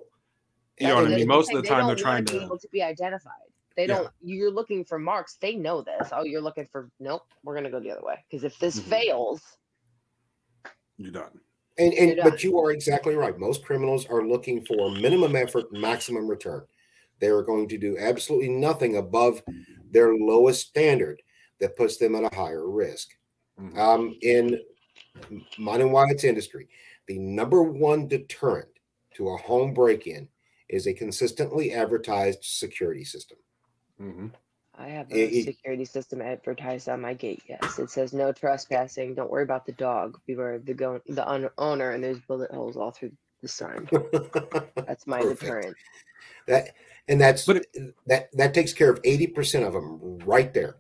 You 0.81 0.87
know 0.89 0.95
what 0.97 1.05
I 1.07 1.09
mean? 1.09 1.19
they- 1.19 1.27
Most 1.27 1.53
of 1.53 1.61
the 1.61 1.69
time 1.69 1.79
don't 1.81 1.87
they're 1.89 1.97
wanna 1.97 2.03
trying 2.03 2.25
be 2.25 2.33
to. 2.39 2.45
able 2.45 2.59
to 2.59 2.69
be 2.69 2.83
identified. 2.83 3.33
They 3.77 3.87
Yeah. 3.87 3.99
don't. 3.99 4.11
You're 4.23 4.51
looking 4.51 4.85
for 4.85 4.99
marks. 4.99 5.37
They 5.37 5.55
know 5.57 5.83
this. 5.83 6.09
Oh, 6.13 6.23
you're 6.25 6.41
looking 6.41 6.67
for. 6.67 6.91
Nope. 7.01 7.23
We're 7.43 7.55
gonna 7.55 7.71
go 7.71 7.81
the 7.81 7.91
other 7.91 8.03
way 8.05 8.25
because 8.31 8.45
if 8.45 8.59
this 8.59 8.79
Mhm. 8.79 8.89
fails, 8.91 9.57
You're 11.01 11.13
done. 11.13 11.41
And, 11.79 11.95
and 11.95 12.17
You're 12.17 12.25
but 12.25 12.43
you 12.43 12.59
are 12.59 12.73
exactly 12.73 13.15
right. 13.15 13.39
Most 13.39 13.65
criminals 13.65 14.05
are 14.07 14.27
looking 14.27 14.65
for 14.65 14.91
minimum 14.91 15.37
effort, 15.37 15.73
maximum 15.73 16.27
return. 16.29 16.67
They 17.21 17.29
are 17.29 17.43
going 17.43 17.69
to 17.69 17.79
do 17.79 17.97
absolutely 17.99 18.49
nothing 18.51 18.97
above 18.97 19.43
their 19.91 20.15
lowest 20.15 20.69
standard 20.69 21.21
that 21.61 21.77
puts 21.77 21.97
them 21.97 22.15
at 22.15 22.31
a 22.31 22.35
higher 22.35 22.69
risk. 22.69 23.09
Mhm. 23.59 23.77
Um, 23.77 24.17
in 24.23 24.61
mine 25.59 25.81
and 25.81 25.93
Wyatt's 25.93 26.25
industry, 26.25 26.69
the 27.07 27.19
number 27.19 27.63
one 27.63 28.07
deterrent 28.07 28.69
to 29.15 29.31
a 29.31 29.37
home 29.37 29.75
break-in 29.75 30.29
is 30.69 30.87
a 30.87 30.93
consistently 30.95 31.73
advertised 31.73 32.45
security 32.45 33.05
system. 33.05 33.39
Mhm. 34.01 34.33
I 34.75 34.89
have 34.91 35.11
a 35.11 35.39
it- 35.39 35.45
security 35.45 35.85
system 35.85 36.23
advertised 36.23 36.89
on 36.89 37.01
my 37.01 37.15
gate. 37.15 37.43
Yes, 37.49 37.81
it 37.81 37.91
says 37.91 38.13
no 38.13 38.31
trespassing. 38.31 39.15
Don't 39.15 39.31
worry 39.31 39.43
about 39.43 39.67
the 39.67 39.73
dog. 39.73 40.21
Beware 40.27 40.55
of 40.55 40.67
the 40.67 40.75
go- 40.75 41.03
the 41.07 41.29
un- 41.29 41.51
owner. 41.59 41.91
And 41.91 42.05
there's 42.05 42.21
bullet 42.21 42.53
holes 42.53 42.77
all 42.77 42.93
through 42.93 43.11
the 43.43 43.49
sign. 43.49 43.89
That's 44.87 45.05
my 45.09 45.21
Perfect. 45.21 45.41
deterrent. 45.41 45.77
That 46.49 46.75
and 47.09 47.21
that's 47.21 47.47
But 47.47 47.67
that 48.07 48.31
that 48.33 48.55
takes 48.55 48.73
care 48.73 48.91
of 48.91 49.01
80% 49.03 49.67
of 49.67 49.73
them 49.73 50.19
right 50.25 50.53
there. 50.53 50.77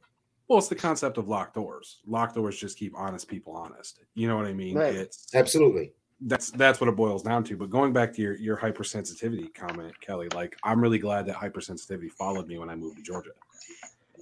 Well, 0.48 0.58
it's 0.58 0.68
the 0.68 0.74
concept 0.74 1.18
of 1.18 1.28
locked 1.28 1.54
doors. 1.54 1.98
Locked 2.06 2.34
doors 2.34 2.58
just 2.58 2.78
keep 2.78 2.94
honest 2.96 3.28
people 3.28 3.54
honest. 3.54 4.00
You 4.14 4.28
know 4.28 4.36
what 4.36 4.46
I 4.46 4.54
mean? 4.54 4.76
Right. 4.76 4.94
It's 4.94 5.34
Absolutely. 5.34 5.92
that's 6.22 6.50
that's 6.52 6.80
what 6.80 6.88
it 6.88 6.96
boils 6.96 7.22
down 7.22 7.44
to. 7.44 7.56
But 7.56 7.70
going 7.70 7.92
back 7.92 8.12
to 8.14 8.22
your 8.22 8.36
your 8.36 8.56
hypersensitivity 8.56 9.54
comment, 9.54 9.98
Kelly, 10.00 10.28
like 10.34 10.56
I'm 10.64 10.80
really 10.80 10.98
glad 10.98 11.26
that 11.26 11.36
hypersensitivity 11.36 12.10
followed 12.10 12.48
me 12.48 12.58
when 12.58 12.70
I 12.70 12.74
moved 12.74 12.96
to 12.96 13.02
Georgia. 13.02 13.30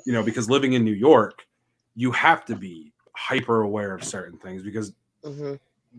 You 0.05 0.13
know, 0.13 0.23
because 0.23 0.51
living 0.51 0.75
in 0.75 0.85
New 0.85 0.93
York, 0.93 1.47
you 1.95 2.13
have 2.13 2.45
to 2.47 2.57
be 2.57 2.93
hyper 3.17 3.63
aware 3.63 3.95
of 3.95 4.05
certain 4.05 4.39
things 4.39 4.63
because 4.63 4.93
hmm 5.25 5.55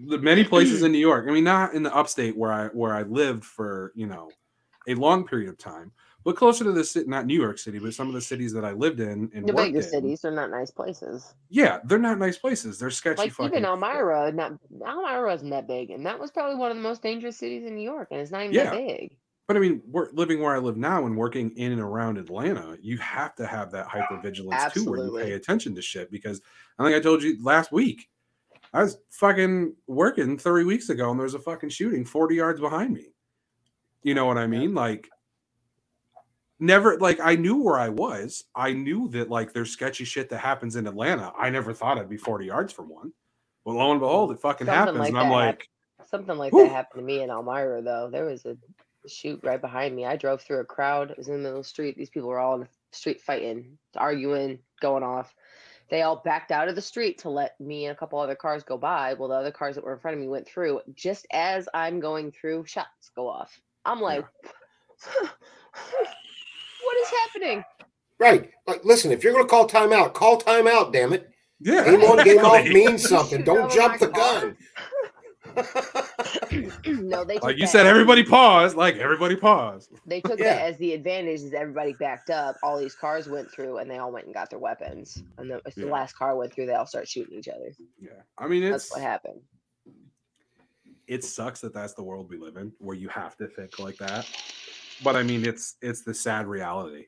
the 0.05 0.19
many 0.19 0.43
places 0.43 0.83
in 0.83 0.91
New 0.91 0.99
York, 0.99 1.25
I 1.27 1.31
mean, 1.31 1.43
not 1.43 1.73
in 1.73 1.81
the 1.81 1.95
upstate 1.95 2.37
where 2.37 2.51
I 2.51 2.67
where 2.67 2.93
I 2.93 3.01
lived 3.03 3.43
for 3.43 3.91
you 3.95 4.05
know 4.05 4.29
a 4.87 4.95
long 4.95 5.25
period 5.25 5.49
of 5.49 5.57
time, 5.57 5.91
but 6.23 6.35
closer 6.35 6.63
to 6.63 6.71
the 6.71 6.83
city, 6.83 7.07
not 7.07 7.25
New 7.25 7.39
York 7.39 7.57
City, 7.57 7.79
but 7.79 7.93
some 7.93 8.07
of 8.07 8.13
the 8.13 8.21
cities 8.21 8.51
that 8.53 8.65
I 8.65 8.71
lived 8.71 8.99
in 8.99 9.29
and 9.33 9.47
The 9.47 9.53
bigger 9.53 9.77
in, 9.77 9.83
cities 9.83 10.25
are 10.25 10.31
not 10.31 10.49
nice 10.49 10.71
places. 10.71 11.35
Yeah, 11.49 11.79
they're 11.85 11.99
not 11.99 12.17
nice 12.19 12.37
places. 12.37 12.79
They're 12.79 12.89
sketchy. 12.89 13.23
Like 13.23 13.31
fucking 13.31 13.59
even 13.59 13.65
Elmira, 13.65 14.31
not 14.31 14.53
Elmira 14.85 15.33
isn't 15.35 15.49
that 15.49 15.67
big, 15.67 15.91
and 15.91 16.05
that 16.05 16.19
was 16.19 16.31
probably 16.31 16.55
one 16.55 16.71
of 16.71 16.77
the 16.77 16.83
most 16.83 17.01
dangerous 17.01 17.37
cities 17.37 17.65
in 17.65 17.75
New 17.75 17.83
York, 17.83 18.09
and 18.11 18.19
it's 18.19 18.31
not 18.31 18.41
even 18.43 18.53
Yeah. 18.53 18.71
that 18.71 18.75
big. 18.75 19.17
But 19.47 19.55
I 19.55 19.61
mean, 19.61 19.81
we're 19.87 20.11
living 20.11 20.41
where 20.41 20.53
I 20.53 20.57
live 20.57 20.75
now 20.75 21.05
and 21.05 21.15
working 21.15 21.51
in 21.51 21.71
and 21.71 21.79
around 21.79 22.17
Atlanta. 22.17 22.77
You 22.81 22.97
have 22.97 23.33
to 23.35 23.47
have 23.47 23.71
that 23.71 23.87
hyper 23.87 24.19
vigilance 24.21 24.73
too, 24.73 24.89
where 24.89 25.05
you 25.05 25.17
pay 25.17 25.31
attention 25.33 25.73
to 25.75 25.81
shit. 25.81 26.11
Because 26.11 26.41
I 26.77 26.83
think 26.83 26.97
I 26.97 26.99
told 26.99 27.23
you 27.23 27.41
last 27.41 27.71
week, 27.71 28.09
I 28.73 28.83
was 28.83 28.97
fucking 29.11 29.73
working 29.87 30.37
30 30.37 30.65
weeks 30.65 30.89
ago 30.89 31.09
and 31.09 31.17
there 31.17 31.23
was 31.23 31.33
a 31.33 31.39
fucking 31.39 31.69
shooting 31.69 32.03
40 32.03 32.35
yards 32.35 32.59
behind 32.59 32.93
me. 32.93 33.13
You 34.07 34.13
know 34.13 34.25
what 34.25 34.37
I 34.37 34.47
mean? 34.47 34.73
Like, 34.73 35.09
never, 36.61 36.97
like, 36.97 37.19
I 37.21 37.35
knew 37.35 37.61
where 37.61 37.77
I 37.77 37.89
was. 37.89 38.45
I 38.55 38.71
knew 38.71 39.09
that, 39.09 39.29
like, 39.29 39.51
there's 39.51 39.69
sketchy 39.69 40.05
shit 40.05 40.29
that 40.29 40.37
happens 40.37 40.77
in 40.77 40.87
Atlanta. 40.87 41.33
I 41.37 41.49
never 41.49 41.73
thought 41.73 41.97
I'd 41.97 42.07
be 42.07 42.15
40 42.15 42.45
yards 42.45 42.71
from 42.71 42.87
one. 42.87 43.11
Well, 43.65 43.75
lo 43.75 43.91
and 43.91 43.99
behold, 43.99 44.31
it 44.31 44.39
fucking 44.39 44.67
Something 44.67 44.79
happens. 44.79 44.99
like 44.99 45.09
and 45.09 45.17
I'm 45.17 45.29
like, 45.29 45.67
Something 46.09 46.37
like 46.37 46.53
Whew. 46.53 46.63
that 46.63 46.71
happened 46.71 47.01
to 47.01 47.05
me 47.05 47.21
in 47.21 47.29
Elmira, 47.29 47.81
though. 47.81 48.09
There 48.09 48.23
was 48.23 48.45
a 48.45 48.55
shoot 49.09 49.41
right 49.43 49.59
behind 49.59 49.93
me. 49.93 50.05
I 50.05 50.15
drove 50.15 50.41
through 50.41 50.61
a 50.61 50.63
crowd. 50.63 51.11
It 51.11 51.17
was 51.17 51.27
in 51.27 51.33
the 51.33 51.39
middle 51.39 51.57
of 51.57 51.65
the 51.65 51.69
street. 51.69 51.97
These 51.97 52.09
people 52.09 52.29
were 52.29 52.39
all 52.39 52.55
in 52.55 52.61
the 52.61 52.67
street 52.93 53.19
fighting, 53.19 53.77
arguing, 53.97 54.59
going 54.79 55.03
off. 55.03 55.35
They 55.89 56.03
all 56.03 56.21
backed 56.23 56.53
out 56.53 56.69
of 56.69 56.75
the 56.75 56.81
street 56.81 57.17
to 57.19 57.29
let 57.29 57.59
me 57.59 57.87
and 57.87 57.91
a 57.93 57.99
couple 57.99 58.19
other 58.19 58.35
cars 58.35 58.63
go 58.63 58.77
by. 58.77 59.15
Well, 59.15 59.27
the 59.27 59.35
other 59.35 59.51
cars 59.51 59.75
that 59.75 59.83
were 59.83 59.91
in 59.91 59.99
front 59.99 60.15
of 60.15 60.21
me 60.21 60.29
went 60.29 60.47
through. 60.47 60.79
Just 60.93 61.27
as 61.33 61.67
I'm 61.73 61.99
going 61.99 62.31
through, 62.31 62.67
shots 62.67 63.11
go 63.13 63.27
off. 63.27 63.59
I'm 63.85 64.01
like, 64.01 64.25
what 66.83 66.97
is 67.01 67.09
happening? 67.23 67.63
Right. 68.19 68.49
Like, 68.65 68.83
listen, 68.83 69.11
if 69.11 69.23
you're 69.23 69.33
going 69.33 69.45
to 69.45 69.49
call 69.49 69.67
timeout, 69.67 70.13
call 70.13 70.39
timeout, 70.41 70.91
damn 70.91 71.13
it. 71.13 71.29
yeah. 71.59 71.83
Game 71.85 72.01
on, 72.01 72.23
game 72.23 72.39
off 72.39 72.67
means 72.67 73.07
something. 73.07 73.43
Don't 73.45 73.71
jump 73.71 73.99
the 73.99 74.07
over 74.09 74.13
my 74.13 74.19
car. 74.19 74.41
gun. 74.41 74.57
no, 77.07 77.23
they 77.23 77.35
took 77.35 77.43
Like 77.43 77.55
you 77.57 77.61
that 77.61 77.69
said, 77.71 77.85
as- 77.85 77.89
everybody 77.89 78.23
paused. 78.23 78.75
Like, 78.75 78.97
everybody 78.97 79.35
paused. 79.35 79.91
They 80.05 80.21
took 80.21 80.39
Yeah. 80.39 80.55
that 80.55 80.61
as 80.73 80.77
the 80.77 80.93
advantage 80.93 81.41
is 81.41 81.53
everybody 81.53 81.93
backed 81.93 82.29
up. 82.29 82.55
All 82.63 82.77
these 82.77 82.95
cars 82.95 83.27
went 83.29 83.49
through 83.51 83.77
and 83.77 83.89
they 83.89 83.97
all 83.97 84.11
went 84.11 84.25
and 84.25 84.33
got 84.33 84.49
their 84.49 84.59
weapons. 84.59 85.23
And 85.37 85.49
then 85.49 85.59
as 85.65 85.75
the 85.75 85.85
last 85.87 86.15
car 86.17 86.35
went 86.35 86.53
through, 86.53 86.65
they 86.67 86.73
all 86.73 86.85
start 86.85 87.07
shooting 87.07 87.37
each 87.39 87.47
other. 87.47 87.71
Yeah. 87.99 88.09
I 88.37 88.47
mean, 88.47 88.69
That's 88.69 88.91
what 88.91 89.01
happened. 89.01 89.41
It 91.07 91.23
sucks 91.23 91.61
that 91.61 91.73
that's 91.73 91.93
the 91.93 92.03
world 92.03 92.29
we 92.29 92.37
live 92.37 92.57
in 92.57 92.71
where 92.79 92.95
you 92.95 93.07
have 93.09 93.35
to 93.37 93.47
think 93.47 93.79
like 93.79 93.97
that. 93.97 94.27
But 95.03 95.15
i 95.15 95.23
mean 95.23 95.45
it's 95.45 95.75
it's 95.81 96.01
the 96.01 96.13
sad 96.13 96.47
reality 96.47 97.05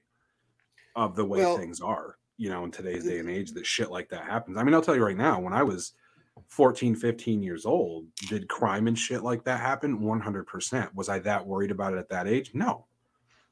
of 0.95 1.15
the 1.15 1.25
way 1.25 1.39
Well- 1.39 1.57
things 1.57 1.81
are 1.81 2.17
you 2.37 2.49
know 2.49 2.63
in 2.63 2.71
today's 2.71 3.03
mm-hmm. 3.03 3.09
day 3.09 3.19
and 3.19 3.29
age 3.29 3.51
that 3.51 3.65
shit 3.65 3.91
like 3.91 4.09
that 4.09 4.25
happens. 4.25 4.57
I 4.57 4.63
mean 4.63 4.73
i'll 4.73 4.81
tell 4.81 4.95
you 4.95 5.05
right 5.05 5.17
now 5.17 5.39
when 5.39 5.53
i 5.53 5.63
was 5.63 5.93
14 6.47 6.95
15 6.95 7.43
years 7.43 7.65
old 7.65 8.05
did 8.29 8.47
crime 8.47 8.87
and 8.87 8.97
shit 8.97 9.23
like 9.23 9.43
that 9.43 9.59
happen? 9.59 9.99
100% 9.99 10.95
was 10.95 11.09
i 11.09 11.19
that 11.19 11.45
worried 11.45 11.71
about 11.71 11.93
it 11.93 11.99
at 11.99 12.09
that 12.09 12.27
age? 12.27 12.51
No. 12.53 12.85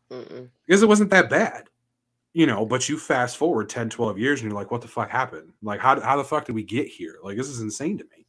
Mm-mm. 0.09 0.49
because 0.65 0.81
it 0.81 0.87
wasn't 0.87 1.09
that 1.09 1.29
bad 1.29 1.65
you 2.31 2.45
know 2.45 2.65
but 2.65 2.87
you 2.87 2.97
fast 2.97 3.35
forward 3.35 3.67
10 3.67 3.89
12 3.89 4.17
years 4.17 4.39
and 4.39 4.49
you're 4.49 4.57
like 4.57 4.71
what 4.71 4.81
the 4.81 4.87
fuck 4.87 5.09
happened? 5.09 5.51
Like 5.61 5.81
how, 5.81 5.99
how 5.99 6.15
the 6.15 6.23
fuck 6.23 6.45
did 6.45 6.55
we 6.55 6.63
get 6.63 6.87
here? 6.87 7.15
Like 7.23 7.35
this 7.35 7.49
is 7.49 7.59
insane 7.59 7.97
to 7.97 8.05
me. 8.05 8.25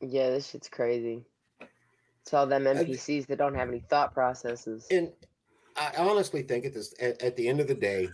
Yeah, 0.00 0.30
this 0.30 0.48
shit's 0.48 0.68
crazy. 0.68 1.24
It's 2.28 2.34
all 2.34 2.46
them 2.46 2.64
NPCs 2.64 3.26
that 3.28 3.38
don't 3.38 3.54
have 3.54 3.68
any 3.70 3.80
thought 3.88 4.12
processes. 4.12 4.86
And 4.90 5.10
I 5.78 5.92
honestly 5.96 6.42
think 6.42 6.66
at 6.66 6.74
this 6.74 6.92
at, 7.00 7.22
at 7.22 7.36
the 7.36 7.48
end 7.48 7.58
of 7.58 7.68
the 7.68 7.74
day, 7.74 8.10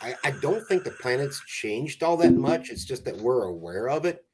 I, 0.00 0.14
I 0.24 0.30
don't 0.30 0.66
think 0.66 0.82
the 0.82 0.92
planet's 0.92 1.42
changed 1.44 2.02
all 2.02 2.16
that 2.16 2.32
much. 2.32 2.70
It's 2.70 2.86
just 2.86 3.04
that 3.04 3.14
we're 3.18 3.44
aware 3.44 3.90
of 3.90 4.06
it. 4.06 4.24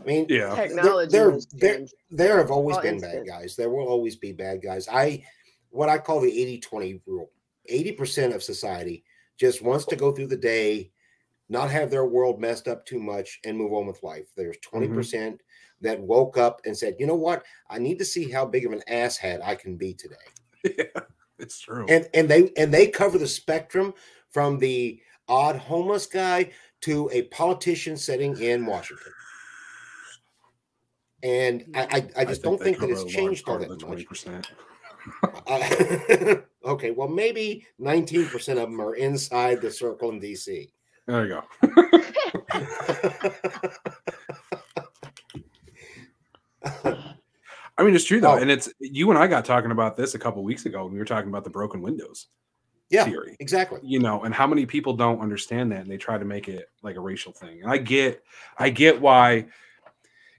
I 0.00 0.04
mean, 0.04 0.26
yeah 0.28 0.54
Technology 0.54 1.10
there- 1.10 1.36
there- 1.54 1.86
there 2.12 2.38
have 2.38 2.52
always 2.52 2.76
All 2.76 2.82
been 2.82 2.94
instant. 2.94 3.26
bad 3.26 3.26
guys. 3.26 3.56
There 3.56 3.70
will 3.70 3.88
always 3.88 4.14
be 4.14 4.30
bad 4.30 4.62
guys. 4.62 4.86
I 4.86 5.24
what 5.70 5.88
I 5.88 5.98
call 5.98 6.20
the 6.20 6.30
80-20 6.30 7.00
rule. 7.06 7.30
80% 7.68 8.36
of 8.36 8.40
society 8.44 9.02
just 9.36 9.62
wants 9.62 9.84
to 9.86 9.96
go 9.96 10.12
through 10.12 10.28
the 10.28 10.36
day 10.36 10.92
not 11.48 11.70
have 11.72 11.90
their 11.90 12.06
world 12.06 12.40
messed 12.40 12.68
up 12.68 12.86
too 12.86 13.00
much, 13.00 13.40
and 13.44 13.58
move 13.58 13.72
on 13.72 13.86
with 13.88 14.00
life. 14.04 14.28
There's 14.36 14.56
20% 14.58 14.84
Mm-hmm. 14.84 14.94
percent 14.94 15.40
that 15.84 16.00
woke 16.00 16.36
up 16.36 16.60
and 16.64 16.76
said, 16.76 16.96
you 16.98 17.06
know 17.06 17.14
what? 17.14 17.44
I 17.70 17.78
need 17.78 17.98
to 18.00 18.04
see 18.04 18.30
how 18.30 18.44
big 18.44 18.66
of 18.66 18.72
an 18.72 18.82
asshat 18.90 19.42
I 19.42 19.54
can 19.54 19.76
be 19.76 19.94
today. 19.94 20.16
yeah, 20.78 21.02
it's 21.38 21.60
true. 21.60 21.86
And 21.88 22.08
and 22.14 22.28
they 22.28 22.50
and 22.56 22.72
they 22.72 22.88
cover 22.88 23.18
the 23.18 23.26
spectrum 23.26 23.94
from 24.30 24.58
the 24.58 25.00
odd 25.28 25.56
homeless 25.56 26.06
guy 26.06 26.50
to 26.82 27.08
a 27.12 27.22
politician 27.22 27.96
sitting 27.96 28.38
in 28.40 28.66
Washington. 28.66 29.12
And 31.22 31.64
I, 31.74 31.80
I, 31.80 32.08
I 32.20 32.24
just 32.26 32.42
don't 32.42 32.58
they 32.58 32.66
think 32.66 32.78
that 32.78 32.90
cover 32.90 33.00
it's 33.00 33.12
changed 33.12 33.48
all 33.48 33.58
that 33.58 33.68
the 33.68 33.86
much. 33.86 34.06
20%. 34.06 34.44
Uh, 35.46 36.36
okay, 36.70 36.90
well, 36.90 37.08
maybe 37.08 37.66
19% 37.80 38.48
of 38.50 38.56
them 38.56 38.80
are 38.80 38.96
inside 38.96 39.62
the 39.62 39.70
circle 39.70 40.10
in 40.10 40.20
DC. 40.20 40.68
There 41.06 41.26
you 41.26 41.34
go. 41.34 41.42
I 47.76 47.82
mean, 47.82 47.94
it's 47.94 48.04
true 48.04 48.20
though, 48.20 48.34
Oh. 48.34 48.38
and 48.38 48.50
it's 48.50 48.72
you 48.78 49.10
and 49.10 49.18
I 49.18 49.26
got 49.26 49.44
talking 49.44 49.70
about 49.72 49.96
this 49.96 50.14
a 50.14 50.18
couple 50.18 50.42
weeks 50.44 50.64
ago 50.66 50.84
when 50.84 50.92
we 50.92 50.98
were 50.98 51.04
talking 51.04 51.28
about 51.28 51.44
the 51.44 51.50
broken 51.50 51.82
windows 51.82 52.28
yeah, 52.90 53.04
theory. 53.04 53.36
exactly. 53.40 53.80
You 53.82 53.98
know, 53.98 54.22
and 54.22 54.32
how 54.34 54.46
many 54.46 54.64
people 54.66 54.94
don't 54.94 55.20
understand 55.20 55.72
that, 55.72 55.80
and 55.80 55.90
they 55.90 55.96
try 55.96 56.16
to 56.16 56.24
make 56.24 56.48
it 56.48 56.68
like 56.82 56.96
a 56.96 57.00
racial 57.00 57.32
thing. 57.32 57.62
And 57.62 57.70
I 57.70 57.78
get, 57.78 58.22
I 58.58 58.70
get 58.70 59.00
why 59.00 59.46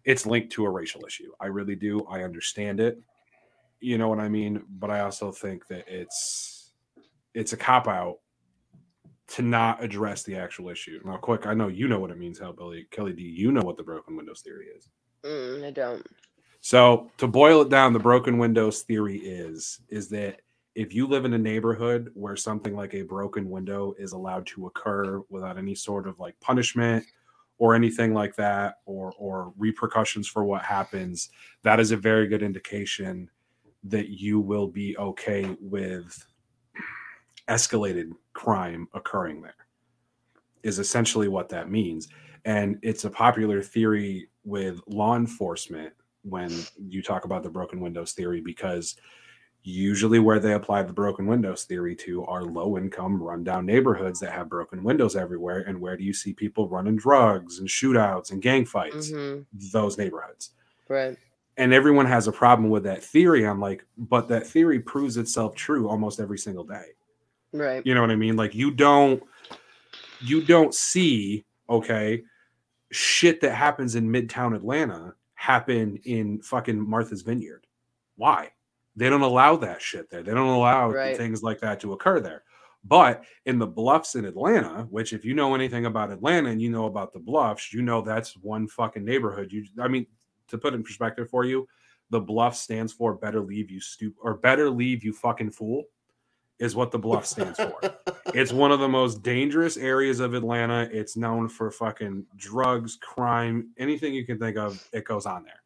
it's 0.06 0.26
linked 0.26 0.52
to 0.54 0.66
a 0.66 0.70
racial 0.70 1.06
issue. 1.06 1.32
I 1.40 1.48
really 1.48 1.76
do. 1.76 2.06
I 2.06 2.24
understand 2.24 2.80
it. 2.80 3.02
You 3.82 3.98
know 3.98 4.08
what 4.08 4.20
I 4.20 4.30
mean? 4.30 4.64
But 4.70 4.90
I 4.90 5.02
also 5.02 5.32
think 5.32 5.68
that 5.68 5.86
it's 5.88 6.72
it's 7.34 7.52
a 7.54 7.58
cop 7.58 7.88
out 7.88 8.20
to 9.28 9.42
not 9.42 9.84
address 9.84 10.24
the 10.24 10.36
actual 10.36 10.70
issue. 10.70 11.02
Now, 11.04 11.18
quick, 11.18 11.48
I 11.48 11.54
know 11.54 11.68
you 11.68 11.88
know 11.88 12.00
what 12.00 12.12
it 12.12 12.18
means, 12.18 12.40
Hellbilly. 12.40 12.90
Kelly, 12.92 13.12
do 13.14 13.24
you 13.24 13.52
know 13.52 13.62
what 13.62 13.76
the 13.76 13.84
broken 13.84 14.16
windows 14.16 14.42
theory 14.42 14.68
is? 14.68 14.88
Mm, 15.26 15.66
I 15.66 15.72
don't. 15.72 16.06
So 16.62 17.12
to 17.18 17.28
boil 17.28 17.62
it 17.62 17.70
down, 17.70 17.94
the 17.94 18.00
broken 18.00 18.38
windows 18.38 18.82
theory 18.84 19.18
is 19.18 19.80
is 19.90 20.10
that 20.10 20.42
if 20.76 20.94
you 20.94 21.08
live 21.08 21.26
in 21.26 21.34
a 21.34 21.38
neighborhood 21.38 22.12
where 22.14 22.36
something 22.36 22.76
like 22.76 22.94
a 22.94 23.02
broken 23.02 23.50
window 23.50 23.94
is 23.98 24.12
allowed 24.12 24.46
to 24.48 24.68
occur 24.68 25.22
without 25.30 25.58
any 25.58 25.74
sort 25.74 26.08
of 26.08 26.20
like 26.20 26.40
punishment 26.42 27.06
or 27.58 27.74
anything 27.74 28.14
like 28.14 28.36
that 28.36 28.76
or 28.86 29.14
or 29.18 29.54
repercussions 29.58 30.28
for 30.28 30.44
what 30.44 30.62
happens, 30.62 31.30
that 31.64 31.80
is 31.80 31.92
a 31.92 31.98
very 31.98 32.28
good 32.28 32.44
indication 32.44 33.30
that 33.84 34.10
you 34.10 34.40
will 34.40 34.68
be 34.68 34.98
okay 34.98 35.56
with 35.62 36.26
escalated 37.48 38.12
crime 38.34 38.88
occurring 38.94 39.42
there. 39.42 39.54
Is 40.64 40.80
essentially 40.80 41.28
what 41.28 41.50
that 41.50 41.70
means. 41.70 42.10
And 42.44 42.78
it's 42.82 43.06
a 43.06 43.10
popular 43.10 43.62
theory 43.62 44.30
with 44.46 44.80
law 44.88 45.16
enforcement 45.16 45.94
when 46.24 46.66
you 46.88 47.02
talk 47.02 47.26
about 47.26 47.44
the 47.44 47.50
broken 47.50 47.80
windows 47.80 48.14
theory 48.14 48.42
because 48.42 48.96
usually 49.64 50.20
where 50.20 50.40
they 50.40 50.54
apply 50.54 50.84
the 50.84 50.94
broken 50.94 51.26
windows 51.26 51.64
theory 51.64 51.96
to 51.96 52.24
are 52.26 52.44
low 52.44 52.78
income 52.78 53.22
rundown 53.22 53.66
neighborhoods 53.66 54.20
that 54.20 54.32
have 54.32 54.48
broken 54.48 54.84
windows 54.84 55.16
everywhere 55.16 55.62
and 55.62 55.80
where 55.80 55.98
do 55.98 56.04
you 56.04 56.14
see 56.14 56.34
people 56.34 56.70
running 56.70 56.96
drugs 56.96 57.60
and 57.60 57.68
shootouts 57.68 58.32
and 58.32 58.42
gang 58.42 58.66
fights 58.66 59.12
hmm 59.12 59.40
those 59.72 59.98
neighborhoods 59.98 60.52
Right. 60.90 61.18
and 61.58 61.74
everyone 61.74 62.06
has 62.06 62.28
a 62.28 62.32
problem 62.32 62.70
with 62.70 62.84
that 62.84 63.04
theory 63.04 63.48
i'm 63.48 63.60
like 63.60 63.86
but 63.98 64.28
that 64.28 64.46
theory 64.46 64.80
proves 64.80 65.18
itself 65.18 65.56
true 65.56 65.88
almost 65.90 66.20
every 66.20 66.38
single 66.38 66.64
day 66.64 66.86
Right. 67.54 67.82
you 67.86 67.96
know 67.96 68.02
what 68.02 68.12
I 68.12 68.18
mean? 68.18 68.36
Like 68.36 68.54
you 68.54 68.70
don't 68.72 69.24
you 70.20 70.42
don't 70.42 70.74
see, 70.74 71.46
okay, 71.70 72.24
shit 72.92 73.42
that 73.42 73.54
happens 73.56 73.96
in 73.96 74.08
Midtown 74.10 74.56
Atlanta 74.56 75.16
happen 75.36 75.98
in 76.06 76.42
fucking 76.42 76.80
Martha's 76.80 77.22
Vineyard. 77.22 77.66
Why? 78.16 78.52
They 78.96 79.10
don't 79.10 79.22
allow 79.22 79.58
that 79.58 79.82
shit 79.82 80.10
there. 80.10 80.24
They 80.24 80.34
don't 80.34 80.48
allow 80.48 80.90
Right. 80.92 81.18
things 81.18 81.44
like 81.44 81.60
that 81.60 81.80
to 81.82 81.94
occur 81.94 82.20
there. 82.20 82.44
But 82.84 83.26
in 83.46 83.58
the 83.58 83.68
bluffs 83.68 84.16
in 84.16 84.26
Atlanta, 84.26 84.84
which 84.90 85.12
if 85.12 85.26
you 85.26 85.34
know 85.34 85.56
anything 85.56 85.86
about 85.88 86.12
Atlanta 86.12 86.50
and 86.50 86.62
you 86.62 86.70
know 86.70 86.86
about 86.86 87.14
the 87.14 87.20
bluffs, 87.20 87.74
you 87.74 87.82
know 87.82 88.02
that's 88.02 88.38
one 88.38 88.68
fucking 88.68 89.04
neighborhood. 89.04 89.52
You 89.52 89.66
I 89.82 89.88
mean, 89.88 90.06
to 90.50 90.58
put 90.58 90.74
in 90.76 90.84
perspective 90.84 91.30
for 91.30 91.46
you, 91.46 91.68
the 92.12 92.22
bluff 92.22 92.56
stands 92.56 92.94
for 92.94 93.16
better 93.16 93.42
leave 93.42 93.72
you 93.72 93.82
stupid 93.82 94.18
or 94.22 94.36
better 94.36 94.70
leave 94.70 95.04
you 95.04 95.12
fucking 95.14 95.50
fool 95.50 95.86
is 96.60 96.76
what 96.76 96.92
the 96.92 97.00
bluff 97.00 97.26
stands 97.26 97.60
for. 97.60 97.80
It's 98.34 98.52
one 98.52 98.72
of 98.72 98.80
the 98.80 98.90
most 98.90 99.24
dangerous 99.24 99.78
areas 99.78 100.20
of 100.20 100.34
Atlanta. 100.34 100.90
It's 100.92 101.16
known 101.16 101.48
for 101.48 101.72
fucking 101.72 102.26
drugs, 102.36 102.98
crime, 103.02 103.70
anything 103.78 104.14
you 104.14 104.26
can 104.26 104.38
think 104.38 104.58
of, 104.58 104.86
it 104.92 105.06
goes 105.06 105.26
on 105.26 105.46
there. 105.46 105.62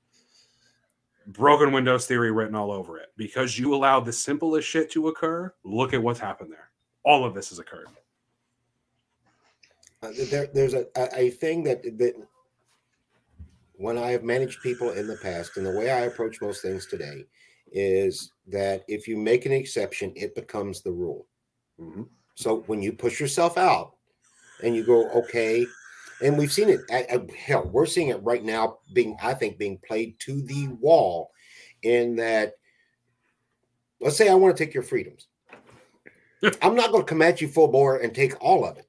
Broken 1.25 1.71
windows 1.71 2.05
theory 2.05 2.31
written 2.31 2.53
all 2.53 2.71
over 2.71 2.99
it. 2.99 3.07
Because 3.17 3.57
you 3.57 3.73
allow 3.73 4.01
the 4.01 4.13
simplest 4.13 4.67
shit 4.67 4.91
to 4.91 5.07
occur, 5.07 5.51
look 5.63 5.95
at 5.95 6.03
what's 6.03 6.19
happened 6.19 6.51
there. 6.51 6.69
All 7.03 7.25
of 7.25 7.33
this 7.33 7.49
has 7.49 7.57
occurred. 7.57 7.87
Uh, 10.03 10.11
there, 10.29 10.47
there's 10.53 10.75
a, 10.75 10.85
a, 10.95 11.09
a 11.15 11.29
thing 11.31 11.63
that 11.63 11.81
that 11.97 12.13
when 13.79 13.97
I 13.97 14.11
have 14.11 14.23
managed 14.23 14.61
people 14.61 14.91
in 14.91 15.07
the 15.07 15.17
past, 15.17 15.57
and 15.57 15.65
the 15.65 15.71
way 15.71 15.89
I 15.89 16.01
approach 16.01 16.41
most 16.41 16.61
things 16.61 16.85
today 16.85 17.25
is 17.71 18.33
that 18.51 18.83
if 18.87 19.07
you 19.07 19.17
make 19.17 19.45
an 19.45 19.51
exception, 19.51 20.13
it 20.15 20.35
becomes 20.35 20.81
the 20.81 20.91
rule. 20.91 21.27
Mhm. 21.79 22.07
So 22.35 22.61
when 22.67 22.81
you 22.81 22.93
push 22.93 23.19
yourself 23.19 23.57
out 23.57 23.95
and 24.63 24.75
you 24.75 24.85
go, 24.85 25.09
okay, 25.11 25.65
and 26.21 26.37
we've 26.37 26.51
seen 26.51 26.69
it. 26.69 26.81
At, 26.89 27.09
at- 27.09 27.31
hell, 27.31 27.69
we're 27.71 27.85
seeing 27.85 28.09
it 28.09 28.23
right 28.23 28.43
now. 28.43 28.79
Being, 28.93 29.17
I 29.21 29.33
think, 29.33 29.57
being 29.57 29.79
played 29.85 30.19
to 30.19 30.41
the 30.41 30.67
wall. 30.67 31.31
In 31.81 32.15
that, 32.17 32.55
let's 34.01 34.17
say 34.17 34.27
I 34.27 34.35
want 34.35 34.55
to 34.55 34.65
take 34.65 34.73
your 34.73 34.83
freedoms. 34.83 35.27
I'm 36.61 36.75
not 36.75 36.91
going 36.91 37.03
to 37.03 37.09
come 37.09 37.21
at 37.21 37.41
you 37.41 37.47
full 37.47 37.69
bore 37.69 37.97
and 37.97 38.13
take 38.13 38.41
all 38.41 38.65
of 38.65 38.77
it. 38.77 38.85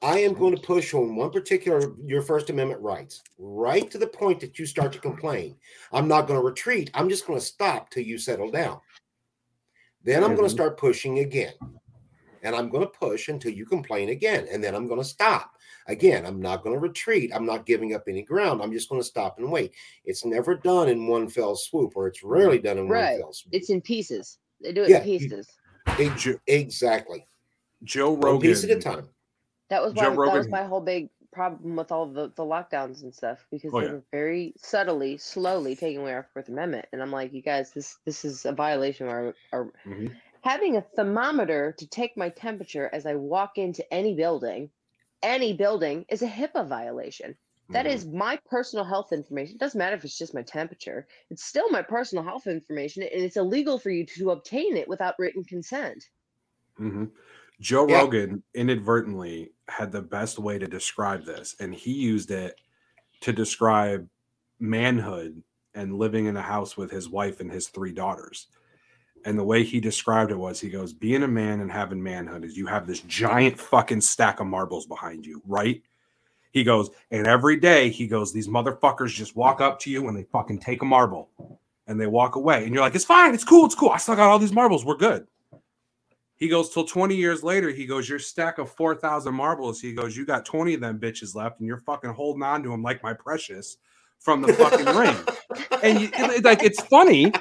I 0.00 0.20
am 0.20 0.34
going 0.34 0.54
to 0.54 0.62
push 0.62 0.94
on 0.94 1.16
one 1.16 1.30
particular 1.30 1.92
your 2.04 2.22
First 2.22 2.50
Amendment 2.50 2.80
rights, 2.80 3.22
right 3.36 3.90
to 3.90 3.98
the 3.98 4.06
point 4.06 4.38
that 4.40 4.58
you 4.58 4.64
start 4.64 4.92
to 4.92 5.00
complain. 5.00 5.56
I'm 5.92 6.06
not 6.06 6.28
going 6.28 6.38
to 6.38 6.46
retreat. 6.46 6.90
I'm 6.94 7.08
just 7.08 7.26
going 7.26 7.38
to 7.38 7.44
stop 7.44 7.90
till 7.90 8.04
you 8.04 8.16
settle 8.16 8.50
down. 8.50 8.80
Then 10.04 10.22
I'm 10.24 10.30
going 10.34 10.42
Mhm. 10.46 10.50
to 10.50 10.54
start 10.54 10.78
pushing 10.78 11.18
again. 11.20 11.54
And 12.42 12.54
I'm 12.54 12.68
going 12.70 12.84
to 12.84 12.90
push 12.90 13.28
until 13.28 13.52
you 13.52 13.66
complain 13.66 14.10
again. 14.10 14.46
And 14.50 14.62
then 14.62 14.74
I'm 14.74 14.86
going 14.86 15.00
to 15.00 15.04
stop. 15.04 15.50
Again, 15.88 16.24
I'm 16.24 16.40
not 16.40 16.62
going 16.62 16.74
to 16.74 16.80
retreat. 16.80 17.32
I'm 17.34 17.44
not 17.46 17.66
giving 17.66 17.94
up 17.94 18.04
any 18.06 18.22
ground. 18.22 18.62
I'm 18.62 18.72
just 18.72 18.88
going 18.88 19.00
to 19.00 19.06
stop 19.06 19.38
and 19.38 19.50
wait. 19.50 19.72
It's 20.04 20.24
never 20.24 20.54
done 20.54 20.88
in 20.88 21.06
one 21.06 21.28
fell 21.28 21.56
swoop, 21.56 21.96
or 21.96 22.06
it's 22.06 22.22
rarely 22.22 22.58
done 22.58 22.78
in 22.78 22.88
Right. 22.88 23.12
one 23.14 23.20
fell 23.22 23.32
swoop. 23.32 23.54
It's 23.54 23.70
in 23.70 23.80
pieces. 23.80 24.38
They 24.60 24.72
do 24.72 24.82
it 24.84 24.90
Yeah, 24.90 25.02
in 25.02 25.08
you- 25.08 25.18
pieces. 25.18 25.48
Ex- 25.98 26.40
exactly. 26.46 27.26
Joe 27.82 28.14
Rogan. 28.14 28.32
One 28.34 28.40
piece 28.40 28.64
at 28.64 28.70
a 28.70 28.78
time. 28.78 29.08
That 29.70 29.82
was 29.82 29.92
Joe 29.94 30.14
my 30.14 30.26
that 30.26 30.34
was 30.36 30.48
my 30.48 30.64
whole 30.64 30.80
big 30.80 31.10
problem 31.32 31.76
with 31.76 31.92
all 31.92 32.06
the, 32.12 32.28
the 32.28 32.44
lockdowns 32.44 33.02
and 33.02 33.14
stuff 33.14 33.46
because 33.50 33.72
Oh, 33.72 33.80
they 33.80 33.86
yeah. 33.86 33.92
were 33.92 34.04
very 34.12 34.54
subtly, 34.56 35.18
slowly 35.18 35.76
taking 35.76 36.00
away 36.00 36.12
our 36.14 36.28
Fourth 36.32 36.48
Amendment. 36.48 36.86
And 36.92 37.02
I'm 37.02 37.10
like, 37.12 37.32
you 37.32 37.42
guys, 37.42 37.72
this 37.72 37.98
this 38.04 38.24
is 38.24 38.44
a 38.44 38.52
violation 38.52 39.06
of 39.06 39.12
our, 39.12 39.36
our 39.52 39.72
Mhm. 39.84 40.18
having 40.42 40.76
a 40.76 40.82
thermometer 40.82 41.72
to 41.78 41.86
take 41.88 42.16
my 42.16 42.28
temperature 42.30 42.90
as 42.92 43.06
I 43.06 43.14
walk 43.14 43.58
into 43.58 43.84
any 43.94 44.14
building, 44.16 44.70
any 45.22 45.52
building 45.56 46.06
is 46.08 46.22
a 46.22 46.28
HIPAA 46.28 46.66
violation. 46.68 47.38
That 47.72 47.86
Mhm. 47.86 47.86
is 47.86 48.06
my 48.06 48.40
personal 48.46 48.84
health 48.84 49.12
information. 49.12 49.56
It 49.56 49.60
doesn't 49.60 49.78
matter 49.78 49.96
if 49.96 50.04
it's 50.04 50.18
just 50.18 50.34
my 50.34 50.42
temperature. 50.42 51.06
It's 51.30 51.44
still 51.44 51.70
my 51.70 51.82
personal 51.82 52.24
health 52.24 52.46
information, 52.46 53.02
and 53.04 53.22
it's 53.22 53.36
illegal 53.36 53.78
for 53.78 53.90
you 53.90 54.06
to 54.06 54.30
obtain 54.30 54.76
it 54.76 54.88
without 54.88 55.14
written 55.18 55.44
consent. 55.44 56.04
hmm 56.78 57.04
Joe 57.60 57.86
Yeah. 57.88 57.98
Rogan 57.98 58.42
inadvertently 58.54 59.52
had 59.68 59.92
the 59.92 60.02
best 60.02 60.38
way 60.38 60.58
to 60.58 60.66
describe 60.66 61.24
this, 61.24 61.56
and 61.60 61.74
he 61.74 61.92
used 61.92 62.30
it 62.30 62.60
to 63.20 63.32
describe 63.32 64.08
manhood 64.60 65.42
and 65.74 65.98
living 65.98 66.26
in 66.26 66.36
a 66.36 66.42
house 66.42 66.76
with 66.76 66.90
his 66.90 67.08
wife 67.08 67.40
and 67.40 67.50
his 67.50 67.68
three 67.68 67.92
daughters. 67.92 68.48
And 69.24 69.38
the 69.38 69.44
way 69.44 69.64
he 69.64 69.80
described 69.80 70.30
it 70.30 70.38
was 70.38 70.60
he 70.60 70.70
goes, 70.70 70.92
Being 70.92 71.24
a 71.24 71.28
man 71.28 71.60
and 71.60 71.70
having 71.70 72.02
manhood 72.02 72.44
is 72.44 72.56
you 72.56 72.66
have 72.66 72.86
this 72.86 73.00
giant 73.00 73.58
fucking 73.58 74.00
stack 74.00 74.40
of 74.40 74.46
marbles 74.46 74.86
behind 74.86 75.26
you, 75.26 75.42
right? 75.46 75.82
He 76.52 76.64
goes, 76.64 76.90
and 77.10 77.26
every 77.26 77.56
day 77.58 77.90
he 77.90 78.06
goes, 78.06 78.32
These 78.32 78.48
motherfuckers 78.48 79.08
just 79.14 79.36
walk 79.36 79.60
up 79.60 79.78
to 79.80 79.90
you 79.90 80.06
and 80.08 80.16
they 80.16 80.22
fucking 80.24 80.60
take 80.60 80.82
a 80.82 80.86
marble 80.86 81.28
and 81.86 82.00
they 82.00 82.06
walk 82.06 82.36
away. 82.36 82.64
And 82.64 82.72
you're 82.72 82.82
like, 82.82 82.94
It's 82.94 83.04
fine, 83.04 83.34
it's 83.34 83.44
cool, 83.44 83.66
it's 83.66 83.74
cool. 83.74 83.90
I 83.90 83.98
still 83.98 84.16
got 84.16 84.30
all 84.30 84.38
these 84.38 84.52
marbles, 84.52 84.84
we're 84.84 84.96
good. 84.96 85.26
He 86.38 86.48
goes 86.48 86.70
till 86.70 86.84
20 86.84 87.14
years 87.16 87.42
later. 87.42 87.70
He 87.70 87.84
goes, 87.86 88.08
Your 88.08 88.18
stack 88.18 88.58
of 88.58 88.70
4,000 88.70 89.34
marbles. 89.34 89.80
He 89.80 89.92
goes, 89.92 90.16
You 90.16 90.24
got 90.24 90.44
20 90.44 90.74
of 90.74 90.80
them 90.80 90.98
bitches 90.98 91.34
left, 91.34 91.58
and 91.60 91.66
you're 91.66 91.78
fucking 91.78 92.10
holding 92.10 92.42
on 92.42 92.62
to 92.62 92.70
them 92.70 92.82
like 92.82 93.02
my 93.02 93.12
precious 93.12 93.76
from 94.18 94.42
the 94.42 94.52
fucking 94.54 94.86
ring. 94.96 95.16
And 95.82 96.00
you, 96.00 96.08
it- 96.12 96.44
like, 96.44 96.62
it's 96.62 96.80
funny 96.84 97.32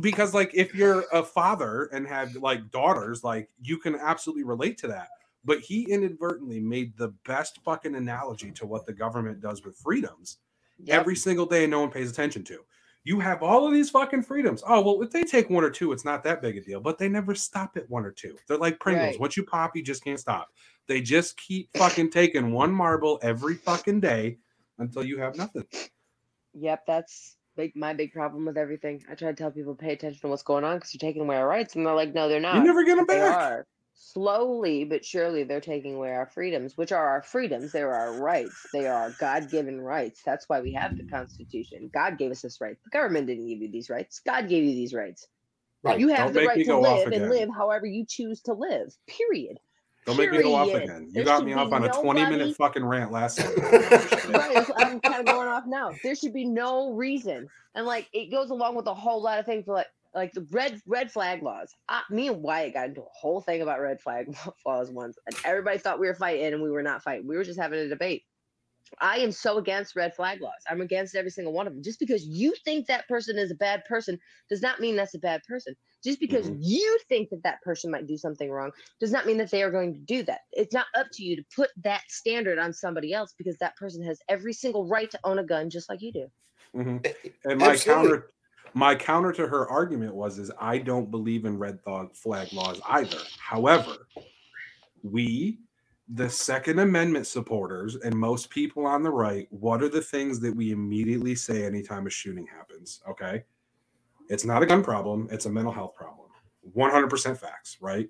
because, 0.00 0.34
like, 0.34 0.50
if 0.54 0.74
you're 0.74 1.04
a 1.12 1.22
father 1.22 1.84
and 1.92 2.06
have 2.06 2.34
like 2.36 2.70
daughters, 2.70 3.24
like, 3.24 3.48
you 3.62 3.78
can 3.78 3.96
absolutely 3.96 4.44
relate 4.44 4.78
to 4.78 4.88
that. 4.88 5.08
but 5.44 5.58
he 5.60 5.90
inadvertently 5.90 6.60
made 6.60 6.94
the 6.98 7.08
best 7.26 7.60
fucking 7.64 7.94
analogy 7.94 8.50
to 8.52 8.66
what 8.66 8.84
the 8.84 8.92
government 8.92 9.40
does 9.40 9.64
with 9.64 9.74
freedoms 9.76 10.36
Yep. 10.84 11.00
every 11.00 11.16
single 11.16 11.46
day 11.46 11.64
and 11.64 11.70
no 11.70 11.80
one 11.80 11.90
pays 11.90 12.10
attention 12.10 12.44
to. 12.44 12.58
You 13.04 13.18
have 13.20 13.42
all 13.42 13.66
of 13.66 13.72
these 13.72 13.88
fucking 13.88 14.22
freedoms. 14.22 14.62
Oh, 14.66 14.82
well, 14.82 15.02
if 15.02 15.10
they 15.10 15.22
take 15.22 15.48
one 15.48 15.64
or 15.64 15.70
two, 15.70 15.92
it's 15.92 16.04
not 16.04 16.22
that 16.24 16.42
big 16.42 16.58
a 16.58 16.60
deal, 16.60 16.80
but 16.80 16.98
they 16.98 17.08
never 17.08 17.34
stop 17.34 17.76
at 17.76 17.88
one 17.88 18.04
or 18.04 18.10
two. 18.10 18.36
They're 18.46 18.58
like 18.58 18.78
Pringles. 18.78 19.12
Right. 19.12 19.20
Once 19.20 19.36
you 19.36 19.44
pop, 19.44 19.74
you 19.74 19.82
just 19.82 20.04
can't 20.04 20.20
stop. 20.20 20.50
They 20.86 21.00
just 21.00 21.36
keep 21.38 21.70
fucking 21.76 22.10
taking 22.10 22.52
one 22.52 22.72
marble 22.72 23.18
every 23.22 23.54
fucking 23.54 24.00
day 24.00 24.38
until 24.78 25.02
you 25.02 25.18
have 25.18 25.36
nothing. 25.36 25.64
Yep, 26.52 26.84
that's 26.86 27.36
big. 27.56 27.74
My 27.74 27.94
big 27.94 28.12
problem 28.12 28.44
with 28.44 28.58
everything. 28.58 29.02
I 29.10 29.14
try 29.14 29.28
to 29.28 29.34
tell 29.34 29.50
people 29.50 29.74
pay 29.74 29.92
attention 29.92 30.20
to 30.20 30.28
what's 30.28 30.42
going 30.42 30.64
on 30.64 30.76
because 30.76 30.92
you're 30.92 30.98
taking 30.98 31.22
away 31.22 31.36
our 31.36 31.46
rights, 31.46 31.76
and 31.76 31.86
they're 31.86 31.94
like, 31.94 32.12
no, 32.12 32.28
they're 32.28 32.40
not. 32.40 32.56
You're 32.56 32.64
never 32.64 32.84
get 32.84 32.96
them 32.96 33.06
back. 33.06 33.64
Slowly 34.02 34.84
but 34.84 35.04
surely, 35.04 35.44
they're 35.44 35.60
taking 35.60 35.94
away 35.94 36.12
our 36.12 36.24
freedoms, 36.24 36.74
which 36.74 36.90
are 36.90 37.06
our 37.06 37.20
freedoms. 37.20 37.70
They 37.70 37.82
are 37.82 37.94
our 37.94 38.18
rights. 38.18 38.66
They 38.72 38.86
are 38.86 38.94
our 38.94 39.10
God 39.20 39.50
given 39.50 39.78
rights. 39.78 40.22
That's 40.24 40.48
why 40.48 40.62
we 40.62 40.72
have 40.72 40.96
the 40.96 41.04
Constitution. 41.04 41.90
God 41.92 42.16
gave 42.16 42.30
us 42.30 42.40
this 42.40 42.62
right. 42.62 42.78
The 42.82 42.88
government 42.88 43.26
didn't 43.26 43.46
give 43.46 43.60
you 43.60 43.70
these 43.70 43.90
rights. 43.90 44.22
God 44.24 44.48
gave 44.48 44.64
you 44.64 44.74
these 44.74 44.94
rights. 44.94 45.28
Right. 45.82 46.00
You 46.00 46.08
have 46.08 46.32
Don't 46.32 46.42
the 46.42 46.48
right 46.48 46.64
to 46.64 46.78
live 46.78 47.12
and 47.12 47.28
live 47.28 47.50
however 47.54 47.84
you 47.84 48.06
choose 48.06 48.40
to 48.42 48.54
live. 48.54 48.96
Period. 49.06 49.60
Don't 50.06 50.16
make 50.16 50.32
me 50.32 50.42
go 50.42 50.54
off 50.54 50.68
again. 50.68 51.08
You 51.08 51.12
There 51.12 51.24
got 51.24 51.44
me 51.44 51.52
off 51.52 51.70
on 51.70 51.84
a 51.84 51.92
20 51.92 52.22
minute 52.22 52.56
fucking 52.56 52.84
rant 52.84 53.12
last 53.12 53.36
time. 53.36 53.54
right, 54.30 54.66
I'm 54.78 55.00
kind 55.00 55.20
of 55.20 55.26
going 55.26 55.48
off 55.48 55.64
now. 55.66 55.90
There 56.02 56.14
should 56.14 56.32
be 56.32 56.46
no 56.46 56.94
reason, 56.94 57.50
and 57.74 57.84
like 57.84 58.08
it 58.14 58.30
goes 58.30 58.48
along 58.48 58.76
with 58.76 58.86
a 58.86 58.94
whole 58.94 59.20
lot 59.20 59.38
of 59.38 59.44
things, 59.44 59.68
like 59.68 59.88
like 60.14 60.32
the 60.32 60.46
red 60.50 60.80
red 60.86 61.10
flag 61.12 61.42
laws. 61.42 61.72
Uh, 61.88 62.00
me 62.10 62.28
and 62.28 62.42
Wyatt 62.42 62.74
got 62.74 62.88
into 62.88 63.02
a 63.02 63.08
whole 63.12 63.40
thing 63.40 63.62
about 63.62 63.80
red 63.80 64.00
flag 64.00 64.34
laws 64.66 64.90
once, 64.90 65.18
and 65.26 65.36
everybody 65.44 65.78
thought 65.78 66.00
we 66.00 66.06
were 66.06 66.14
fighting, 66.14 66.52
and 66.52 66.62
we 66.62 66.70
were 66.70 66.82
not 66.82 67.02
fighting. 67.02 67.26
We 67.26 67.36
were 67.36 67.44
just 67.44 67.60
having 67.60 67.78
a 67.80 67.88
debate. 67.88 68.24
I 68.98 69.18
am 69.18 69.30
so 69.30 69.58
against 69.58 69.94
red 69.94 70.14
flag 70.14 70.40
laws. 70.40 70.62
I'm 70.68 70.80
against 70.80 71.14
every 71.14 71.30
single 71.30 71.52
one 71.52 71.66
of 71.68 71.74
them. 71.74 71.82
Just 71.82 72.00
because 72.00 72.24
you 72.24 72.54
think 72.64 72.86
that 72.86 73.06
person 73.06 73.38
is 73.38 73.52
a 73.52 73.54
bad 73.54 73.84
person 73.84 74.18
does 74.48 74.62
not 74.62 74.80
mean 74.80 74.96
that's 74.96 75.14
a 75.14 75.18
bad 75.18 75.42
person. 75.44 75.76
Just 76.02 76.18
because 76.18 76.50
Mhm. 76.50 76.58
you 76.60 76.98
think 77.08 77.30
that 77.30 77.42
that 77.44 77.62
person 77.62 77.90
might 77.90 78.08
do 78.08 78.16
something 78.16 78.50
wrong 78.50 78.72
does 78.98 79.12
not 79.12 79.26
mean 79.26 79.36
that 79.38 79.50
they 79.50 79.62
are 79.62 79.70
going 79.70 79.94
to 79.94 80.00
do 80.00 80.24
that. 80.24 80.40
It's 80.52 80.72
not 80.72 80.86
up 80.96 81.06
to 81.12 81.22
you 81.22 81.36
to 81.36 81.44
put 81.54 81.70
that 81.84 82.02
standard 82.08 82.58
on 82.58 82.72
somebody 82.72 83.12
else 83.12 83.32
because 83.38 83.56
that 83.58 83.76
person 83.76 84.02
has 84.02 84.20
every 84.28 84.52
single 84.52 84.86
right 84.86 85.10
to 85.10 85.20
own 85.22 85.38
a 85.38 85.44
gun 85.44 85.70
just 85.70 85.88
like 85.88 86.02
you 86.02 86.12
do. 86.12 86.30
Mhm. 86.74 87.14
And 87.44 87.58
my 87.60 87.70
Absolutely. 87.70 88.08
counter 88.08 88.30
my 88.74 88.94
counter 88.94 89.32
to 89.32 89.46
her 89.46 89.68
argument 89.68 90.14
was 90.14 90.38
is 90.38 90.50
I 90.60 90.78
don't 90.78 91.10
believe 91.10 91.44
in 91.44 91.58
red 91.58 91.78
flag 92.14 92.52
laws 92.52 92.80
either. 92.88 93.18
However, 93.38 94.06
we 95.02 95.58
the 96.12 96.28
second 96.28 96.80
amendment 96.80 97.26
supporters 97.26 97.96
and 97.96 98.14
most 98.14 98.50
people 98.50 98.84
on 98.84 99.02
the 99.02 99.10
right, 99.10 99.46
what 99.50 99.82
are 99.82 99.88
the 99.88 100.00
things 100.00 100.40
that 100.40 100.54
we 100.54 100.72
immediately 100.72 101.36
say 101.36 101.64
anytime 101.64 102.06
a 102.06 102.10
shooting 102.10 102.46
happens? 102.46 103.00
Okay. 103.08 103.44
It's 104.28 104.44
not 104.44 104.62
a 104.62 104.66
gun 104.66 104.82
problem, 104.82 105.28
it's 105.30 105.46
a 105.46 105.50
mental 105.50 105.72
health 105.72 105.94
problem. 105.94 106.28
100% 106.76 107.36
facts, 107.36 107.78
right? 107.80 108.08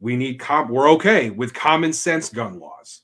We 0.00 0.16
need 0.16 0.38
com 0.38 0.68
we're 0.68 0.90
okay 0.90 1.30
with 1.30 1.54
common 1.54 1.92
sense 1.92 2.28
gun 2.28 2.60
laws. 2.60 3.02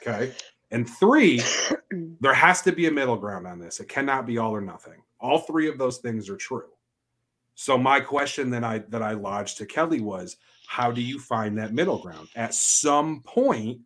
Okay. 0.00 0.32
And 0.70 0.88
three, 0.88 1.42
there 2.20 2.34
has 2.34 2.62
to 2.62 2.72
be 2.72 2.86
a 2.86 2.90
middle 2.90 3.16
ground 3.16 3.46
on 3.46 3.58
this. 3.58 3.80
It 3.80 3.88
cannot 3.88 4.26
be 4.26 4.38
all 4.38 4.52
or 4.52 4.60
nothing. 4.60 5.02
All 5.24 5.38
three 5.38 5.68
of 5.68 5.78
those 5.78 5.98
things 5.98 6.28
are 6.28 6.36
true. 6.36 6.66
So 7.54 7.78
my 7.78 7.98
question 7.98 8.50
that 8.50 8.62
I 8.62 8.78
that 8.90 9.02
I 9.02 9.12
lodged 9.12 9.56
to 9.58 9.66
Kelly 9.66 10.02
was, 10.02 10.36
how 10.66 10.90
do 10.90 11.00
you 11.00 11.18
find 11.18 11.56
that 11.56 11.72
middle 11.72 11.98
ground? 11.98 12.28
At 12.36 12.52
some 12.52 13.22
point, 13.22 13.80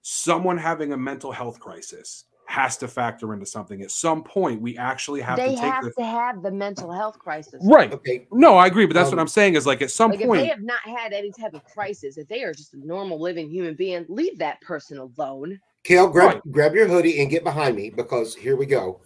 someone 0.00 0.56
having 0.56 0.94
a 0.94 0.96
mental 0.96 1.30
health 1.30 1.60
crisis 1.60 2.24
has 2.46 2.78
to 2.78 2.88
factor 2.88 3.34
into 3.34 3.44
something. 3.44 3.82
At 3.82 3.90
some 3.90 4.24
point, 4.24 4.62
we 4.62 4.78
actually 4.78 5.20
have 5.20 5.36
they 5.36 5.50
to 5.50 5.60
take 5.60 5.60
have 5.60 5.84
the 5.84 5.92
to 5.98 6.04
have 6.04 6.42
the 6.42 6.50
mental 6.50 6.90
health 6.90 7.18
crisis. 7.18 7.62
right. 7.64 7.92
Okay. 7.92 8.26
No, 8.32 8.56
I 8.56 8.66
agree, 8.66 8.86
but 8.86 8.94
that's 8.94 9.10
what 9.10 9.18
Um, 9.18 9.20
I'm 9.20 9.28
saying. 9.28 9.56
Is 9.56 9.66
like 9.66 9.82
at 9.82 9.90
some 9.90 10.12
Like 10.12 10.20
if 10.20 10.26
point, 10.26 10.42
they 10.42 10.48
have 10.48 10.62
not 10.62 10.80
had 10.80 11.12
any 11.12 11.32
type 11.32 11.52
of 11.52 11.62
crisis, 11.64 12.16
if 12.16 12.28
they 12.28 12.44
are 12.44 12.54
just 12.54 12.72
a 12.72 12.78
normal 12.78 13.20
living 13.20 13.50
human 13.50 13.74
being, 13.74 14.06
leave 14.08 14.38
that 14.38 14.58
person 14.62 14.96
alone. 14.96 15.60
Kale, 15.84 16.08
grab 16.08 16.34
Right. 16.34 16.42
grab 16.50 16.74
your 16.74 16.88
hoodie 16.88 17.20
and 17.20 17.28
get 17.30 17.44
behind 17.44 17.76
me 17.76 17.90
because 17.90 18.34
here 18.34 18.56
we 18.56 18.64
go. 18.64 19.00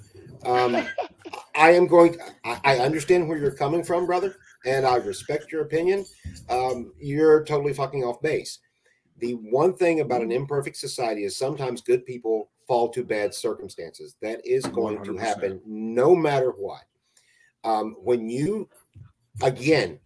Um, 0.47 0.87
I 1.55 1.71
am 1.73 1.87
going. 1.87 2.17
I, 2.45 2.61
I 2.65 2.79
understand 2.79 3.29
where 3.29 3.39
you're 3.39 3.51
coming 3.51 3.83
from, 3.83 4.07
brother, 4.07 4.37
and 4.65 4.87
I 4.87 4.97
respect 4.97 5.51
your 5.51 5.63
opinion. 5.63 6.05
Um, 6.49 6.93
you're 6.99 7.45
totally 7.45 7.73
fucking 7.75 8.05
off 8.05 8.21
base. 8.23 8.59
The 9.19 9.33
one 9.33 9.75
thing 9.75 10.01
about 10.01 10.23
an 10.23 10.31
imperfect 10.31 10.77
society 10.77 11.25
is 11.25 11.37
sometimes 11.37 11.81
good 11.81 12.05
people 12.07 12.51
fall 12.69 12.89
to 12.91 13.03
bad 13.03 13.35
circumstances. 13.35 14.17
That 14.23 14.41
is 14.45 14.65
going 14.67 15.03
to 15.05 15.13
100%. 15.13 15.21
happen 15.21 15.61
no 15.65 16.15
matter 16.15 16.51
what. 16.51 16.83
Um, 17.65 17.97
when 18.03 18.29
you, 18.29 18.69
again, 19.43 19.99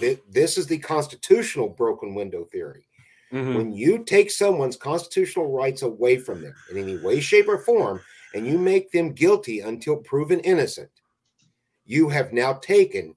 th- 0.00 0.20
this 0.30 0.56
is 0.58 0.66
the 0.66 0.78
constitutional 0.78 1.68
broken 1.68 2.14
window 2.14 2.44
theory 2.50 2.86
Mhm. 3.32 3.56
when 3.56 3.72
you 3.72 4.02
take 4.04 4.30
someone's 4.30 4.76
constitutional 4.76 5.50
rights 5.52 5.82
away 5.82 6.16
from 6.16 6.40
them 6.42 6.54
in 6.70 6.78
any 6.78 6.96
way, 6.96 7.20
shape, 7.20 7.48
or 7.48 7.58
form, 7.58 8.00
and 8.34 8.46
you 8.46 8.58
make 8.58 8.90
them 8.90 9.12
guilty 9.12 9.60
until 9.60 9.96
proven 9.96 10.40
innocent, 10.40 10.90
you 11.86 12.08
have 12.08 12.32
now 12.32 12.54
taken 12.54 13.14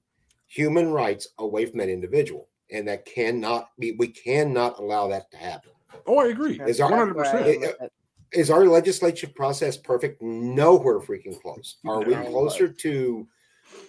human 0.48 0.92
rights 0.92 1.30
away 1.40 1.66
from 1.66 1.80
that 1.80 1.90
individual. 1.90 2.48
And 2.72 2.88
that 2.88 3.06
cannot 3.06 3.70
be, 3.80 3.94
we 3.94 4.10
cannot 4.10 4.78
allow 4.80 5.08
that 5.08 5.32
to 5.32 5.38
happen. 5.38 5.72
oh, 6.06 6.20
I 6.20 6.28
agree, 6.28 6.60
Is 6.68 6.80
our- 6.80 6.90
100. 6.92 7.16
Where 7.16 7.26
I 7.26 7.32
percent 7.32 7.64
am 7.82 7.90
with 8.36 8.50
our 8.52 8.66
legislative 8.66 9.34
process 9.34 9.78
perfect? 9.78 10.22
Nowhere 10.22 11.00
freaking 11.00 11.42
close. 11.42 11.78
Are 11.88 12.02
we 12.02 12.14
closer 12.16 12.68
to 12.68 13.28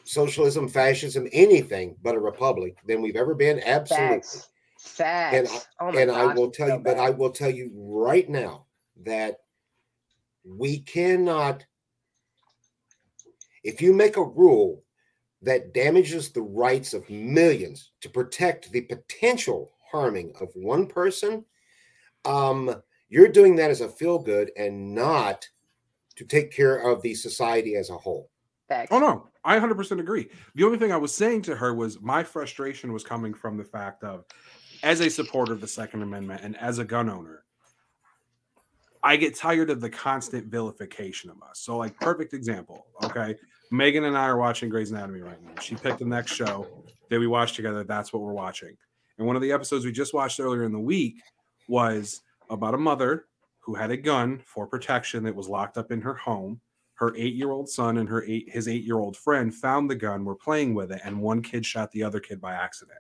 socialism, 0.05 0.69
fascism, 0.69 1.29
anything 1.33 1.97
but 2.03 2.15
a 2.15 2.21
republic 2.21 2.77
than 2.87 3.03
we've 3.03 3.17
ever 3.17 3.35
been? 3.35 3.61
Absolutely. 3.65 4.17
Facts. 4.19 4.49
Facts. 4.79 5.67
oh 5.81 5.91
my 5.91 6.01
and 6.01 6.11
I 6.11 6.33
will 6.35 6.51
tell 6.51 6.69
so 6.69 6.75
you, 6.77 6.81
but 6.81 6.99
I 6.99 7.11
will 7.11 7.31
tell 7.31 7.51
you 7.51 7.73
right 7.75 8.29
now 8.29 8.67
that 9.05 9.41
we 10.57 10.81
cannot, 10.81 11.65
if 13.63 13.83
you 13.83 13.93
make 13.93 14.17
a 14.17 14.25
rule 14.25 14.83
that 15.43 15.75
damages 15.75 16.31
the 16.31 16.43
rights 16.43 16.95
of 16.95 17.09
millions 17.11 17.93
to 18.01 18.09
protect 18.09 18.71
the 18.73 18.81
potential 18.83 19.73
harming 19.91 20.33
of 20.41 20.49
one 20.55 20.87
person, 20.87 21.45
um, 22.25 22.75
you're 23.09 23.29
doing 23.29 23.57
that 23.57 23.71
as 23.71 23.81
a 23.81 23.89
feel 23.89 24.19
good 24.19 24.51
and 24.57 24.95
not 24.95 25.47
to 26.17 26.25
take 26.25 26.51
care 26.51 26.79
of 26.79 27.01
the 27.03 27.15
society 27.15 27.77
as 27.77 27.91
a 27.91 27.97
whole. 27.97 28.31
Facts. 28.69 28.89
Oh 28.91 28.99
no, 28.99 29.29
I 29.45 29.59
100% 29.59 30.01
agree. 30.01 30.29
The 30.55 30.65
only 30.65 30.79
thing 30.79 30.93
I 30.93 30.97
was 30.97 31.15
saying 31.15 31.43
to 31.43 31.57
her 31.57 31.73
was 31.75 32.01
my 32.01 32.23
frustration 32.23 32.93
was 32.93 33.05
coming 33.05 33.33
from 33.33 33.57
the 33.57 33.65
fact 33.65 34.05
of 34.05 34.25
as 34.83 35.01
a 35.01 35.09
supporter 35.09 35.53
of 35.53 35.61
the 35.61 35.69
second 35.69 36.03
amendment 36.03 36.43
and 36.43 36.57
as 36.59 36.79
a 36.79 36.85
gun 36.85 37.09
owner 37.09 37.45
I 39.03 39.17
get 39.17 39.35
tired 39.35 39.71
of 39.71 39.81
the 39.81 39.91
constant 39.91 40.47
vilification 40.47 41.31
of 41.31 41.43
us. 41.43 41.61
So 41.61 41.77
like 41.77 41.99
perfect 42.01 42.35
example, 42.35 42.87
okay? 43.05 43.37
Megan 43.71 44.05
and 44.05 44.17
I 44.17 44.27
are 44.27 44.39
watching 44.39 44.69
Grey's 44.69 44.91
Anatomy 44.91 45.21
right 45.21 45.43
now. 45.43 45.61
She 45.61 45.75
picked 45.75 45.99
the 45.99 46.05
next 46.05 46.33
show 46.35 46.67
that 47.11 47.21
we 47.21 47.27
watch 47.27 47.55
together. 47.55 47.85
That's 47.85 48.13
what 48.13 48.23
we're 48.23 48.33
watching. 48.33 48.77
And 49.19 49.27
one 49.27 49.37
of 49.37 49.43
the 49.43 49.53
episodes 49.53 49.85
we 49.85 49.93
just 49.93 50.15
watched 50.15 50.41
earlier 50.41 50.65
in 50.65 50.73
the 50.73 50.79
week 50.79 51.17
was 51.69 52.23
about 52.51 52.75
a 52.75 52.79
mother 52.79 53.27
who 53.61 53.75
had 53.75 53.91
a 53.91 53.97
gun 53.97 54.41
for 54.45 54.67
protection 54.67 55.23
that 55.25 55.35
was 55.35 55.49
locked 55.49 55.77
up 55.77 55.93
in 55.93 56.01
her 56.01 56.15
home 56.15 56.61
her 56.99 57.15
eight-year-old 57.17 57.69
son 57.69 57.99
and 57.99 58.09
her 58.09 58.25
eight 58.25 58.49
his 58.51 58.67
eight-year-old 58.67 59.17
friend 59.17 59.55
found 59.55 59.89
the 59.89 59.95
gun 59.95 60.25
were 60.25 60.35
playing 60.35 60.75
with 60.75 60.91
it 60.91 61.01
and 61.05 61.21
one 61.21 61.41
kid 61.41 61.65
shot 61.65 61.91
the 61.93 62.03
other 62.03 62.19
kid 62.19 62.41
by 62.41 62.55
accident 62.55 62.99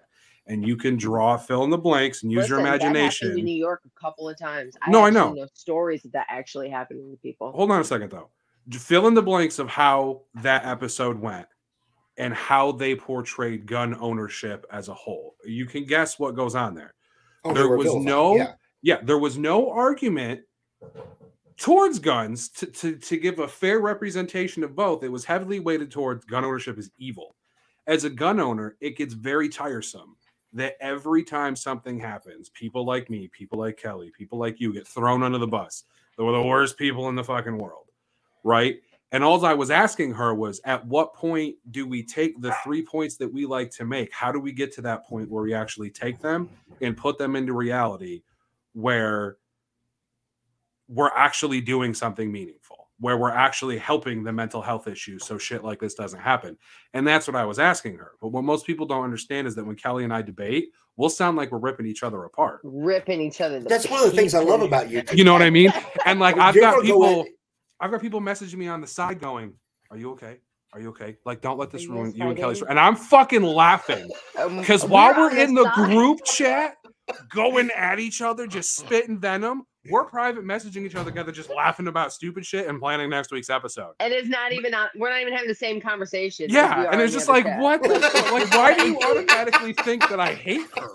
and 0.49 0.66
you 0.66 0.76
can 0.76 0.96
draw 0.96 1.36
fill 1.36 1.62
in 1.64 1.70
the 1.70 1.78
blanks 1.78 2.22
and 2.22 2.32
use 2.32 2.49
your 2.49 2.59
Listen, 2.59 2.72
That 2.72 2.80
imagination 2.82 3.38
in 3.38 3.44
New 3.44 3.55
York 3.57 3.82
a 3.86 4.01
couple 4.01 4.28
of 4.28 4.38
times. 4.38 4.76
No, 4.88 5.05
I 5.05 5.09
actually 5.09 5.40
know. 5.40 5.46
stories 5.55 6.05
of 6.05 6.12
that 6.12 6.26
actually 6.30 6.68
happened 6.70 7.11
to 7.12 7.16
people. 7.18 7.53
hold 7.53 7.70
on 7.70 7.80
a 7.80 7.84
second 7.84 8.11
though 8.11 8.30
fill 8.72 9.07
in 9.07 9.14
the 9.14 9.22
blanks 9.22 9.59
of 9.59 9.68
how 9.68 10.22
that 10.42 10.64
episode 10.66 11.18
went 11.18 11.46
and 12.18 12.34
how 12.34 12.72
they 12.72 12.94
portrayed 12.94 13.64
gun 13.66 13.94
ownership 14.01 14.66
as 14.72 14.88
a 14.88 14.94
whole 14.94 15.36
you 15.44 15.64
can 15.66 15.84
guess 15.86 16.18
what 16.18 16.34
goes 16.34 16.55
on 16.55 16.74
there 16.74 16.94
Oh, 17.44 17.55
There 17.55 17.68
was 17.76 17.94
no- 17.94 18.34
Yeah. 18.36 18.53
yeah 18.82 19.01
there 19.03 19.18
was 19.18 19.38
no 19.38 19.70
argument 19.70 20.40
towards 21.57 21.99
guns 21.99 22.49
to, 22.51 22.66
to, 22.66 22.96
to 22.96 23.16
give 23.16 23.38
a 23.38 23.49
fair 23.49 23.80
representation 23.80 24.62
of 24.62 24.76
both 24.76 25.03
it 25.03 25.09
was 25.11 25.24
heavily 25.24 25.61
weighted 25.61 25.90
towards 25.90 26.24
gun 26.24 26.44
ownership 26.44 26.78
is 26.78 26.90
evil 26.99 27.34
as 27.86 28.05
a 28.05 28.11
gun 28.11 28.38
owner 28.38 28.76
it 28.80 28.96
gets 28.96 29.14
very 29.14 29.49
tiresome 29.49 30.14
that 30.53 30.76
every 30.80 31.22
time 31.22 31.55
something 31.55 32.01
happens 32.01 32.49
people 32.49 32.84
like 32.84 33.11
me 33.11 33.28
people 33.28 33.59
like 33.59 33.76
kelly 33.76 34.11
people 34.16 34.38
like 34.38 34.61
you 34.61 34.72
get 34.72 34.86
thrown 34.86 35.22
under 35.22 35.38
the 35.38 35.46
bus. 35.46 35.84
They 36.16 36.24
were 36.24 36.32
the 36.32 36.42
worst 36.42 36.76
people 36.76 37.09
in 37.09 37.14
the 37.14 37.24
fucking 37.24 37.59
world 37.59 37.88
right? 38.44 38.80
And 39.12 39.24
all 39.24 39.44
i 39.44 39.55
was 39.55 39.70
asking 39.70 40.12
her 40.14 40.34
was 40.34 40.61
at 40.64 40.84
what 40.86 41.14
point 41.14 41.57
do 41.70 41.86
we 41.86 42.03
take 42.03 42.40
the 42.40 42.55
three 42.62 42.82
points 42.82 43.16
that 43.16 43.32
we 43.32 43.46
like 43.46 43.70
to 43.72 43.84
make? 43.84 44.12
How 44.12 44.30
do 44.32 44.38
we 44.38 44.53
get 44.53 44.72
to 44.74 44.82
that 44.82 45.07
point 45.07 45.30
where 45.30 45.42
we 45.42 45.55
actually 45.55 45.90
take 45.90 46.20
them 46.20 46.51
and 46.82 46.96
put 46.96 47.18
them 47.18 47.36
into 47.36 47.55
reality 47.55 48.22
where 48.74 49.36
we're 50.88 51.11
actually 51.16 51.61
doing 51.61 51.94
something 51.94 52.30
meaningful, 52.30 52.58
where 53.01 53.16
we're 53.16 53.30
actually 53.30 53.78
helping 53.78 54.24
the 54.24 54.32
mental 54.32 54.61
health 54.61 54.88
issue 54.88 55.18
so 55.18 55.38
shit 55.38 55.62
like 55.62 55.78
this 55.78 55.94
doesn't 55.94 56.20
happen. 56.20 56.57
And 56.94 57.07
that's 57.07 57.28
what 57.28 57.36
I 57.36 57.44
was 57.44 57.59
asking 57.59 57.96
her. 57.96 58.12
But 58.20 58.28
what 58.28 58.44
most 58.44 58.66
people 58.66 58.86
don't 58.86 59.05
understand 59.05 59.46
is 59.46 59.55
that 59.55 59.64
when 59.64 59.76
Kelly 59.76 60.05
and 60.05 60.12
I 60.12 60.22
debate, 60.22 60.70
we'll 60.96 61.11
sound 61.11 61.36
like 61.36 61.53
we're 61.53 61.59
ripping 61.59 61.86
each 61.86 62.03
other 62.03 62.24
apart. 62.24 62.61
Ripping 62.64 63.20
each 63.20 63.40
other. 63.40 63.61
That's 63.61 63.88
one 63.88 64.03
of 64.03 64.11
the 64.11 64.16
things 64.16 64.34
I 64.34 64.42
love 64.42 64.62
about 64.62 64.90
you. 64.90 65.03
You 65.12 65.24
know 65.24 65.32
what 65.32 65.42
I 65.42 65.51
mean? 65.51 65.72
And 66.07 66.18
like 66.18 66.36
I've 66.38 66.55
got 66.55 66.76
gonna 66.76 66.88
go 66.88 67.22
people 67.22 67.26
I've 67.80 67.90
got 67.90 68.01
people 68.01 68.20
messaging 68.20 68.57
me 68.57 68.68
on 68.68 68.80
the 68.80 68.86
side 68.86 69.20
going, 69.20 69.55
Are 69.90 69.96
you 69.96 70.11
okay? 70.12 70.38
Are 70.72 70.80
you 70.80 70.88
okay? 70.90 71.16
Like, 71.24 71.40
don't 71.40 71.59
let 71.59 71.70
this 71.70 71.84
you 71.84 71.92
ruin 71.92 72.11
guys 72.11 72.18
you 72.18 72.28
and 72.28 72.36
Kelly's. 72.36 72.59
fighting? 72.59 72.70
And 72.70 72.80
I'm 72.80 72.96
fucking 72.96 73.42
laughing 73.42 74.11
Um, 74.38 74.59
because 74.59 74.84
while 74.84 75.16
we're 75.16 75.36
in 75.36 75.55
the 75.55 75.64
side. 75.64 75.74
group 75.74 76.24
chat 76.24 76.76
going 77.30 77.70
at 77.70 77.99
each 77.99 78.20
other, 78.20 78.46
just 78.46 78.76
spitting 78.76 79.18
venom, 79.18 79.62
we're 79.91 80.05
private 80.05 80.45
messaging 80.45 80.84
each 80.86 80.95
other 80.95 81.11
together, 81.11 81.32
just 81.32 81.51
laughing 81.51 81.89
about 81.89 82.12
stupid 82.12 82.45
shit 82.45 82.66
and 82.66 82.80
planning 82.80 83.11
next 83.11 83.30
week's 83.32 83.51
episode. 83.51 83.93
and 84.01 84.12
it's 84.12 84.28
not 84.28 84.53
even 84.53 84.74
on. 84.74 84.89
We're 84.97 85.11
not 85.11 85.20
even 85.20 85.32
having 85.32 85.49
the 85.49 85.55
same 85.55 85.80
conversation. 85.80 86.47
Yeah, 86.51 86.89
and 86.91 87.01
it's 87.01 87.12
just 87.12 87.28
like, 87.28 87.45
chat. 87.45 87.61
what? 87.61 87.82
Like, 88.28 88.51
why 88.53 88.74
do 88.74 88.86
you 88.89 88.99
automatically 89.01 89.72
think 89.72 90.09
that 90.09 90.20
I 90.20 90.34
hate 90.34 90.66
her? 90.76 90.91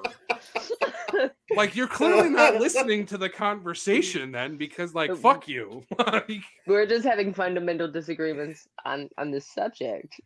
Like, 1.56 1.76
you're 1.76 1.88
clearly 1.88 2.30
not 2.30 2.56
listening 2.56 3.06
to 3.08 3.18
the 3.20 3.30
conversation 3.30 4.32
then, 4.32 4.58
because 4.58 4.96
like, 4.96 5.16
fuck 5.16 5.48
you. 5.48 5.84
like, 6.00 6.42
We're 6.66 6.88
just 6.88 7.06
having 7.06 7.34
fundamental 7.34 7.88
disagreements 7.92 8.68
on 8.84 9.10
on 9.20 9.30
this 9.30 9.46
subject. 9.48 10.20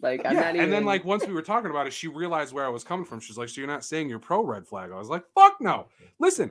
Like 0.00 0.26
I'm 0.26 0.34
yeah, 0.34 0.40
not 0.40 0.50
even. 0.56 0.64
and 0.64 0.72
then 0.72 0.84
like 0.84 1.04
once 1.04 1.26
we 1.26 1.32
were 1.32 1.42
talking 1.42 1.70
about 1.70 1.86
it, 1.86 1.92
she 1.92 2.08
realized 2.08 2.52
where 2.52 2.64
I 2.64 2.68
was 2.68 2.82
coming 2.82 3.06
from. 3.06 3.20
She's 3.20 3.38
like, 3.38 3.48
"So 3.48 3.60
you're 3.60 3.68
not 3.68 3.84
saying 3.84 4.08
you're 4.08 4.18
pro 4.18 4.44
red 4.44 4.66
flag?" 4.66 4.90
I 4.90 4.98
was 4.98 5.08
like, 5.08 5.24
"Fuck 5.34 5.60
no." 5.60 5.86
Listen, 6.18 6.50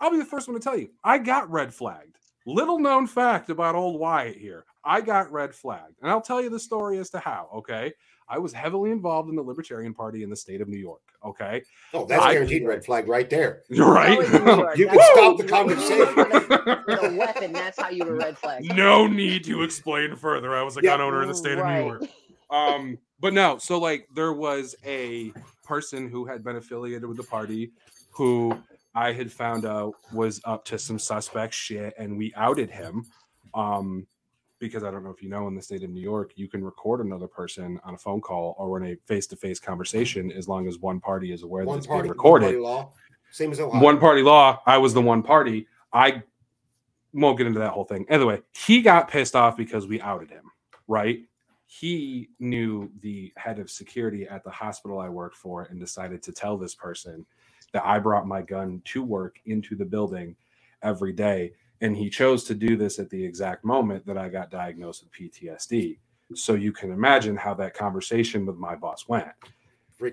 I'll 0.00 0.10
be 0.10 0.18
the 0.18 0.24
first 0.24 0.48
one 0.48 0.58
to 0.58 0.62
tell 0.62 0.76
you, 0.78 0.90
I 1.02 1.18
got 1.18 1.50
red 1.50 1.72
flagged. 1.74 2.16
Little 2.46 2.78
known 2.78 3.06
fact 3.06 3.48
about 3.48 3.74
old 3.74 3.98
Wyatt 3.98 4.36
here. 4.36 4.64
I 4.84 5.00
got 5.00 5.32
red 5.32 5.54
flagged, 5.54 5.96
and 6.02 6.10
I'll 6.10 6.20
tell 6.20 6.42
you 6.42 6.50
the 6.50 6.58
story 6.60 6.98
as 6.98 7.08
to 7.10 7.18
how. 7.18 7.48
Okay, 7.54 7.90
I 8.28 8.38
was 8.38 8.52
heavily 8.52 8.90
involved 8.90 9.30
in 9.30 9.36
the 9.36 9.42
Libertarian 9.42 9.94
Party 9.94 10.22
in 10.22 10.28
the 10.28 10.36
state 10.36 10.60
of 10.60 10.68
New 10.68 10.76
York. 10.78 11.00
Okay, 11.24 11.62
Oh, 11.94 12.04
that's 12.04 12.22
I- 12.22 12.34
guaranteed 12.34 12.66
red 12.66 12.84
flag 12.84 13.08
right 13.08 13.30
there. 13.30 13.62
you're 13.70 13.90
right. 13.92 14.10
Always 14.12 14.34
in 14.34 14.44
New 14.44 14.56
York. 14.56 14.76
You 14.76 14.88
can 14.88 14.98
stop 15.14 15.38
the 15.38 15.44
conversation. 15.44 16.14
With 16.86 17.02
a, 17.02 17.16
weapon. 17.18 17.52
That's 17.52 17.80
how 17.80 17.88
you 17.88 18.04
were 18.04 18.16
red 18.16 18.36
flag. 18.36 18.62
no 18.76 19.06
need 19.06 19.44
to 19.44 19.62
explain 19.62 20.14
further. 20.16 20.54
I 20.54 20.62
was 20.62 20.76
a 20.76 20.80
Yeah. 20.82 20.90
gun 20.90 21.00
owner 21.00 21.22
in 21.22 21.28
the 21.28 21.34
state 21.34 21.56
of 21.58 21.66
New 21.66 21.80
York. 21.86 22.02
Um, 22.50 22.98
but 23.20 23.32
no, 23.32 23.56
so 23.58 23.78
like 23.80 24.06
there 24.14 24.32
was 24.34 24.76
a 24.84 25.32
person 25.64 26.08
who 26.08 26.24
had 26.26 26.44
been 26.44 26.56
affiliated 26.56 27.06
with 27.06 27.16
the 27.16 27.24
party 27.24 27.72
who 28.12 28.56
I 28.94 29.12
had 29.12 29.30
found 29.30 29.64
out 29.64 29.94
was 30.12 30.40
up 30.44 30.64
to 30.66 30.78
some 30.78 30.98
suspect 30.98 31.54
shit, 31.54 31.94
and 31.98 32.16
we 32.16 32.32
outed 32.36 32.70
him. 32.70 33.06
Um, 33.54 34.06
because 34.60 34.84
I 34.84 34.90
don't 34.90 35.04
know 35.04 35.10
if 35.10 35.22
you 35.22 35.28
know, 35.28 35.46
in 35.48 35.54
the 35.54 35.60
state 35.60 35.82
of 35.82 35.90
New 35.90 36.00
York, 36.00 36.32
you 36.36 36.48
can 36.48 36.64
record 36.64 37.04
another 37.04 37.26
person 37.26 37.78
on 37.84 37.94
a 37.94 37.98
phone 37.98 38.20
call 38.20 38.54
or 38.58 38.80
in 38.80 38.92
a 38.92 38.96
face-to-face 39.04 39.60
conversation 39.60 40.32
as 40.32 40.48
long 40.48 40.68
as 40.68 40.78
one 40.78 41.00
party 41.00 41.32
is 41.32 41.42
aware 41.42 41.66
that 41.66 41.72
it's 41.72 41.86
party, 41.86 42.02
being 42.02 42.12
recorded. 42.12 42.46
one 42.46 42.52
party 42.52 42.62
law. 42.62 42.92
Same 43.30 43.50
as 43.52 43.60
Ohio. 43.60 43.82
one 43.82 43.98
party 43.98 44.22
law. 44.22 44.62
I 44.64 44.78
was 44.78 44.94
the 44.94 45.02
one 45.02 45.22
party. 45.22 45.66
I 45.92 46.22
won't 47.12 47.36
get 47.36 47.46
into 47.46 47.58
that 47.58 47.72
whole 47.72 47.84
thing. 47.84 48.06
Anyway, 48.08 48.40
he 48.52 48.80
got 48.80 49.08
pissed 49.08 49.36
off 49.36 49.56
because 49.56 49.86
we 49.86 50.00
outed 50.00 50.30
him, 50.30 50.44
right? 50.88 51.20
He 51.66 52.30
knew 52.38 52.90
the 53.00 53.32
head 53.36 53.58
of 53.58 53.70
security 53.70 54.26
at 54.26 54.44
the 54.44 54.50
hospital 54.50 54.98
I 54.98 55.08
worked 55.08 55.36
for 55.36 55.64
and 55.64 55.80
decided 55.80 56.22
to 56.22 56.32
tell 56.32 56.56
this 56.56 56.74
person 56.74 57.26
that 57.74 57.84
I 57.84 57.98
brought 57.98 58.26
my 58.26 58.40
gun 58.40 58.80
to 58.86 59.02
work 59.02 59.40
into 59.44 59.74
the 59.74 59.84
building 59.84 60.34
every 60.82 61.12
day. 61.12 61.52
And 61.80 61.94
he 61.94 62.08
chose 62.08 62.44
to 62.44 62.54
do 62.54 62.76
this 62.76 62.98
at 62.98 63.10
the 63.10 63.22
exact 63.22 63.64
moment 63.64 64.06
that 64.06 64.16
I 64.16 64.28
got 64.28 64.50
diagnosed 64.50 65.04
with 65.04 65.12
PTSD. 65.12 65.98
So 66.34 66.54
you 66.54 66.72
can 66.72 66.92
imagine 66.92 67.36
how 67.36 67.52
that 67.54 67.74
conversation 67.74 68.46
with 68.46 68.56
my 68.56 68.76
boss 68.76 69.06
went. 69.08 69.26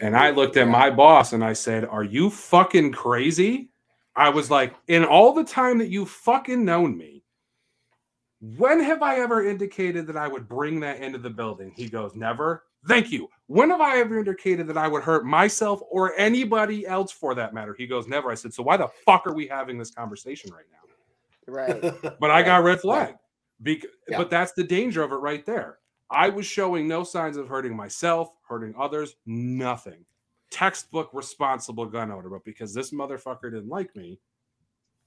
And 0.02 0.18
I 0.18 0.32
looked 0.32 0.58
at 0.58 0.68
my 0.68 0.90
boss 0.90 1.34
and 1.34 1.44
I 1.44 1.54
said, 1.54 1.86
Are 1.86 2.04
you 2.04 2.30
fucking 2.30 2.92
crazy? 2.92 3.70
I 4.16 4.30
was 4.30 4.52
like, 4.52 4.76
In 4.88 5.06
all 5.06 5.34
the 5.34 5.44
time 5.44 5.78
that 5.78 5.90
you 5.90 6.06
fucking 6.06 6.66
known 6.66 6.98
me, 6.98 7.24
when 8.58 8.80
have 8.82 9.04
I 9.04 9.20
ever 9.20 9.48
indicated 9.48 10.08
that 10.08 10.18
I 10.18 10.28
would 10.28 10.50
bring 10.50 10.80
that 10.80 11.02
into 11.02 11.20
the 11.20 11.30
building? 11.30 11.72
He 11.76 11.88
goes, 11.88 12.16
Never. 12.16 12.64
Thank 12.88 13.12
you. 13.12 13.30
When 13.48 13.70
have 13.70 13.82
I 13.82 13.98
ever 14.00 14.18
indicated 14.18 14.68
that 14.68 14.78
I 14.78 14.88
would 14.88 15.04
hurt 15.04 15.26
myself 15.26 15.82
or 15.90 16.14
anybody 16.18 16.88
else 16.88 17.12
for 17.12 17.36
that 17.36 17.54
matter? 17.54 17.76
He 17.78 17.86
goes, 17.86 18.08
Never. 18.08 18.32
I 18.32 18.36
said, 18.36 18.54
So 18.54 18.64
why 18.64 18.78
the 18.78 18.88
fuck 19.06 19.28
are 19.28 19.34
we 19.34 19.46
having 19.48 19.78
this 19.78 19.92
conversation 19.92 20.52
right 20.52 20.66
now? 20.72 20.78
Right. 21.54 22.18
But 22.20 22.32
I 22.32 22.42
got 22.44 22.64
red 22.64 22.80
flag. 22.80 23.16
Bec- 23.60 23.84
Yeah. 24.10 24.18
But 24.18 24.30
that's 24.30 24.54
the 24.54 24.64
danger 24.64 25.04
of 25.04 25.12
it 25.12 25.16
right 25.16 25.46
there. 25.46 25.78
I 26.10 26.30
was 26.30 26.46
showing 26.46 26.88
no 26.88 27.04
signs 27.04 27.38
of 27.38 27.48
hurting 27.48 27.76
myself, 27.76 28.32
hurting 28.48 28.74
others, 28.78 29.16
nothing. 29.26 30.04
Textbook 30.50 31.10
responsible 31.14 31.86
gun 31.86 32.12
owner, 32.12 32.30
but 32.30 32.44
because 32.44 32.74
this 32.74 32.92
motherfucker 32.92 33.44
didn't 33.44 33.70
like 33.70 33.96
me, 33.96 34.20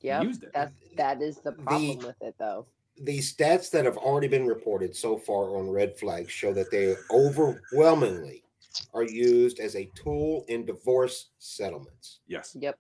yeah, 0.01 0.22
used 0.22 0.43
it. 0.45 0.51
That's 0.55 0.72
that 0.97 1.20
is 1.22 1.39
the 1.39 1.53
problem 1.53 1.99
The- 1.99 2.07
with 2.07 2.22
it 2.22 2.35
though. 2.39 2.66
The 3.03 3.18
stats 3.18 3.70
that 3.70 3.84
have 3.84 3.97
already 3.97 4.28
been 4.28 4.47
reported 4.47 4.95
so 4.95 5.18
far 5.18 5.57
on 5.57 5.68
red 5.68 5.99
flags 5.99 6.30
show 6.30 6.53
that 6.53 6.70
they 6.70 6.95
overwhelmingly 7.11 8.45
are 8.92 9.03
used 9.03 9.59
as 9.59 9.74
a 9.76 9.90
tool 9.95 10.45
in 10.49 10.64
divorce 10.64 11.30
settlements. 11.38 12.20
yes, 12.28 12.57
Yep. 12.61 12.78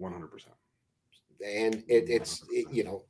100%. 0.00 0.28
and 1.44 1.76
it, 1.88 2.08
it's 2.08 2.44
it, 2.50 2.66
you 2.72 2.82
know 2.82 3.04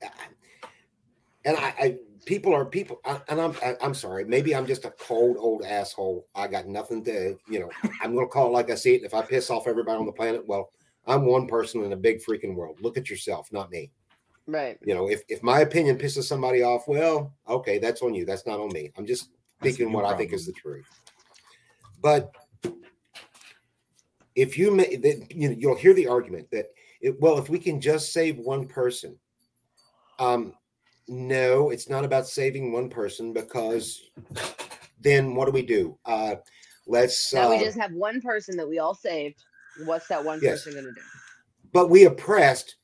and 1.45 1.57
I, 1.57 1.75
I 1.79 1.99
people 2.25 2.55
are 2.55 2.65
people 2.65 3.01
I, 3.05 3.21
and 3.29 3.41
i'm 3.41 3.55
I, 3.63 3.77
i'm 3.83 3.95
sorry 3.95 4.25
maybe 4.25 4.55
i'm 4.55 4.67
just 4.67 4.85
a 4.85 4.91
cold 4.91 5.37
old 5.39 5.65
asshole 5.65 6.27
i 6.35 6.47
got 6.47 6.67
nothing 6.67 7.03
to 7.05 7.37
you 7.49 7.61
know 7.61 7.71
i'm 8.03 8.15
gonna 8.15 8.27
call 8.27 8.49
it 8.49 8.53
like 8.53 8.71
i 8.71 8.75
see 8.75 8.95
it 8.95 9.05
if 9.05 9.15
i 9.15 9.23
piss 9.23 9.51
off 9.51 9.67
everybody 9.67 9.99
on 9.99 10.07
the 10.07 10.13
planet 10.13 10.47
well 10.47 10.71
i'm 11.07 11.25
one 11.27 11.47
person 11.47 11.83
in 11.85 11.93
a 11.93 11.97
big 11.97 12.23
freaking 12.23 12.55
world 12.55 12.79
look 12.81 12.97
at 12.97 13.11
yourself 13.11 13.49
not 13.53 13.71
me 13.71 13.91
Right. 14.47 14.79
you 14.85 14.95
know 14.95 15.09
if, 15.09 15.23
if 15.29 15.43
my 15.43 15.61
opinion 15.61 15.97
pisses 15.97 16.25
somebody 16.25 16.63
off 16.63 16.89
well 16.89 17.33
okay 17.49 17.79
that's 17.79 18.03
on 18.03 18.15
you 18.15 18.25
that's 18.25 18.47
not 18.47 18.61
on 18.61 18.73
me 18.73 18.91
i'm 18.97 19.07
just 19.07 19.31
speaking 19.61 19.89
your 19.91 20.03
what 20.03 20.05
i 20.05 20.17
think 20.17 20.33
is 20.33 20.47
the 20.47 20.53
truth 20.53 20.87
but 22.01 22.35
if 24.35 24.59
you 24.59 24.71
may 24.71 24.97
that 24.97 25.31
you 25.31 25.49
know 25.49 25.57
you'll 25.59 25.77
hear 25.77 25.95
the 25.95 26.07
argument 26.07 26.51
that 26.51 26.67
it, 27.01 27.21
well 27.21 27.39
if 27.39 27.49
we 27.49 27.59
can 27.59 27.81
just 27.81 28.13
save 28.13 28.39
one 28.39 28.67
person 28.67 29.17
um 30.19 30.53
no 31.09 31.71
it's 31.71 31.89
not 31.89 32.05
about 32.05 32.27
saving 32.27 32.73
one 32.73 32.89
person 32.89 33.33
because 33.33 34.03
then 35.01 35.35
what 35.35 35.47
do 35.47 35.53
we 35.53 35.63
do 35.63 35.99
uh 36.07 36.35
let's 36.87 37.33
Now 37.33 37.47
uh, 37.47 37.51
we 37.51 37.59
just 37.59 37.79
have 37.79 37.93
one 37.93 38.21
person 38.21 38.57
that 38.57 38.69
we 38.69 38.79
all 38.79 38.95
saved. 38.95 39.43
What's 39.85 40.07
that 40.09 40.25
one 40.25 40.41
Yes. 40.43 40.65
person 40.65 40.83
gonna 40.83 40.95
do? 40.95 41.01
but 41.73 41.89
we 41.91 42.05
oppressed 42.05 42.77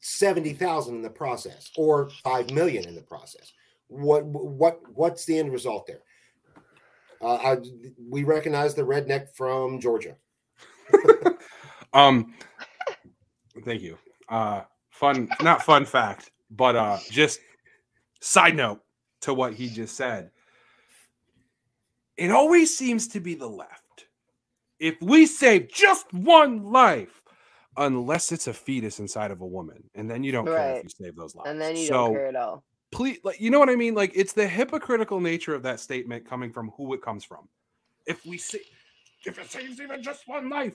70,000 0.00 0.96
in 0.96 1.02
the 1.02 1.10
process 1.10 1.70
or 1.76 2.10
5 2.24 2.50
million 2.50 2.88
in 2.88 2.94
the 2.94 3.02
process. 3.02 3.52
What 3.88 4.24
what 4.24 4.80
what's 4.94 5.24
the 5.24 5.38
end 5.38 5.52
result 5.52 5.86
there? 5.86 6.02
Uh, 7.20 7.34
I, 7.34 7.56
we 8.08 8.22
recognize 8.22 8.74
the 8.74 8.82
redneck 8.82 9.34
from 9.34 9.80
Georgia. 9.80 10.16
Um, 11.92 12.34
thank 13.64 13.82
you. 13.82 13.98
Uh, 14.28 14.62
fun, 14.90 15.28
not 15.42 15.62
fun 15.62 15.84
fact, 15.84 16.30
but 16.50 16.76
uh, 16.76 16.98
just 17.10 17.40
side 18.20 18.56
note 18.56 18.80
to 19.22 19.34
what 19.34 19.54
he 19.54 19.68
just 19.68 19.96
said. 19.96 20.30
It 22.16 22.30
always 22.30 22.76
seems 22.76 23.08
to 23.08 23.20
be 23.20 23.34
the 23.34 23.48
left. 23.48 24.06
If 24.78 25.00
we 25.00 25.26
save 25.26 25.72
just 25.72 26.12
one 26.12 26.62
life, 26.62 27.19
unless 27.76 28.32
it's 28.32 28.46
a 28.46 28.52
fetus 28.52 29.00
inside 29.00 29.30
of 29.30 29.40
a 29.40 29.46
woman, 29.46 29.82
and 29.94 30.10
then 30.10 30.24
you 30.24 30.32
don't 30.32 30.46
care 30.46 30.76
if 30.76 30.84
you 30.84 30.90
save 30.90 31.16
those 31.16 31.34
lives. 31.34 31.48
And 31.50 31.60
then 31.60 31.76
you 31.76 31.86
so 31.86 31.92
don't 31.94 32.14
care 32.14 32.26
at 32.26 32.36
all. 32.36 32.64
please, 32.90 33.18
like, 33.24 33.40
you 33.40 33.50
know 33.50 33.58
what 33.58 33.70
I 33.70 33.76
mean? 33.76 33.94
Like, 33.94 34.12
it's 34.14 34.32
the 34.32 34.46
hypocritical 34.46 35.20
nature 35.20 35.54
of 35.54 35.62
that 35.62 35.80
statement 35.80 36.28
coming 36.28 36.52
from 36.52 36.70
who 36.76 36.92
it 36.94 37.02
comes 37.02 37.24
from. 37.24 37.48
If 38.06 38.24
we 38.26 38.38
see, 38.38 38.60
if 39.24 39.38
it 39.38 39.50
saves 39.50 39.80
even 39.80 40.02
just 40.02 40.26
one 40.26 40.48
life, 40.48 40.74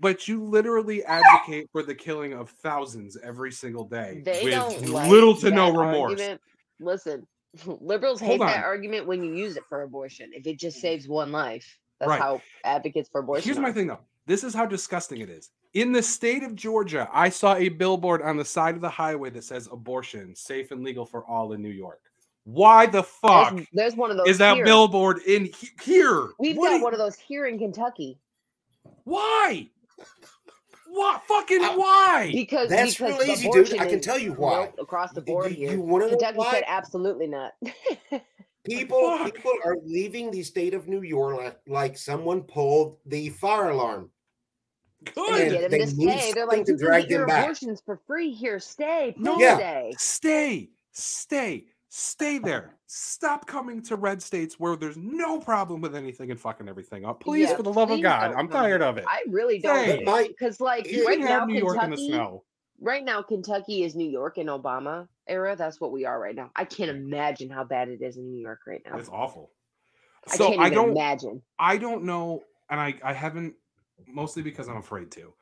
but 0.00 0.26
you 0.26 0.42
literally 0.44 1.04
advocate 1.04 1.68
for 1.70 1.82
the 1.82 1.94
killing 1.94 2.32
of 2.32 2.50
thousands 2.50 3.16
every 3.22 3.52
single 3.52 3.84
day 3.84 4.22
They 4.24 4.42
with 4.42 4.52
don't 4.52 4.88
like 4.88 5.10
little 5.10 5.36
to 5.36 5.50
no 5.50 5.68
remorse. 5.70 6.20
argument. 6.20 6.40
Listen, 6.80 7.26
liberals 7.80 8.20
Hold 8.20 8.32
hate 8.32 8.38
that 8.40 8.64
argument 8.64 9.06
when 9.06 9.22
you 9.22 9.34
use 9.34 9.56
it 9.56 9.64
for 9.68 9.82
abortion. 9.82 10.30
If 10.32 10.46
it 10.46 10.58
just 10.58 10.80
saves 10.80 11.06
one 11.06 11.30
life, 11.30 11.78
that's 12.00 12.10
Right. 12.10 12.20
how 12.20 12.42
advocates 12.64 13.08
for 13.10 13.20
abortion. 13.20 13.44
Here's 13.44 13.58
my 13.58 13.72
thing 13.72 13.86
though. 13.86 14.00
This 14.26 14.42
is 14.44 14.54
how 14.54 14.66
disgusting 14.66 15.20
it 15.20 15.28
is. 15.28 15.50
In 15.74 15.90
the 15.92 16.02
state 16.02 16.42
of 16.42 16.54
Georgia, 16.54 17.08
I 17.12 17.30
saw 17.30 17.54
a 17.56 17.68
billboard 17.70 18.20
on 18.22 18.36
the 18.36 18.44
side 18.44 18.74
of 18.74 18.82
the 18.82 18.90
highway 18.90 19.30
that 19.30 19.44
says 19.44 19.68
abortion 19.72 20.34
safe 20.34 20.70
and 20.70 20.84
legal 20.84 21.06
for 21.06 21.24
all 21.24 21.52
in 21.54 21.62
New 21.62 21.70
York. 21.70 22.00
Why 22.44 22.86
the 22.86 23.02
fuck 23.02 23.54
There's, 23.54 23.66
there's 23.72 23.96
one 23.96 24.10
of 24.10 24.16
those. 24.18 24.26
is 24.28 24.38
that 24.38 24.56
here. 24.56 24.64
billboard 24.64 25.20
in 25.26 25.46
he- 25.46 25.68
here? 25.82 26.28
We've 26.38 26.56
What 26.56 26.70
got 26.70 26.78
do- 26.78 26.84
one 26.84 26.92
of 26.92 26.98
those 26.98 27.16
here 27.16 27.46
in 27.46 27.58
Kentucky. 27.58 28.18
Why? 29.04 29.70
What 30.88 31.22
fucking 31.26 31.62
Uh, 31.62 31.72
why? 31.76 32.30
Because 32.34 32.68
That's 32.68 32.94
because 32.98 33.18
real 33.22 33.30
easy, 33.30 33.48
dude. 33.50 33.78
I 33.78 33.86
can 33.88 34.00
tell 34.00 34.18
you 34.18 34.32
why. 34.34 34.70
across 34.78 35.12
the 35.12 35.22
board 35.22 35.52
you, 35.52 35.56
here. 35.56 35.72
you 35.72 35.80
want 35.80 36.04
to 36.04 36.10
know 36.10 36.16
Kentucky 36.18 36.36
why? 36.38 36.50
said 36.50 36.64
absolutely 36.66 37.28
not. 37.28 37.52
People, 38.64 39.00
Fuck. 39.18 39.34
people 39.34 39.52
are 39.64 39.76
leaving 39.84 40.30
the 40.30 40.42
state 40.42 40.72
of 40.74 40.86
New 40.86 41.02
York 41.02 41.36
like, 41.36 41.58
like 41.66 41.98
someone 41.98 42.42
pulled 42.42 42.98
the 43.06 43.30
fire 43.30 43.70
alarm. 43.70 44.10
And 45.06 45.14
Good. 45.14 45.50
get 45.52 45.60
them 45.62 45.70
they 45.70 45.78
to 45.86 45.96
need 45.96 46.18
stay. 46.20 46.32
They're 46.32 46.46
like, 46.46 46.64
to 46.66 46.72
you 46.72 46.76
can 46.78 46.86
drag 46.86 47.02
get 47.04 47.10
your 47.10 47.26
back." 47.26 47.44
abortions 47.44 47.82
for 47.84 47.98
free 48.06 48.30
here. 48.32 48.58
Stay, 48.58 49.14
No. 49.18 49.34
please 49.34 49.42
Yeah. 49.42 49.56
stay. 49.56 49.94
Stay, 49.98 50.70
stay, 50.92 51.66
stay 51.88 52.38
there. 52.38 52.76
Stop 52.86 53.46
coming 53.46 53.82
to 53.84 53.96
red 53.96 54.22
states 54.22 54.60
where 54.60 54.76
there's 54.76 54.96
no 54.98 55.40
problem 55.40 55.80
with 55.80 55.96
anything 55.96 56.30
and 56.30 56.38
fucking 56.38 56.68
everything 56.68 57.04
up. 57.04 57.20
Please, 57.20 57.48
Yeah, 57.50 57.56
for 57.56 57.62
the 57.62 57.72
love 57.72 57.90
of 57.90 58.02
God, 58.02 58.32
I'm 58.34 58.48
tired 58.48 58.82
of 58.82 58.98
it. 58.98 59.04
I 59.08 59.24
really 59.28 59.58
don't 59.58 59.84
Hey. 59.84 60.02
My- 60.04 60.28
because 60.28 60.60
like 60.60 60.90
You 60.90 61.06
right 61.06 61.18
can 61.18 61.26
now 61.26 61.40
have 61.40 61.48
New 61.48 61.54
York 61.58 61.82
in 61.82 61.90
the 61.90 61.96
Kentucky, 61.96 62.08
snow. 62.12 62.44
right 62.80 63.04
now 63.04 63.22
Kentucky 63.22 63.82
is 63.84 63.94
New 63.96 64.08
York 64.10 64.36
in 64.38 64.48
Obama 64.48 65.08
era. 65.26 65.56
That's 65.56 65.80
what 65.80 65.90
we 65.92 66.04
are 66.04 66.20
right 66.20 66.34
now. 66.34 66.50
I 66.54 66.64
can't 66.66 66.90
imagine 66.90 67.48
how 67.48 67.64
bad 67.64 67.88
it 67.88 68.02
is 68.02 68.16
in 68.18 68.30
New 68.30 68.40
York 68.40 68.60
right 68.66 68.82
now. 68.84 68.98
It's 68.98 69.08
awful. 69.08 69.50
I 70.30 70.36
So 70.36 70.48
can't 70.50 70.60
I 70.60 70.68
don't 70.70 70.90
imagine. 70.90 71.42
I 71.58 71.78
don't 71.78 72.04
know, 72.04 72.42
and 72.70 72.78
I, 72.78 72.94
I 73.02 73.12
haven't 73.14 73.54
mostly 74.08 74.42
because 74.42 74.68
I'm 74.68 74.76
afraid 74.78 75.10
to. 75.12 75.32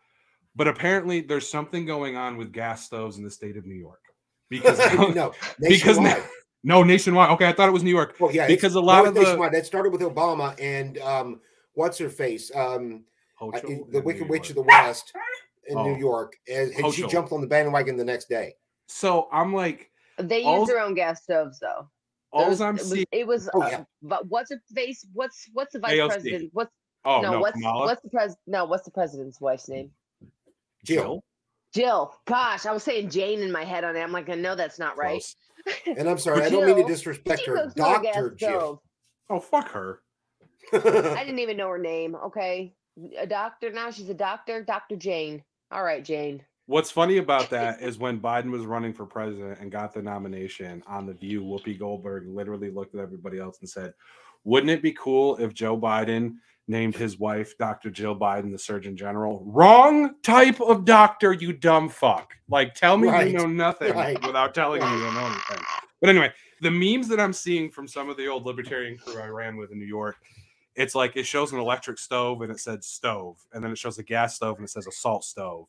But 0.56 0.68
apparently 0.68 1.20
there's 1.20 1.48
something 1.48 1.86
going 1.86 2.16
on 2.16 2.36
with 2.36 2.52
gas 2.52 2.84
stoves 2.84 3.18
in 3.18 3.24
the 3.24 3.30
state 3.30 3.56
of 3.56 3.66
New 3.66 3.74
York. 3.76 4.00
Because 4.48 4.78
no, 5.14 5.32
because 5.61 5.98
nationwide. 5.98 6.22
no 6.64 6.82
nationwide. 6.82 7.30
Okay, 7.30 7.46
I 7.48 7.52
thought 7.52 7.68
it 7.68 7.72
was 7.72 7.84
New 7.84 7.90
York. 7.90 8.16
well, 8.18 8.32
yeah, 8.32 8.46
because 8.48 8.74
a 8.74 8.80
lot 8.80 9.06
of 9.06 9.14
the- 9.14 9.20
nationwide. 9.22 9.52
that 9.52 9.64
started 9.66 9.92
with 9.92 10.00
Obama 10.00 10.54
and 10.61 10.98
um, 10.98 11.40
what's 11.74 11.98
her 11.98 12.08
face, 12.08 12.50
um, 12.56 13.04
I- 13.40 13.61
the 13.61 14.02
Wicked 14.04 14.28
Witch 14.28 14.50
of 14.50 14.56
the 14.56 14.62
West 14.62 15.12
in 15.68 15.78
Oh. 15.78 15.84
New 15.84 15.98
York, 15.98 16.36
and, 16.52 16.72
and 16.72 16.92
she 16.92 17.06
jumped 17.06 17.30
on 17.32 17.40
the 17.40 17.46
bandwagon 17.46 17.96
the 17.96 18.04
next 18.04 18.28
day. 18.28 18.54
So 18.88 19.28
I'm 19.32 19.54
like, 19.54 19.90
They 20.18 20.42
all- 20.42 20.61
use 20.61 20.68
their 20.68 20.80
own 20.80 20.94
gas 20.94 21.22
stoves 21.22 21.61
though. 21.61 21.88
all 22.32 22.42
There's- 22.42 22.61
I'm 22.61 22.74
it 22.76 22.80
was, 22.80 22.90
seeing. 22.90 23.06
it 23.12 23.26
was 23.26 23.48
Oh, 23.54 23.62
uh, 23.62 23.84
but 24.02 24.26
what's 24.26 24.50
her 24.50 24.61
face? 24.74 25.06
What's 25.12 25.48
what's 25.52 25.72
the 25.74 25.78
vice 25.78 25.92
AOC. 25.92 26.08
president? 26.08 26.50
What's 26.54 26.72
Oh 27.05 27.20
no, 27.20 27.32
no, 27.32 27.40
what's 27.40 27.55
Kamala. 27.55 27.86
what's 27.86 28.03
the 28.03 28.11
pres 28.11 28.36
no, 28.46 28.64
what's 28.64 28.84
the 28.84 28.90
president's 28.90 29.40
wife's 29.40 29.68
name? 29.68 29.90
Jill. 30.84 31.22
Jill. 31.74 32.14
Gosh, 32.26 32.66
I 32.66 32.72
was 32.72 32.82
saying 32.82 33.11
Jane 33.11 33.40
in 33.40 33.53
my 33.53 33.64
head 33.64 33.84
on 33.84 33.96
it. 33.96 34.01
I'm 34.01 34.12
like, 34.12 34.28
I 34.28 34.34
know 34.34 34.55
that's 34.55 34.78
not 34.78 34.96
right. 34.96 35.20
Close. 35.20 35.36
And 35.98 36.09
I'm 36.09 36.16
sorry, 36.16 36.42
I 36.42 36.48
don't 36.48 36.64
mean 36.64 36.76
to 36.76 36.90
disrespect 36.90 37.42
She 37.42 37.51
her, 37.51 37.64
cooks 37.64 37.78
on 37.78 38.01
a 38.01 38.03
gas 38.03 38.14
Doctor 38.14 38.34
Jill. 38.34 38.82
Oh 39.28 39.40
fuck 39.40 39.68
her. 39.72 40.01
I 40.72 41.22
didn't 41.24 41.38
even 41.38 41.57
know 41.57 41.68
her 41.68 41.78
name. 41.78 42.14
Okay. 42.14 42.74
A 43.18 43.26
doctor 43.26 43.70
now. 43.70 43.90
She's 43.90 44.09
a 44.09 44.14
doctor. 44.14 44.64
Dr. 44.64 44.96
Jane. 44.96 45.42
All 45.70 45.82
right, 45.82 46.05
Jane. 46.05 46.42
What's 46.66 46.90
funny 46.90 47.18
about 47.18 47.51
that 47.51 47.82
is 47.82 47.98
when 47.98 48.20
Biden 48.20 48.51
was 48.51 48.64
running 48.64 48.92
for 48.92 49.05
president 49.05 49.61
and 49.61 49.70
got 49.70 49.92
the 49.92 50.03
nomination 50.03 50.82
on 50.86 51.07
the 51.07 51.14
View, 51.14 51.42
Whoopi 51.42 51.78
Goldberg 51.78 52.26
literally 52.28 52.70
looked 52.70 52.94
at 52.94 53.01
everybody 53.01 53.38
else 53.38 53.59
and 53.61 53.68
said, 53.68 53.92
"Wouldn't 54.44 54.70
it 54.70 54.82
be 54.82 54.92
cool 54.92 55.36
if 55.36 55.53
Joe 55.53 55.78
Biden 55.78 56.36
named 56.68 56.94
his 56.94 57.18
wife 57.18 57.56
Dr. 57.58 57.90
Jill 57.90 58.16
Biden 58.16 58.52
the 58.52 58.58
Surgeon 58.58 58.96
General?" 58.96 59.42
Wrong 59.44 60.14
type 60.22 60.61
of 60.61 60.84
doctor, 60.84 61.32
you 61.32 61.52
dumb 61.52 61.88
fuck. 61.88 62.34
Like, 62.48 62.74
tell 62.74 62.96
me 62.96 63.08
Right, 63.08 63.30
you 63.30 63.38
know 63.38 63.46
nothing 63.46 63.94
right. 63.94 64.20
without 64.26 64.54
telling 64.54 64.80
me 64.82 64.90
you 64.90 65.00
don't 65.00 65.14
know 65.14 65.26
anything. 65.26 65.64
But 66.00 66.11
anyway, 66.11 66.32
the 66.61 66.70
memes 66.70 67.08
that 67.08 67.20
I'm 67.20 67.32
seeing 67.32 67.70
from 67.70 67.86
some 67.86 68.08
of 68.08 68.16
the 68.16 68.26
old 68.26 68.46
libertarian 68.46 68.98
crew 68.98 69.20
I 69.20 69.28
ran 69.28 69.56
with 69.56 69.72
in 69.72 69.78
New 69.78 69.86
York, 69.86 70.16
it's 70.76 70.94
like 70.94 71.16
it 71.16 71.24
shows 71.24 71.52
an 71.52 71.58
electric 71.58 71.98
stove 71.98 72.42
and 72.42 72.50
it 72.50 72.61
said 72.61 72.82
stove, 72.84 73.36
and 73.52 73.62
then 73.62 73.70
it 73.70 73.78
shows 73.78 73.98
a 73.98 74.02
gas 74.02 74.36
stove 74.36 74.56
and 74.56 74.64
it 74.64 74.70
says 74.70 74.86
a 74.86 74.92
salt 74.92 75.24
stove. 75.24 75.66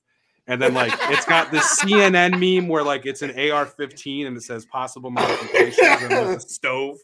And 0.48 0.62
then 0.62 0.74
like 0.74 0.94
it's 1.04 1.26
got 1.26 1.52
this 1.52 1.80
CNN 1.82 2.40
meme 2.40 2.68
where 2.68 2.84
like 2.84 3.06
it's 3.06 3.22
an 3.22 3.32
AR-15 3.32 4.28
and 4.28 4.36
it 4.36 4.42
says 4.42 4.66
possible 4.66 5.12
modifications 5.12 6.02
and 6.02 6.12
there's 6.12 6.44
a 6.44 6.50
stove 6.50 6.98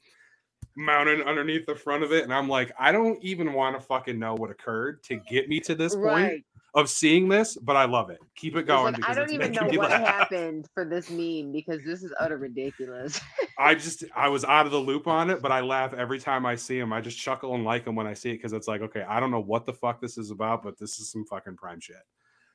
mounted 0.77 1.21
underneath 1.27 1.65
the 1.65 1.75
front 1.75 2.03
of 2.03 2.13
it. 2.13 2.23
And 2.23 2.33
I'm 2.33 2.47
like, 2.47 2.71
I 2.79 2.91
don't 2.91 3.21
even 3.23 3.51
want 3.53 3.75
to 3.75 3.85
fucking 3.85 4.17
know 4.17 4.35
what 4.35 4.51
occurred 4.51 5.03
to 5.05 5.15
get 5.15 5.49
me 5.49 5.59
to 5.61 5.75
this 5.75 5.95
point 5.95 6.05
Right. 6.05 6.43
of 6.75 6.87
seeing 6.89 7.27
this, 7.27 7.57
but 7.57 7.75
I 7.75 7.85
love 7.85 8.11
it. 8.11 8.19
Keep 8.35 8.55
it 8.57 8.67
going. 8.67 8.93
like, 8.93 9.09
I 9.09 9.13
don't 9.15 9.31
even 9.31 9.51
know 9.51 9.65
what 9.65 9.89
laugh. 9.89 10.05
happened 10.07 10.67
for 10.75 10.85
this 10.85 11.09
meme 11.09 11.51
because 11.51 11.81
this 11.83 12.03
is 12.03 12.13
utter 12.19 12.37
ridiculous. 12.37 13.19
I 13.57 13.73
just 13.73 14.03
I 14.15 14.29
was 14.29 14.45
out 14.45 14.67
of 14.67 14.71
the 14.71 14.77
loop 14.77 15.07
on 15.07 15.31
it, 15.31 15.41
but 15.41 15.51
I 15.51 15.61
laugh 15.61 15.93
every 15.95 16.19
time 16.19 16.45
I 16.45 16.55
see 16.55 16.77
him. 16.77 16.93
I 16.93 17.01
just 17.01 17.17
chuckle 17.17 17.55
and 17.55 17.63
like 17.65 17.87
him 17.87 17.95
when 17.95 18.05
I 18.05 18.13
see 18.13 18.29
it 18.29 18.35
because 18.37 18.53
it's 18.53 18.67
like, 18.67 18.81
okay, 18.81 19.01
I 19.09 19.19
don't 19.19 19.31
know 19.31 19.39
what 19.41 19.65
the 19.65 19.73
fuck 19.73 19.99
this 19.99 20.17
is 20.19 20.29
about, 20.29 20.61
but 20.61 20.77
this 20.77 20.99
is 20.99 21.11
some 21.11 21.25
fucking 21.25 21.55
prime 21.55 21.79
shit. 21.79 21.95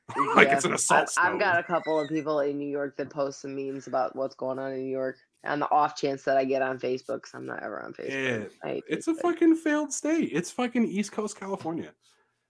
like 0.35 0.47
Yeah. 0.47 0.55
it's 0.55 0.65
an 0.65 0.71
I've, 0.71 0.75
assault. 0.75 1.13
I've 1.17 1.39
got 1.39 1.59
a 1.59 1.63
couple 1.63 1.99
of 1.99 2.09
people 2.09 2.39
in 2.41 2.57
New 2.57 2.69
York 2.69 2.97
that 2.97 3.09
post 3.09 3.41
some 3.41 3.55
memes 3.55 3.87
about 3.87 4.15
what's 4.15 4.35
going 4.35 4.59
on 4.59 4.71
in 4.73 4.79
New 4.83 4.91
York 4.91 5.17
on 5.45 5.59
the 5.59 5.69
off 5.71 5.95
chance 5.95 6.23
that 6.23 6.37
I 6.37 6.45
get 6.45 6.61
on 6.61 6.77
Facebook 6.79 7.15
because 7.23 7.31
I'm 7.33 7.45
not 7.45 7.63
ever 7.63 7.81
on 7.83 7.93
Facebook. 7.93 8.09
Yeah, 8.41 8.45
I 8.63 8.67
hate 8.75 8.83
It's 8.89 9.07
a 9.07 9.15
fucking 9.15 9.55
failed 9.57 9.91
state. 9.93 10.29
It's 10.31 10.51
fucking 10.51 10.85
East 10.85 11.11
Coast 11.11 11.39
California. 11.39 11.91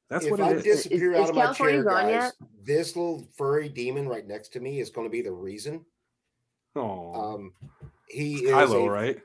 That's 0.10 0.26
if 0.26 0.32
what 0.32 0.42
I 0.42 0.52
it 0.52 0.58
is. 0.58 0.64
disappear 0.64 1.14
Is- 1.14 1.18
out 1.20 1.24
is 1.24 1.30
of 1.30 1.36
my 1.36 1.42
California 1.44 1.76
chair, 1.78 1.84
gone 1.84 2.04
guys, 2.06 2.12
yet? 2.12 2.34
this 2.66 2.96
little 2.96 3.28
furry 3.38 3.70
demon 3.70 4.08
right 4.08 4.28
next 4.28 4.50
to 4.50 4.60
me 4.60 4.80
is 4.80 4.90
going 4.90 5.08
to 5.08 5.12
be 5.12 5.22
the 5.22 5.32
reason. 5.32 5.86
Oh, 6.76 7.14
Um, 7.36 7.54
he 8.10 8.36
is 8.46 8.52
Kylo, 8.52 8.88
a- 8.88 8.90
right? 8.92 9.22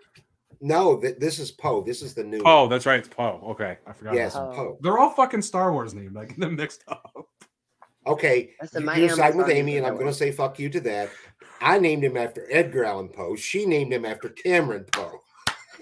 No, 0.61 0.99
th- 1.01 1.18
this 1.18 1.39
is 1.39 1.51
Poe. 1.53 1.83
This 1.83 2.03
is 2.03 2.14
the 2.14 2.24
new. 2.24 2.43
Oh, 2.45 2.68
that's 2.68 2.85
right. 2.87 2.99
It's 2.99 3.09
Poe. 3.09 3.41
Okay, 3.51 3.79
I 3.87 3.93
forgot. 3.93 4.14
yes, 4.14 4.35
about 4.35 4.53
that. 4.55 4.61
Oh. 4.61 4.64
Poe. 4.64 4.79
They're 4.81 4.99
all 4.99 5.11
fucking 5.11 5.43
Star 5.43 5.72
Wars 5.72 5.95
named. 5.95 6.16
I 6.16 6.24
get 6.24 6.39
them 6.41 6.57
mixed 6.57 6.85
up. 6.89 7.29
Okay, 8.09 8.51
Listen, 8.62 8.80
you- 8.82 8.86
my 8.86 8.96
you're 8.96 9.36
with 9.36 9.49
Amy, 9.51 9.76
and 9.76 9.86
I'm 9.86 9.94
going 9.94 10.07
to 10.07 10.12
say 10.14 10.30
fuck 10.30 10.59
you 10.59 10.70
to 10.70 10.80
that. 10.80 11.11
I 11.61 11.78
named 11.78 12.05
him 12.05 12.16
after 12.16 12.46
Edgar 12.51 12.84
Allan 12.84 13.09
Poe. 13.09 13.36
She 13.36 13.66
named 13.66 13.92
him 13.92 14.05
after 14.05 14.28
Cameron 14.28 14.84
Poe. 14.92 15.20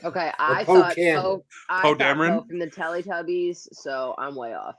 Okay, 0.05 0.31
I 0.39 0.65
Poe 0.65 0.81
thought 0.81 0.95
Cameron. 0.97 1.23
Poe, 1.23 1.45
I 1.69 1.83
Poe 1.83 1.95
thought 1.95 1.99
Dameron? 2.01 2.39
Poe 2.41 2.45
from 2.49 2.59
the 2.59 2.67
Teletubbies, 2.67 3.69
so 3.73 4.15
I'm 4.19 4.35
way 4.35 4.55
off. 4.55 4.77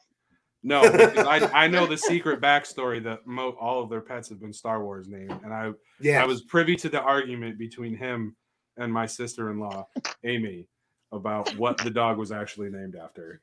No, 0.64 0.82
I, 0.82 1.64
I 1.66 1.68
know 1.68 1.86
the 1.86 1.98
secret 1.98 2.42
backstory 2.42 3.02
that 3.04 3.26
mo- 3.26 3.56
all 3.62 3.82
of 3.84 3.90
their 3.90 4.02
pets 4.02 4.28
have 4.30 4.40
been 4.42 4.52
Star 4.52 4.84
Wars 4.84 5.08
named, 5.08 5.40
and 5.44 5.54
I 5.54 5.72
Yeah, 6.02 6.22
I 6.22 6.26
was 6.26 6.42
privy 6.44 6.76
to 6.78 6.90
the 6.90 7.00
argument 7.02 7.58
between 7.58 7.96
him 7.96 8.36
and 8.76 8.92
my 8.92 9.06
sister-in-law, 9.06 9.88
Amy, 10.26 10.68
about 11.12 11.56
what 11.58 11.78
the 11.78 11.90
dog 11.92 12.18
was 12.18 12.32
actually 12.32 12.70
named 12.70 12.96
after. 12.96 13.42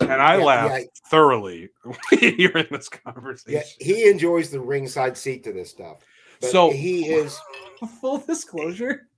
And 0.00 0.12
I 0.22 0.36
Yeah, 0.38 0.44
laughed 0.44 0.74
yeah. 0.80 0.86
thoroughly 1.10 1.68
hearing 2.10 2.66
this 2.70 2.88
conversation. 2.88 3.52
yeah. 3.52 3.60
conversation. 3.62 3.76
He 3.96 4.08
enjoys 4.08 4.50
the 4.50 4.60
ringside 4.60 5.16
seat 5.16 5.44
to 5.44 5.52
this 5.52 5.70
stuff. 5.70 5.98
So- 6.40 6.70
he 6.70 7.06
is. 7.06 7.38
Full 8.00 8.18
disclosure, 8.18 9.08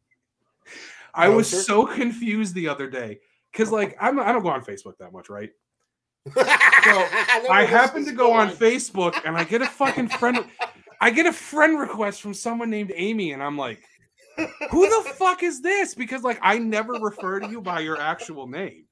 I 1.14 1.28
No, 1.28 1.36
was 1.36 1.48
sir. 1.48 1.60
so 1.62 1.86
confused 1.86 2.54
the 2.54 2.68
other 2.68 2.88
day 2.90 3.20
because, 3.50 3.70
like, 3.72 3.96
I'm 3.98 4.20
I 4.20 4.32
don't 4.32 4.42
go 4.42 4.50
on 4.50 4.62
Facebook 4.62 4.98
that 4.98 5.12
much, 5.14 5.30
right? 5.30 5.50
I, 6.36 7.46
I 7.50 7.64
happen 7.64 8.04
to 8.04 8.12
go 8.12 8.32
on. 8.32 8.50
Facebook 8.50 9.18
and 9.24 9.34
I 9.34 9.44
get 9.44 9.62
a 9.62 9.66
fucking 9.66 10.08
friend. 10.10 10.44
I 11.00 11.08
get 11.10 11.24
a 11.24 11.32
friend 11.32 11.78
request 11.80 12.20
from 12.20 12.34
someone 12.34 12.68
named 12.68 12.92
Amy, 12.94 13.32
and 13.32 13.42
I'm 13.42 13.56
like, 13.56 13.82
who 14.70 14.86
the 14.88 15.10
fuck 15.12 15.42
is 15.42 15.62
this? 15.62 15.94
Because 15.94 16.22
like 16.22 16.38
I 16.42 16.58
never 16.58 16.92
refer 16.92 17.40
to 17.40 17.48
you 17.48 17.62
by 17.62 17.80
your 17.80 17.98
actual 17.98 18.46
name. 18.46 18.84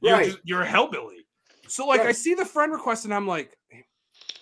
You're 0.00 0.12
Right. 0.14 0.26
just 0.26 0.38
you're 0.44 0.62
a 0.62 0.66
hellbilly. 0.66 1.21
So 1.72 1.86
like 1.86 2.02
I 2.02 2.12
see 2.12 2.34
the 2.34 2.44
friend 2.44 2.70
request 2.70 3.06
and 3.06 3.14
I'm 3.14 3.26
like, 3.26 3.56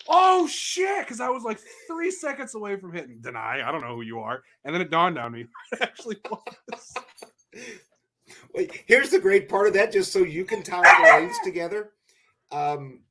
oh 0.09 0.49
shit, 0.49 1.07
because 1.07 1.21
I 1.21 1.29
was 1.29 1.45
like 1.45 1.61
three 1.87 2.11
seconds 2.11 2.57
away 2.57 2.75
from 2.75 2.93
hitting 2.93 3.21
deny. 3.21 3.63
I 3.65 3.71
don't 3.71 3.83
know 3.83 3.95
who 3.95 4.03
you 4.03 4.19
are, 4.19 4.43
and 4.65 4.75
then 4.75 4.83
it 4.83 4.91
dawned 4.91 5.17
on 5.17 5.31
me 5.31 5.47
it 5.73 5.81
actually 5.81 6.17
was. 6.29 6.95
Wait, 8.53 8.83
here's 8.87 9.11
the 9.11 9.21
great 9.21 9.49
part 9.49 9.69
of 9.69 9.75
that, 9.75 9.93
just 9.93 10.13
so 10.13 10.25
you 10.25 10.45
can 10.45 10.65
tie 10.65 10.83
the 10.83 11.21
links 11.21 11.39
together. 11.45 11.93
Um, 12.51 13.03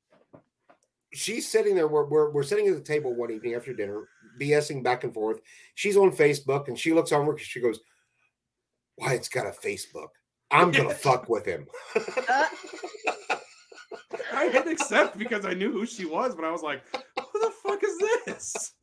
she's 1.13 1.49
sitting 1.49 1.73
there. 1.73 1.87
We're, 1.87 2.05
we're, 2.05 2.29
we're 2.31 2.43
sitting 2.43 2.67
at 2.67 2.75
the 2.75 2.81
table 2.81 3.15
one 3.15 3.31
evening 3.31 3.55
after 3.55 3.73
dinner, 3.73 4.09
BSing 4.37 4.83
back 4.83 5.05
and 5.05 5.13
forth. 5.13 5.39
She's 5.75 5.95
on 5.95 6.11
Facebook 6.11 6.67
and 6.67 6.77
she 6.77 6.91
looks 6.91 7.13
over. 7.13 7.31
And 7.31 7.39
she 7.39 7.61
goes, 7.61 7.79
Wyatt's 8.97 9.29
got 9.29 9.47
a 9.47 9.51
Facebook. 9.51 10.09
I'm 10.51 10.71
gonna 10.71 10.89
fuck 10.93 11.29
with 11.29 11.45
him. 11.45 11.67
I 14.33 14.49
hit 14.49 14.67
accept 14.67 15.17
because 15.17 15.45
I 15.45 15.53
knew 15.53 15.71
who 15.71 15.85
she 15.85 16.05
was, 16.05 16.35
but 16.35 16.45
I 16.45 16.51
was 16.51 16.61
like, 16.61 16.81
who 16.93 17.39
the 17.39 17.51
fuck 17.63 17.83
is 17.83 17.97
this? 18.25 18.73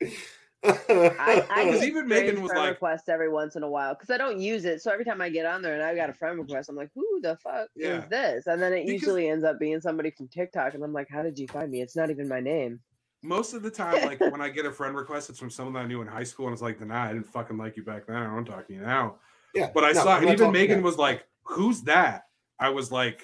I, 0.64 1.44
I 1.50 1.64
get 1.64 1.74
even 1.82 2.06
strange 2.06 2.08
Megan 2.08 2.40
was 2.42 2.50
friend 2.52 2.64
like- 2.66 2.70
requests 2.74 3.08
every 3.08 3.28
once 3.28 3.56
in 3.56 3.64
a 3.64 3.68
while 3.68 3.94
because 3.94 4.10
I 4.10 4.16
don't 4.16 4.38
use 4.38 4.64
it. 4.64 4.80
So 4.80 4.92
every 4.92 5.04
time 5.04 5.20
I 5.20 5.28
get 5.28 5.44
on 5.44 5.60
there 5.60 5.74
and 5.74 5.82
I've 5.82 5.96
got 5.96 6.08
a 6.08 6.14
friend 6.14 6.38
request, 6.38 6.68
I'm 6.68 6.76
like, 6.76 6.90
who 6.94 7.20
the 7.20 7.36
fuck 7.38 7.68
Yeah. 7.74 7.98
is 7.98 8.04
this? 8.08 8.46
And 8.46 8.62
then 8.62 8.72
it 8.72 8.86
Because- 8.86 9.02
usually 9.02 9.28
ends 9.28 9.44
up 9.44 9.58
being 9.58 9.80
somebody 9.80 10.10
from 10.12 10.28
TikTok, 10.28 10.74
and 10.74 10.84
I'm 10.84 10.92
like, 10.92 11.08
how 11.10 11.22
did 11.22 11.36
you 11.38 11.48
find 11.48 11.70
me? 11.70 11.80
It's 11.82 11.96
not 11.96 12.10
even 12.10 12.28
my 12.28 12.40
name. 12.40 12.78
Most 13.24 13.54
of 13.54 13.62
the 13.62 13.70
time, 13.70 14.04
like 14.04 14.20
when 14.20 14.40
I 14.40 14.48
get 14.50 14.66
a 14.66 14.72
friend 14.72 14.94
request, 14.96 15.30
it's 15.30 15.38
from 15.38 15.50
someone 15.50 15.74
that 15.74 15.80
I 15.80 15.86
knew 15.86 16.00
in 16.00 16.06
high 16.08 16.24
school, 16.24 16.46
and 16.46 16.52
it's 16.52 16.62
like, 16.62 16.80
nah, 16.80 17.04
I 17.04 17.12
didn't 17.12 17.26
fucking 17.28 17.56
like 17.56 17.76
you 17.76 17.82
back 17.84 18.06
then. 18.06 18.16
I 18.16 18.24
don't 18.34 18.44
talk 18.44 18.66
to 18.68 18.72
you 18.72 18.80
now. 18.82 19.16
yeah, 19.54 19.70
But 19.72 19.84
I 19.84 19.92
no, 19.92 20.02
saw, 20.02 20.16
and 20.16 20.24
even 20.26 20.36
talking- 20.38 20.52
Megan 20.52 20.78
yeah. 20.78 20.84
was 20.84 20.96
like, 20.96 21.24
"Who's 21.44 21.82
that?" 21.82 22.24
I 22.58 22.68
was 22.70 22.90
like, 22.92 23.22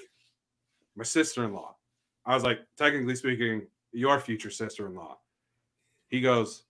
"My 0.99 1.05
sister-in-law." 1.05 1.75
I 2.27 2.35
was 2.35 2.45
like, 2.45 2.61
technically 2.77 3.17
speaking, 3.17 3.67
your 3.93 4.21
future 4.21 4.51
sister-in-law. 4.51 5.17
He 6.09 6.21
goes, 6.21 6.65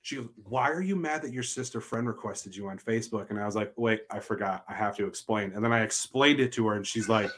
she 0.00 0.16
goes, 0.16 0.28
why 0.44 0.70
are 0.70 0.82
you 0.82 0.96
mad 0.96 1.22
that 1.22 1.32
your 1.32 1.42
sister 1.42 1.80
friend 1.80 2.06
requested 2.06 2.54
you 2.54 2.68
on 2.68 2.78
Facebook? 2.78 3.30
And 3.30 3.38
I 3.38 3.46
was 3.46 3.56
like, 3.56 3.72
wait, 3.76 4.02
I 4.10 4.20
forgot. 4.20 4.64
I 4.68 4.74
have 4.74 4.96
to 4.96 5.06
explain. 5.06 5.52
And 5.52 5.64
then 5.64 5.72
I 5.72 5.82
explained 5.82 6.40
it 6.40 6.52
to 6.52 6.66
her, 6.68 6.76
and 6.76 6.86
she's 6.86 7.08
like, 7.08 7.30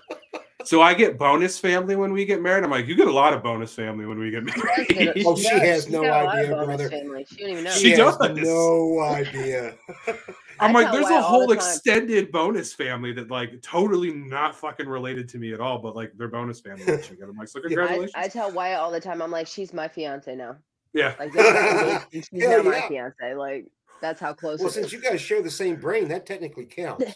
so 0.64 0.82
I 0.82 0.94
get 0.94 1.18
bonus 1.18 1.58
family 1.58 1.96
when 1.96 2.12
we 2.12 2.26
get 2.26 2.42
married. 2.42 2.64
I'm 2.64 2.70
like, 2.70 2.86
you 2.86 2.94
get 2.94 3.08
a 3.08 3.12
lot 3.12 3.32
of 3.32 3.42
bonus 3.42 3.74
family 3.74 4.04
when 4.06 4.18
we 4.18 4.30
get 4.30 4.44
married. 4.44 5.24
Oh, 5.26 5.36
she 5.36 5.48
has 5.48 5.88
no 5.88 6.02
got 6.02 6.22
a 6.22 6.24
lot 6.24 6.38
of 6.38 6.44
idea, 6.44 6.64
brother. 6.64 6.90
Family. 6.90 7.26
She 7.26 7.46
don't 7.46 7.64
know. 7.64 7.70
She 7.70 7.90
has 7.92 8.16
does. 8.18 8.36
no 8.38 9.00
idea. 9.00 9.74
I'm 10.60 10.76
I 10.76 10.82
like, 10.82 10.92
there's 10.92 11.10
a 11.10 11.22
whole 11.22 11.46
the 11.46 11.54
extended 11.54 12.30
bonus 12.30 12.72
family 12.72 13.12
that 13.12 13.30
like 13.30 13.60
totally 13.62 14.12
not 14.12 14.54
fucking 14.54 14.88
related 14.88 15.28
to 15.30 15.38
me 15.38 15.52
at 15.52 15.60
all, 15.60 15.78
but 15.78 15.96
like 15.96 16.12
they're 16.16 16.28
bonus 16.28 16.60
family. 16.60 16.82
in 16.86 17.00
I'm 17.22 17.36
like, 17.36 17.48
so 17.48 17.60
congratulations. 17.60 18.12
I 18.14 18.28
tell 18.28 18.50
Wyatt 18.52 18.78
all 18.78 18.90
the 18.90 19.00
time. 19.00 19.22
I'm 19.22 19.30
like, 19.30 19.46
she's 19.46 19.72
my 19.72 19.88
fiance 19.88 20.34
now. 20.34 20.56
yeah. 20.92 21.14
Like, 21.18 21.32
they're 21.32 21.94
engaged 21.94 22.28
she's 22.30 22.44
Hell 22.44 22.64
now 22.64 22.70
my 22.70 22.88
fiance. 22.88 23.34
Like, 23.34 23.66
that's 24.00 24.20
how 24.20 24.32
close. 24.32 24.58
well, 24.58 24.68
it 24.68 24.72
since 24.72 24.86
is. 24.86 24.92
you 24.92 25.00
guys 25.00 25.20
share 25.20 25.42
the 25.42 25.50
same 25.50 25.76
brain, 25.76 26.08
that 26.08 26.26
technically 26.26 26.66
counts. 26.66 27.14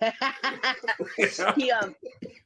he 1.56 1.70
um 1.70 1.94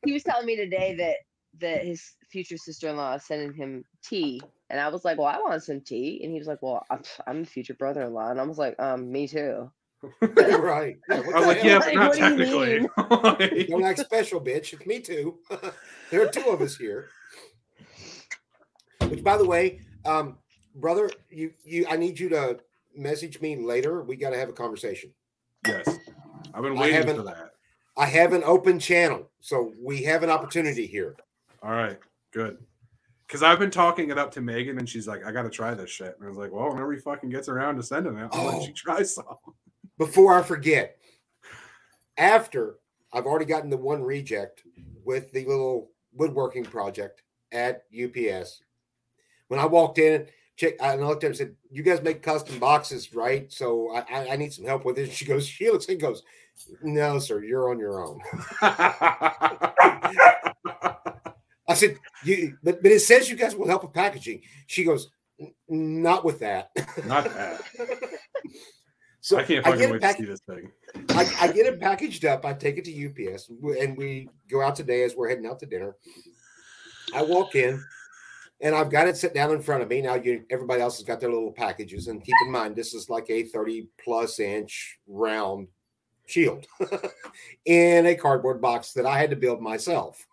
he 0.05 0.12
was 0.12 0.22
telling 0.22 0.47
me 0.47 0.55
today 0.55 0.95
that 0.95 1.16
that 1.61 1.84
his 1.84 2.12
future 2.30 2.57
sister-in-law 2.57 3.14
is 3.14 3.24
sending 3.24 3.53
him 3.53 3.82
tea 4.05 4.41
and 4.70 4.78
i 4.78 4.89
was 4.89 5.05
like 5.05 5.18
well 5.18 5.26
i 5.26 5.39
want 5.39 5.62
some 5.62 5.80
tea 5.80 6.20
and 6.22 6.30
he 6.30 6.39
was 6.39 6.47
like 6.47 6.59
well 6.61 6.84
i'm, 6.91 7.03
I'm 7.26 7.41
the 7.41 7.51
future 7.51 7.74
brother-in-law 7.74 8.30
and 8.30 8.41
i 8.41 8.45
was 8.45 8.59
like 8.59 8.78
um 8.78 9.11
me 9.11 9.26
too 9.26 9.70
right. 10.20 10.96
Yeah, 11.09 11.16
I 11.16 11.20
was 11.20 11.46
like, 11.46 11.64
yeah, 11.64 11.78
Like, 11.78 11.94
not 11.94 12.09
what 12.11 12.16
do 12.16 12.24
you 12.24 12.28
technically. 12.46 13.59
mean? 13.59 13.66
Don't 13.68 13.84
act 13.84 13.99
special, 14.01 14.40
bitch. 14.40 14.72
It's 14.72 14.86
me 14.86 15.01
too. 15.01 15.38
there 16.11 16.22
are 16.22 16.28
two 16.30 16.49
of 16.51 16.61
us 16.61 16.76
here. 16.76 17.09
Which, 19.09 19.24
by 19.24 19.36
the 19.36 19.44
way, 19.46 19.80
um, 20.05 20.38
brother, 20.76 21.11
you 21.30 21.51
you 21.64 21.86
I 21.88 21.96
need 21.96 22.18
you 22.18 22.28
to 22.30 22.59
message 22.94 23.40
me 23.40 23.57
later. 23.57 24.03
We 24.03 24.16
got 24.16 24.30
to 24.30 24.36
have 24.38 24.49
a 24.49 24.53
conversation. 24.53 25.11
yes. 25.66 25.88
I've 26.55 26.62
been 26.62 26.76
waiting 26.76 26.94
haven't- 26.96 27.16
for 27.16 27.22
that. 27.24 27.51
I 27.96 28.07
have 28.07 28.32
an 28.32 28.44
open 28.44 28.78
channel, 28.78 29.28
so 29.40 29.72
we 29.82 30.05
have 30.05 30.22
an 30.22 30.30
opportunity 30.30 30.86
here. 30.86 31.16
All 31.64 31.72
right, 31.72 31.99
good. 32.32 32.59
Because 33.26 33.42
I've 33.42 33.59
been 33.59 33.72
talking 33.72 34.11
it 34.11 34.18
up 34.18 34.30
to 34.34 34.40
Megan, 34.40 34.78
and 34.78 34.88
she's 34.88 35.09
like, 35.09 35.26
"I 35.26 35.32
got 35.32 35.42
to 35.42 35.51
try 35.51 35.74
this 35.74 35.90
shit." 35.90 36.14
And 36.16 36.24
I 36.24 36.28
was 36.28 36.38
like, 36.38 36.53
"Well, 36.53 36.68
whenever 36.68 36.92
he 36.92 37.01
fucking 37.01 37.28
gets 37.30 37.49
around 37.49 37.74
to 37.76 37.82
sending 37.82 38.16
it, 38.16 38.28
I'll 38.32 38.49
Oh. 38.49 38.59
let 38.59 38.68
you 38.68 38.72
try 38.72 39.03
some." 39.03 39.24
Before 39.99 40.38
I 40.38 40.42
forget, 40.42 40.96
after 42.16 42.76
I've 43.12 43.26
already 43.26 43.44
gotten 43.44 43.70
the 43.70 43.76
one 43.76 44.03
reject 44.03 44.62
with 45.05 45.32
the 45.32 45.44
little 45.44 45.90
woodworking 46.12 46.64
project 46.64 47.22
at 47.53 47.84
UPS. 47.92 48.62
When 49.49 49.59
I 49.59 49.66
walked 49.66 49.99
in, 49.99 50.26
check, 50.57 50.74
and 50.80 51.03
I 51.03 51.07
looked 51.07 51.24
at 51.24 51.28
her 51.28 51.30
and 51.30 51.36
said, 51.36 51.57
"You 51.70 51.82
guys 51.82 52.03
make 52.03 52.22
custom 52.22 52.59
boxes, 52.59 53.14
right? 53.14 53.51
So 53.51 53.90
I, 53.90 54.32
I, 54.32 54.36
need 54.36 54.53
some 54.53 54.66
help 54.66 54.84
with 54.84 54.99
it." 54.99 55.11
She 55.12 55.24
goes, 55.24 55.46
she 55.46 55.70
looks 55.70 55.88
and 55.88 56.01
goes, 56.01 56.22
"No, 56.82 57.18
sir, 57.18 57.42
you're 57.42 57.70
on 57.70 57.78
your 57.78 58.05
own." 58.05 58.20
I 61.68 61.74
said, 61.74 61.99
"You, 62.24 62.57
but 62.62 62.82
but 62.82 62.92
it 62.92 63.01
says 63.01 63.30
you 63.30 63.36
guys 63.36 63.57
will 63.57 63.68
help 63.68 63.82
with 63.82 63.92
packaging." 63.94 64.42
She 64.66 64.84
goes, 64.84 65.11
"Not 65.68 66.24
with 66.24 66.40
that." 66.40 66.70
Not 67.07 67.24
that. 67.24 67.61
So 69.28 69.36
I 69.36 69.42
can't 69.42 69.62
fucking 69.62 69.78
get 69.78 69.90
wait 69.90 70.02
it 70.02 70.06
to 70.06 70.14
see 70.14 70.24
this 70.24 70.40
thing. 70.40 70.70
I, 71.10 71.30
I 71.38 71.52
get 71.52 71.66
it 71.66 71.78
packaged 71.78 72.24
up. 72.24 72.46
I 72.46 72.54
take 72.54 72.78
it 72.78 72.84
to 72.86 73.30
UPS, 73.34 73.50
and 73.78 73.94
we 73.94 74.30
go 74.50 74.62
out 74.62 74.74
today 74.74 75.02
as 75.02 75.14
we're 75.14 75.28
heading 75.28 75.44
out 75.44 75.58
to 75.58 75.66
dinner. 75.66 75.96
I 77.14 77.22
walk 77.24 77.54
in, 77.54 77.84
and 78.62 78.74
I've 78.74 78.90
got 78.90 79.06
it 79.06 79.18
set 79.18 79.34
down 79.34 79.50
in 79.50 79.60
front 79.60 79.82
of 79.82 79.90
me. 79.90 80.00
Now, 80.00 80.14
you 80.14 80.44
everybody 80.48 80.80
else 80.80 80.96
has 80.96 81.04
got 81.04 81.20
their 81.20 81.30
little 81.30 81.52
packages, 81.52 82.08
and 82.08 82.24
keep 82.24 82.34
in 82.46 82.50
mind 82.50 82.74
this 82.74 82.94
is 82.94 83.10
like 83.10 83.28
a 83.28 83.42
thirty 83.42 83.88
plus 84.02 84.40
inch 84.40 84.98
round 85.06 85.68
shield 86.24 86.66
in 87.66 88.06
a 88.06 88.14
cardboard 88.14 88.62
box 88.62 88.94
that 88.94 89.04
I 89.04 89.18
had 89.18 89.28
to 89.28 89.36
build 89.36 89.60
myself. 89.60 90.26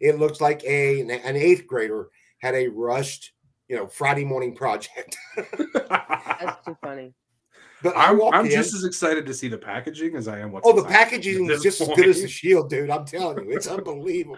It 0.00 0.18
looks 0.18 0.40
like 0.40 0.64
a 0.64 1.02
an 1.02 1.36
eighth 1.36 1.68
grader 1.68 2.08
had 2.38 2.56
a 2.56 2.66
rushed, 2.66 3.30
you 3.68 3.76
know, 3.76 3.86
Friday 3.86 4.24
morning 4.24 4.56
project. 4.56 5.16
that's 5.36 6.64
too 6.66 6.76
funny 6.82 7.14
But 7.82 7.96
I 7.96 8.10
I'm, 8.10 8.20
I'm 8.32 8.48
just 8.48 8.74
as 8.74 8.84
excited 8.84 9.26
to 9.26 9.34
see 9.34 9.48
the 9.48 9.58
packaging 9.58 10.16
as 10.16 10.28
I 10.28 10.38
am 10.40 10.52
what's 10.52 10.66
Oh, 10.66 10.74
the 10.74 10.84
packaging 10.84 11.50
is 11.50 11.62
just 11.62 11.80
as 11.80 11.88
good 11.88 12.08
as 12.08 12.20
the 12.20 12.28
shield, 12.28 12.68
dude. 12.68 12.90
I'm 12.90 13.06
telling 13.06 13.44
you, 13.44 13.56
it's 13.56 13.66
unbelievable. 13.66 14.36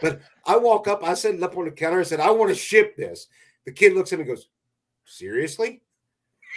But 0.00 0.20
I 0.44 0.56
walk 0.56 0.88
up, 0.88 1.02
I 1.04 1.14
set 1.14 1.34
it 1.34 1.42
up 1.42 1.56
on 1.56 1.64
the 1.64 1.70
counter. 1.70 2.00
I 2.00 2.04
said, 2.04 2.20
I 2.20 2.30
want 2.30 2.50
to 2.50 2.56
ship 2.56 2.96
this. 2.96 3.28
The 3.64 3.72
kid 3.72 3.94
looks 3.94 4.12
at 4.12 4.18
me 4.18 4.24
and 4.24 4.30
goes, 4.30 4.48
Seriously? 5.04 5.82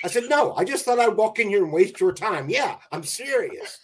I 0.04 0.08
said, 0.08 0.24
No, 0.30 0.54
I 0.56 0.64
just 0.64 0.86
thought 0.86 1.00
I'd 1.00 1.16
walk 1.16 1.40
in 1.40 1.50
here 1.50 1.64
and 1.64 1.74
waste 1.74 2.00
your 2.00 2.14
time. 2.14 2.50
Yeah, 2.50 2.78
I'm 2.92 3.04
serious. 3.04 3.80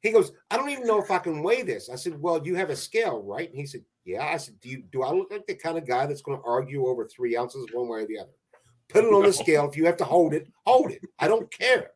He 0.00 0.10
goes, 0.10 0.32
I 0.50 0.56
don't 0.56 0.70
even 0.70 0.86
know 0.86 1.00
if 1.00 1.12
I 1.12 1.18
can 1.18 1.44
weigh 1.44 1.62
this. 1.62 1.88
I 1.88 1.94
said, 1.94 2.20
Well, 2.20 2.44
you 2.44 2.54
have 2.56 2.70
a 2.70 2.76
scale, 2.76 3.22
right? 3.22 3.48
And 3.48 3.58
he 3.58 3.66
said, 3.66 3.82
Yeah. 4.04 4.24
I 4.24 4.36
said, 4.36 4.58
Do 4.60 4.68
you 4.68 4.82
do 4.90 5.02
I 5.02 5.12
look 5.12 5.30
like 5.30 5.46
the 5.46 5.54
kind 5.54 5.78
of 5.78 5.86
guy 5.86 6.06
that's 6.06 6.22
going 6.22 6.38
to 6.38 6.44
argue 6.44 6.86
over 6.86 7.06
three 7.06 7.36
ounces 7.36 7.66
one 7.72 7.88
way 7.88 8.00
or 8.00 8.06
the 8.06 8.18
other? 8.18 8.32
Put 8.92 9.04
it 9.04 9.12
on 9.12 9.22
the 9.22 9.32
scale. 9.32 9.68
If 9.68 9.76
you 9.76 9.86
have 9.86 9.96
to 9.98 10.04
hold 10.04 10.34
it, 10.34 10.48
hold 10.66 10.90
it. 10.90 11.00
I 11.18 11.28
don't 11.28 11.50
care 11.50 11.90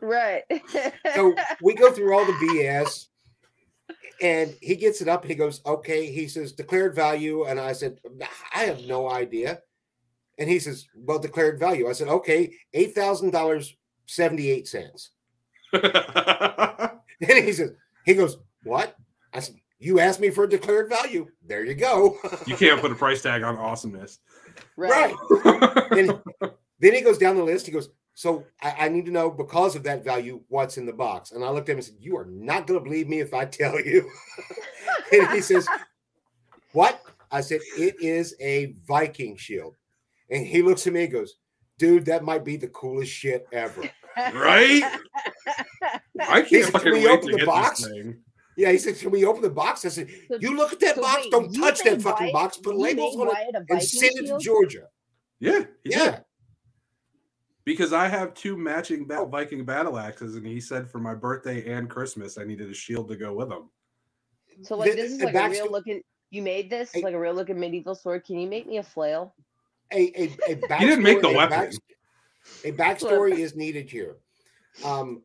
right 0.00 0.42
so 1.14 1.34
we 1.62 1.74
go 1.74 1.92
through 1.92 2.16
all 2.16 2.24
the 2.24 2.32
BS, 2.32 3.06
and 4.22 4.54
he 4.60 4.76
gets 4.76 5.00
it 5.00 5.08
up 5.08 5.22
and 5.22 5.30
he 5.30 5.36
goes, 5.36 5.60
"Okay." 5.66 6.10
He 6.10 6.28
says 6.28 6.52
declared 6.52 6.94
value, 6.94 7.44
and 7.44 7.60
I 7.60 7.72
said, 7.72 7.98
"I 8.54 8.64
have 8.64 8.84
no 8.86 9.10
idea." 9.10 9.60
And 10.38 10.48
he 10.48 10.58
says, 10.58 10.88
"Well, 10.94 11.18
declared 11.18 11.58
value." 11.58 11.88
I 11.88 11.92
said, 11.92 12.08
"Okay, 12.08 12.52
eight 12.72 12.94
thousand 12.94 13.30
dollars 13.30 13.76
seventy 14.06 14.50
eight 14.50 14.68
cents." 14.68 15.10
And 17.22 17.44
he 17.44 17.52
says, 17.52 17.72
"He 18.06 18.14
goes, 18.14 18.38
what?" 18.62 18.96
I 19.34 19.40
said, 19.40 19.56
"You 19.78 20.00
asked 20.00 20.20
me 20.20 20.30
for 20.30 20.44
a 20.44 20.48
declared 20.48 20.88
value. 20.88 21.28
There 21.46 21.66
you 21.66 21.74
go." 21.74 22.16
you 22.46 22.56
can't 22.56 22.80
put 22.80 22.92
a 22.92 22.94
price 22.94 23.20
tag 23.20 23.42
on 23.42 23.58
awesomeness. 23.58 24.20
Right. 24.76 25.14
Then, 25.90 26.20
then 26.80 26.94
he 26.94 27.00
goes 27.00 27.18
down 27.18 27.36
the 27.36 27.44
list. 27.44 27.66
He 27.66 27.72
goes, 27.72 27.88
So 28.14 28.44
I, 28.62 28.86
I 28.86 28.88
need 28.88 29.06
to 29.06 29.12
know 29.12 29.30
because 29.30 29.76
of 29.76 29.82
that 29.84 30.04
value 30.04 30.40
what's 30.48 30.78
in 30.78 30.86
the 30.86 30.92
box. 30.92 31.32
And 31.32 31.44
I 31.44 31.50
looked 31.50 31.68
at 31.68 31.72
him 31.72 31.78
and 31.78 31.84
said, 31.84 31.96
You 31.98 32.16
are 32.16 32.26
not 32.26 32.66
going 32.66 32.78
to 32.78 32.84
believe 32.84 33.08
me 33.08 33.20
if 33.20 33.34
I 33.34 33.44
tell 33.44 33.80
you. 33.80 34.10
and 35.12 35.28
he 35.30 35.40
says, 35.40 35.68
What? 36.72 37.02
I 37.30 37.40
said, 37.40 37.60
It 37.76 38.00
is 38.00 38.34
a 38.40 38.74
Viking 38.86 39.36
shield. 39.36 39.76
And 40.30 40.46
he 40.46 40.62
looks 40.62 40.86
at 40.86 40.92
me 40.92 41.04
and 41.04 41.12
goes, 41.12 41.36
Dude, 41.78 42.04
that 42.06 42.24
might 42.24 42.44
be 42.44 42.56
the 42.56 42.68
coolest 42.68 43.12
shit 43.12 43.46
ever. 43.52 43.88
Right? 44.16 44.82
I 46.28 46.42
can't 46.42 46.64
said, 46.64 46.72
fucking 46.72 46.92
wait 46.92 47.06
open 47.06 47.28
to 47.28 47.32
the 47.32 47.38
get 47.38 47.46
box?" 47.46 47.82
this 47.82 47.90
thing. 47.90 48.18
Yeah, 48.60 48.72
he 48.72 48.78
said, 48.78 48.98
Can 48.98 49.10
we 49.10 49.24
open 49.24 49.40
the 49.42 49.48
box? 49.50 49.84
I 49.86 49.88
said, 49.88 50.08
So- 50.28 50.36
You 50.40 50.54
look 50.56 50.72
at 50.74 50.80
that 50.80 50.96
so 50.96 51.00
box. 51.02 51.22
wait, 51.22 51.30
Don't 51.30 51.52
touch 51.54 51.82
that 51.84 52.02
fucking 52.02 52.26
Wyatt- 52.26 52.32
box. 52.34 52.56
Put 52.58 52.76
labels 52.76 53.16
on 53.16 53.28
it 53.28 53.32
Wyatt 53.32 53.54
a 53.54 53.64
and 53.72 53.82
send 53.82 54.12
it 54.18 54.26
to? 54.26 54.38
Georgia. 54.38 54.88
Yeah, 55.38 55.64
Yeah. 55.84 56.10
did. 56.10 56.24
Because 57.64 57.92
I 57.92 58.08
have 58.08 58.34
two 58.34 58.56
matching 58.56 59.06
ba- 59.06 59.26
Viking 59.26 59.64
battle 59.64 59.98
axes, 59.98 60.34
and 60.36 60.46
he 60.46 60.60
said 60.60 60.90
for 60.90 60.98
my 60.98 61.14
birthday 61.14 61.72
and 61.72 61.88
Christmas 61.88 62.36
I 62.36 62.44
needed 62.44 62.68
a 62.70 62.74
shield 62.74 63.08
to 63.08 63.16
go 63.16 63.32
with 63.34 63.48
them. 63.48 63.70
So 64.62 64.76
like 64.76 64.90
The- 64.90 64.96
this 64.96 65.12
is 65.12 65.20
like 65.22 65.34
a 65.34 65.38
backsto- 65.38 65.50
real 65.52 65.70
looking. 65.70 66.02
You 66.30 66.42
made 66.42 66.68
this 66.68 66.92
Hey. 66.92 67.00
like 67.02 67.14
a 67.14 67.18
real 67.18 67.34
looking 67.34 67.58
medieval 67.58 67.94
sword. 67.94 68.24
Can 68.24 68.38
you 68.38 68.46
make 68.48 68.66
me 68.66 68.76
a 68.78 68.82
flail? 68.82 69.34
a 69.92 69.96
a, 69.96 70.24
a 70.52 70.56
backstory, 70.68 70.78
He 70.78 70.86
didn't 70.86 71.02
make 71.02 71.20
the 71.22 71.28
a 71.28 71.36
weapon. 71.36 71.58
back- 71.70 71.72
a 72.64 72.72
backstory 73.32 73.38
is 73.38 73.56
needed 73.56 73.90
here. 73.90 74.16
Um, 74.84 75.22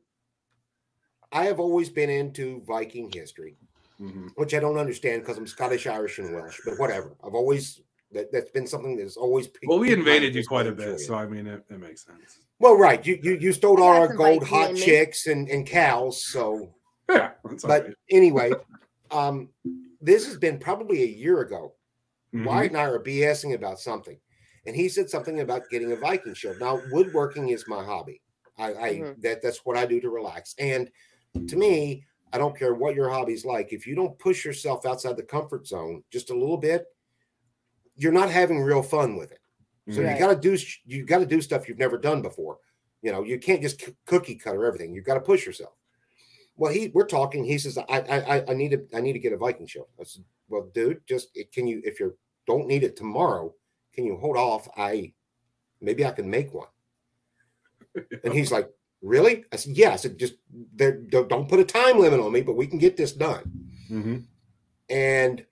I 1.36 1.44
have 1.46 1.60
always 1.60 1.90
been 1.90 2.10
into 2.10 2.62
Viking 2.66 3.12
history, 3.14 3.58
Mhm. 4.00 4.30
which 4.38 4.54
I 4.54 4.60
don't 4.60 4.78
understand 4.78 5.22
because 5.22 5.38
I'm 5.38 5.46
Scottish, 5.46 5.86
Irish, 5.86 6.18
and 6.18 6.34
Welsh. 6.34 6.62
But 6.64 6.80
whatever, 6.80 7.14
I've 7.24 7.36
always 7.36 7.82
that, 8.14 8.32
that's 8.32 8.50
been 8.52 8.66
something 8.66 8.96
that's 8.96 9.18
always. 9.18 9.48
piqued- 9.48 9.68
Well, 9.68 9.80
we 9.80 9.88
piqued 9.90 10.00
invaded 10.00 10.34
you 10.36 10.46
quite 10.48 10.68
a 10.68 10.72
bit, 10.72 10.88
it. 10.88 11.00
so 11.00 11.16
I 11.16 11.26
mean 11.28 11.46
it, 11.48 11.62
it 11.70 11.78
makes 11.80 12.06
sense. 12.06 12.40
well, 12.60 12.78
right, 12.78 13.06
you 13.06 13.20
you 13.22 13.34
you 13.36 13.52
stole 13.52 13.82
all 13.84 13.90
our 14.02 14.08
gold 14.16 14.44
Viking 14.44 14.48
hot 14.48 14.76
chicks 14.76 15.28
and 15.28 15.50
and 15.50 15.68
cows, 15.68 16.24
so 16.24 16.74
Yeah, 17.10 17.32
that's 17.44 17.64
but 17.66 17.84
right. 17.88 17.94
anyway, 18.10 18.54
um, 19.12 19.50
this 20.00 20.26
has 20.28 20.38
been 20.38 20.58
probably 20.58 21.04
a 21.04 21.08
year 21.08 21.42
ago. 21.42 21.74
Mhm. 22.34 22.46
Wyatt 22.46 22.72
and 22.72 22.78
I 22.78 22.86
are 22.86 23.00
BSing 23.00 23.54
about 23.56 23.80
something, 23.82 24.18
and 24.66 24.74
he 24.76 24.88
said 24.88 25.10
something 25.10 25.42
about 25.42 25.70
getting 25.70 25.92
a 25.92 25.98
Viking 25.98 26.34
shield. 26.34 26.60
Now, 26.62 26.82
woodworking 26.92 27.50
is 27.50 27.68
my 27.68 27.84
hobby. 27.84 28.22
I, 28.58 28.74
I 28.74 28.94
Mhm. 29.00 29.22
that 29.22 29.42
that's 29.42 29.66
what 29.66 29.76
I 29.76 29.86
do 29.86 30.00
to 30.00 30.10
relax. 30.10 30.56
And 30.58 30.90
to 31.48 31.56
me, 31.56 32.04
I 32.34 32.38
don't 32.38 32.58
care 32.58 32.74
what 32.74 32.96
your 32.96 33.10
hobby's 33.10 33.46
like. 33.46 33.72
If 33.72 33.88
you 33.88 33.96
don't 33.96 34.18
push 34.20 34.44
yourself 34.44 34.86
outside 34.86 35.18
the 35.18 35.24
comfort 35.24 35.68
zone 35.68 36.04
just 36.12 36.30
a 36.30 36.34
little 36.38 36.58
bit, 36.58 36.86
you're 37.96 38.12
not 38.12 38.30
having 38.30 38.62
real 38.62 38.84
fun 38.84 39.16
with 39.16 39.32
it. 39.32 39.40
So 39.92 40.02
Mhm. 40.02 40.14
you 40.14 40.20
got 40.20 40.34
to 40.34 40.36
do 40.58 40.58
you 40.86 41.06
got 41.06 41.20
to 41.20 41.26
do 41.26 41.42
stuff 41.42 41.68
you've 41.70 41.78
never 41.78 41.98
done 41.98 42.22
before. 42.22 42.60
You 43.02 43.12
know, 43.12 43.24
you 43.24 43.38
can't 43.40 43.62
just 43.62 43.90
cookie 44.06 44.36
cutter 44.36 44.66
everything. 44.66 44.94
You've 44.94 45.06
got 45.06 45.14
to 45.14 45.22
push 45.22 45.46
yourself. 45.46 45.74
Well, 46.58 46.72
he 46.74 46.88
we're 46.90 47.06
talking. 47.06 47.44
He 47.44 47.58
says, 47.58 47.78
I 47.78 47.84
I 47.88 48.38
I- 48.38 48.46
I 48.52 48.54
need 48.54 48.72
to 48.72 48.88
I 48.98 49.02
need 49.02 49.14
to 49.14 49.20
get 49.20 49.34
a 49.34 49.38
Viking 49.38 49.68
shield. 49.68 49.88
I 50.00 50.04
said, 50.04 50.24
well, 50.50 50.70
dude, 50.74 51.06
just 51.06 51.38
can 51.52 51.68
you 51.68 51.82
if 51.86 52.00
you're 52.00 52.16
don't 52.48 52.68
need 52.68 52.84
it 52.84 52.96
tomorrow. 52.96 53.54
Can 53.94 54.06
you 54.06 54.18
hold 54.18 54.38
off? 54.38 54.68
I 54.76 55.14
maybe 55.82 56.06
I 56.06 56.12
can 56.12 56.30
make 56.30 56.54
one. 56.54 56.68
And 58.24 58.34
he's 58.34 58.52
like, 58.52 58.70
Really? 59.06 59.46
I 59.52 59.56
said, 59.58 59.78
Yeah. 59.78 59.92
I 59.92 59.98
Just 59.98 60.36
there, 60.74 60.94
don't, 60.94 61.30
don't 61.30 61.48
put 61.48 61.60
a 61.60 61.64
time 61.66 62.00
limit 62.00 62.20
on 62.20 62.32
me, 62.32 62.42
but 62.42 62.56
we 62.56 62.66
can 62.66 62.80
get 62.80 62.98
this 62.98 63.14
done. 63.14 63.44
Mm-hmm. 63.90 64.18
And 64.90 65.46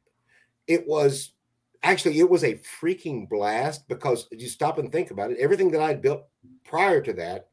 it 0.68 0.88
was 0.88 1.34
actually 1.84 2.20
it 2.20 2.30
was 2.30 2.44
a 2.44 2.56
freaking 2.82 3.30
blast 3.30 3.88
because 3.88 4.28
you 4.32 4.48
stop 4.48 4.80
and 4.80 4.92
think 4.92 5.12
about 5.12 5.32
it. 5.32 5.38
Everything 5.38 5.70
that 5.72 5.82
I 5.82 5.94
built 5.94 6.24
prior 6.64 7.00
to 7.02 7.14
that, 7.14 7.50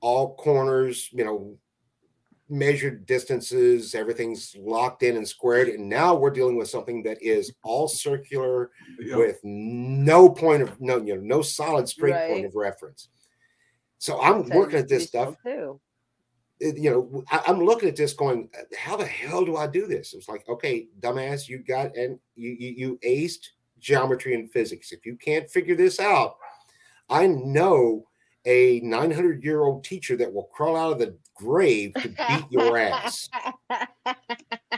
all 0.00 0.36
corners, 0.36 1.08
you 1.12 1.24
know, 1.24 1.56
measured 2.48 3.06
distances, 3.06 3.96
everything's 3.96 4.54
locked 4.56 5.02
in 5.02 5.16
and 5.16 5.26
squared. 5.26 5.66
And 5.68 5.88
now 5.88 6.14
we're 6.14 6.30
dealing 6.30 6.56
with 6.56 6.68
something 6.68 7.02
that 7.02 7.20
is 7.20 7.52
all 7.64 7.88
circular 7.88 8.70
Yep. 9.00 9.18
with 9.18 9.40
no 9.42 10.28
point 10.28 10.62
of 10.62 10.80
no, 10.80 10.98
you 10.98 11.16
know, 11.16 11.20
no 11.20 11.42
solid 11.42 11.88
straight 11.88 12.12
Right. 12.12 12.30
point 12.30 12.46
of 12.46 12.54
reference. 12.54 13.08
So 13.98 14.20
I'm 14.20 14.38
That's 14.38 14.50
how 14.50 14.56
it 14.56 14.58
working 14.58 14.78
at 14.80 14.88
this 14.88 15.06
stuff. 15.06 15.34
Too. 15.44 15.80
it- 16.60 16.78
you 16.78 16.90
know, 16.90 17.24
I, 17.30 17.42
I'm 17.46 17.62
looking 17.62 17.88
at 17.88 17.96
this 17.96 18.12
going, 18.12 18.48
how 18.78 18.96
the 18.96 19.06
hell 19.06 19.44
do 19.44 19.56
I 19.56 19.66
do 19.66 19.86
this? 19.86 20.14
It's 20.14 20.28
like, 20.28 20.48
okay, 20.48 20.88
dumbass, 21.00 21.48
you 21.48 21.58
got 21.58 21.96
and 21.96 22.18
you 22.34 22.50
you, 22.58 22.70
you 22.76 22.98
aced 23.04 23.46
geometry 23.78 24.34
and 24.34 24.50
physics. 24.50 24.92
If 24.92 25.04
you 25.04 25.16
can't 25.16 25.48
figure 25.50 25.76
this 25.76 26.00
out, 26.00 26.36
I 27.10 27.26
know 27.26 28.04
a 28.46 28.80
900 28.80 29.42
year 29.44 29.60
old 29.62 29.84
teacher 29.84 30.16
that 30.16 30.32
will 30.32 30.48
crawl 30.54 30.76
out 30.76 30.92
of 30.92 30.98
the 30.98 31.16
grave 31.34 31.92
to 31.94 32.08
beat 32.08 32.44
your 32.50 32.78
ass. 32.78 33.28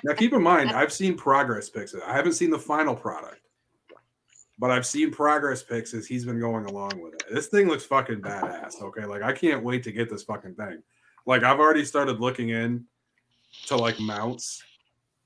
Now, 0.05 0.15
keep 0.15 0.33
in 0.33 0.43
mind, 0.43 0.71
I've 0.71 0.93
seen 0.93 1.17
progress 1.17 1.69
pics. 1.69 1.93
I 2.07 2.15
haven't 2.15 2.35
seen 2.35 2.51
the 2.51 2.59
final 2.59 2.95
product, 2.95 3.41
but 4.59 4.71
I've 4.71 4.87
seen 4.87 5.11
progress 5.11 5.63
pics 5.63 5.95
as 5.95 6.07
he's 6.07 6.25
been 6.25 6.41
going 6.41 6.67
along 6.67 7.01
with 7.01 7.15
it. 7.15 7.25
This 7.31 7.47
thing 7.47 7.69
looks 7.69 7.85
fucking 7.85 8.21
badass. 8.21 8.83
Okay, 8.83 9.05
like 9.05 9.23
I 9.23 9.33
can't 9.33 9.63
wait 9.63 9.83
to 9.85 9.93
get 9.93 10.11
this 10.11 10.25
fucking 10.25 10.55
thing. 10.55 10.83
Like 11.27 11.43
I've 11.43 11.61
already 11.61 11.85
started 11.85 12.21
looking 12.21 12.51
in 12.51 12.85
to 13.67 13.77
like 13.77 13.99
mounts 14.01 14.63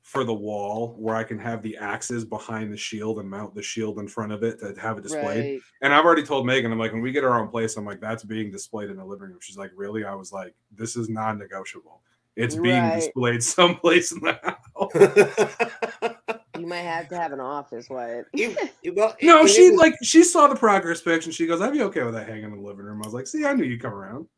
for 0.02 0.24
the 0.24 0.34
wall 0.34 0.94
where 0.98 1.14
I 1.14 1.24
can 1.24 1.38
have 1.38 1.62
the 1.62 1.76
axes 1.78 2.24
behind 2.24 2.72
the 2.72 2.76
shield 2.76 3.18
and 3.18 3.30
mount 3.30 3.54
the 3.54 3.62
shield 3.62 3.98
in 3.98 4.06
front 4.06 4.32
of 4.32 4.42
it 4.42 4.58
to 4.60 4.74
have 4.78 4.98
it 4.98 5.02
displayed. 5.04 5.52
Right. 5.52 5.60
And 5.80 5.94
I've 5.94 6.04
already 6.04 6.24
told 6.24 6.44
Megan, 6.44 6.70
I'm 6.70 6.78
like, 6.78 6.92
when 6.92 7.00
we 7.00 7.12
get 7.12 7.24
our 7.24 7.40
own 7.40 7.48
place, 7.48 7.76
I'm 7.76 7.86
like, 7.86 8.00
that's 8.00 8.22
being 8.24 8.50
displayed 8.50 8.90
in 8.90 8.96
the 8.96 9.04
living 9.04 9.28
room. 9.28 9.38
She's 9.40 9.56
like, 9.56 9.70
really? 9.74 10.04
I 10.04 10.14
was 10.14 10.30
like, 10.32 10.54
this 10.76 10.96
is 10.96 11.08
non-negotiable. 11.08 12.02
It's 12.36 12.56
being 12.56 12.82
Right. 12.82 12.96
displayed 12.96 13.42
someplace 13.42 14.12
in 14.12 14.20
the 14.20 14.38
house. 14.42 16.16
You 16.62 16.68
might 16.68 16.82
have 16.82 17.08
to 17.08 17.16
have 17.16 17.32
an 17.32 17.40
office, 17.40 17.88
Wyatt. 17.90 18.26
You- 18.34 18.54
you- 18.82 18.94
well, 18.94 19.16
No, 19.20 19.42
it 19.42 19.48
she 19.48 19.70
was- 19.70 19.80
like 19.80 19.94
she 20.00 20.22
saw 20.22 20.46
the 20.46 20.54
progress 20.54 21.00
pics 21.02 21.26
and 21.26 21.34
she 21.34 21.44
goes, 21.44 21.60
"I'd 21.60 21.72
be 21.72 21.82
okay 21.82 22.04
with 22.04 22.14
that 22.14 22.28
hanging 22.28 22.44
in 22.44 22.50
the 22.52 22.56
living 22.62 22.84
room." 22.84 23.02
I 23.02 23.04
was 23.06 23.12
like, 23.12 23.26
"See, 23.26 23.44
I 23.44 23.52
knew 23.52 23.64
you'd 23.64 23.82
come 23.82 23.92
around." 23.92 24.28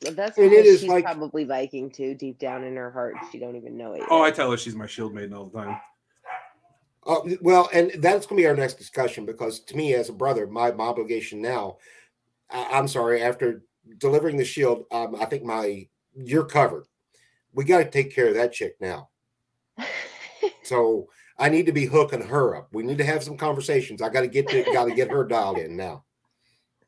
But 0.00 0.16
That's 0.16 0.38
And 0.38 0.50
it 0.50 0.64
is 0.64 0.80
she's 0.80 0.88
like- 0.88 1.04
probably 1.04 1.44
Viking 1.44 1.90
too, 1.90 2.14
deep 2.14 2.38
down 2.38 2.64
in 2.64 2.76
her 2.76 2.90
heart. 2.90 3.14
She 3.30 3.38
don't 3.38 3.56
even 3.56 3.76
know 3.76 3.92
it. 3.92 4.04
Oh, 4.08 4.22
I 4.22 4.30
tell 4.30 4.50
her 4.50 4.56
she's 4.56 4.74
my 4.74 4.86
shield 4.86 5.12
maiden 5.12 5.34
all 5.34 5.44
the 5.44 5.58
time. 5.62 5.78
Uh, 7.06 7.20
well, 7.42 7.68
and 7.74 7.90
that's 7.98 8.24
going 8.26 8.38
to 8.38 8.42
be 8.42 8.46
our 8.46 8.56
next 8.56 8.74
discussion 8.78 9.26
because 9.26 9.60
to 9.60 9.76
me, 9.76 9.92
as 9.94 10.08
a 10.08 10.14
brother, 10.14 10.46
my, 10.46 10.72
my 10.72 10.84
obligation 10.84 11.42
now, 11.42 11.76
I, 12.50 12.64
I'm 12.78 12.88
sorry, 12.88 13.22
after 13.22 13.62
delivering 13.98 14.38
the 14.38 14.44
shield, 14.46 14.86
um, 14.92 15.14
I 15.14 15.26
think 15.26 15.42
my 15.44 15.88
you're 16.14 16.46
covered. 16.46 16.86
We 17.52 17.64
got 17.64 17.78
to 17.78 17.90
take 17.90 18.14
care 18.14 18.28
of 18.28 18.34
that 18.34 18.54
chick 18.54 18.76
now. 18.80 19.10
So 20.62 21.08
I 21.38 21.48
need 21.48 21.66
to 21.66 21.72
be 21.72 21.86
hooking 21.86 22.22
her 22.22 22.56
up. 22.56 22.68
We 22.72 22.82
need 22.82 22.98
to 22.98 23.04
have 23.04 23.22
some 23.22 23.36
conversations. 23.36 24.02
I 24.02 24.08
got 24.08 24.22
to 24.22 24.28
get 24.28 24.48
to, 24.48 24.64
got 24.72 24.86
to 24.86 24.94
get 24.94 25.10
her 25.10 25.24
dialed 25.24 25.58
in 25.58 25.76
now. 25.76 26.04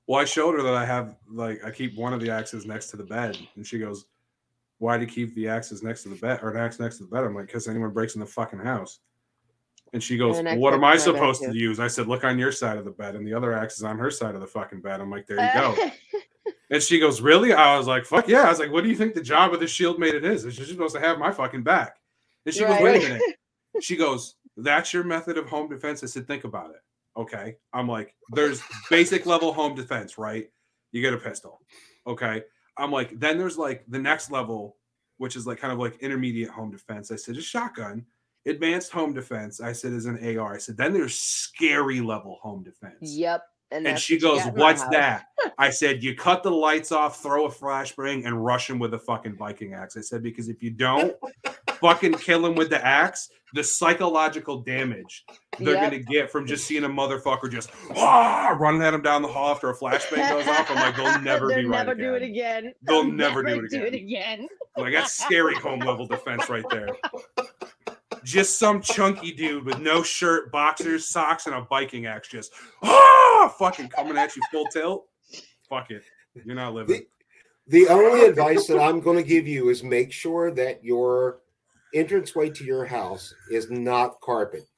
Well, 0.07 0.21
I 0.21 0.25
showed 0.25 0.55
her 0.55 0.63
that 0.63 0.75
I 0.75 0.85
have 0.85 1.17
like 1.31 1.63
I 1.65 1.71
keep 1.71 1.97
one 1.97 2.13
of 2.13 2.21
the 2.21 2.31
axes 2.31 2.65
next 2.65 2.89
to 2.91 2.97
the 2.97 3.05
bed, 3.05 3.39
and 3.57 3.67
she 3.67 3.79
goes, 3.79 4.07
"Why 4.79 4.97
do 4.97 5.05
you 5.05 5.11
keep 5.11 5.35
the 5.35 5.49
axes 5.49 5.83
next 5.83 6.03
to 6.05 6.09
the 6.09 6.17
bed 6.17 6.41
or 6.43 6.51
an 6.51 6.57
axe 6.57 6.81
next 6.81 6.97
to 6.99 7.05
the 7.05 7.11
bed?" 7.11 7.25
I'm 7.25 7.35
like, 7.35 7.47
"Because 7.47 7.69
anyone 7.69 7.91
breaks 7.91 8.15
in 8.15 8.21
the 8.21 8.27
fucking 8.27 8.61
house." 8.61 9.01
And 9.93 10.03
she 10.03 10.17
goes, 10.17 10.39
And 10.39 10.61
"What 10.61 10.73
am 10.73 10.83
I 10.83 10.97
to 10.97 11.13
my 11.13 11.13
bed, 11.13 11.19
supposed 11.35 11.43
to 11.43 11.55
use?" 11.55 11.79
I 11.79 11.89
said, 11.89 12.07
"Look 12.07 12.25
on 12.25 12.39
your 12.39 12.53
side 12.53 12.79
of 12.79 12.87
the 12.87 12.91
bed, 12.91 13.17
and 13.17 13.27
the 13.27 13.35
other 13.35 13.53
axe 13.53 13.77
is 13.77 13.85
on 13.85 13.99
her 13.99 14.11
side 14.11 14.35
of 14.35 14.41
the 14.41 14.47
fucking 14.47 14.81
bed." 14.81 15.01
I'm 15.01 15.11
like, 15.11 15.27
"There 15.27 15.45
you 15.45 15.61
go." 15.61 15.91
And 16.71 16.83
she 16.83 16.99
goes, 16.99 17.21
Really? 17.21 17.53
I 17.53 17.77
was 17.77 17.87
like, 17.87 18.05
Fuck 18.05 18.29
yeah. 18.29 18.43
I 18.43 18.51
was 18.51 18.59
like, 18.59 18.71
What 18.71 18.85
do 18.85 18.91
you 18.91 18.97
think 18.97 19.15
the 19.15 19.23
job 19.23 19.55
of 19.55 19.61
the 19.61 19.67
shield 19.67 19.99
maiden 19.99 20.25
is? 20.25 20.45
Is 20.45 20.55
she 20.55 20.65
supposed 20.65 20.95
to 20.95 21.01
have 21.01 21.19
my 21.19 21.31
fucking 21.31 21.63
back? 21.63 21.97
And 22.45 22.55
she 22.55 22.61
goes, 22.61 22.81
Wait 22.81 23.05
a 23.05 23.09
minute. 23.09 23.23
She 23.81 23.97
goes, 23.97 24.37
That's 24.57 24.93
your 24.93 25.05
method 25.05 25.37
of 25.39 25.47
home 25.49 25.69
defense? 25.69 26.03
I 26.03 26.07
said, 26.07 26.27
Think 26.27 26.45
about 26.45 26.71
it. 26.71 26.83
Okay. 27.17 27.57
I'm 27.73 27.89
like, 27.89 28.15
There's 28.33 28.63
basic 28.91 29.27
level 29.27 29.53
home 29.53 29.75
defense, 29.75 30.19
right? 30.19 30.51
You 30.93 31.03
get 31.03 31.15
a 31.15 31.19
pistol. 31.19 31.61
Okay. 32.07 32.43
I'm 32.77 32.91
like, 32.93 33.19
Then 33.19 33.39
there's 33.39 33.59
like 33.59 33.85
the 33.89 33.99
next 33.99 34.31
level, 34.31 34.77
which 35.19 35.37
is 35.37 35.47
like 35.47 35.59
kind 35.59 35.73
of 35.73 35.79
like 35.79 35.99
intermediate 35.99 36.51
home 36.51 36.71
defense. 36.71 37.11
I 37.11 37.17
said, 37.17 37.37
A 37.37 37.43
shotgun. 37.43 38.05
Advanced 38.47 38.93
home 38.93 39.13
defense, 39.13 39.61
I 39.61 39.73
said, 39.73 39.93
is 39.93 40.07
an 40.07 40.39
AR. 40.39 40.55
I 40.55 40.59
said, 40.59 40.77
Then 40.77 40.93
there's 40.95 41.15
scary 41.19 42.01
level 42.01 42.39
home 42.41 42.63
defense. 42.63 42.97
yep. 43.03 43.43
And, 43.71 43.87
And 43.87 43.99
she 43.99 44.19
goes, 44.19 44.39
got 44.39 44.49
in 44.49 44.55
my 44.55 44.61
What's 44.61 44.89
that? 44.89 45.27
I 45.59 45.71
said, 45.71 46.03
You 46.03 46.15
cut 46.17 46.43
the 46.43 46.51
lights 46.51 46.91
off, 46.93 47.23
throw 47.23 47.47
a 47.47 47.51
flashbang, 47.51 48.27
and 48.27 48.45
rush 48.45 48.71
him 48.71 48.79
with 48.79 48.95
a 48.95 48.99
fucking 48.99 49.37
Viking 49.37 49.75
axe. 49.75 49.97
I 49.97 50.01
said, 50.01 50.23
Because 50.23 50.49
if 50.49 50.63
you 50.63 50.71
don't 50.71 51.15
fucking 51.81 52.15
kill 52.15 52.47
him 52.47 52.55
with 52.55 52.71
the 52.71 52.85
axe, 52.85 53.29
the 53.55 53.65
psychological 53.65 54.61
damage 54.61 55.25
they're 55.59 55.73
Yep. 55.75 55.91
going 55.91 56.05
to 56.05 56.13
get 56.13 56.31
from 56.31 56.47
just 56.47 56.67
seeing 56.67 56.85
a 56.85 56.89
motherfucker 56.89 57.51
just 57.51 57.71
ah, 57.97 58.55
running 58.61 58.83
at 58.83 58.93
him 58.95 59.01
down 59.03 59.23
the 59.23 59.29
hall 59.29 59.51
after 59.51 59.71
a 59.71 59.77
flashbang 59.77 60.29
goes 60.29 60.47
off, 60.47 60.71
I'm 60.71 60.77
like, 60.77 60.97
They'll 60.97 61.21
never 61.21 61.49
They'll 61.49 61.57
be 61.59 61.65
right 61.67 61.87
never 61.87 61.95
do 61.95 62.15
it 62.15 62.23
again. 62.23 62.59
again. 62.67 62.75
They'll 62.83 63.05
never 63.05 63.43
do 63.43 63.59
it 63.61 63.65
again. 63.65 63.81
do 63.81 63.87
it 63.87 63.95
again. 63.95 64.39
again. 64.41 64.49
Like, 64.77 64.93
that's 64.95 65.13
scary 65.15 65.57
home 65.57 65.81
level 65.81 66.07
defense 66.15 66.49
right 66.49 66.65
there. 66.71 66.89
Just 68.29 68.59
some 68.59 68.83
chunky 68.83 69.33
dude 69.33 69.65
with 69.65 69.79
no 69.81 70.03
shirt, 70.03 70.53
boxers, 70.53 71.09
socks, 71.09 71.47
and 71.47 71.55
a 71.55 71.63
Viking 71.63 72.05
axe 72.05 72.29
just 72.29 72.53
ah, 72.83 73.55
fucking 73.59 73.89
coming 73.89 74.19
at 74.19 74.37
you 74.37 74.43
full 74.53 74.67
tilt. 74.67 75.07
Fuck 75.71 75.91
it. 75.91 76.03
You're 76.45 76.55
not 76.55 76.75
living. 76.75 77.07
The 77.69 77.89
only 77.89 78.27
advice 78.27 78.67
that 78.67 78.79
I'm 78.79 79.01
going 79.01 79.17
to 79.17 79.23
give 79.23 79.49
you 79.49 79.71
is 79.71 79.83
make 79.83 80.13
sure 80.13 80.51
that 80.51 80.85
your 80.85 81.41
entranceway 81.95 82.51
to 82.51 82.65
your 82.65 82.85
house 82.85 83.33
is 83.51 83.71
not 83.71 84.21
carpet. 84.21 84.69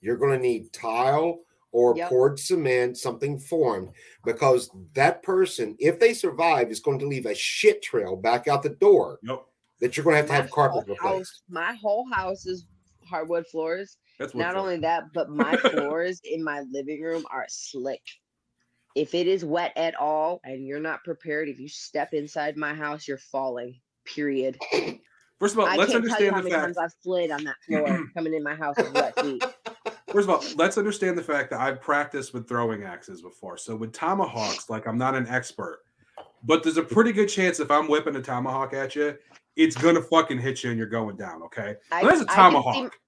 You're 0.00 0.16
going 0.16 0.38
to 0.38 0.38
need 0.38 0.72
tile 0.72 1.40
or 1.72 1.96
Yep. 1.96 2.08
poured 2.10 2.38
cement, 2.38 2.96
something 2.96 3.40
formed, 3.40 3.90
because 4.24 4.70
that 4.94 5.24
person, 5.24 5.74
if 5.80 5.98
they 5.98 6.14
survive, 6.14 6.70
is 6.70 6.78
going 6.78 7.00
to 7.00 7.06
leave 7.08 7.26
a 7.26 7.34
shit 7.34 7.82
trail 7.82 8.14
back 8.14 8.46
out 8.46 8.62
the 8.62 8.68
door 8.70 9.18
Yep. 9.24 9.42
that 9.80 9.96
you're 9.96 10.04
going 10.04 10.14
to 10.14 10.18
have 10.18 10.26
to 10.26 10.32
My 10.32 10.40
have 10.42 10.50
carpet 10.52 10.84
replaced. 10.88 11.02
house, 11.02 11.42
my 11.48 11.72
whole 11.74 12.06
house 12.12 12.46
is 12.46 12.66
hardwood 13.10 13.46
floors. 13.46 13.96
That's 14.18 14.34
Not 14.34 14.56
only 14.56 14.78
that, 14.78 15.04
but 15.12 15.30
my 15.30 15.56
floors 15.56 16.20
in 16.24 16.44
my 16.44 16.62
living 16.70 17.02
room 17.02 17.24
are 17.30 17.46
slick. 17.48 18.02
If 18.94 19.14
it 19.14 19.26
is 19.26 19.44
wet 19.44 19.72
at 19.76 19.94
all 19.94 20.40
and 20.44 20.66
you're 20.66 20.80
not 20.80 21.04
prepared, 21.04 21.48
if 21.48 21.60
you 21.60 21.68
step 21.68 22.12
inside 22.12 22.56
my 22.56 22.74
house, 22.74 23.06
you're 23.06 23.18
falling. 23.18 23.80
Period. 24.04 24.58
First 25.38 25.54
of 25.54 25.60
all, 25.60 25.66
I 25.66 25.76
let's 25.76 25.92
can't 25.92 26.04
tell 26.06 26.20
you 26.20 26.30
understand 26.30 26.70
the 26.70 26.74
fact. 26.74 26.78
I've 26.78 27.02
slid 27.02 27.30
on 27.30 27.44
that 27.44 27.56
floor 27.66 28.04
coming 28.14 28.34
in 28.34 28.42
my 28.42 28.54
house 28.54 28.76
with 28.76 28.92
wet 28.92 29.18
feet. 29.20 29.42
First 30.12 30.28
of 30.28 30.30
all, 30.30 30.44
let's 30.56 30.76
understand 30.76 31.16
the 31.16 31.22
fact 31.22 31.50
that 31.50 31.60
I've 31.60 31.80
practiced 31.80 32.34
with 32.34 32.48
throwing 32.48 32.82
axes 32.82 33.22
before. 33.22 33.56
So 33.56 33.76
with 33.76 33.92
tomahawks, 33.92 34.68
like 34.68 34.86
I'm 34.86 34.98
not 34.98 35.14
an 35.14 35.28
expert, 35.28 35.80
but 36.44 36.62
there's 36.62 36.76
a 36.76 36.82
pretty 36.82 37.12
good 37.12 37.28
chance 37.28 37.60
if 37.60 37.70
I'm 37.70 37.88
whipping 37.88 38.16
a 38.16 38.20
tomahawk 38.20 38.74
at 38.74 38.96
you, 38.96 39.16
it's 39.56 39.76
gonna 39.76 40.02
fucking 40.02 40.38
hit 40.38 40.62
you 40.64 40.70
and 40.70 40.78
you're 40.78 40.86
going 40.88 41.16
down. 41.16 41.42
Okay, 41.44 41.76
I- 41.92 42.02
that's 42.04 42.20
a 42.20 42.24
I 42.24 42.26
can 42.26 42.28
see- 42.28 42.34
tomahawk. 42.34 42.98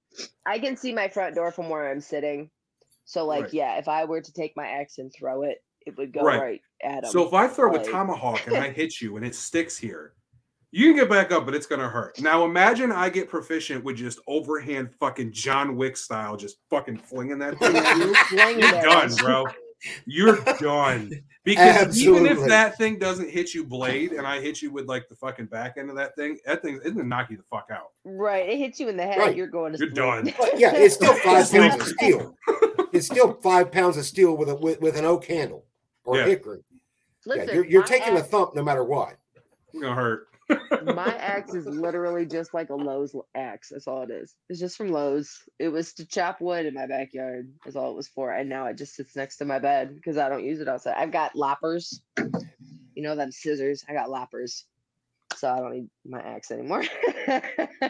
I 0.47 0.59
can 0.59 0.77
see 0.77 0.93
my 0.93 1.09
front 1.09 1.35
door 1.35 1.51
from 1.53 1.69
where 1.71 1.91
I'm 1.91 2.01
sitting. 2.01 2.51
So, 3.05 3.25
like, 3.27 3.45
Right. 3.45 3.55
yeah, 3.55 3.79
if 3.79 3.89
I 3.89 4.05
were 4.05 4.21
to 4.21 4.33
take 4.33 4.55
my 4.57 4.67
axe 4.67 4.99
and 4.99 5.13
throw 5.13 5.43
it, 5.43 5.63
it 5.87 5.97
would 5.97 6.13
go 6.13 6.21
Right. 6.23 6.41
right, 6.41 6.61
at 6.83 7.05
him. 7.05 7.11
So 7.11 7.27
if 7.27 7.33
I 7.35 7.49
throw 7.49 7.75
a 7.75 7.83
tomahawk 7.85 8.47
and 8.47 8.57
I 8.57 8.71
hit 8.71 9.01
you 9.01 9.17
and 9.17 9.25
it 9.27 9.35
sticks 9.35 9.77
here, 9.77 10.13
you 10.71 10.89
can 10.89 10.97
get 10.97 11.11
back 11.11 11.33
up, 11.33 11.45
but 11.45 11.55
it's 11.55 11.67
gonna 11.67 11.89
hurt. 11.89 12.21
Now 12.21 12.45
imagine 12.45 12.93
I 12.93 13.09
get 13.09 13.29
proficient 13.29 13.85
with 13.85 13.97
just 13.97 14.19
overhand 14.27 14.95
fucking 15.01 15.33
John 15.33 15.77
Wick 15.77 15.97
style, 15.97 16.37
just 16.37 16.59
fucking 16.71 16.99
flinging 16.99 17.39
that 17.39 17.59
thing 17.59 17.77
at 17.77 17.97
you. 17.97 18.15
You're 18.37 18.59
it. 18.79 18.83
done, 18.83 19.15
bro. 19.17 19.47
You're 20.07 20.39
done. 20.61 21.13
Because 21.45 22.01
even 22.01 22.25
if 22.25 22.39
that 22.47 22.79
thing 22.79 23.01
doesn't 23.01 23.29
hit 23.29 23.53
you 23.53 23.65
blade 23.65 24.13
and 24.13 24.25
I 24.25 24.41
hit 24.41 24.63
you 24.63 24.71
with 24.71 24.87
like 24.87 25.09
the 25.09 25.17
fucking 25.17 25.47
back 25.47 25.75
end 25.77 25.91
of 25.91 25.97
that 25.97 26.15
thing, 26.15 26.39
that 26.47 26.63
thing 26.63 26.77
it's 26.85 26.93
gonna 26.95 27.03
knock 27.03 27.31
you 27.31 27.37
the 27.37 27.43
fuck 27.51 27.67
out. 27.73 27.89
Right. 28.05 28.49
It 28.49 28.59
hits 28.59 28.79
you 28.79 28.89
in 28.89 28.97
the 28.97 29.03
head. 29.03 29.19
Right. 29.19 29.35
You're 29.37 29.49
going 29.49 29.73
to 29.73 29.79
You're 29.81 29.89
sleep. 29.89 29.97
done. 29.97 30.33
But 30.39 30.57
yeah, 30.57 30.71
it's 30.73 30.95
still 30.95 31.15
five 31.25 31.51
pounds 31.51 31.75
of 31.83 31.89
steel. 31.89 32.37
It's 32.93 33.07
still 33.07 33.35
five 33.43 33.73
pounds 33.73 33.97
of 33.97 34.05
steel 34.05 34.37
with 34.37 34.51
a 34.51 34.55
with, 34.55 34.81
with 34.81 34.97
an 34.97 35.05
oak 35.05 35.25
handle 35.25 35.65
or 36.05 36.19
Yeah. 36.19 36.27
hickory. 36.27 36.63
Listen, 37.27 37.49
yeah, 37.49 37.55
you're, 37.55 37.65
you're 37.67 37.81
my 37.81 37.87
taking 37.89 38.15
a 38.15 38.21
axe- 38.21 38.29
thump 38.29 38.55
no 38.55 38.63
matter 38.63 38.85
what. 38.85 39.17
It's 39.73 39.83
gonna 39.83 39.97
hurt. 39.97 40.29
My 40.95 41.15
axe 41.17 41.55
is 41.55 41.67
literally 41.67 42.27
just 42.27 42.55
like 42.55 42.71
a 42.71 42.75
Lowe's 42.75 43.15
axe. 43.35 43.71
That's 43.71 43.87
all 43.87 44.03
it 44.03 44.11
is. 44.11 44.35
It's 44.49 44.61
just 44.61 44.77
from 44.77 44.91
Lowe's. 44.91 45.39
It 45.59 45.69
was 45.69 45.93
to 45.95 46.07
chop 46.07 46.41
wood 46.41 46.67
in 46.67 46.75
my 46.75 46.87
backyard. 46.87 47.53
That's 47.65 47.77
all 47.77 47.91
it 47.91 47.97
was 47.97 48.09
for. 48.09 48.33
And 48.33 48.49
now 48.49 48.67
it 48.67 48.79
just 48.79 48.95
sits 48.95 49.17
next 49.17 49.37
to 49.39 49.45
my 49.45 49.59
bed 49.59 49.95
because 49.95 50.17
I 50.19 50.29
don't 50.29 50.45
use 50.45 50.61
it 50.61 50.69
outside. 50.69 50.95
I've 50.97 51.13
got 51.13 51.37
loppers. 51.37 52.01
You 52.95 53.03
know 53.03 53.17
them 53.17 53.33
scissors. 53.33 53.85
I 53.89 53.93
got 53.93 54.11
loppers. 54.11 54.65
So 55.37 55.49
I 55.49 55.59
don't 55.59 55.73
need 55.73 55.89
my 56.05 56.21
axe 56.21 56.51
anymore. 56.51 56.85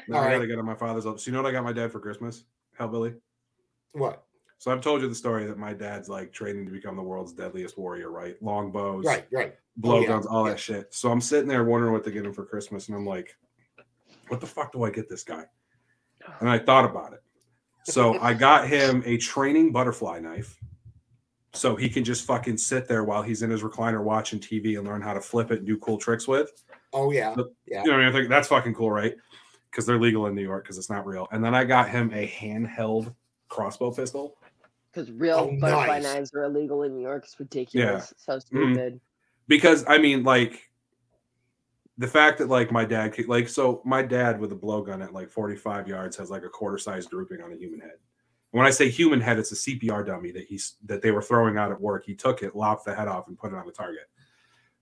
Now 0.09 0.21
I 0.21 0.33
gotta 0.33 0.47
go 0.47 0.57
to 0.57 0.63
my 0.63 0.75
father's. 0.75 1.05
So 1.05 1.17
you 1.27 1.33
know 1.33 1.43
what 1.43 1.49
I 1.49 1.53
got 1.53 1.65
my 1.65 1.73
dad 1.73 1.93
for 1.93 2.01
Christmas? 2.01 2.45
Hellbilly. 2.79 3.15
What? 3.93 4.25
So 4.59 4.71
I've 4.71 4.81
told 4.81 5.03
you 5.03 5.09
the 5.09 5.15
story 5.15 5.45
that 5.47 5.59
my 5.59 5.73
dad's 5.73 6.09
like 6.09 6.33
training 6.33 6.67
to 6.67 6.71
become 6.71 6.97
the 6.97 7.03
world's 7.03 7.33
deadliest 7.33 7.77
warrior, 7.77 8.11
right? 8.11 8.41
Long 8.43 8.71
bows, 8.71 9.05
Right, 9.05 9.27
right. 9.33 9.55
Blowguns, 9.77 10.27
yeah, 10.27 10.31
all 10.31 10.47
yeah. 10.47 10.53
that 10.53 10.61
shit. 10.61 10.95
So 10.95 11.11
I'm 11.11 11.21
sitting 11.21 11.49
there 11.49 11.65
wondering 11.65 11.93
what 11.93 12.05
to 12.05 12.11
get 12.11 12.25
him 12.27 12.33
for 12.33 12.45
Christmas, 12.45 12.89
and 12.89 12.97
I'm 12.97 13.07
like, 13.07 13.37
what 14.29 14.41
the 14.41 14.47
fuck 14.47 14.73
do 14.73 14.83
I 14.85 14.91
get 14.91 15.09
this 15.09 15.25
guy? 15.25 15.45
And 16.41 16.49
I 16.49 16.59
thought 16.59 16.85
about 16.85 17.13
it. 17.13 17.23
So 17.85 18.19
I 18.21 18.33
got 18.35 18.69
him 18.69 19.03
a 19.05 19.17
training 19.17 19.73
butterfly 19.73 20.21
knife. 20.21 20.57
So 21.55 21.77
he 21.77 21.89
can 21.91 22.03
just 22.05 22.25
fucking 22.25 22.57
sit 22.57 22.89
there 22.89 23.05
while 23.05 23.23
he's 23.23 23.43
in 23.43 23.51
his 23.51 23.63
recliner 23.63 24.03
watching 24.03 24.39
TV 24.39 24.79
and 24.79 24.87
learn 24.87 25.03
how 25.03 25.13
to 25.13 25.21
flip 25.21 25.51
it 25.51 25.59
and 25.59 25.67
do 25.67 25.77
cool 25.79 25.99
tricks 25.99 26.27
with. 26.27 26.51
Oh 26.95 27.11
yeah, 27.11 27.35
But- 27.37 27.49
yeah. 27.67 27.83
You 27.83 27.91
know 27.91 27.97
what 27.97 28.03
I 28.03 28.07
mean? 28.07 28.15
I 28.15 28.19
think 28.19 28.29
that's 28.31 28.49
fucking 28.49 28.75
cool, 28.75 28.91
right? 28.91 29.15
Because 29.71 29.85
they're 29.85 29.99
legal 29.99 30.27
in 30.27 30.35
New 30.35 30.43
York 30.43 30.65
because 30.65 30.79
it's 30.79 30.89
not 30.89 31.07
real. 31.07 31.27
And 31.33 31.45
then 31.45 31.55
I 31.55 31.65
got 31.65 31.91
him 31.91 32.11
a 32.15 32.27
handheld 32.27 33.15
crossbow 33.49 33.91
pistol. 33.91 34.37
Because 34.93 35.11
real 35.11 35.51
Oh, 35.53 35.59
butterfly 35.61 35.87
nice. 35.87 36.03
knives 36.05 36.35
are 36.35 36.45
illegal 36.45 36.85
in 36.85 36.95
New 36.95 37.03
York. 37.03 37.25
It's 37.25 37.39
ridiculous. 37.41 38.15
Yeah. 38.17 38.17
So 38.17 38.37
Mhm. 38.37 38.43
stupid. 38.73 39.01
Because 39.49 39.85
I 39.87 39.99
mean, 39.99 40.25
like 40.25 40.71
the 41.99 42.09
fact 42.09 42.39
that 42.39 42.49
like 42.49 42.73
my 42.73 42.85
dad, 42.85 43.15
like, 43.29 43.49
so 43.49 43.83
my 43.85 44.03
dad 44.03 44.41
with 44.41 44.53
a 44.53 44.57
blowgun 44.57 45.03
at 45.03 45.13
like 45.13 45.31
45 45.31 45.87
yards 45.87 46.17
has 46.17 46.31
like 46.31 46.43
a 46.43 46.49
quarter 46.49 46.79
size 46.79 47.07
grouping 47.07 47.43
on 47.43 47.53
a 47.53 47.57
human 47.57 47.81
head. 47.81 47.97
When 48.51 48.67
I 48.67 48.71
say 48.71 48.91
human 48.91 49.21
head, 49.21 49.39
it's 49.39 49.53
a 49.53 49.55
CPR 49.55 50.07
dummy 50.07 50.31
that 50.33 50.45
he's 50.45 50.75
that 50.85 51.01
they 51.01 51.11
were 51.11 51.23
throwing 51.23 51.57
out 51.57 51.73
at 51.73 51.81
work. 51.81 52.05
He 52.05 52.15
took 52.15 52.43
it, 52.43 52.55
lopped 52.55 52.85
the 52.85 52.95
head 52.95 53.09
off, 53.09 53.29
and 53.29 53.39
put 53.39 53.53
it 53.53 53.57
on 53.57 53.67
the 53.67 53.73
target. 53.73 54.09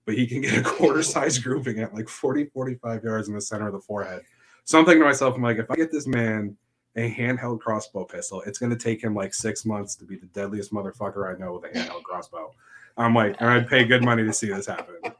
But 0.05 0.15
he 0.15 0.25
can 0.25 0.41
get 0.41 0.57
a 0.57 0.63
quarter 0.63 1.03
size 1.03 1.37
grouping 1.39 1.79
at 1.79 1.93
like 1.93 2.09
40, 2.09 2.45
45 2.45 3.03
yards 3.03 3.27
in 3.27 3.35
the 3.35 3.41
center 3.41 3.67
of 3.67 3.73
the 3.73 3.79
forehead. 3.79 4.23
So 4.65 4.77
I'm 4.77 4.85
thinking 4.85 5.01
to 5.01 5.07
myself, 5.07 5.35
I'm 5.35 5.41
like, 5.41 5.57
if 5.57 5.69
I 5.71 5.75
get 5.75 5.91
this 5.91 6.07
man 6.07 6.57
a 6.95 7.13
handheld 7.13 7.59
crossbow 7.59 8.05
pistol, 8.05 8.41
it's 8.45 8.59
going 8.59 8.71
to 8.71 8.77
take 8.77 9.01
him 9.01 9.15
like 9.15 9.33
six 9.33 9.65
months 9.65 9.95
to 9.95 10.05
be 10.05 10.17
the 10.17 10.25
deadliest 10.27 10.73
motherfucker 10.73 11.33
I 11.33 11.37
know 11.37 11.53
with 11.53 11.65
a 11.65 11.77
handheld 11.77 12.03
crossbow. 12.03 12.53
I'm 13.01 13.13
like, 13.15 13.35
and 13.39 13.49
I'd 13.49 13.67
pay 13.67 13.83
good 13.83 14.03
money 14.03 14.23
to 14.23 14.33
see 14.33 14.47
this 14.47 14.65
happen. 14.67 14.95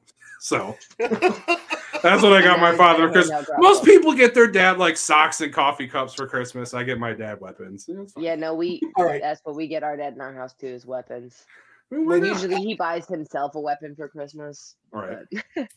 So 0.43 0.75
that's 0.97 2.23
what 2.23 2.33
I 2.33 2.41
got 2.41 2.59
my 2.59 2.75
father 2.75 3.03
I 3.03 3.13
because 3.13 3.31
most 3.59 3.85
people 3.85 4.11
get 4.11 4.33
their 4.33 4.47
dad 4.47 4.79
like 4.79 4.97
socks 4.97 5.39
and 5.41 5.53
coffee 5.53 5.87
cups 5.87 6.15
for 6.15 6.25
Christmas. 6.25 6.73
I 6.73 6.81
get 6.81 6.97
my 6.97 7.13
dad 7.13 7.39
weapons. 7.39 7.85
Yeah, 7.87 8.01
it's 8.01 8.13
fine. 8.13 8.23
Yeah, 8.23 8.33
no, 8.33 8.55
we 8.55 8.81
All 8.97 9.05
right. 9.05 9.21
that's 9.21 9.39
what 9.43 9.55
we 9.55 9.67
get 9.67 9.83
our 9.83 9.95
dad 9.95 10.13
in 10.15 10.19
our 10.19 10.33
house 10.33 10.55
too 10.55 10.65
is 10.65 10.83
weapons. 10.83 11.45
I 11.91 11.95
mean, 11.97 12.07
why 12.07 12.19
But 12.19 12.25
not? 12.29 12.33
usually 12.41 12.55
he 12.65 12.73
buys 12.73 13.05
himself 13.07 13.53
a 13.53 13.59
weapon 13.59 13.93
for 13.95 14.07
Christmas. 14.09 14.77
All 14.91 15.01
right. 15.03 15.19
but- 15.55 15.67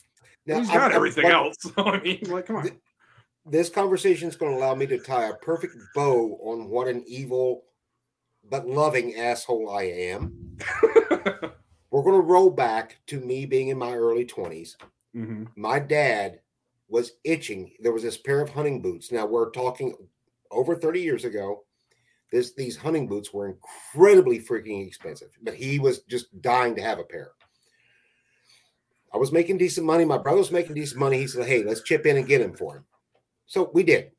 Now, 0.47 0.61
He's 0.61 0.71
I'm- 0.71 0.79
got 0.79 0.83
I'm- 0.93 0.97
everything 0.97 1.25
but 1.25 1.33
else. 1.33 1.57
So, 1.61 1.73
I 1.85 2.01
mean, 2.01 2.21
like, 2.29 2.47
come 2.47 2.57
on. 2.57 2.71
This 3.45 3.69
conversation 3.69 4.29
is 4.29 4.37
going 4.37 4.53
to 4.53 4.57
allow 4.59 4.75
me 4.75 4.87
to 4.87 4.97
tie 4.99 5.29
a 5.29 5.35
perfect 5.35 5.75
bow 5.95 6.39
on 6.43 6.71
what 6.71 6.89
an 6.89 7.05
evil 7.07 7.65
but 8.49 8.67
loving 8.67 9.15
asshole 9.17 9.69
I 9.69 9.83
am. 9.83 10.57
We're 11.95 12.03
going 12.03 12.21
to 12.21 12.27
roll 12.27 12.51
back 12.51 12.99
to 13.07 13.21
me 13.21 13.47
being 13.47 13.69
in 13.69 13.79
my 13.79 13.95
early 13.95 14.25
20s. 14.25 14.77
Mhm. 15.15 15.53
My 15.55 15.79
dad 15.79 16.41
was 16.89 17.13
itching. 17.23 17.77
There 17.79 17.93
was 17.93 18.03
this 18.03 18.19
pair 18.19 18.41
of 18.41 18.51
hunting 18.51 18.83
boots. 18.83 19.13
Now 19.13 19.27
we're 19.27 19.51
talking 19.51 19.95
over 20.51 20.75
30 20.75 21.01
years 21.01 21.25
ago. 21.25 21.67
This 22.33 22.53
these 22.55 22.77
hunting 22.77 23.07
boots 23.07 23.33
were 23.33 23.47
incredibly 23.47 24.41
freaking 24.41 24.85
expensive, 24.85 25.39
but 25.41 25.55
he 25.55 25.79
was 25.79 26.01
just 26.01 26.43
dying 26.43 26.75
to 26.75 26.83
have 26.83 26.99
a 26.99 27.05
pair. 27.05 27.31
I 29.13 29.17
was 29.17 29.31
making 29.31 29.59
decent 29.59 29.87
money. 29.87 30.05
My 30.05 30.19
brother 30.19 30.39
was 30.39 30.51
making 30.51 30.75
decent 30.75 30.99
money. 30.99 31.19
He 31.19 31.29
said, 31.29 31.47
"Hey, 31.47 31.63
let's 31.63 31.83
chip 31.83 32.07
in 32.07 32.17
and 32.17 32.27
get 32.27 32.41
him 32.41 32.57
for 32.57 32.79
him." 32.79 32.87
So 33.47 33.71
we 33.73 33.85
did, 33.85 34.11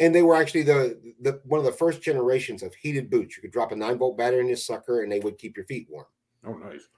and 0.00 0.12
they 0.12 0.24
were 0.24 0.34
actually 0.34 0.64
the 0.64 1.14
the 1.20 1.40
one 1.44 1.60
of 1.60 1.64
the 1.64 1.70
first 1.70 2.02
generations 2.02 2.64
of 2.64 2.74
heated 2.74 3.08
boots. 3.08 3.36
You 3.36 3.42
could 3.42 3.52
drop 3.52 3.70
a 3.70 3.76
nine 3.76 3.98
volt 3.98 4.18
battery 4.18 4.40
in 4.40 4.48
this 4.48 4.66
sucker, 4.66 5.02
and 5.04 5.12
they 5.12 5.20
would 5.20 5.38
keep 5.38 5.56
your 5.56 5.66
feet 5.66 5.86
warm. 5.88 6.08
Oh, 6.42 6.54
nice. 6.54 6.88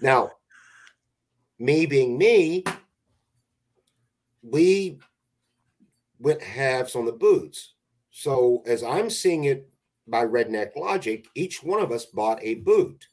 Now, 0.00 0.30
me 1.58 1.86
being 1.86 2.16
me, 2.16 2.64
we 4.42 4.98
went 6.18 6.42
halves 6.42 6.94
on 6.96 7.04
the 7.04 7.12
boots. 7.12 7.74
So 8.10 8.62
as 8.66 8.82
I'm 8.82 9.10
seeing 9.10 9.44
it 9.44 9.68
by 10.06 10.24
redneck 10.24 10.76
logic, 10.76 11.26
each 11.34 11.62
one 11.62 11.80
of 11.80 11.92
us 11.92 12.06
bought 12.06 12.38
a 12.42 12.56
boot. 12.56 13.06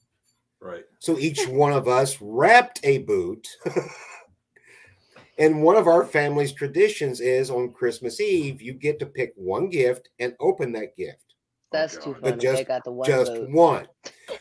Right. 0.59 0.83
So 0.99 1.17
each 1.19 1.47
one 1.47 1.73
of 1.73 1.87
us 1.87 2.17
wrapped 2.21 2.79
a 2.83 2.99
boot. 2.99 3.47
and 5.37 5.61
one 5.61 5.75
of 5.75 5.87
our 5.87 6.05
family's 6.05 6.53
traditions 6.53 7.19
is 7.19 7.49
on 7.49 7.73
Christmas 7.73 8.19
Eve, 8.19 8.61
you 8.61 8.73
get 8.73 8.99
to 8.99 9.05
pick 9.05 9.33
one 9.35 9.69
gift 9.69 10.09
and 10.19 10.33
open 10.39 10.71
that 10.73 10.95
gift. 10.95 11.24
Oh, 11.73 11.77
That's 11.77 11.97
God. 11.97 12.03
too 12.03 12.13
But 12.21 12.29
funny. 12.29 12.41
just- 12.41 12.57
they 12.57 12.63
got 12.65 12.83
the 12.83 12.91
one 12.91 13.07
just 13.07 13.33
boot. 13.33 13.49
one. 13.51 13.87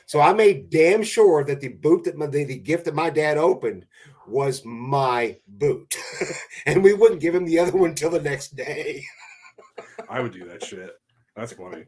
So 0.07 0.21
I 0.21 0.33
made 0.33 0.71
damn 0.71 1.03
sure 1.03 1.45
that 1.45 1.61
the 1.61 1.69
boot 1.69 2.05
that 2.05 2.17
my 2.17 2.27
the, 2.27 2.45
the 2.45 2.59
gift 2.59 2.87
that 2.87 2.95
my 2.95 3.11
dad 3.11 3.37
opened 3.37 3.85
was 4.27 4.65
my 4.65 5.39
boot, 5.47 5.95
and 6.67 6.83
we 6.83 6.95
wouldn't 6.95 7.21
give 7.21 7.35
him 7.35 7.45
the 7.45 7.59
other 7.59 7.77
one 7.77 7.95
till 7.95 8.09
the 8.11 8.21
next 8.21 8.57
day. 8.57 9.05
I 10.09 10.21
would 10.21 10.33
do 10.33 10.47
that 10.49 10.65
shit. 10.65 10.91
That's 11.37 11.53
funny. 11.53 11.85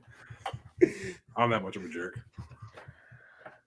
I'm 1.36 1.50
that 1.50 1.62
much 1.62 1.76
of 1.76 1.84
a 1.84 1.88
jerk. 1.88 2.18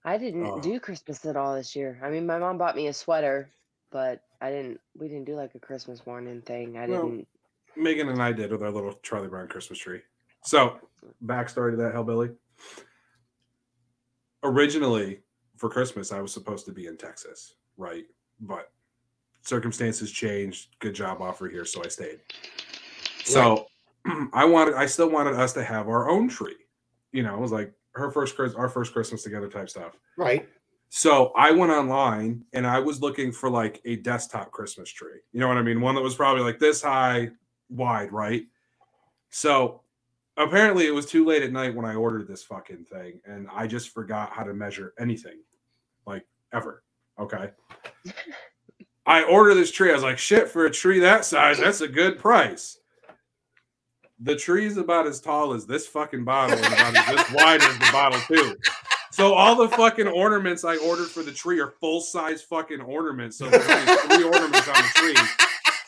I 0.06 0.18
didn't 0.18 0.46
Oh. 0.46 0.60
do 0.60 0.80
Christmas 0.80 1.26
at 1.26 1.36
all 1.36 1.56
this 1.56 1.76
year. 1.76 2.00
I 2.04 2.10
mean, 2.12 2.26
my 2.28 2.38
mom 2.38 2.58
bought 2.60 2.76
me 2.76 2.88
a 2.88 2.94
sweater, 2.94 3.50
but 3.92 4.22
I 4.42 4.52
didn't. 4.52 4.80
We 4.98 5.08
didn't 5.08 5.26
do 5.26 5.36
like 5.36 5.56
a 5.56 5.60
Christmas 5.60 6.06
morning 6.06 6.42
thing. 6.44 6.78
I 6.78 6.86
Well, 6.88 7.04
didn't. 7.10 7.28
Megan 7.76 8.10
and 8.10 8.22
I 8.22 8.32
did 8.32 8.52
with 8.52 8.62
our 8.64 8.72
little 8.72 8.94
Charlie 9.02 9.28
Brown 9.28 9.48
Christmas 9.48 9.80
tree. 9.80 10.02
So, 10.44 10.80
backstory 11.26 11.72
to 11.72 11.78
that 11.78 11.94
hellbilly. 11.94 12.36
Originally, 14.44 15.20
for 15.58 15.70
Christmas, 15.70 16.12
I 16.12 16.22
was 16.22 16.34
supposed 16.34 16.66
to 16.66 16.72
be 16.72 16.88
in 16.88 16.98
Texas, 16.98 17.56
right? 17.78 18.06
But 18.40 18.72
circumstances 19.42 20.12
changed. 20.12 20.76
Good 20.80 20.96
job 20.96 21.22
offer 21.22 21.48
here, 21.50 21.66
so 21.66 21.84
I 21.84 21.88
stayed. 21.88 22.20
So, 23.26 23.68
I 24.34 24.46
wanted, 24.46 24.76
I 24.76 24.86
still 24.86 25.10
wanted 25.10 25.36
us 25.36 25.54
to 25.54 25.64
have 25.64 25.88
our 25.88 26.10
own 26.10 26.30
tree. 26.30 26.56
You 27.12 27.24
know, 27.24 27.36
it 27.36 27.42
was 27.42 27.52
like 27.52 27.74
her 27.96 28.12
first, 28.12 28.40
our 28.40 28.70
first 28.70 28.94
Christmas 28.94 29.24
together 29.24 29.50
type 29.50 29.70
stuff. 29.70 29.98
Right? 30.18 30.48
So 30.90 31.32
I 31.36 31.52
went 31.52 31.72
online 31.72 32.44
and 32.54 32.66
I 32.66 32.80
was 32.80 33.00
looking 33.00 33.32
for 33.32 33.50
like 33.50 33.80
a 33.86 33.98
desktop 33.98 34.52
Christmas 34.52 34.90
tree. 34.90 35.20
You 35.32 35.40
know 35.40 35.48
what 35.48 35.58
I 35.58 35.62
mean? 35.62 35.82
One 35.82 35.96
that 35.96 36.02
was 36.02 36.16
probably 36.16 36.44
like 36.44 36.58
this 36.58 36.82
high, 36.82 37.30
wide, 37.70 38.12
right? 38.12 38.44
So 39.30 39.82
apparently 40.40 40.88
it 40.88 40.94
was 40.94 41.06
too 41.06 41.26
late 41.26 41.44
at 41.44 41.52
night 41.52 41.76
when 41.76 41.86
I 41.86 41.96
ordered 41.96 42.28
this 42.28 42.44
fucking 42.44 42.86
thing 42.86 43.20
and 43.26 43.48
I 43.54 43.68
just 43.68 43.90
forgot 43.90 44.32
how 44.32 44.44
to 44.44 44.54
measure 44.54 44.94
anything 45.00 45.40
like 46.08 46.26
ever. 46.54 46.84
Okay. 47.20 47.52
I 49.06 49.24
ordered 49.24 49.56
this 49.56 49.72
tree. 49.72 49.92
I 49.92 49.94
was 49.94 50.04
like, 50.04 50.18
shit, 50.18 50.50
for 50.50 50.66
a 50.66 50.72
tree 50.72 51.00
that 51.00 51.26
size, 51.26 51.60
that's 51.60 51.82
a 51.82 51.88
good 51.88 52.20
price. 52.20 52.78
The 54.22 54.36
tree 54.36 54.66
is 54.66 54.78
about 54.78 55.08
as 55.08 55.20
tall 55.20 55.54
as 55.54 55.66
this 55.66 55.88
fucking 55.88 56.26
bottle 56.26 56.58
and 56.58 56.74
about 56.74 56.96
as 56.96 57.16
this 57.16 57.32
wide 57.32 57.62
as 57.62 57.80
the 57.80 57.90
bottle, 57.92 58.20
too. 58.28 58.56
So 59.12 59.34
all 59.34 59.56
the 59.56 59.70
fucking 59.70 60.08
ornaments 60.08 60.64
I 60.64 60.78
ordered 60.78 61.08
for 61.08 61.24
the 61.24 61.32
tree 61.32 61.60
are 61.60 61.72
full 61.72 62.02
size 62.02 62.42
fucking 62.44 62.82
ornaments. 62.82 63.38
So 63.38 63.50
there's 63.50 63.68
only 63.68 63.96
three 64.16 64.24
ornaments 64.26 64.68
on 64.68 64.76
the 64.76 64.90
tree. 64.96 65.16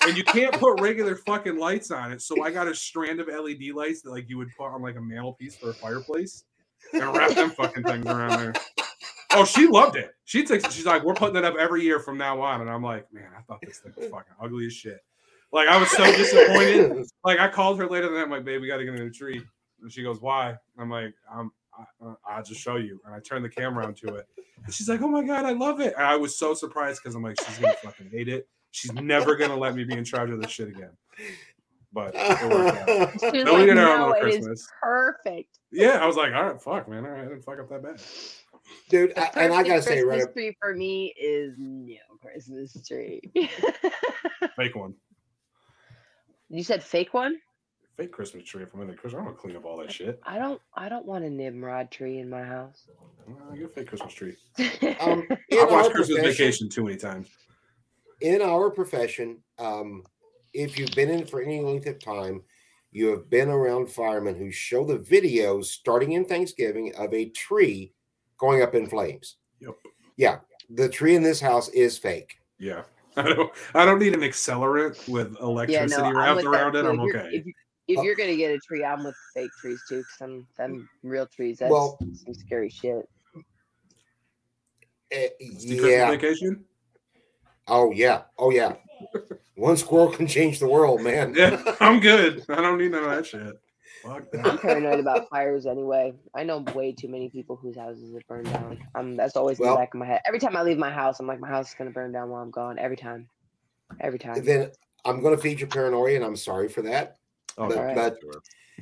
And 0.08 0.18
you 0.18 0.24
can't 0.24 0.54
put 0.54 0.82
regular 0.82 1.16
fucking 1.16 1.58
lights 1.58 1.92
on 1.92 2.12
it. 2.12 2.22
So 2.22 2.44
I 2.44 2.52
got 2.52 2.68
a 2.68 2.76
strand 2.76 3.20
of 3.20 3.28
LED 3.28 3.74
lights 3.74 4.02
that 4.02 4.12
like 4.12 4.30
you 4.30 4.38
would 4.38 4.50
put 4.58 4.68
on 4.68 4.82
like 4.82 4.96
a 4.96 5.02
mantelpiece 5.02 5.56
for 5.56 5.70
a 5.70 5.74
fireplace 5.74 6.44
and 6.94 7.16
wrap 7.16 7.32
them 7.32 7.52
fucking 7.52 7.84
things 7.84 8.06
around 8.06 8.40
there. 8.40 8.54
Oh, 9.34 9.46
she 9.46 9.68
loved 9.68 9.96
it. 9.96 10.12
She 10.26 10.44
takes 10.44 10.74
she's 10.74 10.86
like, 10.86 11.04
we're 11.04 11.14
putting 11.14 11.38
it 11.38 11.46
up 11.46 11.56
every 11.58 11.84
year 11.84 12.00
from 12.00 12.18
now 12.18 12.42
on. 12.42 12.62
And 12.62 12.70
I'm 12.70 12.84
like, 12.84 13.06
man, 13.14 13.30
I 13.38 13.42
thought 13.44 13.60
this 13.62 13.80
thing 13.80 13.94
was 13.96 14.08
fucking 14.08 14.34
ugly 14.42 14.66
as 14.66 14.74
shit. 14.74 15.00
Like 15.54 15.68
I 15.68 15.78
was 15.78 15.90
so 15.92 16.04
disappointed. 16.04 17.06
Like 17.24 17.40
I 17.40 17.48
called 17.48 17.78
her 17.80 17.88
later 17.88 18.08
than 18.08 18.16
that, 18.16 18.24
I'm 18.24 18.32
like, 18.32 18.46
babe, 18.46 18.62
we 18.62 18.68
gotta 18.68 18.84
get 18.84 18.96
in 18.96 19.06
the 19.06 19.12
tree. 19.12 19.42
And 19.82 19.92
she 19.92 20.04
goes, 20.04 20.20
Why? 20.22 20.56
I'm 20.78 20.90
like, 20.90 21.14
I'm 21.32 21.52
I, 21.78 22.06
uh, 22.06 22.16
I'll 22.28 22.44
just 22.44 22.60
show 22.60 22.76
you. 22.76 23.00
And 23.06 23.16
I 23.16 23.20
turned 23.20 23.46
the 23.46 23.50
camera 23.50 23.86
onto 23.86 24.14
it. 24.16 24.26
And 24.66 24.74
she's 24.74 24.90
like, 24.90 25.02
Oh 25.02 25.08
my 25.08 25.24
god, 25.24 25.46
I 25.46 25.52
love 25.52 25.80
it. 25.80 25.94
And 25.98 26.06
I 26.06 26.16
was 26.16 26.38
so 26.38 26.54
surprised 26.54 27.02
because 27.02 27.16
I'm 27.16 27.24
like, 27.24 27.40
she's 27.46 27.58
gonna 27.58 27.74
fucking 27.84 28.10
hate 28.12 28.28
it. 28.28 28.48
She's 28.72 28.94
never 28.94 29.36
gonna 29.36 29.56
let 29.58 29.76
me 29.76 29.84
be 29.84 29.94
in 29.96 30.04
charge 30.06 30.30
of 30.30 30.42
this 30.42 30.52
shit 30.52 30.70
again. 30.70 30.92
But 31.94 32.14
it 32.16 32.50
worked 32.50 32.90
out. 32.90 33.12
She's 33.34 33.44
No, 33.44 33.54
we 33.54 33.60
like, 33.60 33.66
did 33.68 33.78
our 33.78 33.90
own 33.90 34.00
no, 34.00 34.08
little 34.14 34.28
it 34.28 34.30
is 34.30 34.36
Christmas. 34.38 34.68
perfect. 34.82 35.60
Yeah, 35.74 36.00
I 36.02 36.06
was 36.06 36.16
like, 36.16 36.34
all 36.34 36.44
right, 36.44 36.62
fuck, 36.62 36.88
man. 36.88 37.06
All 37.06 37.12
right, 37.12 37.22
I 37.22 37.26
didn't 37.26 37.42
fuck 37.44 37.60
up 37.60 37.70
that 37.70 37.84
bad. 37.84 38.02
Dude, 38.90 39.12
I, 39.18 39.30
and 39.36 39.54
I 39.54 39.64
gotta 39.64 39.82
say, 39.82 40.02
right 40.04 40.16
Christmas 40.20 40.34
tree 40.34 40.58
for 40.62 40.74
me 40.74 41.14
is 41.20 41.56
no 41.58 41.96
Christmas 42.22 42.78
tree. 42.88 43.22
Fake 44.56 44.76
one. 44.76 44.94
You 46.50 46.64
said 46.64 46.82
fake 46.84 47.14
one? 47.14 47.36
Fake 47.98 48.12
Christmas 48.12 48.44
tree. 48.46 48.64
If 48.64 48.74
I'm 48.74 48.82
in 48.82 48.88
the 48.88 48.94
Christmas, 48.94 49.20
I'm 49.20 49.26
gonna 49.26 49.38
clean 49.38 49.56
up 49.58 49.66
all 49.66 49.78
that 49.78 49.92
shit. 49.92 50.20
I 50.26 50.38
don't. 50.38 50.62
I 50.76 50.88
don't 50.88 51.06
want 51.06 51.26
a 51.26 51.30
Nimrod 51.30 51.92
tree 51.92 52.20
in 52.20 52.30
my 52.30 52.44
house. 52.44 52.88
Uh, 53.28 53.54
get 53.56 53.66
a 53.66 53.68
fake 53.68 53.88
Christmas 53.88 54.14
tree. 54.14 54.36
Um, 55.02 55.28
I've 55.52 55.70
watched 55.72 55.92
Christmas 55.92 56.20
Vacation 56.22 56.70
too 56.70 56.84
many 56.84 56.96
times. 56.98 57.28
In 58.22 58.42
our 58.42 58.70
profession, 58.70 59.38
um, 59.60 60.04
if 60.54 60.78
you've 60.78 60.92
been 60.96 61.10
in 61.10 61.26
for 61.26 61.42
any 61.42 61.60
length 61.62 61.88
of 61.88 62.00
time, 62.00 62.42
you 62.92 63.08
have 63.08 63.30
been 63.30 63.50
around 63.50 63.90
firemen 63.90 64.36
who 64.36 64.52
show 64.52 64.86
the 64.86 64.98
videos 65.00 65.66
starting 65.66 66.14
in 66.14 66.26
Thanksgiving 66.26 66.94
of 66.96 67.14
a 67.14 67.30
tree 67.30 67.94
going 68.38 68.62
up 68.62 68.76
in 68.76 68.88
flames. 68.88 69.38
Yep. 69.60 69.76
Yeah, 70.18 70.40
the 70.70 70.90
tree 70.90 71.16
in 71.16 71.24
this 71.24 71.40
house 71.40 71.70
is 71.70 71.98
fake. 71.98 72.36
Yeah. 72.60 72.84
I 73.18 73.24
don't. 73.24 73.52
I 73.74 73.86
don't 73.86 74.00
need 74.00 74.14
an 74.14 74.22
accelerant 74.22 75.08
with 75.10 75.34
yeah, 75.34 75.46
electricity 75.46 76.02
no, 76.02 76.14
wrapped 76.14 76.36
with 76.38 76.46
that 76.46 76.52
around 76.52 76.76
it. 76.76 76.86
I'm 76.86 77.00
If 77.00 77.16
okay. 77.16 77.30
If, 77.34 77.46
you- 77.46 77.54
if 77.88 77.98
Oh. 77.98 78.04
you're 78.04 78.16
gonna 78.16 78.38
get 78.38 78.52
a 78.54 78.60
tree, 78.60 78.86
I'm 78.86 79.04
with 79.04 79.16
fake 79.34 79.52
trees 79.60 79.82
too, 79.90 79.98
because 79.98 80.16
I'm 80.22 80.48
them 80.58 80.88
real 81.04 81.26
trees. 81.28 81.58
That's 81.60 81.72
Well- 81.72 81.98
some 82.14 82.34
scary 82.34 82.70
shit. 82.70 83.10
See 85.58 85.92
yeah. 85.92 86.10
Vacation. 86.12 86.64
Oh 87.68 87.92
yeah. 87.92 88.24
Oh 88.38 88.50
yeah. 88.52 88.76
One 89.56 89.78
squirrel 89.78 90.12
can 90.12 90.28
change 90.28 90.60
the 90.60 90.68
world, 90.68 91.02
man. 91.02 91.34
Yeah, 91.38 91.62
I'm 91.80 92.00
good. 92.00 92.44
I 92.50 92.56
don't 92.62 92.78
need 92.78 92.92
none 92.92 93.04
of 93.04 93.10
that 93.12 93.26
shit. 93.26 93.60
Fuck 94.04 94.24
I'm 94.34 94.42
that. 94.44 94.62
paranoid 94.62 95.00
about 95.00 95.30
fires 95.30 95.66
anyway. 95.68 96.14
I 96.36 96.44
know 96.44 96.60
way 96.74 96.92
too 96.92 97.08
many 97.08 97.30
people 97.30 97.56
whose 97.56 97.78
houses 97.78 98.14
have 98.14 98.28
burned 98.28 98.48
down. 98.52 98.80
Um, 98.96 99.16
that's 99.16 99.36
always 99.36 99.60
in 99.60 99.66
Well- 99.66 99.76
the 99.76 99.80
back 99.82 99.94
of 99.94 100.00
my 100.00 100.08
head. 100.08 100.22
Every 100.26 100.40
time 100.40 100.56
I 100.56 100.64
leave 100.64 100.78
my 100.78 100.90
house, 100.92 101.20
I'm 101.20 101.28
like, 101.28 101.40
my 101.40 101.50
house 101.50 101.70
is 101.70 101.76
gonna 101.76 101.92
burn 101.92 102.12
down 102.12 102.30
while 102.30 102.42
I'm 102.42 102.50
gone. 102.52 102.80
Every 102.80 102.98
time, 102.98 103.28
every 104.00 104.18
time. 104.20 104.44
Then 104.44 104.72
I'm 105.06 105.22
going 105.22 105.36
to 105.36 105.42
feed 105.42 105.60
your 105.60 105.68
paranoia, 105.68 106.16
and 106.16 106.24
I'm 106.24 106.36
sorry 106.36 106.70
for 106.70 106.84
that. 106.84 107.18
Oh, 107.58 107.68
but, 107.68 107.78
Alright. 107.78 107.96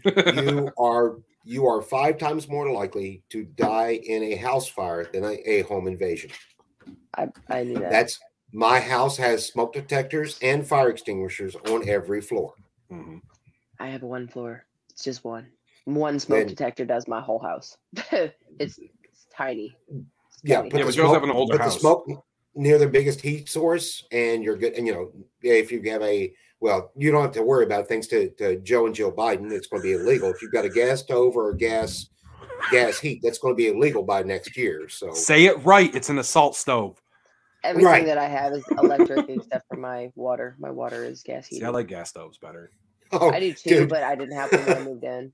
but 0.03 0.35
you 0.45 0.69
are 0.77 1.17
you 1.45 1.65
are 1.65 1.81
five 1.81 2.17
times 2.17 2.47
more 2.49 2.69
likely 2.71 3.23
to 3.29 3.43
die 3.45 3.99
in 4.03 4.21
a 4.23 4.35
house 4.35 4.67
fire 4.67 5.05
than 5.11 5.23
a, 5.23 5.31
a 5.49 5.61
home 5.63 5.87
invasion. 5.87 6.29
I, 7.17 7.29
I 7.49 7.63
knew 7.63 7.79
that. 7.79 7.89
That's 7.89 8.19
my 8.51 8.79
house 8.79 9.17
has 9.17 9.45
smoke 9.45 9.73
detectors 9.73 10.37
and 10.41 10.65
fire 10.65 10.89
extinguishers 10.89 11.55
on 11.67 11.87
every 11.87 12.21
floor. 12.21 12.53
Mhm. 12.91 13.21
I 13.79 13.87
have 13.87 14.01
one 14.03 14.27
floor. 14.27 14.65
It's 14.89 15.03
just 15.03 15.23
one. 15.23 15.47
One 15.85 16.19
smoke 16.19 16.39
Then- 16.39 16.47
detector 16.47 16.85
does 16.85 17.07
my 17.07 17.21
whole 17.21 17.39
house. 17.39 17.77
it's, 17.93 18.33
it's 18.59 18.79
tiny. 19.33 19.75
It's 19.87 20.03
Yeah, 20.43 20.57
tiny. 20.57 20.69
put 20.69 20.77
Yeah, 20.79 20.83
the 20.83 20.89
but 20.89 20.95
you 20.97 21.03
also 21.03 21.13
have 21.13 21.23
an 21.23 21.31
older 21.31 21.57
house. 21.57 21.75
the 21.75 21.79
smoke 21.79 22.05
near 22.55 22.77
the 22.77 22.87
biggest 22.87 23.21
heat 23.21 23.47
source, 23.47 24.05
and 24.11 24.43
you're 24.43 24.57
good. 24.57 24.73
And 24.73 24.85
you 24.87 24.93
know, 24.93 25.11
if 25.43 25.71
you 25.71 25.81
have 25.91 26.01
a 26.01 26.33
well, 26.61 26.91
you 26.97 27.09
don't 27.09 27.21
have 27.21 27.31
to 27.31 27.41
worry 27.43 27.63
about 27.63 27.81
it, 27.81 27.87
thanks 27.87 28.05
to, 28.07 28.29
to 28.31 28.57
Joe 28.57 28.85
and 28.85 28.93
Jill 28.93 29.13
Biden. 29.13 29.49
It's 29.49 29.67
going 29.67 29.81
to 29.81 29.87
be 29.87 29.93
illegal 29.93 30.29
if 30.29 30.41
you've 30.41 30.51
got 30.51 30.65
a 30.65 30.69
gas 30.69 30.99
stove 30.99 31.37
or 31.37 31.51
a 31.51 31.57
gas 31.57 32.09
gas 32.69 32.99
heat. 32.99 33.21
That's 33.23 33.37
going 33.37 33.53
to 33.53 33.57
be 33.57 33.69
illegal 33.69 34.03
by 34.03 34.23
next 34.23 34.57
year. 34.57 34.89
So 34.89 35.13
Say 35.13 35.45
it 35.45 35.63
right. 35.63 35.93
It's 35.95 36.09
an 36.09 36.17
assault 36.19 36.57
stove. 36.57 37.01
Everything 37.63 37.91
Right. 37.91 38.05
that 38.05 38.17
I 38.17 38.27
have 38.27 38.53
is 38.53 38.65
electric 38.77 39.29
except 39.29 39.67
for 39.67 39.75
my 39.77 40.11
water. 40.15 40.55
My 40.59 40.71
water 40.71 41.03
is 41.03 41.23
gas 41.23 41.47
See. 41.47 41.63
I 41.63 41.69
like 41.69 41.87
gas 41.87 42.09
stoves 42.09 42.37
better. 42.37 42.71
oh, 43.11 43.31
I 43.31 43.39
do 43.39 43.53
too, 43.53 43.69
dude. 43.69 43.89
but 43.89 44.03
I 44.03 44.15
didn't 44.15 44.35
have 44.35 44.51
one 44.51 44.65
when 44.65 44.77
I 44.77 44.79
moved 44.79 45.03
in. 45.03 45.33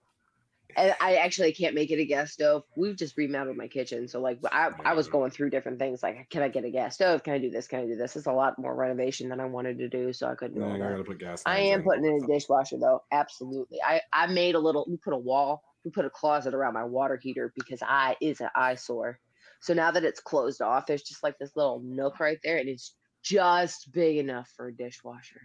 And 0.77 0.93
I 0.99 1.15
actually 1.17 1.53
can't 1.53 1.73
make 1.75 1.91
it 1.91 1.99
a 2.01 2.05
gas 2.05 2.31
stove. 2.33 2.63
We've 2.75 2.97
just 2.97 3.15
remodeled 3.15 3.55
my 3.55 3.67
kitchen. 3.67 4.07
So 4.09 4.19
like 4.19 4.39
I, 4.51 4.71
I 4.83 4.93
was 4.93 5.07
going 5.07 5.31
through 5.31 5.51
different 5.51 5.79
things 5.79 6.03
like 6.03 6.29
can 6.29 6.41
I 6.41 6.49
get 6.49 6.65
a 6.65 6.69
gas 6.71 6.95
stove? 6.95 7.23
Can 7.23 7.33
I 7.33 7.37
do 7.37 7.49
this? 7.49 7.67
Can 7.67 7.79
I 7.81 7.85
do 7.85 7.95
this? 7.95 8.15
It's 8.17 8.25
a 8.27 8.33
lot 8.33 8.59
more 8.59 8.75
renovation 8.75 9.29
than 9.29 9.39
I 9.39 9.45
wanted 9.45 9.77
to 9.77 9.87
do, 9.87 10.11
so 10.11 10.27
I 10.27 10.35
couldn't 10.35 10.55
do 10.55 10.61
Yeah, 10.61 10.67
all 10.67 10.73
I 10.73 10.79
gotta 10.79 11.03
put 11.03 11.19
gas. 11.19 11.43
I 11.45 11.59
am 11.59 11.79
in. 11.79 11.85
putting 11.85 12.05
in 12.05 12.23
a 12.23 12.27
dishwasher 12.27 12.77
though. 12.77 13.03
Absolutely. 13.11 13.77
I, 13.81 14.01
I 14.11 14.27
made 14.27 14.55
a 14.55 14.59
little 14.59 14.85
we 14.89 14.97
put 14.97 15.13
a 15.13 15.17
wall, 15.17 15.63
we 15.85 15.91
put 15.91 16.03
a 16.05 16.09
closet 16.09 16.53
around 16.53 16.73
my 16.73 16.83
water 16.83 17.17
heater 17.21 17.53
because 17.55 17.81
I 17.81 18.17
is 18.19 18.41
an 18.41 18.49
eyesore. 18.55 19.19
So 19.65 19.73
now 19.73 19.89
that 19.89 20.03
it's 20.03 20.19
closed 20.19 20.61
off, 20.61 20.85
there's 20.85 21.01
just 21.01 21.23
like 21.23 21.39
this 21.39 21.55
little 21.55 21.81
nook 21.83 22.19
right 22.19 22.37
there, 22.43 22.57
and 22.57 22.69
it's 22.69 22.93
just 23.23 23.91
big 23.91 24.17
enough 24.17 24.47
for 24.55 24.67
a 24.67 24.71
dishwasher. 24.71 25.41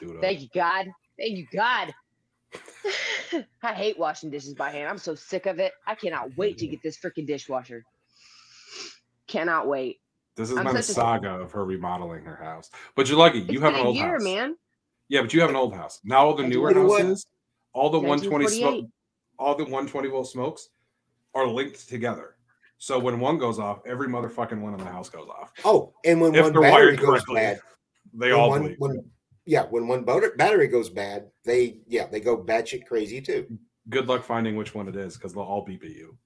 Do 0.00 0.08
it 0.08 0.14
up. 0.16 0.22
Thank 0.22 0.40
you, 0.40 0.48
God. 0.54 0.86
Thank 1.18 1.36
you, 1.36 1.46
God. 1.52 1.92
I 3.62 3.74
hate 3.74 3.98
washing 3.98 4.30
dishes 4.30 4.54
by 4.54 4.70
hand. 4.70 4.88
I'm 4.88 4.96
so 4.96 5.14
sick 5.14 5.44
of 5.44 5.58
it. 5.58 5.72
I 5.86 5.94
cannot 5.94 6.34
wait 6.38 6.56
to 6.58 6.66
get 6.66 6.82
this 6.82 6.96
freaking 6.98 7.26
dishwasher. 7.26 7.84
Cannot 9.26 9.68
wait. 9.68 9.98
This 10.34 10.50
is 10.50 10.56
I'm 10.56 10.64
been 10.64 10.76
a 10.76 10.78
a- 10.78 10.82
saga 10.82 11.32
of 11.32 11.52
her 11.52 11.66
remodeling 11.66 12.24
her 12.24 12.36
house. 12.36 12.70
But 12.96 13.10
you're 13.10 13.18
lucky. 13.18 13.40
You 13.40 13.44
It's 13.50 13.60
have 13.60 13.72
been 13.74 13.80
an 13.80 13.84
a 13.84 13.88
old 13.88 13.96
year, 13.96 14.12
house. 14.12 14.24
man. 14.24 14.56
Yeah, 15.08 15.20
but 15.20 15.34
you 15.34 15.42
have 15.42 15.50
an 15.50 15.56
old 15.56 15.74
house. 15.74 16.00
Now 16.04 16.24
all 16.24 16.34
the 16.34 16.44
newer 16.48 16.72
You 16.72 16.84
what? 16.84 17.02
houses, 17.02 17.26
all 17.74 17.90
the 17.90 17.98
120 17.98 18.46
smoke, 18.46 18.86
all 19.38 19.54
the 19.56 19.64
120 19.64 20.08
volt 20.08 20.26
smokes 20.30 20.70
are 21.34 21.46
linked 21.46 21.86
together. 21.86 22.36
So 22.82 22.98
when 22.98 23.20
one 23.20 23.38
goes 23.38 23.60
off, 23.60 23.78
every 23.86 24.08
motherfucking 24.08 24.60
one 24.60 24.72
in 24.74 24.80
the 24.80 24.90
house 24.90 25.08
goes 25.08 25.28
off. 25.28 25.52
oh, 25.64 25.94
and 26.04 26.20
when 26.20 26.34
If 26.34 26.42
one 26.46 26.52
they're 26.52 26.62
battery 26.62 26.96
wired 26.96 27.00
goes 27.00 27.22
bad, 27.32 27.60
They 28.12 28.32
when 28.32 28.40
all 28.40 28.50
one, 28.50 28.74
when 28.78 29.04
yeah, 29.46 29.66
when 29.70 29.86
one 29.86 30.04
battery 30.04 30.66
goes 30.66 30.90
bad, 30.90 31.30
they 31.44 31.78
yeah 31.86 32.06
they 32.08 32.18
go 32.18 32.36
batshit 32.36 32.84
crazy 32.86 33.20
too. 33.20 33.46
Good 33.88 34.08
luck 34.08 34.24
finding 34.24 34.56
which 34.56 34.74
one 34.74 34.88
it 34.88 34.96
is 34.96 35.16
because 35.16 35.32
they'll 35.32 35.44
all 35.44 35.64
beep 35.64 35.84
at 35.84 35.90
you. 35.90 36.18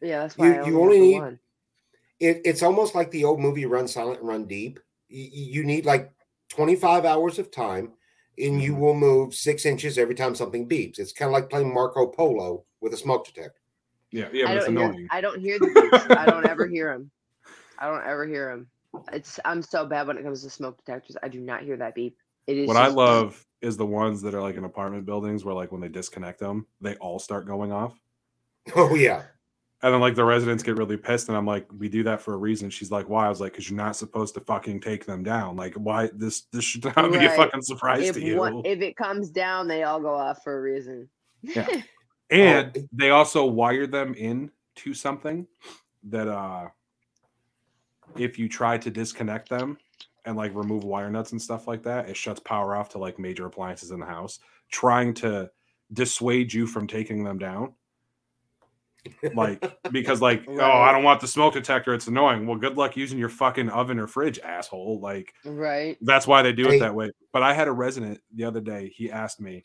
Yeah, 0.00 0.20
that's 0.20 0.38
You- 0.38 0.44
why 0.44 0.66
you 0.68 0.80
only, 0.80 0.82
only 0.82 0.96
have 0.96 1.00
the 1.02 1.08
need- 1.08 1.20
one. 1.20 1.38
It, 2.20 2.42
it's 2.44 2.62
almost 2.62 2.94
like 2.94 3.10
the 3.10 3.24
old 3.24 3.40
movie 3.40 3.66
Run 3.66 3.88
Silent, 3.88 4.22
Run 4.22 4.44
Deep. 4.46 4.78
You, 5.08 5.28
you 5.32 5.64
need 5.64 5.84
like 5.84 6.12
25 6.50 7.04
hours 7.04 7.40
of 7.40 7.50
time, 7.50 7.94
and 8.38 8.62
you 8.62 8.74
Mhm. 8.76 8.78
will 8.78 8.94
move 8.94 9.34
six 9.34 9.66
inches 9.66 9.98
every 9.98 10.14
time 10.14 10.36
something 10.36 10.68
beeps. 10.68 11.00
It's 11.00 11.12
kind 11.12 11.28
of 11.28 11.32
like 11.32 11.50
playing 11.50 11.74
Marco 11.74 12.06
Polo 12.06 12.66
with 12.80 12.94
a 12.94 12.96
smoke 12.96 13.26
detector. 13.26 13.58
Yeah, 14.14 14.28
yeah, 14.32 14.44
I 14.44 14.46
but 14.48 14.56
it's 14.56 14.64
don't 14.66 14.76
hear. 14.76 14.84
annoying. 14.86 15.08
I 15.10 15.20
don't 15.20 15.40
hear 15.40 15.58
the 15.60 15.66
beeps. 15.66 16.16
I 16.16 16.26
don't 16.26 16.46
ever 16.46 16.66
hear 16.66 16.92
them. 16.92 17.10
I 17.78 17.86
don't 17.88 18.04
ever 18.06 18.26
hear 18.26 18.48
them. 18.50 18.68
It's. 19.12 19.40
I'm 19.44 19.60
so 19.60 19.84
bad 19.84 20.06
when 20.06 20.16
it 20.16 20.22
comes 20.22 20.42
to 20.44 20.50
smoke 20.50 20.76
detectors. 20.84 21.16
I 21.22 21.28
do 21.28 21.40
not 21.40 21.62
hear 21.62 21.76
that 21.78 21.94
beep. 21.96 22.16
It 22.46 22.56
is. 22.58 22.68
What 22.68 22.76
I 22.76 22.84
just- 22.86 22.96
love 22.96 23.44
is 23.60 23.76
the 23.76 23.86
ones 23.86 24.20
that 24.22 24.34
are 24.34 24.40
like 24.42 24.56
in 24.56 24.64
apartment 24.64 25.04
buildings 25.06 25.44
where 25.44 25.54
like 25.54 25.72
when 25.72 25.80
they 25.80 25.88
disconnect 25.88 26.38
them, 26.38 26.66
they 26.80 26.94
all 26.96 27.18
start 27.18 27.46
going 27.46 27.72
off. 27.72 27.98
Oh 28.76 28.94
yeah, 28.94 29.22
And 29.82 29.92
then 29.92 30.00
like 30.00 30.14
the 30.14 30.24
residents 30.24 30.62
get 30.62 30.76
really 30.76 30.96
pissed, 30.96 31.28
and 31.28 31.36
I'm 31.36 31.46
like, 31.46 31.66
we 31.76 31.88
do 31.88 32.02
that 32.04 32.20
for 32.20 32.34
a 32.34 32.36
reason. 32.36 32.70
She's 32.70 32.90
like, 32.90 33.08
why? 33.08 33.26
I 33.26 33.28
was 33.30 33.40
like, 33.40 33.52
because 33.52 33.68
you're 33.68 33.76
not 33.76 33.96
supposed 33.96 34.34
to 34.34 34.40
fucking 34.40 34.80
take 34.80 35.04
them 35.06 35.22
down. 35.24 35.56
Like, 35.56 35.74
why 35.74 36.08
this 36.14 36.42
this 36.52 36.64
should 36.64 36.84
not 36.84 37.10
be 37.10 37.24
a 37.24 37.30
fucking 37.30 37.62
surprise 37.62 38.08
If 38.08 38.14
to 38.16 38.22
you. 38.22 38.36
one, 38.36 38.62
if 38.64 38.80
it 38.80 38.96
comes 38.96 39.30
down, 39.30 39.66
they 39.66 39.82
all 39.82 39.98
go 40.00 40.14
off 40.14 40.42
for 40.44 40.56
a 40.56 40.60
reason. 40.62 41.08
Yeah. 41.42 41.66
and 42.30 42.72
Oh. 42.76 42.88
they 42.92 43.10
also 43.10 43.44
wire 43.46 43.86
them 43.86 44.14
in 44.14 44.50
to 44.76 44.94
something 44.94 45.46
that 46.04 46.28
uh 46.28 46.68
if 48.18 48.38
you 48.38 48.48
try 48.48 48.76
to 48.78 48.90
disconnect 48.90 49.48
them 49.48 49.78
and 50.24 50.36
like 50.36 50.54
remove 50.54 50.84
wire 50.84 51.10
nuts 51.10 51.32
and 51.32 51.40
stuff 51.42 51.66
like 51.66 51.82
that, 51.82 52.08
it 52.08 52.16
shuts 52.16 52.40
power 52.40 52.76
off 52.76 52.88
to 52.90 52.98
like 52.98 53.18
major 53.18 53.46
appliances 53.46 53.90
in 53.90 54.00
the 54.00 54.06
house, 54.06 54.38
trying 54.70 55.12
to 55.14 55.50
dissuade 55.92 56.52
you 56.52 56.66
from 56.66 56.86
taking 56.86 57.24
them 57.24 57.38
down. 57.38 57.74
Like 59.34 59.62
because 59.92 60.22
like 60.22 60.44
oh 60.48 60.60
I 60.60 60.92
don't 60.92 61.02
want 61.04 61.20
the 61.20 61.26
smoke 61.28 61.54
detector 61.54 61.92
it's 61.94 62.06
annoying. 62.06 62.46
Well, 62.46 62.56
good 62.58 62.76
luck 62.76 62.96
using 62.96 63.18
your 63.18 63.28
fucking 63.28 63.68
oven 63.68 63.98
or 63.98 64.06
fridge, 64.06 64.38
asshole. 64.38 65.00
Like 65.00 65.34
right. 65.44 65.96
that's 66.00 66.26
why 66.26 66.42
they 66.42 66.52
do 66.52 66.68
Hey. 66.68 66.76
it 66.76 66.80
that 66.80 66.94
way. 66.94 67.10
But 67.32 67.42
I 67.42 67.52
had 67.52 67.68
a 67.68 67.72
resident 67.72 68.20
the 68.34 68.44
other 68.44 68.60
day. 68.60 68.88
He 68.94 69.10
asked 69.10 69.40
me. 69.40 69.64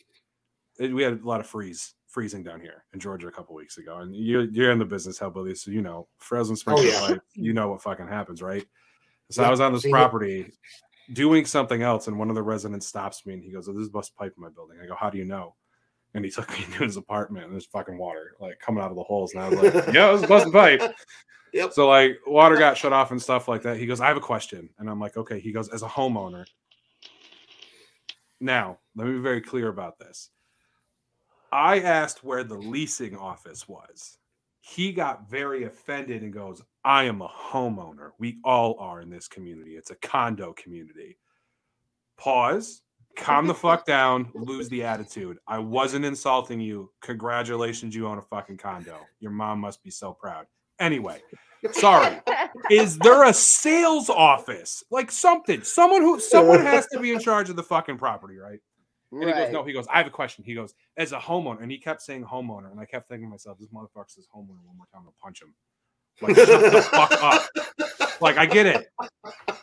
We 0.80 1.04
had 1.04 1.14
a 1.22 1.28
lot 1.28 1.40
of 1.42 1.48
freeze 1.48 1.94
freezing 2.10 2.44
down 2.44 2.60
here 2.60 2.84
in 2.94 3.00
Georgia 3.00 3.28
a 3.28 3.32
couple 3.32 3.56
weeks 3.56 3.78
ago, 3.78 3.98
and 4.00 4.16
you're 4.16 4.44
you're 4.44 4.72
in 4.72 4.80
the 4.80 4.86
business, 4.86 5.20
Hellbilly, 5.20 5.58
so 5.58 5.72
you 5.72 5.82
know 5.82 6.08
frozen 6.18 6.56
sprinkler 6.56 6.86
oh, 6.86 6.88
yeah. 6.88 7.08
pipe. 7.08 7.22
You 7.34 7.54
know 7.54 7.70
what 7.70 7.82
fucking 7.82 8.08
happens, 8.08 8.42
right? 8.42 8.66
So 9.32 9.44
I 9.44 9.50
was 9.50 9.60
on 9.60 9.74
this 9.74 9.84
seen 9.84 9.92
it. 9.92 9.94
property 9.94 10.52
doing 11.14 11.46
something 11.46 11.82
else, 11.82 12.08
and 12.08 12.18
one 12.18 12.30
of 12.30 12.36
the 12.36 12.44
residents 12.44 12.88
stops 12.88 13.26
me 13.26 13.34
and 13.34 13.44
he 13.44 13.52
goes, 13.52 13.70
"Oh, 13.70 13.74
this 13.74 13.84
is 13.84 13.90
bust 13.90 14.16
pipe 14.16 14.34
in 14.36 14.44
my 14.44 14.50
building." 14.50 14.78
I 14.82 14.88
go, 14.88 14.96
"How 14.96 15.10
do 15.10 15.18
you 15.18 15.26
know?" 15.26 15.56
And 16.14 16.26
he 16.26 16.32
took 16.36 16.50
me 16.52 16.66
into 16.66 16.84
his 16.84 16.98
apartment, 16.98 17.46
and 17.46 17.54
there's 17.54 17.68
fucking 17.68 17.98
water 17.98 18.36
like 18.40 18.60
coming 18.60 18.84
out 18.84 18.92
of 18.92 18.98
the 18.98 19.04
holes, 19.04 19.34
and 19.34 19.44
I 19.44 19.50
was 19.50 19.62
like, 19.62 19.74
"Yeah, 19.94 20.12
this 20.12 20.22
is 20.22 20.28
busting 20.28 20.52
pipe." 20.52 20.82
Yep. 21.54 21.74
So 21.74 21.88
like 21.88 22.20
water 22.28 22.58
got 22.58 22.78
shut 22.78 22.94
off 22.94 23.12
and 23.12 23.22
stuff 23.22 23.48
like 23.48 23.64
that. 23.64 23.78
He 23.78 23.86
goes, 23.86 24.02
I 24.02 24.08
have 24.08 24.18
a 24.18 24.22
question. 24.22 24.70
And 24.78 24.90
I'm 24.90 25.00
like, 25.00 25.18
okay. 25.18 25.40
He 25.40 25.52
goes, 25.52 25.70
as 25.70 25.82
a 25.82 25.88
homeowner. 25.88 26.46
Now, 28.40 28.80
let 28.96 29.08
me 29.08 29.14
be 29.14 29.20
very 29.20 29.42
clear 29.42 29.68
about 29.68 30.00
this. 30.00 30.30
I 31.52 31.80
asked 31.80 32.24
where 32.24 32.44
the 32.44 32.58
leasing 32.58 33.18
office 33.18 33.68
was. 33.68 34.18
He 34.62 34.92
got 34.92 35.30
very 35.30 35.64
offended 35.64 36.22
and 36.22 36.34
goes, 36.34 36.62
I 36.84 37.06
am 37.06 37.22
a 37.22 37.28
homeowner. 37.28 38.12
We 38.20 38.40
all 38.44 38.78
are 38.80 39.02
in 39.02 39.10
this 39.10 39.28
community. 39.28 39.72
It's 39.78 39.92
a 39.92 39.96
condo 39.96 40.54
community. 40.54 41.18
Pause. 42.18 42.82
Calm 43.16 43.48
the 43.48 43.56
fuck 43.56 43.86
down. 43.86 44.30
Lose 44.34 44.70
the 44.70 44.84
attitude. 44.84 45.38
I 45.48 45.60
wasn't 45.60 46.06
insulting 46.06 46.60
you. 46.60 46.92
Congratulations, 47.02 47.96
you 47.96 48.08
own 48.08 48.18
a 48.18 48.22
fucking 48.22 48.58
condo. 48.58 48.98
Your 49.20 49.32
mom 49.32 49.60
must 49.60 49.84
be 49.84 49.92
so 49.92 50.14
proud. 50.14 50.46
Anyway, 50.80 51.22
sorry. 51.72 52.22
Is 52.70 52.98
there 53.00 53.26
a 53.26 53.34
sales 53.34 54.10
office? 54.10 54.84
Like 54.92 55.12
something. 55.12 55.64
Someone 55.64 56.02
who 56.02 56.20
someone 56.20 56.62
has 56.62 56.88
to 56.94 57.00
be 57.00 57.12
in 57.12 57.20
charge 57.20 57.50
of 57.50 57.56
the 57.56 57.64
fucking 57.64 57.98
property, 57.98 58.38
right? 58.38 58.60
And 59.12 59.24
he 59.24 59.32
goes, 59.32 59.52
no, 59.52 59.64
he 59.64 59.74
goes, 59.74 59.88
I 59.88 59.98
have 59.98 60.08
a 60.08 60.12
question. 60.12 60.44
He 60.44 60.54
goes, 60.54 60.74
as 60.98 61.12
a 61.12 61.18
homeowner, 61.20 61.62
and 61.64 61.72
he 61.72 61.78
kept 61.80 62.02
saying 62.02 62.24
homeowner, 62.26 62.72
and 62.72 62.80
I 62.80 62.86
kept 62.86 63.10
thinking 63.10 63.28
to 63.28 63.32
myself, 63.32 63.58
this 63.60 63.70
motherfucker 63.70 64.10
says 64.10 64.28
homeowner 64.34 64.64
one 64.66 64.78
more 64.78 64.86
time, 64.94 65.02
I'll 65.06 65.16
punch 65.22 65.42
him. 65.42 65.56
Like, 66.22 66.36
shut 66.36 66.72
the 66.72 66.82
fuck 66.92 67.12
up. 67.24 68.22
Like, 68.22 68.38
I 68.38 68.46
get 68.46 68.66
it. 68.68 68.88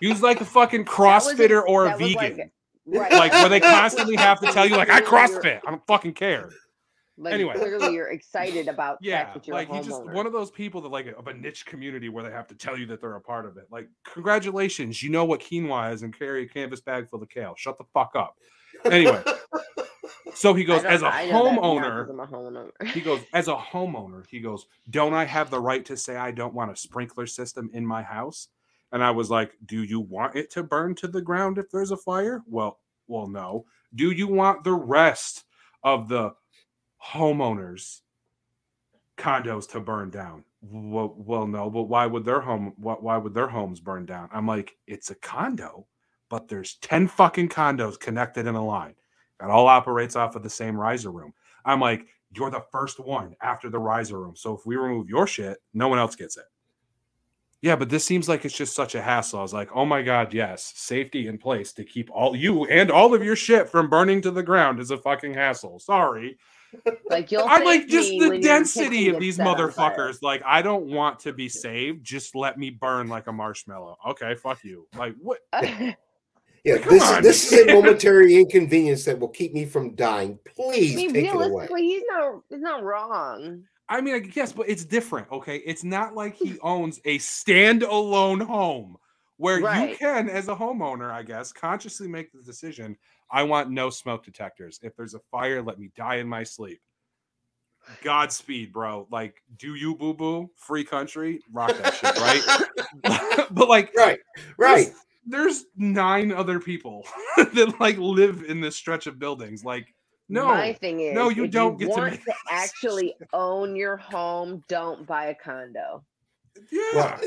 He 0.01 0.09
was 0.09 0.23
like 0.23 0.41
a 0.41 0.45
fucking 0.45 0.85
That 0.85 0.99
was 0.99 1.29
ex- 1.29 1.39
CrossFitter 1.39 1.63
or 1.67 1.87
a 1.87 1.97
vegan. 1.97 2.17
Like, 2.39 2.51
right. 2.87 3.13
Like, 3.13 3.33
where 3.33 3.49
they 3.49 3.61
constantly 3.61 4.17
have 4.27 4.41
to 4.41 4.47
tell 4.53 4.67
you, 4.67 4.77
like, 4.77 4.91
I 4.91 5.01
CrossFit. 5.01 5.61
I 5.67 5.71
don't 5.71 5.87
fucking 5.87 6.15
care. 6.15 6.51
Like, 7.19 7.33
Anyway. 7.35 7.55
clearly 7.55 7.95
you're 7.95 8.09
excited 8.13 8.69
about 8.69 8.99
Yeah, 9.01 9.33
like 9.49 9.71
a 9.71 9.77
he 9.77 9.83
just 9.83 10.05
one 10.05 10.27
of 10.27 10.33
those 10.35 10.51
people 10.51 10.83
that 10.83 10.91
like 10.91 11.07
of 11.17 11.29
a 11.29 11.33
niche 11.33 11.65
community 11.65 12.11
where 12.11 12.23
they 12.23 12.31
have 12.31 12.47
to 12.49 12.55
tell 12.55 12.77
you 12.77 12.85
that 12.87 13.01
they're 13.01 13.15
a 13.17 13.21
part 13.23 13.47
of 13.47 13.57
it. 13.57 13.65
Like, 13.71 13.89
congratulations, 14.05 15.03
you 15.03 15.09
know 15.11 15.25
what 15.25 15.41
quinoa 15.41 15.95
is 15.95 16.03
and 16.03 16.17
carry 16.17 16.43
a 16.43 16.49
canvas 16.49 16.83
bag 16.83 17.09
full 17.09 17.23
of 17.23 17.29
kale. 17.31 17.55
Shut 17.57 17.79
the 17.79 17.85
fuck 17.95 18.13
up. 18.17 18.37
Anyway, 18.85 19.23
so 20.35 20.55
he 20.55 20.65
goes 20.71 20.85
as 20.85 21.03
a 21.03 21.07
I 21.07 21.31
know 21.31 21.45
that 21.45 21.53
now 21.55 21.61
'cause 21.61 22.09
homeowner. 22.09 22.11
I'm 22.11 22.21
a 22.21 22.27
homeowner. 22.27 22.89
He 22.89 23.01
goes 23.01 23.21
as 23.33 23.49
a 23.49 23.57
homeowner. 23.57 24.25
He 24.29 24.41
goes, 24.41 24.67
don't 24.91 25.15
I 25.15 25.25
have 25.25 25.51
the 25.51 25.61
right 25.61 25.85
to 25.87 25.97
say 25.97 26.17
I 26.17 26.31
don't 26.31 26.55
want 26.55 26.71
a 26.71 26.77
sprinkler 26.77 27.27
system 27.27 27.71
in 27.73 27.85
my 27.87 28.03
house? 28.03 28.49
And 28.93 29.03
I 29.03 29.11
was 29.11 29.31
like, 29.31 29.53
do 29.67 29.83
you 29.83 30.01
want 30.01 30.37
it 30.37 30.51
to 30.53 30.63
burn 30.63 30.95
to 30.97 31.09
the 31.09 31.21
ground 31.21 31.59
if 31.59 31.71
there's 31.71 31.91
a 31.91 31.97
fire? 31.97 32.43
Well, 32.47 32.79
well, 33.09 33.27
no. 33.29 33.65
Do 33.95 34.11
you 34.11 34.29
want 34.29 34.65
the 34.65 34.75
rest 34.75 35.45
of 35.83 36.09
the 36.09 36.35
homeowners 37.05 38.01
condos 39.17 39.69
to 39.71 39.81
burn 39.81 40.11
down 40.11 40.45
well, 40.61 41.15
well 41.17 41.47
no 41.47 41.71
but 41.71 41.85
why 41.85 42.05
would 42.07 42.25
their 42.25 42.41
home 42.41 42.75
why, 42.77 42.95
why 42.95 43.17
would 43.17 43.33
their 43.33 43.49
homes 43.49 43.81
burn 43.81 44.05
down 44.05 44.29
i'm 44.33 44.47
like 44.47 44.77
it's 44.87 45.11
a 45.11 45.15
condo 45.17 45.87
but 46.29 46.49
there's 46.49 46.77
10 46.77 47.09
fucking 47.09 47.49
condos 47.49 47.99
connected 47.99 48.47
in 48.47 48.55
a 48.55 48.65
line 48.65 48.95
that 49.41 49.51
all 49.51 49.67
operates 49.67 50.17
off 50.17 50.37
of 50.37 50.43
the 50.43 50.51
same 50.51 50.77
riser 50.77 51.11
room 51.11 51.33
i'm 51.65 51.81
like 51.81 52.07
you're 52.35 52.51
the 52.51 52.65
first 52.73 52.99
one 52.99 53.35
after 53.41 53.71
the 53.71 53.79
riser 53.79 54.21
room 54.21 54.35
so 54.37 54.55
if 54.55 54.67
we 54.67 54.77
remove 54.77 55.09
your 55.09 55.27
shit 55.27 55.59
no 55.75 55.89
one 55.89 55.99
else 55.99 56.17
gets 56.17 56.37
it 56.37 56.45
yeah 57.63 57.77
but 57.77 57.89
this 57.89 58.05
seems 58.05 58.29
like 58.29 58.45
it's 58.45 58.57
just 58.57 58.75
such 58.75 58.95
a 58.95 59.03
hassle 59.03 59.39
i 59.39 59.43
was 59.43 59.53
like 59.53 59.71
oh 59.75 59.85
my 59.85 60.03
god 60.03 60.33
yes 60.33 60.73
safety 60.77 61.29
in 61.29 61.39
place 61.39 61.73
to 61.73 61.85
keep 61.85 62.11
all 62.11 62.37
you 62.37 62.65
and 62.67 62.91
all 62.91 63.15
of 63.15 63.25
your 63.25 63.37
shit 63.37 63.69
from 63.69 63.89
burning 63.89 64.21
to 64.21 64.31
the 64.31 64.43
ground 64.43 64.81
is 64.81 64.91
a 64.91 64.99
fucking 64.99 65.35
hassle 65.35 65.79
sorry 65.79 66.37
Like 67.11 67.31
you'll. 67.31 67.45
I 67.45 67.63
like 67.63 67.89
just 67.89 68.11
the 68.11 68.39
density 68.43 69.09
of 69.09 69.21
these 69.21 69.37
set 69.37 69.47
on 69.47 69.57
fire. 69.57 69.69
motherfuckers. 69.69 70.23
Like, 70.23 70.43
I 70.45 70.63
don't 70.63 70.87
want 70.87 71.19
to 71.21 71.33
be 71.33 71.49
saved. 71.49 72.05
Just 72.05 72.35
let 72.35 72.59
me 72.59 72.71
burn 72.71 73.09
like 73.09 73.27
a 73.27 73.33
marshmallow. 73.33 73.97
Okay, 74.09 74.35
fuck 74.35 74.63
you. 74.65 74.87
Like, 74.97 75.15
what? 75.21 75.39
Yeah, 76.67 76.79
Come 76.79 76.95
this, 76.95 77.03
on, 77.05 77.23
this 77.23 77.53
is 77.53 77.61
a 77.69 77.73
momentary 77.73 78.35
inconvenience 78.35 79.05
that 79.05 79.21
will 79.21 79.29
keep 79.29 79.55
me 79.55 79.65
from 79.65 79.95
dying. 79.95 80.37
I 80.45 80.51
Please 80.53 80.97
mean, 80.97 81.13
take 81.15 81.27
it 81.27 81.35
away. 81.35 81.69
he's 81.77 82.03
not. 82.09 82.43
He's 82.51 82.61
not 82.61 82.83
wrong. 82.83 83.63
I 83.89 84.01
mean, 84.01 84.17
I 84.17 84.19
guess, 84.19 84.53
but 84.53 84.69
it's 84.69 84.85
different. 84.85 85.31
Okay, 85.31 85.59
it's 85.59 85.85
not 85.85 86.15
like 86.15 86.35
he 86.35 86.59
owns 86.63 87.01
a 87.05 87.19
standalone 87.19 88.43
home 88.45 88.97
where 89.37 89.61
you 89.61 89.95
can, 89.97 90.29
as 90.29 90.49
a 90.49 90.57
homeowner, 90.57 91.09
I 91.09 91.23
guess, 91.23 91.53
consciously 91.53 92.09
make 92.09 92.33
the 92.33 92.43
decision. 92.43 92.97
I 93.31 93.45
want 93.45 93.71
no 93.71 93.89
smoke 93.89 94.25
detectors. 94.25 94.81
If 94.83 94.97
there's 94.97 95.15
a 95.15 95.21
fire, 95.31 95.63
let 95.63 95.79
me 95.79 95.91
die 95.97 96.17
in 96.17 96.27
my 96.27 96.43
sleep. 96.43 96.81
Godspeed, 98.03 98.73
bro. 98.73 99.07
Like, 99.13 99.41
do 99.57 99.77
you 99.77 99.95
boo 99.95 100.15
boo? 100.15 100.51
Free 100.57 100.83
country, 100.83 101.41
rock 101.53 101.77
that 101.79 101.95
shit, 101.95 102.19
right? 102.19 103.47
but 103.53 103.69
like, 103.69 103.93
Right, 103.97 104.19
right. 104.59 104.87
there's, 104.87 104.97
there's 105.27 105.65
nine 105.77 106.33
other 106.33 106.61
people 106.61 107.05
that 107.37 107.75
like 107.81 107.99
live 107.99 108.43
in 108.45 108.61
this 108.61 108.77
stretch 108.77 109.07
of 109.07 109.19
buildings. 109.19 109.65
Like, 109.65 109.87
no, 110.29 110.47
My 110.47 110.73
thing 110.73 111.01
is, 111.01 111.15
no, 111.15 111.29
you 111.29 111.45
if 111.45 111.51
don't 111.51 111.79
get 111.79 111.87
to 111.87 111.91
want 112.01 112.13
make 112.13 112.25
to 112.25 112.35
actually 112.51 113.15
own 113.33 113.77
your 113.77 113.97
home. 113.97 114.63
Don't 114.69 115.07
buy 115.07 115.27
a 115.27 115.35
condo. 115.35 116.05
yeah, 116.73 116.83
Well, 116.95 117.21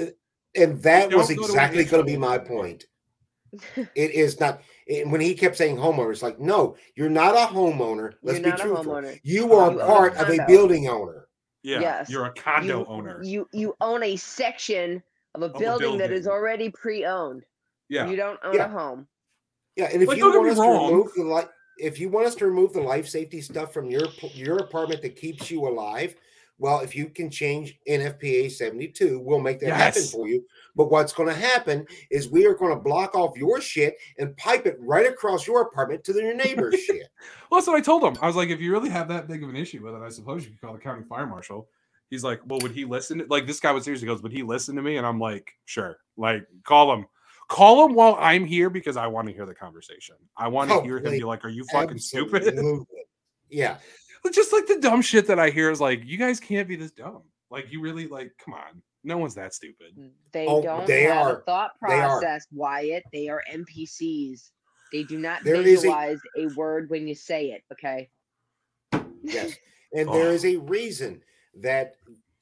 and 0.55 0.81
that 0.84 1.13
was 1.13 1.27
go 1.34 1.43
exactly 1.43 1.84
going 1.85 2.03
to 2.05 2.11
be 2.11 2.17
my 2.17 2.38
point. 2.38 2.85
It 3.76 4.11
is 4.11 4.39
not. 4.39 4.61
And 4.88 5.11
when 5.11 5.21
he 5.21 5.34
kept 5.34 5.57
saying 5.57 5.77
homeowner, 5.77 6.11
it's 6.11 6.21
like, 6.21 6.39
no, 6.39 6.76
you're 6.95 7.09
not 7.09 7.35
a 7.35 7.53
homeowner. 7.53 8.13
Let's 8.21 8.39
You're 8.39 8.43
be 8.45 8.49
not 8.51 8.59
a 8.59 8.63
truthful. 8.63 9.01
You 9.23 9.53
are 9.53 9.71
You 9.71 9.80
own 9.80 9.80
a 9.81 9.85
part 9.85 10.15
of 10.17 10.30
a 10.30 10.45
building 10.45 10.88
owner. 10.88 11.27
yeah, 11.63 11.80
Yes. 11.80 12.09
you're 12.09 12.26
a 12.26 12.34
condo 12.34 12.80
you, 12.80 12.85
owner. 12.85 13.23
You 13.23 13.49
you 13.51 13.76
own 13.81 14.03
a 14.03 14.15
section 14.15 15.01
of 15.35 15.41
a 15.41 15.45
a 15.45 15.59
building, 15.59 15.97
that 15.97 16.11
is 16.11 16.27
already 16.27 16.69
pre-owned. 16.69 17.43
Yeah, 17.89 18.07
You 18.07 18.15
don't 18.15 18.39
own 18.43 18.55
Yeah. 18.55 18.65
a 18.65 18.69
home. 18.69 19.07
Yeah, 19.75 19.89
and 19.91 20.01
if 20.01 20.07
Like, 20.09 20.17
you 20.17 20.25
want 20.25 20.43
me 20.43 20.49
us 20.51 20.57
to 20.57 20.63
remove 20.63 21.13
the 21.15 21.23
life, 21.23 21.47
if 21.77 21.99
you 21.99 22.09
want 22.09 22.27
us 22.27 22.35
to 22.35 22.45
remove 22.45 22.73
the 22.73 22.81
life 22.81 23.07
safety 23.07 23.41
stuff 23.41 23.73
from 23.73 23.89
your 23.89 24.07
your 24.33 24.57
apartment 24.57 25.01
that 25.01 25.15
keeps 25.15 25.49
you 25.49 25.67
alive, 25.67 26.15
well, 26.57 26.81
if 26.81 26.93
you 26.93 27.07
can 27.07 27.29
change 27.29 27.79
NFPA 27.87 28.51
seventy 28.51 28.89
two, 28.89 29.19
we'll 29.19 29.39
make 29.39 29.61
that 29.61 29.73
happen 29.73 30.03
for 30.03 30.27
you. 30.27 30.45
But 30.75 30.91
what's 30.91 31.13
going 31.13 31.29
to 31.29 31.35
happen 31.35 31.85
is 32.11 32.29
we 32.29 32.45
are 32.45 32.53
going 32.55 32.75
to 32.75 32.81
block 32.81 33.15
off 33.15 33.37
your 33.37 33.61
shit 33.61 33.95
and 34.17 34.35
pipe 34.35 34.65
it 34.65 34.75
right 34.79 35.07
across 35.07 35.47
your 35.47 35.61
apartment 35.61 36.03
to 36.03 36.13
your 36.13 36.35
neighbor's 36.35 36.75
shit. 36.83 37.07
Well, 37.49 37.59
that's 37.61 37.67
what 37.67 37.77
I 37.77 37.81
told 37.81 38.03
him. 38.03 38.17
I 38.21 38.27
was 38.27 38.35
like, 38.35 38.49
if 38.49 38.59
you 38.59 38.73
really 38.73 38.89
have 38.89 39.07
that 39.07 39.29
big 39.29 39.41
of 39.43 39.49
an 39.49 39.55
issue 39.55 39.81
with 39.83 39.95
it, 39.95 40.01
I 40.01 40.09
suppose 40.09 40.43
you 40.43 40.51
could 40.51 40.59
call 40.61 40.73
the 40.73 40.79
county 40.79 41.03
fire 41.07 41.25
marshal. 41.25 41.69
He's 42.09 42.23
like, 42.23 42.41
well, 42.45 42.59
would 42.61 42.71
he 42.71 42.83
listen? 42.83 43.25
Like 43.29 43.47
this 43.47 43.61
guy 43.61 43.71
was 43.71 43.85
seriously 43.85 44.07
goes, 44.07 44.21
would 44.21 44.33
he 44.33 44.43
listen 44.43 44.75
to 44.75 44.81
me? 44.81 44.97
And 44.97 45.07
I'm 45.07 45.19
like, 45.19 45.53
sure. 45.65 45.97
Like, 46.17 46.45
call 46.65 46.93
him, 46.93 47.05
call 47.49 47.85
him 47.85 47.93
while 47.93 48.15
I'm 48.19 48.45
here 48.45 48.69
because 48.69 48.95
I 48.95 49.07
want 49.07 49.27
to 49.27 49.34
hear 49.34 49.45
the 49.45 49.53
conversation. 49.55 50.15
I 50.38 50.47
want 50.47 50.69
to 50.69 50.77
Oh, 50.77 50.81
hear 50.84 50.97
him 50.97 51.03
please. 51.03 51.19
be 51.19 51.26
like, 51.26 51.43
are 51.43 51.49
you 51.49 51.65
fucking 51.71 51.97
stupid? 51.99 52.47
Absolutely. 52.47 52.85
Yeah, 53.49 53.77
Just 54.31 54.53
like 54.53 54.67
the 54.67 54.80
dumb 54.80 55.01
shit 55.01 55.27
that 55.27 55.39
I 55.39 55.49
hear 55.49 55.69
is 55.71 55.81
like, 55.81 56.03
you 56.05 56.17
guys 56.17 56.39
can't 56.39 56.67
be 56.67 56.76
this 56.76 56.91
dumb. 56.91 57.23
Like, 57.49 57.71
you 57.71 57.81
really 57.81 58.07
like, 58.07 58.31
come 58.43 58.53
on, 58.53 58.81
no 59.03 59.17
one's 59.17 59.34
that 59.35 59.53
stupid. 59.53 59.93
Mm, 59.99 60.11
they 60.31 60.45
Oh, 60.45 60.61
don't 60.61 60.85
they 60.85 61.03
have 61.03 61.26
are. 61.27 61.38
a 61.39 61.41
thought 61.43 61.71
They 61.81 61.88
process, 61.88 62.45
Wyatt. 62.51 63.03
They 63.11 63.27
are 63.30 63.41
NPCs. 63.51 64.51
They 64.91 65.03
do 65.03 65.17
not 65.19 65.43
There 65.43 65.55
is 65.55 65.61
a- 65.61 65.63
visualize 65.63 66.19
a 66.38 66.47
word 66.55 66.89
when 66.89 67.07
you 67.07 67.15
say 67.15 67.51
it. 67.51 67.63
Okay. 67.73 68.09
yes. 69.23 69.53
And 69.91 70.07
Oh. 70.07 70.13
there 70.13 70.31
is 70.34 70.45
a 70.45 70.57
reason 70.57 71.23
that 71.61 71.95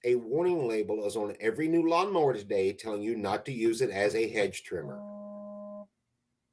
a 0.07 0.15
warning 0.15 0.67
label 0.69 1.05
is 1.05 1.17
on 1.17 1.35
every 1.41 1.67
new 1.67 1.87
lawnmower 1.87 2.33
today 2.33 2.71
telling 2.71 3.01
you 3.01 3.17
not 3.17 3.45
to 3.45 3.51
use 3.51 3.81
it 3.81 3.89
as 3.89 4.15
a 4.15 4.29
hedge 4.29 4.63
trimmer. 4.63 4.97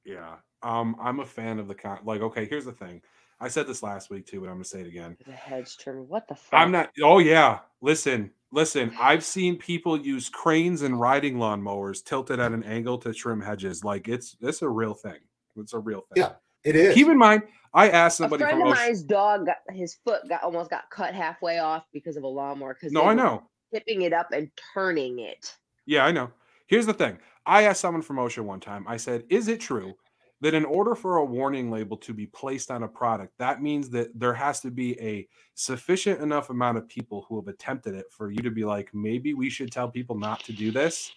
Yeah. 0.05 0.37
Um, 0.63 0.97
I'm 1.01 1.21
a 1.21 1.25
fan 1.25 1.61
of 1.61 1.69
the 1.69 1.75
con. 1.75 2.01
Like, 2.05 2.21
okay, 2.21 2.47
here's 2.47 2.65
the 2.65 2.73
thing. 2.73 3.01
I 3.39 3.49
said 3.49 3.69
this 3.69 3.83
last 3.83 4.11
week 4.11 4.27
too, 4.27 4.41
but 4.41 4.47
I'm 4.47 4.55
gonna 4.55 4.65
say 4.65 4.81
it 4.81 4.89
again. 4.89 5.17
The 5.25 5.33
hedge 5.33 5.77
trimmer. 5.79 6.03
What 6.03 6.27
the 6.27 6.35
fuck? 6.35 6.59
I'm 6.59 6.73
not. 6.73 6.91
Oh 7.03 7.19
yeah. 7.19 7.61
Listen, 7.81 8.31
listen. 8.51 8.93
I've 8.99 9.25
seen 9.25 9.57
people 9.57 10.01
use 10.01 10.29
cranes 10.29 10.83
and 10.83 10.99
riding 10.99 11.37
lawnmowers 11.37 12.05
tilted 12.05 12.41
at 12.41 12.53
an 12.53 12.65
angle 12.65 12.99
to 12.99 13.13
trim 13.13 13.41
hedges. 13.41 13.85
Like 13.85 14.09
it's 14.09 14.37
it's 14.41 14.63
a 14.63 14.69
real 14.69 14.95
thing. 14.95 15.19
It's 15.57 15.75
a 15.75 15.79
real 15.79 16.01
thing. 16.13 16.23
Yeah, 16.23 16.33
It 16.65 16.77
is. 16.77 16.95
Keep 16.95 17.09
in 17.09 17.19
mind, 17.19 17.43
I 17.75 17.91
asked 17.91 18.21
A 18.21 18.25
somebody 18.25 18.43
friend 18.45 18.61
from 18.61 18.73
of 18.73 18.79
OSHA. 18.79 19.07
dog 19.07 19.47
got 19.47 19.57
his 19.71 19.97
foot 20.05 20.23
got 20.29 20.43
almost 20.43 20.71
got 20.71 20.89
cut 20.91 21.15
halfway 21.15 21.59
off 21.59 21.85
because 21.93 22.17
of 22.17 22.23
a 22.23 22.29
lawnmower. 22.29 22.75
Because 22.75 22.93
No, 22.93 23.05
I 23.05 23.15
know. 23.15 23.43
tipping 23.73 24.03
it 24.03 24.13
up 24.13 24.29
and 24.33 24.51
turning 24.73 25.19
it. 25.19 25.57
Yeah, 25.87 26.05
I 26.05 26.13
know. 26.13 26.31
Here's 26.67 26.87
the 26.87 26.95
thing. 26.95 27.19
I 27.47 27.65
asked 27.65 27.81
someone 27.81 28.03
from 28.03 28.17
OSHA 28.17 28.43
one 28.43 28.61
time. 28.61 28.87
I 28.89 28.97
said, 28.97 29.25
"Is 29.29 29.49
it 29.49 29.61
true 29.61 29.95
that 30.41 30.55
in 30.55 30.65
order 30.65 30.95
for 30.95 31.17
a 31.19 31.25
warning 31.25 31.71
label 31.71 31.97
to 31.97 32.13
be 32.15 32.27
placed 32.27 32.71
on 32.71 32.83
a 32.83 32.89
product, 32.89 33.33
that 33.39 33.63
means 33.63 33.89
that 33.91 34.09
there 34.19 34.35
has 34.35 34.61
to 34.61 34.71
be 34.71 34.99
a 35.01 35.27
sufficient 35.55 36.21
enough 36.21 36.51
amount 36.51 36.79
of 36.79 36.89
people 36.89 37.25
who 37.29 37.37
have 37.41 37.49
attempted 37.49 37.95
it 37.95 38.07
for 38.11 38.31
you 38.31 38.39
to 38.43 38.51
be 38.51 38.65
like, 38.65 38.91
maybe 38.95 39.33
we 39.35 39.49
should 39.51 39.71
tell 39.73 39.89
people 39.89 40.17
not 40.17 40.41
to 40.45 40.53
do 40.53 40.71
this?" 40.71 41.13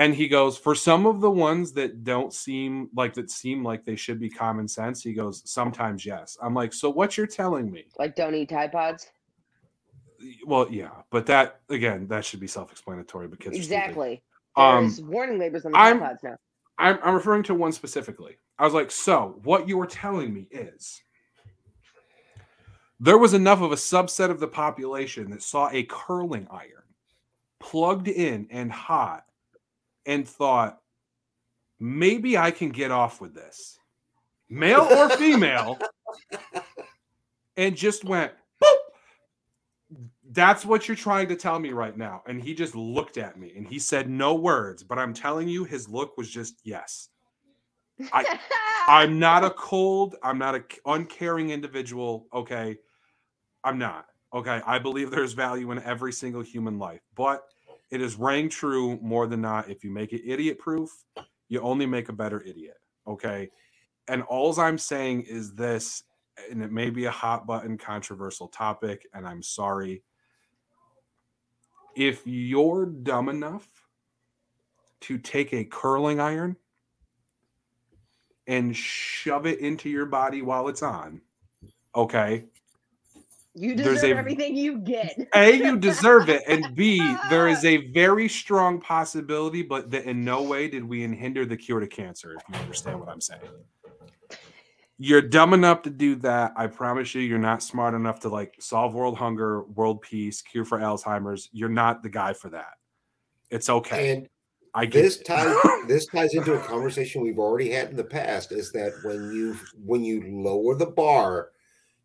And 0.00 0.14
he 0.14 0.28
goes, 0.28 0.56
"For 0.56 0.74
some 0.74 1.04
of 1.04 1.20
the 1.20 1.30
ones 1.30 1.72
that 1.74 2.04
don't 2.04 2.32
seem 2.32 2.88
like 2.94 3.12
that 3.14 3.30
seem 3.30 3.62
like 3.62 3.84
they 3.84 3.96
should 3.96 4.18
be 4.18 4.30
common 4.30 4.66
sense, 4.66 5.02
he 5.02 5.12
goes, 5.12 5.42
sometimes 5.44 6.06
yes." 6.06 6.38
I'm 6.40 6.54
like, 6.54 6.72
"So 6.72 6.88
what 6.88 7.18
you're 7.18 7.26
telling 7.26 7.70
me?" 7.70 7.84
Like 7.98 8.16
don't 8.16 8.34
eat 8.34 8.48
Tide 8.48 8.72
Pods. 8.72 9.10
Well, 10.46 10.66
yeah, 10.70 11.02
but 11.10 11.26
that 11.26 11.60
again, 11.68 12.06
that 12.08 12.24
should 12.24 12.40
be 12.40 12.46
self-explanatory. 12.46 13.28
But 13.28 13.40
kids 13.40 13.56
are. 13.56 13.58
Exactly. 13.58 14.22
Um, 14.56 14.84
There's 14.84 15.02
warning 15.02 15.38
labels 15.38 15.66
on 15.66 15.72
the 15.72 15.78
I'm- 15.78 15.98
Tide 16.00 16.08
Pods 16.08 16.22
now. 16.22 16.36
I'm, 16.78 16.98
I'm 17.02 17.14
referring 17.14 17.42
to 17.42 17.54
one 17.54 17.72
specifically. 17.72 18.38
I 18.58 18.64
was 18.64 18.72
like, 18.72 18.90
so 18.90 19.38
what 19.44 19.68
you 19.68 19.76
were 19.76 19.86
telling 19.86 20.32
me 20.32 20.48
is 20.50 21.02
there 22.98 23.18
was 23.18 23.34
enough 23.34 23.60
of 23.60 23.70
a 23.70 23.76
subset 23.76 24.30
of 24.30 24.40
the 24.40 24.48
population 24.48 25.28
that 25.30 25.42
saw 25.42 25.68
a 25.72 25.82
curling 25.82 26.46
iron 26.50 26.84
plugged 27.58 28.08
in 28.08 28.46
and 28.50 28.72
hot 28.72 29.24
and 30.06 30.26
thought, 30.26 30.80
maybe 31.78 32.36
I 32.36 32.50
can 32.50 32.70
get 32.70 32.90
off 32.90 33.20
with 33.20 33.34
this, 33.34 33.78
male 34.48 34.86
or 34.90 35.08
female, 35.10 35.78
and 37.56 37.76
just 37.76 38.04
went, 38.04 38.32
boop. 38.62 38.76
That's 40.32 40.64
what 40.64 40.86
you're 40.86 40.96
trying 40.96 41.28
to 41.28 41.36
tell 41.36 41.58
me 41.58 41.70
right 41.70 41.96
now. 41.96 42.22
And 42.26 42.40
he 42.40 42.54
just 42.54 42.76
looked 42.76 43.18
at 43.18 43.36
me 43.36 43.52
and 43.56 43.66
he 43.66 43.80
said 43.80 44.08
no 44.08 44.34
words, 44.34 44.84
but 44.84 44.98
I'm 44.98 45.12
telling 45.12 45.48
you, 45.48 45.64
his 45.64 45.88
look 45.88 46.16
was 46.16 46.30
just 46.30 46.60
yes. 46.62 47.08
I, 48.12 48.38
I'm 48.88 49.18
not 49.18 49.44
a 49.44 49.50
cold, 49.50 50.16
I'm 50.22 50.38
not 50.38 50.54
a 50.54 50.62
uncaring 50.86 51.50
individual, 51.50 52.26
okay? 52.32 52.78
I'm 53.64 53.78
not. 53.78 54.06
Okay, 54.32 54.60
I 54.64 54.78
believe 54.78 55.10
there's 55.10 55.32
value 55.32 55.72
in 55.72 55.82
every 55.82 56.12
single 56.12 56.42
human 56.42 56.78
life, 56.78 57.00
but 57.16 57.42
it 57.90 58.00
is 58.00 58.16
rang 58.16 58.48
true 58.48 58.98
more 59.02 59.26
than 59.26 59.40
not. 59.40 59.68
If 59.68 59.84
you 59.84 59.90
make 59.90 60.12
it 60.12 60.22
idiot 60.24 60.58
proof, 60.58 60.90
you 61.48 61.60
only 61.60 61.86
make 61.86 62.08
a 62.08 62.12
better 62.12 62.40
idiot. 62.42 62.76
Okay. 63.06 63.50
And 64.08 64.22
alls 64.22 64.58
I'm 64.58 64.78
saying 64.78 65.22
is 65.22 65.54
this, 65.54 66.02
and 66.50 66.62
it 66.62 66.72
may 66.72 66.90
be 66.90 67.04
a 67.04 67.10
hot 67.10 67.46
button 67.46 67.76
controversial 67.76 68.48
topic, 68.48 69.06
and 69.12 69.26
I'm 69.26 69.42
sorry. 69.42 70.02
If 71.96 72.26
you're 72.26 72.86
dumb 72.86 73.28
enough 73.28 73.66
to 75.02 75.18
take 75.18 75.52
a 75.52 75.64
curling 75.64 76.20
iron 76.20 76.56
and 78.46 78.76
shove 78.76 79.46
it 79.46 79.58
into 79.58 79.88
your 79.88 80.06
body 80.06 80.42
while 80.42 80.68
it's 80.68 80.82
on, 80.82 81.20
okay, 81.94 82.46
You 83.54 83.74
There's 83.74 84.00
deserve 84.00 84.16
a- 84.16 84.20
everything 84.20 84.56
you 84.56 84.78
get. 84.78 85.16
a, 85.34 85.52
you 85.56 85.76
deserve 85.76 86.28
it, 86.28 86.42
and 86.46 86.74
B, 86.76 86.98
there 87.28 87.48
is 87.48 87.64
a 87.64 87.88
very 87.92 88.28
strong 88.28 88.80
possibility, 88.80 89.62
but 89.62 89.90
that 89.90 90.04
in 90.04 90.24
no 90.24 90.42
way 90.42 90.68
did 90.68 90.84
we 90.84 91.00
hinder 91.02 91.44
the 91.44 91.56
cure 91.56 91.80
to 91.80 91.88
cancer. 91.88 92.34
If 92.34 92.42
you 92.48 92.60
understand 92.60 93.00
what 93.00 93.08
I'm 93.08 93.20
saying, 93.20 93.40
you're 94.98 95.22
dumb 95.22 95.52
enough 95.54 95.82
to 95.82 95.90
do 95.90 96.14
that. 96.16 96.52
I 96.56 96.68
promise 96.68 97.14
you, 97.14 97.22
you're 97.22 97.38
not 97.38 97.62
smart 97.62 97.94
enough 97.94 98.20
to 98.20 98.28
like 98.28 98.54
solve 98.60 98.94
world 98.94 99.16
hunger, 99.18 99.62
world 99.64 100.00
peace, 100.02 100.42
cure 100.42 100.64
for 100.64 100.78
Alzheimer's. 100.78 101.48
You're 101.52 101.68
not 101.70 102.02
the 102.02 102.10
guy 102.10 102.34
for 102.34 102.50
that. 102.50 102.74
It's 103.50 103.68
okay. 103.68 104.12
And 104.12 104.28
I 104.74 104.86
get 104.86 105.02
this 105.02 105.18
ties 105.18 105.56
this 105.88 106.06
ties 106.06 106.34
into 106.34 106.54
a 106.54 106.60
conversation 106.60 107.22
we've 107.22 107.38
already 107.40 107.70
had 107.70 107.90
in 107.90 107.96
the 107.96 108.04
past 108.04 108.52
is 108.52 108.70
that 108.72 108.92
when 109.02 109.32
you 109.32 109.56
when 109.84 110.04
you 110.04 110.22
lower 110.30 110.76
the 110.76 110.86
bar 110.86 111.48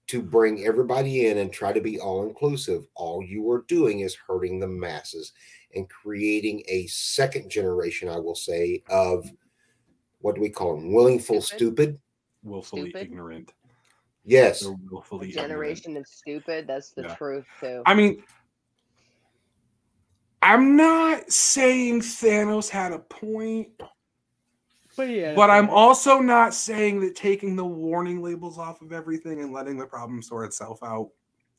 to 0.07 0.21
bring 0.21 0.65
everybody 0.65 1.27
in 1.27 1.39
and 1.39 1.51
try 1.51 1.73
to 1.73 1.81
be 1.81 1.99
all 1.99 2.23
inclusive 2.27 2.85
all 2.95 3.23
you 3.23 3.49
are 3.49 3.65
doing 3.67 4.01
is 4.01 4.15
hurting 4.27 4.59
the 4.59 4.67
masses 4.67 5.33
and 5.75 5.89
creating 5.89 6.61
a 6.67 6.85
second 6.87 7.49
generation 7.49 8.07
i 8.07 8.17
will 8.17 8.35
say 8.35 8.83
of 8.89 9.27
what 10.19 10.35
do 10.35 10.41
we 10.41 10.49
call 10.49 10.75
them 10.75 10.93
willingful 10.93 11.41
Stupid? 11.41 11.57
stupid, 11.57 11.99
willfully 12.43 12.89
Stupid. 12.91 13.01
ignorant. 13.07 13.53
yes 14.23 14.61
They're 14.61 14.75
willfully 14.89 15.29
ignorant. 15.29 15.49
Generation 15.49 15.97
of 15.97 16.07
stupid. 16.07 16.65
That's 16.67 16.91
the 16.91 17.03
Yeah. 17.03 17.15
truth 17.15 17.45
too. 17.59 17.83
I 17.85 17.93
mean, 17.93 18.23
I'm 20.41 20.75
not 20.75 21.29
saying 21.31 22.01
Thanos 22.01 22.69
had 22.69 22.91
a 22.91 22.99
point, 22.99 23.69
but 24.97 25.09
yeah, 25.09 25.33
but 25.35 25.49
I'm 25.49 25.69
also 25.69 26.19
not 26.19 26.53
saying 26.53 26.99
that 27.01 27.15
taking 27.15 27.55
the 27.55 27.65
warning 27.65 28.21
labels 28.21 28.57
off 28.57 28.81
of 28.81 28.91
everything 28.93 29.41
and 29.41 29.51
letting 29.53 29.77
the 29.77 29.85
problem 29.85 30.21
sort 30.21 30.45
itself 30.45 30.81
out 30.83 31.09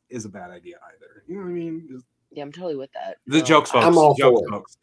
is 0.09 0.25
a 0.25 0.29
bad 0.29 0.51
idea 0.51 0.77
either. 0.95 1.25
You 1.27 1.37
know 1.37 1.43
what 1.43 1.49
I 1.51 1.53
mean? 1.53 1.87
Just- 1.91 2.07
yeah, 2.33 2.43
I'm 2.43 2.53
totally 2.53 2.77
with 2.77 2.93
that. 2.93 3.17
The 3.27 3.39
No, 3.39 3.45
jokes, 3.45 3.71
folks. 3.71 3.87
I'm 3.87 3.97
all 3.97 4.15
jokes, 4.15 4.41
for 4.41 4.47
it. 4.47 4.51
folks. 4.51 4.79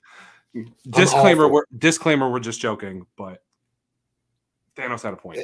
all 0.56 0.64
Disclaimer: 0.92 1.44
for 1.44 1.52
we're 1.52 1.66
disclaimer. 1.78 2.30
We're 2.32 2.40
just 2.40 2.60
joking, 2.60 3.06
but 3.18 3.44
Thanos 4.76 5.04
had 5.04 5.14
a 5.14 5.18
point. 5.18 5.40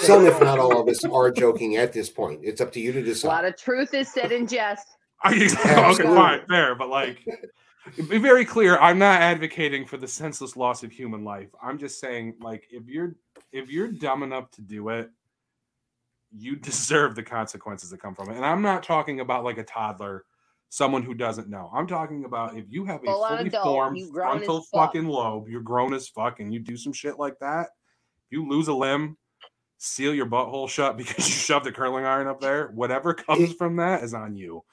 some 0.00 0.26
if 0.26 0.40
not 0.40 0.58
all 0.58 0.80
of 0.80 0.88
us 0.88 1.04
are 1.04 1.30
joking 1.30 1.76
at 1.76 1.92
this 1.92 2.10
point 2.10 2.40
it's 2.42 2.60
up 2.60 2.72
to 2.72 2.80
you 2.80 2.90
to 2.92 3.02
decide. 3.02 3.28
A 3.28 3.30
lot 3.30 3.44
of 3.44 3.56
truth 3.56 3.94
is 3.94 4.12
said 4.12 4.32
in 4.32 4.46
jest. 4.46 4.86
Okay, 5.24 5.44
Absolutely. 5.44 6.16
fine, 6.16 6.40
fair, 6.48 6.74
but 6.74 6.88
like, 6.88 7.24
be 8.08 8.18
very 8.18 8.44
clear. 8.44 8.78
I'm 8.78 8.98
not 8.98 9.20
advocating 9.20 9.86
for 9.86 9.96
the 9.96 10.08
senseless 10.08 10.56
loss 10.56 10.82
of 10.82 10.92
human 10.92 11.24
life. 11.24 11.48
I'm 11.62 11.78
just 11.78 11.98
saying, 12.00 12.36
like, 12.40 12.66
if 12.70 12.86
you're 12.86 13.16
if 13.52 13.70
you're 13.70 13.88
dumb 13.88 14.22
enough 14.22 14.50
to 14.52 14.62
do 14.62 14.88
it, 14.90 15.10
you 16.36 16.56
deserve 16.56 17.14
the 17.14 17.22
consequences 17.22 17.90
that 17.90 18.00
come 18.00 18.14
from 18.14 18.30
it. 18.30 18.36
And 18.36 18.44
I'm 18.44 18.62
not 18.62 18.82
talking 18.82 19.20
about 19.20 19.44
like 19.44 19.58
a 19.58 19.64
toddler, 19.64 20.24
someone 20.68 21.02
who 21.02 21.14
doesn't 21.14 21.48
know. 21.48 21.70
I'm 21.74 21.86
talking 21.86 22.24
about 22.24 22.56
if 22.56 22.66
you 22.68 22.84
have 22.84 23.02
a 23.02 23.06
Full-on 23.06 23.36
fully 23.36 23.48
adult, 23.48 23.64
formed 23.64 23.98
you 23.98 24.12
grown 24.12 24.38
as 24.38 24.44
frontal 24.44 24.62
fuck. 24.62 24.92
fucking 24.92 25.06
lobe, 25.06 25.48
you're 25.48 25.60
grown 25.60 25.92
as 25.94 26.08
fuck, 26.08 26.40
and 26.40 26.52
you 26.52 26.60
do 26.60 26.76
some 26.76 26.92
shit 26.92 27.18
like 27.18 27.38
that. 27.40 27.70
You 28.30 28.48
lose 28.48 28.68
a 28.68 28.74
limb, 28.74 29.18
seal 29.78 30.14
your 30.14 30.26
butthole 30.26 30.68
shut 30.68 30.96
because 30.96 31.28
you 31.28 31.34
shoved 31.34 31.66
a 31.66 31.72
curling 31.72 32.04
iron 32.04 32.28
up 32.28 32.40
there. 32.40 32.68
Whatever 32.68 33.12
comes 33.14 33.52
from 33.54 33.76
that 33.76 34.02
is 34.02 34.14
on 34.14 34.36
you. 34.36 34.64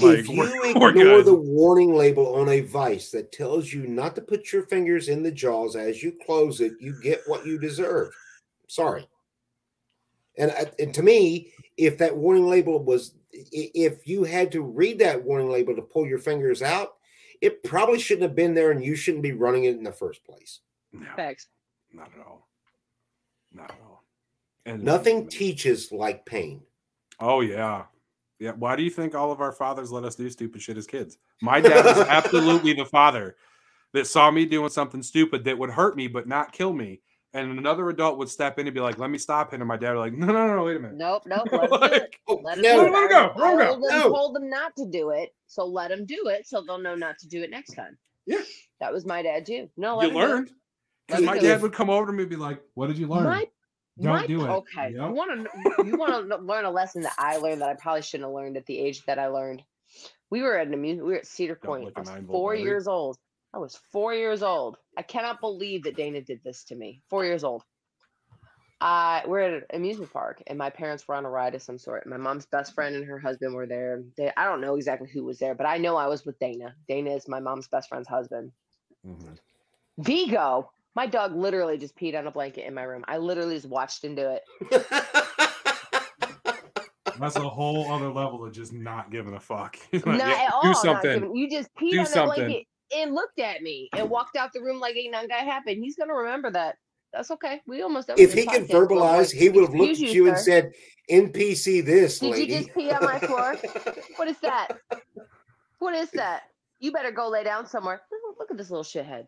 Like, 0.00 0.18
if 0.18 0.28
you 0.28 0.38
we're- 0.38 0.74
we're 0.74 0.90
ignore 0.90 1.22
the 1.22 1.34
warning 1.34 1.94
label 1.94 2.34
on 2.36 2.48
a 2.48 2.60
vice 2.60 3.10
that 3.10 3.32
tells 3.32 3.72
you 3.72 3.86
not 3.86 4.14
to 4.16 4.20
put 4.22 4.52
your 4.52 4.66
fingers 4.66 5.08
in 5.08 5.22
the 5.22 5.32
jaws 5.32 5.76
as 5.76 6.02
you 6.02 6.12
close 6.24 6.60
it, 6.60 6.72
you 6.80 7.00
get 7.02 7.22
what 7.26 7.44
you 7.46 7.58
deserve. 7.58 8.12
Sorry. 8.68 9.08
And, 10.36 10.50
uh, 10.52 10.66
and 10.78 10.94
to 10.94 11.02
me, 11.02 11.52
if 11.76 11.98
that 11.98 12.16
warning 12.16 12.46
label 12.48 12.82
was, 12.82 13.14
if 13.32 14.06
you 14.06 14.24
had 14.24 14.52
to 14.52 14.62
read 14.62 14.98
that 15.00 15.22
warning 15.22 15.50
label 15.50 15.74
to 15.74 15.82
pull 15.82 16.06
your 16.06 16.18
fingers 16.18 16.62
out, 16.62 16.94
it 17.40 17.62
probably 17.64 17.98
shouldn't 17.98 18.22
have 18.22 18.36
been 18.36 18.54
there 18.54 18.70
and 18.70 18.84
you 18.84 18.94
shouldn't 18.94 19.22
be 19.22 19.32
running 19.32 19.64
it 19.64 19.76
in 19.76 19.82
the 19.82 19.92
first 19.92 20.24
place. 20.24 20.60
No, 20.92 21.06
Facts. 21.16 21.48
not 21.92 22.10
at 22.18 22.26
all. 22.26 22.48
Not 23.52 23.70
at 23.70 23.78
all. 23.82 24.04
And 24.66 24.82
Nothing 24.82 25.26
teaches 25.26 25.90
like 25.90 26.24
pain. 26.26 26.60
Oh 27.18 27.40
yeah, 27.40 27.84
yeah. 28.40 28.52
Why 28.52 28.74
do 28.74 28.82
you 28.82 28.90
think 28.90 29.14
all 29.14 29.30
of 29.30 29.40
our 29.40 29.52
fathers 29.52 29.92
let 29.92 30.04
us 30.04 30.16
do 30.16 30.28
stupid 30.30 30.62
shit 30.62 30.78
as 30.78 30.86
kids? 30.86 31.18
My 31.42 31.60
dad 31.60 31.84
was 31.84 31.98
absolutely 32.08 32.72
the 32.72 32.86
father 32.86 33.36
that 33.92 34.06
saw 34.06 34.30
me 34.30 34.46
doing 34.46 34.70
something 34.70 35.02
stupid 35.02 35.44
that 35.44 35.58
would 35.58 35.70
hurt 35.70 35.94
me 35.94 36.08
but 36.08 36.26
not 36.26 36.52
kill 36.52 36.72
me. 36.72 37.02
And 37.32 37.58
another 37.58 37.88
adult 37.90 38.18
would 38.18 38.28
step 38.28 38.58
in 38.58 38.66
and 38.66 38.74
be 38.74 38.80
like, 38.80 38.98
"Let 38.98 39.08
me 39.08 39.18
stop 39.18 39.52
him," 39.52 39.60
and 39.60 39.68
my 39.68 39.76
dad 39.76 39.92
would 39.92 40.00
like, 40.00 40.14
"No, 40.14 40.26
no, 40.26 40.56
no, 40.56 40.64
wait 40.64 40.78
a 40.78 40.80
minute." 40.80 40.96
Nope, 40.96 41.22
nope. 41.26 41.46
Let 41.52 41.62
him 41.62 41.72
do 41.72 42.34
it. 42.34 42.42
Let 42.42 42.56
him 42.56 42.62
no, 42.62 42.82
do 42.82 42.86
it. 42.86 42.92
go, 42.92 43.32
let 43.36 43.52
him 43.52 43.58
go. 43.58 43.66
told 43.66 43.82
them, 43.84 44.02
told 44.02 44.34
them 44.34 44.50
not 44.50 44.74
to 44.76 44.86
do 44.86 45.10
it, 45.10 45.32
so 45.46 45.64
let 45.64 45.90
them 45.90 46.06
do 46.06 46.26
it, 46.26 46.48
so 46.48 46.60
they'll 46.66 46.78
know 46.78 46.96
not 46.96 47.18
to 47.18 47.28
do 47.28 47.40
it 47.42 47.50
next 47.50 47.74
time. 47.74 47.96
Yeah. 48.26 48.40
that 48.80 48.92
was 48.92 49.06
my 49.06 49.22
dad 49.22 49.46
too. 49.46 49.70
No, 49.76 49.98
let 49.98 50.10
you 50.10 50.18
learned 50.18 50.50
because 51.06 51.22
my 51.22 51.38
dad 51.38 51.62
would 51.62 51.72
come 51.72 51.88
over 51.88 52.06
to 52.06 52.12
me 52.12 52.24
and 52.24 52.30
be 52.30 52.34
like, 52.34 52.60
"What 52.74 52.88
did 52.88 52.98
you 52.98 53.06
learn? 53.06 53.22
My, 53.22 53.46
Don't 54.00 54.12
my, 54.12 54.26
do 54.26 54.44
it." 54.44 54.48
Okay, 54.48 54.92
Yep. 54.92 55.08
you 55.08 55.14
want 55.14 55.30
to 55.46 55.84
you 55.84 55.96
want 55.96 56.28
to 56.28 56.36
learn 56.36 56.64
a 56.64 56.70
lesson 56.70 57.02
that 57.02 57.14
I 57.18 57.36
learned 57.36 57.60
that 57.60 57.68
I 57.68 57.74
probably 57.74 58.02
shouldn't 58.02 58.28
have 58.28 58.34
learned 58.34 58.56
at 58.56 58.66
the 58.66 58.78
age 58.78 59.04
that 59.06 59.18
I 59.18 59.28
learned. 59.28 59.62
We 60.30 60.42
were 60.42 60.58
at 60.58 60.66
an 60.68 60.74
amusement. 60.74 61.06
We 61.06 61.12
were 61.14 61.18
at 61.18 61.26
Cedar 61.26 61.56
Point. 61.56 61.92
I 61.96 62.00
was 62.00 62.10
four 62.26 62.54
years 62.54 62.86
old. 62.86 63.18
I 63.52 63.58
was 63.58 63.76
four 63.90 64.14
years 64.14 64.42
old. 64.42 64.76
I 64.96 65.02
cannot 65.02 65.40
believe 65.40 65.82
that 65.84 65.96
Dana 65.96 66.20
did 66.20 66.40
this 66.44 66.64
to 66.64 66.76
me. 66.76 67.02
Four 67.10 67.24
years 67.24 67.42
old. 67.42 67.64
Uh, 68.80 69.20
we're 69.26 69.40
at 69.40 69.52
an 69.52 69.62
amusement 69.74 70.10
park, 70.10 70.42
and 70.46 70.56
my 70.56 70.70
parents 70.70 71.06
were 71.06 71.14
on 71.14 71.26
a 71.26 71.30
ride 71.30 71.54
of 71.54 71.60
some 71.60 71.76
sort. 71.76 72.06
My 72.06 72.16
mom's 72.16 72.46
best 72.46 72.74
friend 72.74 72.96
and 72.96 73.04
her 73.04 73.18
husband 73.18 73.54
were 73.54 73.66
there. 73.66 74.02
They, 74.16 74.32
I 74.36 74.46
don't 74.46 74.62
know 74.62 74.76
exactly 74.76 75.10
who 75.12 75.24
was 75.24 75.38
there, 75.38 75.54
but 75.54 75.66
I 75.66 75.76
know 75.76 75.96
I 75.96 76.06
was 76.06 76.24
with 76.24 76.38
Dana. 76.38 76.74
Dana 76.88 77.10
is 77.10 77.28
my 77.28 77.40
mom's 77.40 77.68
best 77.68 77.90
friend's 77.90 78.08
husband. 78.08 78.52
Mhm. 79.06 79.38
Vigo, 79.98 80.70
my 80.96 81.06
dog 81.06 81.34
literally 81.36 81.78
just 81.78 81.96
peed 81.96 82.18
on 82.18 82.26
a 82.26 82.30
blanket 82.30 82.66
in 82.66 82.74
my 82.74 82.82
room. 82.82 83.04
I 83.08 83.18
literally 83.18 83.54
just 83.54 83.68
watched 83.68 84.02
him 84.04 84.14
do 84.14 84.36
it. 84.36 84.42
That's 87.18 87.36
a 87.36 87.40
whole 87.48 87.92
other 87.92 88.08
level 88.08 88.44
of 88.46 88.52
just 88.52 88.72
not 88.72 89.10
giving 89.10 89.34
a 89.34 89.40
fuck. 89.40 89.76
Like, 89.92 90.06
not 90.06 90.18
yeah, 90.18 90.44
at 90.46 90.52
all. 90.54 90.62
do 90.62 90.74
something. 90.74 91.12
giving- 91.20 91.36
you 91.36 91.50
just 91.50 91.68
peed 91.74 91.90
Do 91.92 91.98
on 91.98 92.04
that 92.04 92.10
something. 92.12 92.44
blanket 92.46 92.66
and 92.96 93.14
looked 93.14 93.38
at 93.38 93.60
me 93.62 93.88
and 93.94 94.08
walked 94.08 94.36
out 94.36 94.52
the 94.54 94.60
room 94.60 94.80
like 94.80 94.96
ain't 94.96 95.12
nothing 95.12 95.28
gonna 95.28 95.42
happen. 95.44 95.82
He's 95.82 95.96
gonna 95.96 96.14
remember 96.14 96.50
that. 96.52 96.76
That's 97.12 97.30
okay. 97.32 97.60
We 97.66 97.82
almost 97.82 98.08
done 98.08 98.16
if 98.18 98.32
he 98.32 98.46
could 98.46 98.62
podcast, 98.64 98.72
little 98.72 98.86
boy. 98.88 98.94
verbalize, 98.96 99.32
he 99.32 99.48
would 99.50 99.64
have 99.64 99.74
looked 99.74 99.92
at 99.92 99.98
you 99.98 100.28
and 100.28 100.38
said, 100.38 100.70
NPC 101.10 101.84
this, 101.84 102.20
Did 102.20 102.36
you 102.38 102.46
just 102.46 102.72
pee 102.74 102.90
on 102.90 103.02
my 103.04 103.18
floor? 103.18 103.56
What 104.16 104.28
is 104.28 104.38
that? 104.40 104.68
What 105.78 105.94
is 105.94 106.10
that? 106.12 106.42
You 106.78 106.92
better 106.92 107.10
go 107.10 107.28
lay 107.28 107.44
down 107.44 107.66
somewhere. 107.66 108.00
Look- 108.10 108.38
Look 108.38 108.50
at 108.50 108.56
this 108.56 108.70
little 108.70 108.84
shithead. 108.84 109.26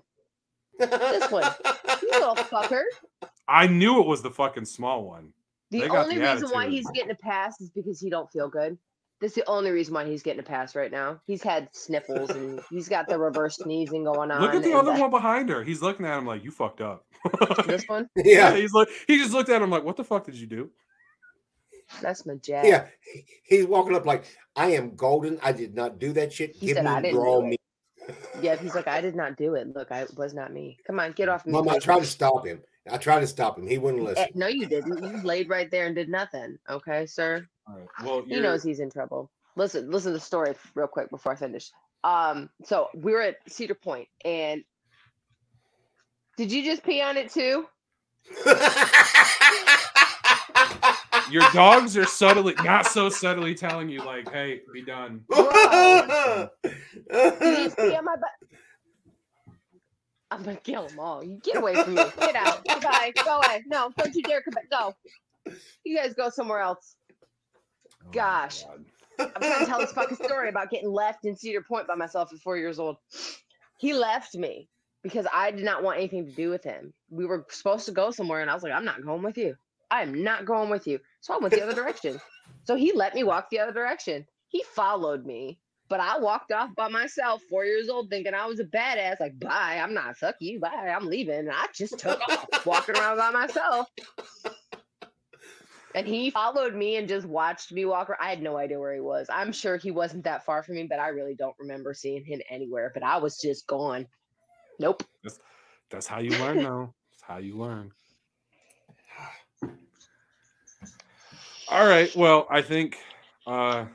This 0.79 1.31
one. 1.31 1.45
You 2.03 2.11
little 2.19 2.35
fucker. 2.35 2.83
I 3.49 3.67
knew 3.67 4.01
it 4.01 4.07
was 4.07 4.23
the 4.23 4.31
fucking 4.31 4.65
small 4.67 5.05
one. 5.05 5.33
The 5.71 5.81
They 5.81 5.89
only 5.89 6.17
the 6.19 6.33
reason 6.33 6.51
why 6.51 6.69
he's 6.69 6.89
getting 6.91 7.11
a 7.11 7.15
pass 7.15 7.61
is 7.61 7.71
because 7.71 8.01
he 8.01 8.11
don't 8.11 8.31
feel 8.31 8.49
good. 8.49 8.77
That's 9.21 9.35
the 9.35 9.47
only 9.49 9.71
reason 9.71 9.95
why 9.95 10.05
he's 10.05 10.23
getting 10.23 10.41
a 10.41 10.45
pass 10.45 10.75
right 10.75 10.91
now. 10.91 11.21
He's 11.27 11.43
had 11.43 11.69
sniffles 11.73 12.31
and 12.31 12.61
he's 12.71 12.89
got 12.89 13.09
the 13.09 13.19
reverse 13.19 13.57
sneezing 13.57 14.05
going 14.05 14.31
on. 14.31 14.43
Look 14.43 14.55
at 14.55 14.63
the 14.65 14.73
other 14.75 14.93
that- 14.93 15.01
one 15.01 15.11
behind 15.11 15.49
her. 15.49 15.63
He's 15.63 15.81
looking 15.81 16.05
at 16.05 16.19
him 16.19 16.27
like, 16.27 16.43
"You 16.45 16.51
fucked 16.51 16.81
up." 16.81 17.05
This 17.67 17.85
one, 17.87 18.09
yeah, 18.17 18.25
yeah. 18.51 18.57
he's 18.57 18.73
like, 18.73 18.89
he 19.07 19.17
just 19.19 19.33
looked 19.33 19.49
at 19.49 19.63
him 19.63 19.71
like, 19.71 19.85
"What 19.85 19.97
the 19.97 20.05
fuck 20.05 20.25
did 20.27 20.35
you 20.35 20.47
do?" 20.49 20.71
that's 22.01 22.27
my 22.27 22.35
jab. 22.37 22.65
Yeah. 22.65 22.87
He's 23.45 23.67
walking 23.67 23.95
up 23.95 24.07
like, 24.07 24.25
I 24.57 24.73
am 24.73 24.97
golden. 24.97 25.39
I 25.43 25.53
did 25.53 25.75
not 25.75 25.99
do 25.99 26.13
that 26.15 26.33
shit. 26.33 26.55
He 26.57 26.67
Give 26.67 26.77
said, 26.77 26.85
me 26.85 26.91
"I 26.91 27.01
didn't 27.03 27.15
draw 27.17 27.41
do 27.41 27.47
it." 27.47 27.51
me. 27.51 27.57
Yeah, 28.41 28.57
he's 28.57 28.75
like, 28.75 28.89
I 28.89 29.01
did 29.01 29.15
not 29.15 29.37
do 29.37 29.55
it. 29.55 29.75
Look, 29.75 29.93
I 29.93 30.03
it 30.03 30.17
was 30.17 30.35
not 30.35 30.53
me. 30.53 30.79
Come 30.87 30.99
on, 31.01 31.13
get 31.13 31.29
off 31.29 31.47
me. 31.47 31.53
Mom, 31.53 31.69
I 31.69 31.75
please." 31.75 31.85
tried 31.85 32.01
to 32.01 32.07
stop 32.07 32.47
him. 32.47 32.61
I 32.91 32.97
tried 32.97 33.21
to 33.21 33.27
stop 33.27 33.59
him. 33.59 33.67
He 33.67 33.79
wouldn't 33.79 34.03
Eh, 34.03 34.07
listen. 34.07 34.27
No, 34.35 34.49
you 34.49 34.67
didn't. 34.67 35.03
You 35.03 35.23
laid 35.23 35.49
right 35.49 35.71
there 35.71 35.87
and 35.87 35.95
did 35.95 36.09
nothing. 36.09 36.59
Okay, 36.69 37.07
sir. 37.07 37.47
All 37.69 37.77
right. 37.77 37.87
Well, 38.05 38.23
He 38.23 38.31
you're- 38.31 38.43
knows 38.43 38.63
he's 38.63 38.81
in 38.81 38.91
trouble. 38.91 39.31
Listen, 39.57 39.91
listen 39.91 40.13
to 40.13 40.19
the 40.19 40.25
story 40.25 40.55
real 40.75 40.89
quick 40.89 41.11
before 41.11 41.33
I 41.33 41.37
finish. 41.37 41.71
Um, 42.05 42.51
so 42.65 42.89
we 42.95 43.13
were 43.13 43.21
at 43.21 43.37
Cedar 43.49 43.75
Point, 43.75 44.09
and 44.25 44.65
did 46.37 46.51
you 46.51 46.65
just 46.65 46.83
pee 46.83 47.01
on 47.03 47.17
it 47.17 47.31
too? 47.31 47.67
Your 51.33 51.45
dogs 51.53 51.97
are 51.97 52.05
subtly, 52.05 52.55
not 52.63 52.87
so 52.87 53.09
subtly 53.09 53.55
telling 53.55 53.89
you, 53.89 54.05
like, 54.05 54.31
"Hey, 54.31 54.61
be 54.73 54.83
done." 54.83 55.25
Did 55.31 56.51
you 57.11 57.71
see 57.71 57.97
on 57.97 58.05
my 58.05 58.17
butt? 58.17 58.31
I'm 60.31 60.43
gonna 60.43 60.57
kill 60.57 60.89
them 60.89 60.99
all. 60.99 61.25
You 61.25 61.39
get 61.43 61.57
away 61.57 61.75
from 61.75 61.95
me. 61.95 62.03
Get 62.19 62.37
out. 62.37 62.65
Goodbye. 62.67 63.13
Go 63.25 63.39
away. 63.39 63.63
No, 63.67 63.91
don't 63.97 64.15
you 64.15 64.23
dare 64.23 64.43
come 64.43 64.53
back. 64.55 64.71
Go. 64.71 64.95
You 65.85 65.97
guys 65.97 66.15
go 66.15 66.31
somewhere 66.31 66.61
else. 66.61 66.97
Oh 68.05 68.11
Gosh. 68.13 68.65
God. 68.65 68.85
I'm 69.19 69.43
trying 69.43 69.61
to 69.61 69.67
tell 69.67 69.79
this 69.79 69.93
fucking 69.93 70.17
story 70.17 70.49
about 70.49 70.71
getting 70.71 70.91
left 70.91 71.25
in 71.25 71.37
Cedar 71.37 71.63
Point 71.63 71.87
by 71.87 71.95
myself 71.95 72.33
at 72.33 72.41
four 72.41 72.57
years 72.57 72.79
old. 72.79 72.97
He 73.79 73.95
left 73.95 74.35
me 74.35 74.69
because 75.03 75.27
I 75.33 75.51
did 75.51 75.65
not 75.65 75.83
want 75.83 75.99
anything 75.99 76.27
to 76.27 76.33
do 76.33 76.51
with 76.51 76.65
him. 76.65 76.93
We 77.11 77.27
were 77.27 77.47
supposed 77.51 77.87
to 77.87 77.93
go 77.93 78.11
somewhere, 78.11 78.41
and 78.41 78.51
I 78.51 78.55
was 78.55 78.63
like, 78.63 78.73
I'm 78.73 78.85
not 78.85 79.05
going 79.05 79.23
with 79.23 79.37
you. 79.37 79.57
I 79.91 80.03
am 80.03 80.25
not 80.25 80.47
going 80.47 80.71
with 80.71 80.87
you. 80.87 80.99
So 81.23 81.33
I 81.33 81.39
went 81.39 81.55
the 81.55 81.63
other 81.63 81.75
direction. 81.75 82.21
So 82.65 82.75
he 82.77 82.93
let 82.93 83.15
me 83.15 83.23
walk 83.23 83.49
the 83.49 83.61
other 83.61 83.73
direction. 83.73 84.27
He 84.49 84.65
followed 84.75 85.25
me, 85.25 85.59
but 85.89 86.01
I 86.01 86.19
walked 86.19 86.53
off 86.53 86.75
by 86.77 86.89
myself, 86.89 87.43
four 87.49 87.65
years 87.65 87.89
old, 87.89 88.11
thinking 88.11 88.35
I 88.35 88.47
was 88.47 88.61
a 88.61 88.65
badass. 88.65 89.21
Like, 89.21 89.39
bye, 89.39 89.81
I'm 89.83 89.95
not, 89.95 90.17
fuck 90.17 90.35
you, 90.41 90.61
bye, 90.61 90.69
I'm 90.69 91.07
leaving. 91.07 91.39
And 91.39 91.51
I 91.51 91.67
just 91.75 91.99
took 91.99 92.21
off, 92.29 92.47
walking 92.67 92.97
around 92.97 93.19
by 93.19 93.31
myself. 93.31 93.89
And 95.95 96.07
he 96.07 96.31
followed 96.31 96.75
me 96.75 96.97
and 96.97 97.07
just 97.07 97.27
watched 97.27 97.71
me 97.71 97.85
walk. 97.85 98.11
around. 98.11 98.19
I 98.21 98.31
had 98.31 98.43
no 98.43 98.57
idea 98.57 98.81
where 98.81 98.95
he 98.95 99.01
was. 99.01 99.29
I'm 99.31 99.53
sure 99.53 99.77
he 99.77 99.91
wasn't 99.91 100.25
that 100.25 100.45
far 100.45 100.63
from 100.63 100.75
me, 100.75 100.87
but 100.89 100.99
I 100.99 101.09
really 101.09 101.35
don't 101.35 101.57
remember 101.59 101.95
seeing 101.95 102.25
him 102.25 102.41
anywhere. 102.51 102.91
But 102.95 103.03
I 103.03 103.19
was 103.19 103.39
just 103.39 103.67
gone. 103.67 104.07
Nope. 104.81 105.05
That's 105.91 106.07
how 106.07 106.21
you 106.21 106.31
learn, 106.31 106.63
though. 106.63 106.95
That's 107.11 107.23
how 107.23 107.39
you 107.39 107.59
learn. 107.59 107.93
All 111.73 111.87
right. 111.89 112.15
Well, 112.15 112.47
I 112.51 112.61
think 112.63 112.99
uh, 113.47 113.87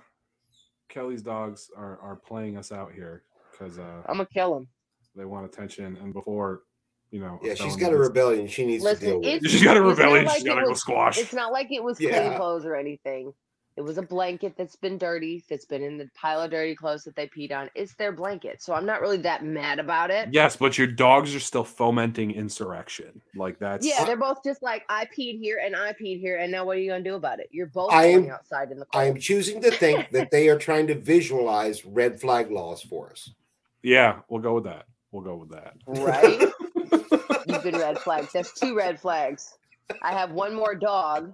Kelly's 0.90 1.22
dogs 1.22 1.70
are 1.78 2.00
are 2.02 2.16
playing 2.16 2.58
us 2.58 2.72
out 2.72 2.92
here 2.92 3.24
because 3.52 3.78
uh, 3.78 4.02
I'm 4.08 4.18
gonna 4.18 4.26
kill 4.34 4.54
them. 4.56 4.68
they 5.16 5.26
want 5.26 5.46
attention, 5.46 5.98
and 6.02 6.12
before 6.14 6.62
you 7.12 7.20
know, 7.20 7.40
yeah, 7.44 7.54
she's 7.54 7.76
got 7.76 7.94
a 7.94 7.98
rebellion 7.98 8.48
she 8.48 8.66
needs 8.66 8.84
to 8.84 8.96
deal 8.96 9.20
with. 9.20 9.28
it's- 9.28 9.52
She's 9.52 9.64
got 9.64 9.78
a 9.78 9.80
not 9.82 9.90
rebellion. 9.90 10.26
like 10.26 10.36
she's 10.38 10.44
it 10.46 10.48
got 10.48 10.56
to 10.56 10.64
go 10.64 10.70
was- 10.70 10.80
squash. 10.82 11.18
It's 11.20 11.34
not 11.34 11.52
like 11.54 11.72
it 11.72 11.84
was 11.84 11.98
clean 11.98 12.10
Yeah. 12.12 12.36
clothes 12.38 12.66
or 12.66 12.76
anything. 12.76 13.32
It 13.78 13.82
was 13.84 14.00
a 14.00 14.02
blanket 14.02 14.56
that's 14.58 14.76
been 14.76 14.98
dirty, 14.98 15.44
that's 15.48 15.66
been 15.66 15.84
in 15.84 16.00
the 16.00 16.10
pile 16.16 16.42
of 16.42 16.50
dirty 16.50 16.74
clothes 16.74 17.04
that 17.04 17.16
they 17.16 17.28
peed 17.28 17.52
on. 17.56 17.70
It's 17.76 17.94
their 17.94 18.12
blanket. 18.12 18.62
So 18.64 18.74
I'm 18.74 18.88
not 18.88 19.02
really 19.02 19.18
that 19.18 19.46
mad 19.46 19.78
about 19.78 20.10
it. 20.10 20.30
Yes, 20.32 20.56
but 20.56 20.80
your 20.80 20.88
dogs 20.88 21.36
are 21.36 21.40
still 21.40 21.64
fomenting 21.64 22.32
insurrection. 22.32 23.22
Like 23.36 23.60
that's 23.60 23.86
Yeah, 23.86 24.04
they're 24.04 24.18
both 24.18 24.44
just 24.44 24.64
like 24.64 24.84
I 24.90 25.06
peed 25.16 25.40
here 25.40 25.62
and 25.64 25.76
I 25.76 25.94
peed 25.94 26.20
here, 26.20 26.38
and 26.40 26.52
now 26.52 26.66
what 26.66 26.78
are 26.78 26.80
you 26.80 26.90
gonna 26.90 27.04
do 27.04 27.14
about 27.16 27.40
it? 27.40 27.50
You're 27.52 27.68
both 27.68 27.92
I 27.94 28.06
am- 28.08 28.22
going 28.22 28.32
outside 28.32 28.72
in 28.72 28.80
the 28.80 28.88
I 28.96 29.06
am 29.06 29.20
choosing 29.20 29.62
to 29.62 29.70
think 29.70 30.10
that 30.10 30.32
they 30.32 30.50
are 30.50 30.58
trying 30.58 30.88
to 30.88 30.96
visualize 30.96 31.86
red 31.86 32.20
flag 32.20 32.50
laws 32.50 32.82
for 32.82 33.12
us. 33.12 33.30
yeah. 33.84 34.22
We'll 34.28 34.42
go 34.42 34.56
with 34.56 34.64
that. 34.64 34.86
We'll 35.12 35.24
go 35.24 35.36
with 35.36 35.52
that. 35.52 35.76
right? 35.86 36.52
You've 37.48 37.64
been 37.64 37.78
red 37.78 38.00
flags. 38.00 38.34
That's 38.34 38.52
two 38.60 38.76
red 38.76 39.00
flags. 39.00 39.58
I 40.02 40.12
have 40.14 40.32
one 40.32 40.54
more 40.56 40.76
dog 40.76 41.34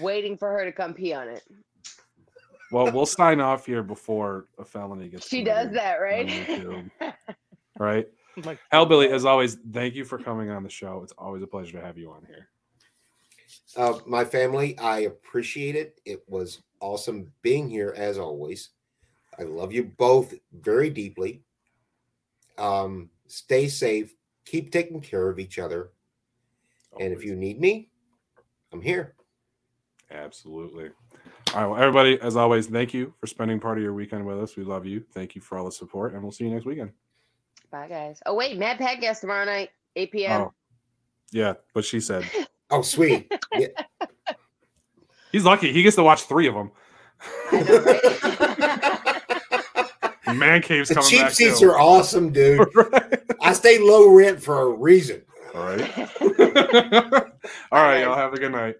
waiting 0.00 0.36
for 0.36 0.50
her 0.50 0.64
to 0.64 0.72
come 0.72 0.94
pee 0.94 1.12
on 1.12 1.28
it. 1.28 1.42
Well, 2.70 2.90
we'll 2.90 3.06
sign 3.06 3.40
off 3.40 3.66
here 3.66 3.82
before 3.82 4.46
a 4.58 4.64
felony 4.64 5.08
gets. 5.08 5.28
She 5.28 5.44
does 5.44 5.70
that, 5.72 5.96
right? 5.96 6.78
Right? 7.78 8.06
Like, 8.44 8.58
Hellbilly, 8.72 9.10
as 9.10 9.24
always, 9.24 9.56
thank 9.72 9.94
you 9.94 10.04
for 10.04 10.18
coming 10.18 10.50
on 10.50 10.62
the 10.62 10.68
show. 10.68 11.00
It's 11.02 11.14
always 11.16 11.42
a 11.42 11.46
pleasure 11.46 11.80
to 11.80 11.84
have 11.84 11.96
you 11.96 12.10
on 12.12 12.24
here. 12.26 12.48
Uh, 13.76 13.98
my 14.06 14.24
family, 14.24 14.78
I 14.78 15.00
appreciate 15.00 15.74
it. 15.74 16.00
It 16.04 16.22
was 16.28 16.62
awesome 16.80 17.32
being 17.40 17.68
here 17.68 17.94
as 17.96 18.18
always. 18.18 18.70
I 19.38 19.42
love 19.44 19.72
you 19.72 19.84
both 19.84 20.34
very 20.52 20.90
deeply. 20.90 21.42
Um, 22.58 23.08
stay 23.26 23.68
safe. 23.68 24.14
Keep 24.44 24.70
taking 24.70 25.00
care 25.00 25.28
of 25.28 25.38
each 25.38 25.58
other. 25.58 25.90
And 27.00 27.12
if 27.12 27.24
you 27.24 27.34
need 27.34 27.60
me, 27.60 27.88
I'm 28.72 28.82
here. 28.82 29.14
Absolutely. 30.12 30.90
All 31.54 31.60
right. 31.60 31.66
Well, 31.66 31.80
everybody, 31.80 32.20
as 32.20 32.36
always, 32.36 32.66
thank 32.66 32.94
you 32.94 33.14
for 33.18 33.26
spending 33.26 33.58
part 33.60 33.78
of 33.78 33.84
your 33.84 33.94
weekend 33.94 34.26
with 34.26 34.38
us. 34.38 34.56
We 34.56 34.64
love 34.64 34.86
you. 34.86 35.04
Thank 35.12 35.34
you 35.34 35.40
for 35.40 35.58
all 35.58 35.64
the 35.64 35.72
support, 35.72 36.12
and 36.12 36.22
we'll 36.22 36.32
see 36.32 36.44
you 36.44 36.50
next 36.50 36.66
weekend. 36.66 36.90
Bye, 37.70 37.88
guys. 37.88 38.20
Oh, 38.26 38.34
wait, 38.34 38.58
Mad 38.58 38.78
Podcast 38.78 39.20
tomorrow 39.20 39.44
night, 39.44 39.70
8 39.96 40.12
p.m. 40.12 40.40
Oh, 40.42 40.52
yeah. 41.30 41.54
But 41.74 41.84
she 41.84 42.00
said 42.00 42.24
Oh, 42.70 42.80
sweet. 42.80 43.30
Yeah, 43.52 43.66
he's 45.30 45.44
lucky. 45.44 45.72
He 45.74 45.82
gets 45.82 45.96
to 45.96 46.02
watch 46.02 46.22
three 46.22 46.46
of 46.46 46.54
them. 46.54 46.70
I 47.52 47.60
know, 47.60 47.82
right? 50.24 50.36
Man 50.36 50.62
cave's 50.62 50.88
the 50.88 50.94
coming 50.94 51.10
cheap 51.10 51.20
back. 51.20 51.32
seats 51.32 51.60
too. 51.60 51.70
are 51.70 51.78
awesome, 51.78 52.32
dude. 52.32 52.66
right. 52.74 53.20
I 53.42 53.52
stay 53.52 53.78
low 53.78 54.10
rent 54.10 54.42
for 54.42 54.62
a 54.62 54.68
reason. 54.70 55.22
All 55.54 55.62
right. 55.62 55.98
all 55.98 56.28
right. 56.40 58.00
guys. 58.00 58.04
Y'all 58.04 58.16
have 58.16 58.32
a 58.32 58.38
good 58.38 58.52
night. 58.52 58.76